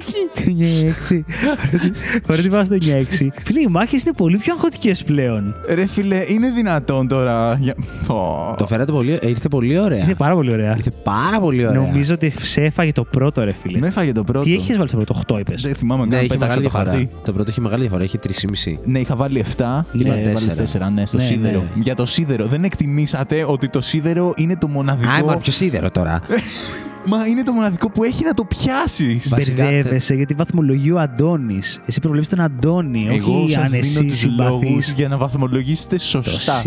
9-6. 0.00 1.24
Παρότι- 1.70 1.96
Παρότι 2.26 2.48
πάω 2.48 2.64
στο 2.64 2.74
9-6. 2.74 3.32
Φίλε, 3.44 3.60
οι 3.60 3.66
μάχες 3.70 4.02
είναι 4.02 4.12
πολύ 4.16 4.36
πιο 4.36 4.52
αγχωτικές 4.54 5.02
πλέον. 5.04 5.54
Ρε 5.74 5.86
φίλε, 5.86 6.22
είναι 6.26 6.50
δυνατόν 6.50 7.08
τώρα. 7.08 7.56
Για... 7.60 7.74
Πω. 8.06 8.54
Το 8.58 8.66
φέρατε 8.66 8.92
πολύ, 8.92 9.18
ε, 9.22 9.28
ήρθε 9.28 9.48
πολύ 9.48 9.78
ωραία. 9.78 10.04
Είναι 10.04 10.14
πάρα 10.14 10.34
πολύ 10.34 10.52
ωραία. 10.52 10.74
Ήρθε 10.76 10.90
πάρα 11.02 11.40
πολύ 11.40 11.66
ωραία. 11.66 11.80
Νομίζω 11.80 12.14
ότι 12.14 12.32
σε 12.42 12.60
έφαγε 12.62 12.92
το 12.92 13.04
πρώτο, 13.04 13.44
ρε 13.44 13.52
φίλε. 13.52 13.78
Με 13.78 13.86
έφαγε 13.86 14.12
το 14.12 14.24
πρώτο. 14.24 14.44
Τι 14.44 14.52
έχεις 14.54 14.76
βάλει 14.76 14.88
στο 14.88 14.96
πρώτο, 14.96 15.20
8 15.34 15.38
είπες. 15.38 15.62
Δεν 15.62 15.74
θυμάμαι 15.74 16.04
Ναι, 16.04 16.14
καν, 16.14 16.24
είχε 16.24 16.34
πέταξα 16.34 16.58
μεγάλη 16.58 16.62
το 16.64 16.70
διαφορά. 16.78 16.90
χαρτί. 16.98 17.10
Το 17.24 17.32
πρώτο 17.32 17.50
είχε 17.50 17.60
μεγάλη 17.60 17.80
διαφορά, 17.80 18.04
είχε 18.04 18.18
3,5. 18.18 18.78
Ναι, 18.84 18.98
είχα 18.98 19.16
βάλει 19.16 19.38
7 19.56 19.86
και 19.92 19.98
Είπα 20.02 20.14
έβαλες 20.18 20.54
τέσσερα. 20.56 20.86
4, 20.88 20.90
ναι, 20.94 21.06
στο 21.06 21.16
Ναι, 21.16 21.22
σίδερο. 21.24 21.58
ναι. 21.58 21.82
Για 21.82 21.94
το 21.94 22.06
σίδερο. 22.06 22.46
Δεν 22.46 22.64
εκτιμήσατε 22.64 23.44
ότι 23.48 23.68
το 23.68 23.80
σίδερο 23.82 24.32
είναι 24.36 24.56
το 24.56 24.68
μοναδικό. 24.68 25.10
Α, 25.10 25.24
μα 25.24 25.36
πιο 25.36 25.52
σίδερο 25.52 25.90
τώρα; 25.90 26.20
Μα 27.08 27.26
είναι 27.26 27.42
το 27.42 27.52
μοναδικό 27.52 27.90
που 27.90 28.04
έχει 28.04 28.24
να 28.24 28.34
το 28.34 28.44
πιάσεις. 28.44 29.28
Βασικά, 29.28 29.64
Μπερδεύεσαι 29.64 30.14
γιατί 30.14 30.34
βαθμολογεί 30.34 30.90
ο 30.90 30.98
Αντώνης. 31.00 31.80
Εσύ 31.86 32.00
προβλέπει 32.00 32.26
τον 32.26 32.40
Αντώνη, 32.40 33.06
Εγώ 33.10 33.40
όχι 33.42 33.52
σας 33.52 33.62
αν 33.62 33.68
δίνω 33.70 33.84
εσύ 33.84 34.04
τους 34.04 34.24
λόγους 34.38 34.60
συμπαθεί. 34.84 34.92
για 34.96 35.08
να 35.08 35.16
βαθμολογήσετε 35.16 35.98
σωστά. 35.98 36.62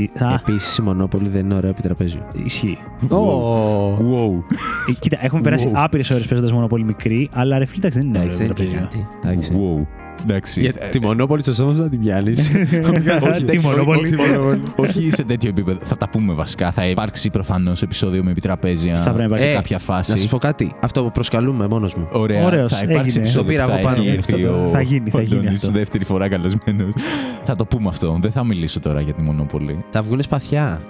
Επίσης 0.46 0.78
η 0.78 0.82
Μονόπολη 0.82 1.30
δεν 1.30 1.46
είναι 1.46 1.56
ωραίο 1.56 1.70
επιτραπέζιο. 1.70 2.28
Ισχύει. 2.46 2.78
Wow. 3.10 4.44
Ε, 4.90 4.94
Κοίτα, 5.00 5.18
έχουμε 5.22 5.42
περάσει 5.42 5.68
Wow. 5.74 5.76
άπειρες 5.76 6.10
ώρες 6.10 6.26
παίζοντας 6.28 6.52
μόνο 6.52 6.68
πολύ 6.68 6.84
μικρή, 6.84 7.30
αλλά 7.34 7.58
ρε 7.58 7.66
φίλε, 7.66 7.78
εντάξει, 7.88 8.00
δεν 8.00 8.08
είναι 8.08 8.18
ωραίο 8.20 8.32
Εντάξει, 8.32 8.54
δεν 8.54 8.66
είναι 8.66 8.72
και 8.72 8.78
τραπέζιο. 8.88 9.08
κάτι. 9.22 9.28
Εντάξει. 9.28 9.52
Wow. 9.56 9.88
Εντάξει. 10.24 10.62
Για 10.62 10.74
τη 10.74 11.00
Μονόπολη 11.02 11.42
στο 11.42 11.54
σώμα 11.54 11.74
σου 11.74 11.82
να 11.82 11.90
την 11.90 12.00
πιάνεις. 12.00 12.50
Όχι, 12.50 12.62
Τι 13.02 13.42
εντάξει, 13.42 13.66
μονοπόλη. 13.68 14.16
όχι, 14.16 14.62
όχι 14.76 15.12
σε 15.12 15.24
τέτοιο 15.24 15.50
επίπεδο. 15.50 15.80
Θα 15.84 15.98
τα 15.98 16.10
πούμε 16.10 16.34
βασικά. 16.34 16.72
Θα 16.72 16.86
υπάρξει 16.88 17.30
προφανώς 17.30 17.82
επεισόδιο 17.82 18.24
με 18.24 18.32
επιτραπέζια 18.32 18.96
Θα 19.04 19.12
πρέπει 19.12 19.30
να 19.30 19.36
σε 19.38 19.42
υπάρξει. 19.42 19.56
κάποια 19.56 19.80
φάση. 19.80 20.12
Να 20.12 20.18
σας 20.18 20.28
πω 20.28 20.38
κάτι. 20.38 20.74
Αυτό 20.84 21.04
που 21.04 21.12
προσκαλούμε 21.12 21.68
μόνος 21.68 21.96
μου. 21.96 22.08
Ωραία. 22.12 22.46
Ωραίος, 22.46 22.74
θα 22.74 22.84
υπάρξει 22.84 23.00
έγινε. 23.06 23.20
επεισόδιο 23.24 23.42
Το 23.42 23.48
πήρα 23.52 23.66
που 23.66 23.70
εγώ 23.72 23.80
θα 23.82 23.84
πάνω 23.88 24.02
έχει 24.02 24.08
μου. 24.10 24.16
έρθει 24.18 24.34
Αυτό 24.34 24.48
το- 24.48 24.68
ο 24.68 24.72
Θα 24.72 24.82
γίνει, 24.82 25.10
θα 25.10 25.22
γίνει 25.22 25.40
Αντώνης 25.40 25.64
αυτό. 25.64 25.72
δεύτερη 25.78 26.04
φορά 26.06 26.28
καλεσμένος. 26.30 26.94
θα 27.44 27.56
το 27.56 27.66
πούμε 27.66 27.90
αυτό. 27.90 28.18
Δεν 28.22 28.32
θα 28.32 28.44
μιλήσω 28.44 28.80
τώρα 28.80 29.02
για 29.02 29.14
τη 29.14 29.22
Μονόπολη. 29.22 29.84
Θα 29.90 30.02
βγουν 30.02 30.22
σπαθιά. 30.22 30.82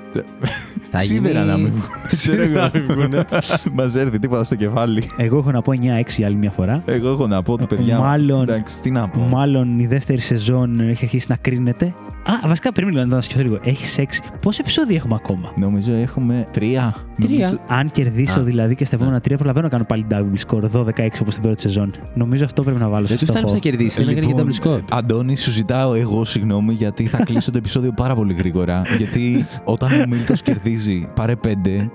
Θα 0.91 0.97
Σίδερα 0.97 1.39
γίνει- 1.39 1.51
να 1.51 1.57
μην 1.57 1.65
βγουν. 1.71 1.83
Σίδερα 2.07 2.71
να 2.73 2.79
μην 2.79 2.87
βγουνε. 2.89 3.23
Μας 3.73 3.95
έρθει 3.95 4.19
τίποτα 4.19 4.43
στο 4.43 4.55
κεφάλι. 4.55 5.03
Εγώ 5.17 5.37
έχω 5.37 5.51
να 5.51 5.61
πω 5.61 5.71
9-6 5.71 5.77
για 6.17 6.27
άλλη 6.27 6.35
μια 6.35 6.51
φορά. 6.51 6.81
Εγώ 6.85 7.09
έχω 7.09 7.27
να 7.27 7.41
πω 7.41 7.53
ότι 7.53 7.65
παιδιά. 7.65 7.99
Μάλλον- 7.99 8.41
Εντάξει, 8.41 8.81
τι 8.81 8.91
να 8.91 9.07
πω. 9.07 9.18
Μάλλον 9.29 9.79
η 9.79 9.87
δεύτερη 9.87 10.21
σεζόν 10.21 10.79
έχει 10.79 11.03
αρχίσει 11.03 11.25
να 11.29 11.35
κρίνεται. 11.35 11.85
Α, 12.23 12.47
βασικά 12.47 12.71
περίμενα 12.71 13.05
να 13.05 13.21
σκεφτώ 13.21 13.43
λίγο. 13.43 13.59
Έχει 13.63 14.01
6. 14.01 14.03
Πόσα 14.41 14.57
επεισόδια 14.61 14.95
έχουμε 14.95 15.15
ακόμα; 15.15 15.51
Νομίζω 15.55 15.93
έχουμε 15.93 16.47
τρία. 16.51 16.95
Τρία. 17.21 17.37
Νομίζω- 17.45 17.61
Αν 17.67 17.91
κερδίσω 17.91 18.39
Α. 18.39 18.43
δηλαδή 18.43 18.75
και 18.75 18.85
στα 18.85 18.95
επόμενα 18.95 19.19
τρία, 19.21 19.37
προλαβαίνω 19.37 19.63
να 19.65 19.71
κάνω 19.71 19.83
πάλι 19.83 20.05
double 20.11 20.55
score 20.55 20.63
12-6 20.71 21.21
όπως 21.21 21.33
την 21.33 21.43
πρώτη 21.43 21.61
σεζόν. 21.61 21.93
Νομίζω 22.13 22.45
αυτό 22.45 22.63
πρέπει 22.63 22.79
να 22.79 22.87
βάλω 22.89 23.05
στο 23.05 23.15
Δεν 23.15 23.17
τους 23.17 23.27
φτάνει 23.29 23.39
στόχο. 23.39 23.53
να 23.53 23.59
κερδίσεις, 23.59 24.05
δεν 24.05 24.15
έκανε 24.17 24.33
και 24.33 24.41
double 24.41 24.67
score. 24.67 24.71
Λοιπόν, 24.73 24.83
Αντώνη, 24.91 25.35
σου 25.37 25.51
ζητάω 25.51 25.93
εγώ 25.93 26.25
συγγνώμη 26.25 26.73
γιατί 26.73 27.05
θα 27.05 27.23
κλείσω 27.23 27.51
το 27.51 27.57
επεισόδιο 27.57 27.91
πάρα 27.95 28.15
πολύ 28.15 28.33
γρήγορα. 28.33 28.81
γιατί 28.97 29.45
όταν 29.63 30.01
ο 30.01 30.05
Μίλτος 30.07 30.41
κερδίζει 30.41 31.07
πάρε 31.15 31.35
πέντε, 31.35 31.89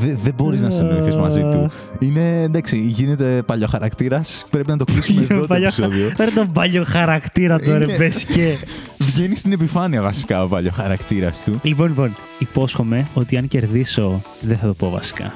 δε- 0.00 0.14
δεν 0.22 0.32
μπορείς 0.36 0.62
να 0.62 0.70
συνεννοηθείς 0.70 1.16
μαζί 1.16 1.40
του. 1.40 1.70
Είναι 1.98 2.42
εντάξει, 2.42 2.78
γίνεται 2.78 3.42
παλιοχαρακτήρα. 3.46 4.20
Πρέπει 4.50 4.68
να 4.70 4.76
το 4.76 4.84
κλείσουμε 4.84 5.22
εδώ 5.30 5.40
το 5.40 5.46
Παλιό- 5.46 5.64
επεισόδιο. 5.66 6.08
Φέρε 6.16 6.30
τον 6.30 6.52
παλιό 6.52 6.69
χαρακτήρα 6.84 7.58
τώρα, 7.58 7.84
Είναι- 7.84 7.96
ρε 7.96 8.08
και. 8.08 8.56
Βγαίνει 8.98 9.36
στην 9.36 9.52
επιφάνεια 9.52 10.02
βασικά 10.02 10.42
ο 10.42 10.48
παλιοχαρακτήρα 10.48 11.30
του. 11.44 11.60
Λοιπόν, 11.62 11.86
λοιπόν, 11.88 12.14
υπόσχομαι 12.38 13.06
ότι 13.14 13.36
αν 13.36 13.48
κερδίσω, 13.48 14.22
δεν 14.40 14.56
θα 14.58 14.66
το 14.66 14.74
πω 14.74 14.90
βασικά. 14.90 15.34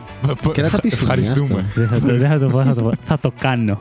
Και 0.53 0.63
να 0.63 0.71
τα 0.71 0.81
πεις 0.81 0.93
Ευχαριστούμε. 0.95 1.65
Δεν 1.75 1.89
θα 1.89 1.99
το, 2.01 2.07
δεν 2.17 2.29
θα 2.29 2.39
το 2.39 2.47
πω, 2.47 2.63
θα 2.63 2.75
το 2.75 2.83
πω. 2.83 2.93
Θα 3.07 3.19
το 3.19 3.33
κάνω. 3.39 3.81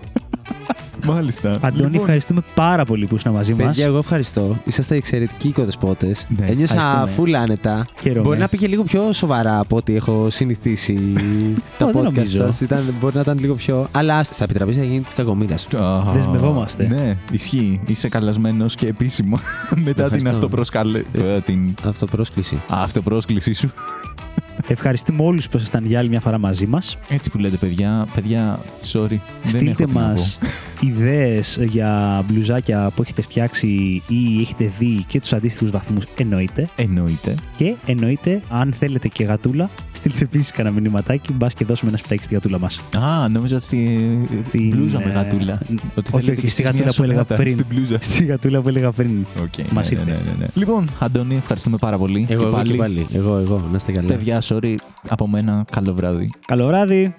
Μάλιστα. 1.05 1.49
Αντώνη, 1.61 1.83
Λοιπόν, 1.83 1.99
ευχαριστούμε 1.99 2.41
πάρα 2.55 2.85
πολύ 2.85 3.05
που 3.05 3.15
ήσουν 3.15 3.31
μαζί 3.31 3.53
μας. 3.53 3.65
Παιδιά, 3.65 3.85
εγώ 3.85 3.97
ευχαριστώ. 3.97 4.57
Είσαστε 4.65 4.95
εξαιρετικοί 4.95 5.47
οικοδεσπότες. 5.47 6.27
Ναι, 6.39 6.45
Ένιωσα 6.45 6.75
ευχαριστούμε. 6.75 7.29
full 7.29 7.41
άνετα. 7.41 7.85
Χαίρομαι. 8.01 8.21
Μπορεί 8.21 8.39
να 8.39 8.47
πήγε 8.47 8.67
λίγο 8.67 8.83
πιο 8.83 9.11
σοβαρά 9.13 9.59
από 9.59 9.75
ό,τι 9.75 9.95
έχω 9.95 10.29
συνηθίσει 10.29 10.93
τα 11.77 11.85
Ω, 11.85 11.91
δεν 11.91 12.01
podcast 12.01 12.03
νομίζω. 12.13 12.51
σας. 12.51 12.63
Μπορεί 12.99 13.15
να 13.15 13.21
ήταν 13.21 13.37
λίγο 13.39 13.53
πιο. 13.55 13.87
Αλλά 13.91 14.23
θα 14.23 14.43
επιτραπεί 14.43 14.75
να 14.75 14.83
γίνει 14.83 14.99
της 14.99 15.13
κακομοίρας. 15.13 15.67
Α, 15.75 16.01
Δεσμευόμαστε. 16.13 16.87
Ναι, 16.87 17.17
ισχύει. 17.31 17.81
Είσαι 17.87 18.09
καλεσμένο 18.09 18.65
και 18.75 18.87
επίσημα 18.87 19.39
μετά 19.69 19.93
την, 19.93 20.03
Ευχαριστώ. 20.03 20.29
αυτοπροσκαλε... 20.29 21.01
ε, 21.13 21.39
την 21.45 21.73
Αυτοπρόσκληση. 21.87 22.61
αυτοπρόσκλησή 22.69 23.53
σου. 23.53 23.69
Ευχαριστούμε 24.67 25.23
όλους 25.23 25.49
που 25.49 25.57
ήσασταν 25.57 25.85
για 25.85 25.99
άλλη 25.99 26.09
μια 26.09 26.19
φορά 26.19 26.37
μαζί 26.37 26.65
μας. 26.65 26.97
Έτσι 27.09 27.29
που 27.29 27.37
λέτε, 27.37 27.57
παιδιά, 27.57 28.07
παιδιά, 28.15 28.59
sorry. 28.91 29.07
δεν 29.07 29.19
Στείλτε 29.45 29.69
έχω 29.69 29.85
τι 29.85 29.97
να 29.97 30.01
μας 30.07 30.37
πω. 30.41 30.87
ιδέες 30.87 31.59
για 31.61 32.23
μπλουζάκια 32.27 32.91
που 32.95 33.01
έχετε 33.01 33.21
φτιάξει 33.21 33.67
ή 34.07 34.41
έχετε 34.41 34.71
δει 34.79 35.03
και 35.07 35.19
τους 35.19 35.33
αντίστοιχους 35.33 35.69
βαθμούς, 35.71 36.03
εννοείται. 36.17 36.67
Εννοείται. 36.75 37.35
Και 37.57 37.75
εννοείται, 37.85 38.41
αν 38.49 38.73
θέλετε 38.79 39.07
και 39.07 39.23
γατούλα, 39.23 39.69
στείλτε 39.91 40.23
επίσης 40.23 40.51
κανένα 40.51 40.75
μηνυματάκι, 40.75 41.33
μπας 41.33 41.53
και 41.53 41.65
δώσουμε 41.65 41.89
ένα 41.89 41.97
σπιτάκι 41.97 42.23
στη 42.23 42.33
γατούλα 42.33 42.59
μας. 42.59 42.81
Α, 42.97 43.29
νόμιζα 43.29 43.55
ότι 43.55 43.65
στη 43.65 44.27
Την, 44.51 44.67
μπλούζα 44.67 44.97
με 44.97 45.09
ε, 45.09 45.13
γατούλα. 45.13 45.59
Ότι 45.95 46.09
όχι, 46.11 46.25
θέλετε 46.25 46.31
όχι, 46.31 46.41
κι 46.41 46.49
στη 46.49 46.61
εσείς 46.61 46.63
γατούλα 46.65 46.83
μια 46.83 46.93
που 46.95 47.03
έλεγα 47.03 47.19
σοκολάτα 47.19 47.35
πριν. 47.35 47.53
Στην 47.53 47.65
μπλούζα. 47.69 47.97
Στη 48.01 48.25
γατούλα 48.25 48.59
που 48.61 48.67
έλεγα 48.67 48.91
πριν. 48.91 49.25
Οκ, 49.41 49.71
Μας 49.71 49.89
ναι, 49.91 49.97
ήρθε. 49.99 50.11
ναι, 50.11 50.17
ναι, 50.17 50.33
ναι. 50.39 50.45
Λοιπόν, 50.53 50.89
Αντώνη, 50.99 51.35
ευχαριστούμε 51.35 51.77
πάρα 51.77 51.97
πολύ. 51.97 52.25
Εγώ, 52.29 52.41
Και 52.41 52.47
εγώ 52.47 52.61
και 52.63 52.73
πάλι. 52.73 53.07
Εγώ, 53.13 53.37
εγώ. 53.37 53.67
Να 53.69 53.75
είστε 53.75 53.91
καλά. 53.91 54.07
Παιδιά, 54.07 54.41
sorry 54.49 54.75
από 55.09 55.27
μένα. 55.27 55.65
Καλό 55.71 55.93
βράδυ. 55.93 56.29
Καλό 56.45 56.65
βράδυ. 56.65 57.13